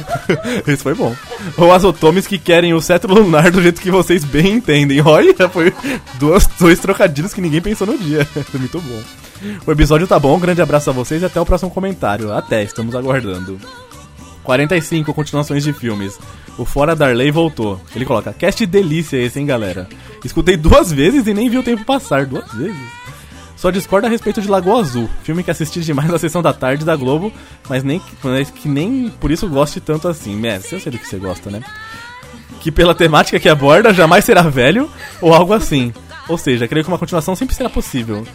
Esse 0.67 0.84
foi 0.84 0.93
bom. 0.93 1.15
Ou 1.57 1.73
as 1.73 1.84
otomes 1.84 2.27
que 2.27 2.38
querem 2.38 2.73
o 2.73 2.81
cetro 2.81 3.13
lunar 3.13 3.51
do 3.51 3.61
jeito 3.61 3.81
que 3.81 3.89
vocês 3.89 4.23
bem 4.23 4.53
entendem. 4.53 5.01
Olha, 5.01 5.49
foi 5.49 5.73
duas, 6.19 6.45
dois 6.59 6.80
trocadilhos 6.80 7.34
que 7.34 7.41
ninguém 7.41 7.61
pensou 7.61 7.88
no 7.88 7.97
dia. 7.97 8.27
Muito 8.53 8.80
bom. 8.80 9.01
O 9.65 9.72
episódio 9.72 10.07
tá 10.07 10.19
bom, 10.19 10.35
um 10.35 10.39
grande 10.39 10.61
abraço 10.61 10.89
a 10.89 10.93
vocês 10.93 11.22
e 11.22 11.26
até 11.26 11.41
o 11.41 11.45
próximo 11.45 11.72
comentário. 11.72 12.31
Até, 12.31 12.63
estamos 12.63 12.95
aguardando. 12.95 13.59
45 14.45 15.13
continuações 15.13 15.63
de 15.63 15.73
filmes. 15.73 16.17
O 16.57 16.63
Fora 16.63 16.95
Darley 16.95 17.31
voltou. 17.31 17.81
Ele 17.93 18.05
coloca: 18.05 18.31
Cast 18.31 18.65
delícia 18.65 19.17
esse, 19.17 19.39
hein, 19.39 19.45
galera? 19.45 19.89
Escutei 20.23 20.55
duas 20.55 20.91
vezes 20.91 21.27
e 21.27 21.34
nem 21.34 21.49
vi 21.49 21.57
o 21.57 21.63
tempo 21.63 21.84
passar. 21.84 22.26
Duas 22.26 22.49
vezes? 22.53 22.77
Só 23.57 23.72
discordo 23.72 24.05
a 24.05 24.09
respeito 24.09 24.41
de 24.41 24.47
Lagoa 24.47 24.81
Azul, 24.81 25.09
filme 25.23 25.41
que 25.41 25.49
assisti 25.49 25.80
demais 25.80 26.09
na 26.09 26.19
sessão 26.19 26.41
da 26.41 26.53
tarde 26.53 26.85
da 26.85 26.95
Globo, 26.95 27.31
mas 27.69 27.84
nem 27.84 28.01
mas 28.22 28.51
que 28.51 28.67
nem 28.67 29.09
por 29.19 29.31
isso 29.31 29.49
goste 29.49 29.80
tanto 29.80 30.07
assim. 30.07 30.35
Messi, 30.35 30.73
eu 30.73 30.80
sei 30.80 30.91
do 30.91 30.99
que 30.99 31.07
você 31.07 31.17
gosta, 31.17 31.49
né? 31.49 31.61
Que 32.59 32.72
pela 32.72 32.93
temática 32.93 33.39
que 33.39 33.49
aborda 33.49 33.93
jamais 33.93 34.26
será 34.26 34.41
velho 34.43 34.89
ou 35.22 35.34
algo 35.34 35.53
assim. 35.53 35.93
Ou 36.27 36.38
seja, 36.38 36.68
creio 36.68 36.84
que 36.84 36.89
uma 36.91 36.97
continuação 36.97 37.35
sempre 37.35 37.56
será 37.56 37.69
possível. 37.69 38.26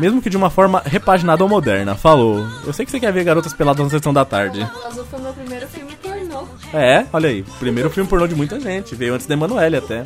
Mesmo 0.00 0.20
que 0.20 0.28
de 0.28 0.36
uma 0.36 0.50
forma 0.50 0.82
repaginada 0.84 1.42
ou 1.44 1.48
moderna. 1.48 1.94
Falou. 1.94 2.46
Eu 2.66 2.72
sei 2.72 2.84
que 2.84 2.90
você 2.90 2.98
quer 3.00 3.12
ver 3.12 3.24
garotas 3.24 3.52
peladas 3.52 3.84
na 3.84 3.90
sessão 3.90 4.12
da 4.12 4.24
tarde. 4.24 4.66
Azul 4.86 5.06
foi 5.10 5.20
meu 5.20 5.32
primeiro 5.32 5.66
filme 5.68 5.94
pornô. 6.02 6.44
É, 6.74 7.06
olha 7.12 7.28
aí. 7.28 7.44
Primeiro 7.60 7.88
filme 7.90 8.08
pornô 8.08 8.26
de 8.26 8.34
muita 8.34 8.58
gente. 8.58 8.94
Veio 8.94 9.14
antes 9.14 9.26
da 9.26 9.34
Emanuele 9.34 9.76
até. 9.76 10.04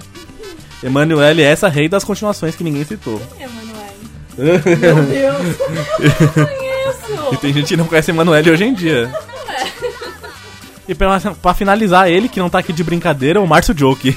Emanuele 0.82 1.42
é 1.42 1.46
essa 1.50 1.68
rei 1.68 1.88
das 1.88 2.04
continuações 2.04 2.54
que 2.54 2.62
ninguém 2.62 2.84
citou. 2.84 3.20
Emanuele. 3.38 4.76
Meu 4.76 5.02
Deus. 5.06 5.56
Conheço. 6.34 7.34
E 7.34 7.36
tem 7.38 7.52
gente 7.52 7.68
que 7.68 7.76
não 7.76 7.86
conhece 7.86 8.10
Emanuele 8.10 8.50
hoje 8.50 8.64
em 8.64 8.74
dia. 8.74 9.10
E 10.86 10.94
pra, 10.94 11.18
pra 11.40 11.54
finalizar, 11.54 12.08
ele 12.10 12.28
que 12.28 12.38
não 12.40 12.50
tá 12.50 12.58
aqui 12.58 12.72
de 12.72 12.82
brincadeira, 12.84 13.40
o 13.40 13.46
Márcio 13.46 13.76
Joke. 13.76 14.16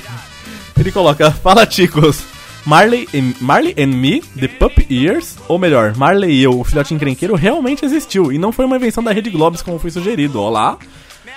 Ele 0.78 0.92
coloca: 0.92 1.32
Fala, 1.32 1.66
Ticos. 1.66 2.24
Marley 2.66 3.10
and, 3.14 3.34
Marley 3.42 3.76
and 3.78 3.88
Me, 3.88 4.22
The 4.40 4.48
Pup 4.48 4.88
Ears, 4.90 5.38
ou 5.50 5.60
melhor, 5.60 5.96
Marley 5.98 6.32
e 6.32 6.44
eu, 6.44 6.58
o 6.58 6.64
filhote 6.64 6.94
encrenqueiro, 6.94 7.36
realmente 7.36 7.84
existiu 7.84 8.32
e 8.32 8.38
não 8.38 8.54
foi 8.54 8.64
uma 8.64 8.78
invenção 8.78 9.04
da 9.04 9.12
Rede 9.12 9.30
Globes 9.30 9.62
como 9.62 9.78
foi 9.78 9.92
sugerido. 9.92 10.42
Olá! 10.42 10.78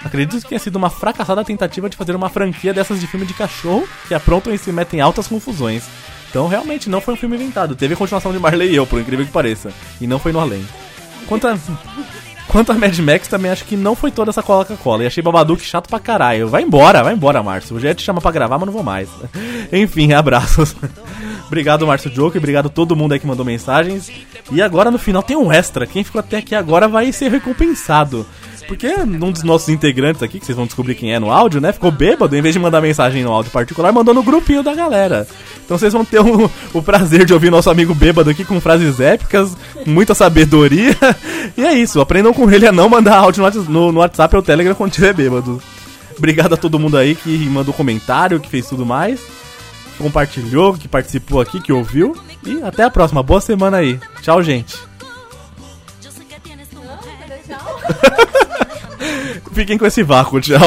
Acredito 0.05 0.41
que 0.41 0.49
tenha 0.49 0.59
sido 0.61 0.77
uma 0.77 0.89
fracassada 0.89 1.45
tentativa 1.45 1.91
de 1.91 1.97
fazer 1.97 2.15
uma 2.15 2.29
franquia 2.29 2.73
dessas 2.73 3.01
de 3.01 3.09
filme 3.09 3.27
de 3.27 3.35
cachorro 3.35 3.89
que 4.07 4.15
aprontam 4.15 4.55
e 4.55 4.59
se 4.59 4.71
metem 4.71 5.01
em 5.01 5.03
altas 5.03 5.27
confusões. 5.27 5.83
Então, 6.31 6.47
realmente, 6.47 6.89
não 6.89 7.01
foi 7.01 7.15
um 7.15 7.17
filme 7.17 7.35
inventado. 7.35 7.75
Teve 7.75 7.95
a 7.95 7.97
continuação 7.97 8.31
de 8.31 8.39
Marley 8.39 8.71
e 8.71 8.77
eu, 8.77 8.87
por 8.87 9.01
incrível 9.01 9.27
que 9.27 9.33
pareça. 9.33 9.73
E 10.01 10.07
não 10.07 10.21
foi 10.21 10.31
no 10.31 10.39
além. 10.39 10.65
Quanto 11.27 11.49
a, 11.49 11.59
quanto 12.57 12.73
a 12.73 12.75
Mad 12.75 12.99
Max, 13.01 13.29
também 13.29 13.51
acho 13.51 13.67
que 13.67 13.77
não 13.77 13.95
foi 13.95 14.11
toda 14.11 14.31
essa 14.31 14.43
Coca-Cola. 14.43 15.05
E 15.05 15.07
achei 15.07 15.23
Babadook 15.23 15.63
chato 15.63 15.91
pra 15.91 16.01
caralho. 16.01 16.49
Vai 16.49 16.63
embora, 16.63 17.03
vai 17.03 17.13
embora, 17.13 17.43
Márcio. 17.43 17.77
O 17.77 17.81
já 17.81 17.95
te 17.95 18.03
chama 18.03 18.19
pra 18.19 18.31
gravar, 18.31 18.57
mas 18.57 18.65
não 18.65 18.73
vou 18.73 18.83
mais. 18.83 19.11
Enfim, 19.71 20.15
abraços. 20.15 20.75
obrigado, 21.47 21.87
Márcio 21.87 22.11
Joke. 22.11 22.39
Obrigado 22.39 22.67
a 22.67 22.71
todo 22.71 22.97
mundo 22.97 23.13
aí 23.13 23.21
que 23.21 23.27
mandou 23.27 23.45
mensagens. 23.45 24.11
E 24.51 24.63
agora, 24.63 24.91
no 24.91 24.99
final, 24.99 25.23
tem 25.23 25.37
um 25.37 25.53
extra. 25.53 25.87
Quem 25.87 26.03
ficou 26.03 26.19
até 26.19 26.39
aqui 26.39 26.55
agora 26.55 26.89
vai 26.89 27.13
ser 27.13 27.31
recompensado. 27.31 28.25
Porque 28.67 28.89
um 28.89 29.31
dos 29.31 29.43
nossos 29.43 29.69
integrantes 29.69 30.23
aqui, 30.23 30.41
que 30.41 30.47
vocês 30.47 30.57
vão 30.57 30.67
descobrir 30.67 30.95
quem 30.95 31.15
é 31.15 31.19
no 31.19 31.31
áudio, 31.31 31.61
né? 31.61 31.73
Ficou 31.73 31.91
bêbado, 31.91 32.37
em 32.37 32.43
vez 32.43 32.53
de 32.53 32.59
mandar 32.59 32.81
mensagem 32.81 33.23
no 33.23 33.33
áudio 33.33 33.53
particular, 33.53 33.93
mandou 33.93 34.13
no 34.13 34.23
grupinho 34.23 34.63
da 34.63 34.75
galera. 34.75 35.27
Então 35.65 35.79
vocês 35.79 35.93
vão 35.93 36.05
ter 36.05 36.21
o, 36.21 36.83
prazer 36.83 37.25
de 37.25 37.33
ouvir 37.33 37.51
nosso 37.51 37.71
amigo 37.71 37.95
bêbado 37.95 38.31
aqui 38.31 38.45
com 38.45 38.61
frases 38.61 39.01
épicas, 39.01 39.57
muita 39.87 40.15
sabedoria. 40.15 40.97
E 41.57 41.65
é 41.65 41.73
isso, 41.73 42.01
aprendam 42.01 42.35
com 42.35 42.51
ele 42.51 42.67
a 42.67 42.73
não 42.73 42.89
mandar 42.89 43.17
áudio 43.17 43.45
no, 43.69 43.93
no 43.93 44.01
WhatsApp 44.01 44.35
ou 44.37 44.43
Telegram 44.43 44.75
quando 44.75 44.93
tiver 44.93 45.15
bêbado. 45.15 45.63
Obrigado 46.19 46.55
a 46.55 46.57
todo 46.57 46.79
mundo 46.79 46.97
aí 46.97 47.15
que 47.15 47.31
mandou 47.49 47.73
comentário, 47.73 48.41
que 48.41 48.49
fez 48.49 48.67
tudo 48.69 48.85
mais, 48.85 49.21
que 49.21 50.03
compartilhou, 50.03 50.75
que 50.75 50.89
participou 50.89 51.41
aqui, 51.41 51.61
que 51.61 51.73
ouviu. 51.73 52.17
E 52.45 52.63
até 52.63 52.85
a 52.85 52.91
próxima. 52.91 53.23
Boa 53.23 53.41
semana 53.41 53.79
aí. 53.79 53.99
Tchau, 54.23 54.43
gente. 54.43 54.77
Fiquem 59.53 59.79
com 59.79 59.87
esse 59.87 60.03
vácuo, 60.03 60.41
tchau. 60.41 60.59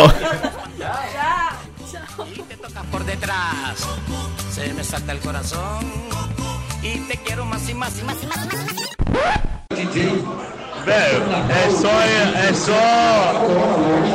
Velho, 10.85 11.23
é 11.49 11.69
só, 11.69 12.01
é 12.01 12.53
só. 12.53 13.45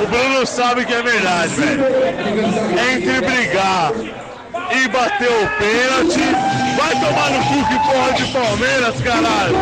O 0.02 0.06
Bruno 0.06 0.46
sabe 0.46 0.84
que 0.84 0.92
é 0.92 1.02
verdade, 1.02 1.54
velho. 1.54 1.84
Entre 2.92 3.20
brigar 3.20 3.92
e 4.70 4.88
bater 4.88 5.28
o 5.28 5.48
pênalti, 5.58 6.20
vai 6.76 6.94
tomar 7.00 7.30
no 7.30 7.44
cu 7.44 7.68
que 7.68 7.78
porra 7.86 8.12
de 8.12 8.24
Palmeiras, 8.32 8.94
caralho. 9.02 9.56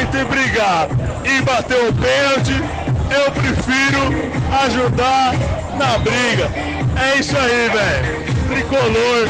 Entre 0.00 0.24
brigar 0.24 0.88
e 1.24 1.42
bater 1.42 1.88
o 1.88 1.92
pênalti, 1.94 2.62
eu 3.10 3.30
prefiro 3.32 4.34
ajudar 4.64 5.34
na 5.76 5.98
briga. 5.98 6.50
É 6.96 7.18
isso 7.18 7.36
aí, 7.36 7.70
velho. 7.70 8.24
Tricolor, 8.48 9.28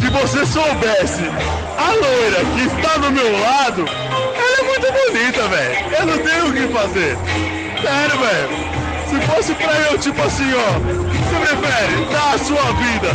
se 0.00 0.08
você 0.08 0.46
soubesse, 0.46 1.22
a 1.78 1.90
loira 1.92 2.44
que 2.54 2.66
está 2.66 2.96
do 2.98 3.10
meu 3.10 3.40
lado, 3.40 3.84
ela 3.88 4.58
é 4.58 4.62
muito 4.62 4.92
bonita, 4.92 5.48
velho. 5.48 5.96
Eu 5.98 6.06
não 6.06 6.18
tenho 6.18 6.48
o 6.48 6.52
que 6.52 6.72
fazer. 6.72 7.16
Sério, 7.82 8.18
velho. 8.18 8.81
Se 9.12 9.20
fosse 9.26 9.54
pra 9.56 9.72
eu, 9.90 9.98
tipo 9.98 10.22
assim, 10.22 10.50
ó, 10.54 10.78
você 10.78 11.36
prefere 11.44 12.04
dar 12.10 12.34
a 12.34 12.38
sua 12.38 12.62
vida 12.72 13.08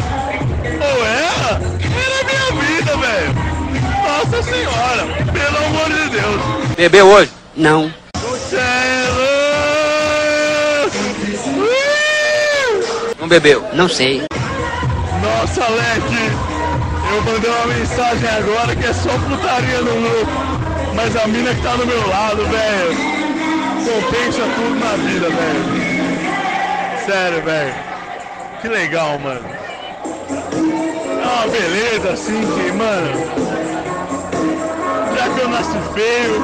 ou 0.79 1.05
ela? 1.05 1.59
Era 1.81 2.19
a 2.21 2.23
minha 2.23 2.61
vida, 2.61 2.97
velho. 2.97 3.33
Nossa 4.03 4.43
senhora, 4.43 5.07
pelo 5.33 5.57
amor 5.65 5.89
de 5.89 6.09
Deus. 6.09 6.75
Bebeu 6.77 7.07
hoje? 7.07 7.31
Não. 7.55 7.91
Não 13.19 13.27
bebeu? 13.27 13.67
Não 13.73 13.89
sei. 13.89 14.21
Nossa, 15.23 15.67
Leque, 15.67 16.31
eu 17.11 17.21
mandei 17.23 17.49
uma 17.49 17.65
mensagem 17.73 18.29
agora 18.29 18.75
que 18.75 18.85
é 18.85 18.93
só 18.93 19.09
putaria 19.27 19.81
no 19.81 20.09
grupo. 20.09 20.31
Mas 20.93 21.15
a 21.15 21.27
mina 21.27 21.55
que 21.55 21.61
tá 21.61 21.75
do 21.75 21.87
meu 21.87 22.07
lado, 22.07 22.45
velho, 22.45 23.16
compensa 23.85 24.41
tudo 24.55 24.79
na 24.79 24.95
vida, 24.97 25.29
velho. 25.29 25.87
Sério, 27.05 27.41
velho. 27.41 27.73
Que 28.61 28.67
legal, 28.67 29.19
mano. 29.19 29.45
É 31.09 31.25
uma 31.25 31.47
beleza 31.47 32.11
assim 32.11 32.41
que, 32.41 32.71
mano. 32.73 33.11
Já 35.15 35.29
que 35.29 35.39
eu 35.39 35.49
nasci 35.49 35.77
feio, 35.93 36.43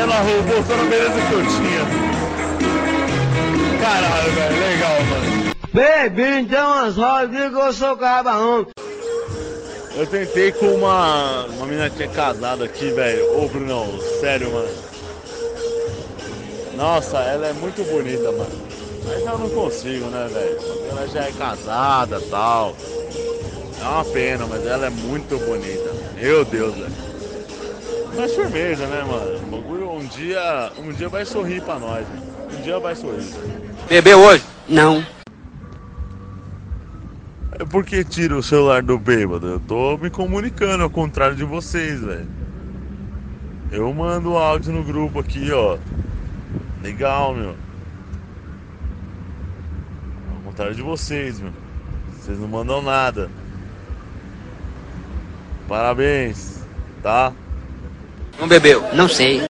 ela 0.00 0.16
roubou 0.20 0.62
toda 0.64 0.82
a 0.82 0.86
beleza 0.86 1.20
que 1.28 1.32
eu 1.32 1.46
tinha. 1.46 2.14
Caralho, 3.80 4.32
velho, 4.32 4.60
legal, 4.60 5.04
mano. 5.10 5.54
Bebi 5.72 6.40
então 6.40 6.84
as 6.84 6.96
rodas, 6.96 7.50
que 7.52 7.58
eu 7.58 7.72
sou. 7.72 7.98
Eu 9.96 10.06
tentei 10.06 10.52
com 10.52 10.66
uma, 10.66 11.46
uma 11.46 11.66
menina 11.66 11.88
que 11.88 11.96
tinha 11.96 12.08
casado 12.08 12.64
aqui, 12.64 12.90
velho. 12.90 13.42
Ô, 13.42 13.48
Brunão, 13.48 13.98
sério, 14.20 14.52
mano. 14.52 14.93
Nossa, 16.76 17.18
ela 17.18 17.46
é 17.46 17.52
muito 17.52 17.82
bonita, 17.84 18.30
mano. 18.32 18.64
Mas 19.06 19.20
eu 19.20 19.38
não 19.38 19.50
consigo, 19.50 20.06
né, 20.06 20.28
velho? 20.32 20.58
Ela 20.90 21.06
já 21.06 21.24
é 21.24 21.32
casada 21.32 22.18
e 22.18 22.28
tal. 22.28 22.74
É 23.80 23.84
uma 23.86 24.04
pena, 24.04 24.46
mas 24.46 24.66
ela 24.66 24.86
é 24.86 24.90
muito 24.90 25.38
bonita. 25.38 25.92
Meu 26.14 26.44
Deus, 26.44 26.74
velho. 26.74 26.92
Mas 28.16 28.32
firmeza, 28.34 28.86
né, 28.86 29.04
mano? 29.04 29.36
O 29.36 29.50
bagulho 29.50 29.90
um 29.90 30.06
dia, 30.06 30.72
um 30.78 30.92
dia 30.92 31.08
vai 31.08 31.24
sorrir 31.24 31.60
pra 31.62 31.78
nós. 31.78 32.06
né? 32.06 32.22
Um 32.58 32.62
dia 32.62 32.78
vai 32.78 32.94
sorrir. 32.94 33.26
Bebeu 33.88 34.20
hoje? 34.20 34.44
Não. 34.68 35.04
É 37.58 37.64
porque 37.64 38.02
tira 38.04 38.36
o 38.36 38.42
celular 38.42 38.82
do 38.82 38.98
bêbado. 38.98 39.46
Eu 39.46 39.60
tô 39.60 39.96
me 39.98 40.10
comunicando 40.10 40.82
ao 40.82 40.90
contrário 40.90 41.36
de 41.36 41.44
vocês, 41.44 42.00
velho. 42.00 42.26
Eu 43.70 43.92
mando 43.92 44.36
áudio 44.36 44.72
no 44.72 44.82
grupo 44.84 45.18
aqui, 45.20 45.50
ó. 45.52 45.76
Legal, 46.84 47.34
meu. 47.34 47.56
Ao 50.36 50.42
contrário 50.44 50.74
de 50.74 50.82
vocês, 50.82 51.40
meu. 51.40 51.50
Vocês 52.12 52.38
não 52.38 52.46
mandam 52.46 52.82
nada. 52.82 53.30
Parabéns, 55.66 56.62
tá? 57.02 57.32
Não 58.38 58.46
bebeu? 58.46 58.82
Não 58.94 59.08
sei. 59.08 59.46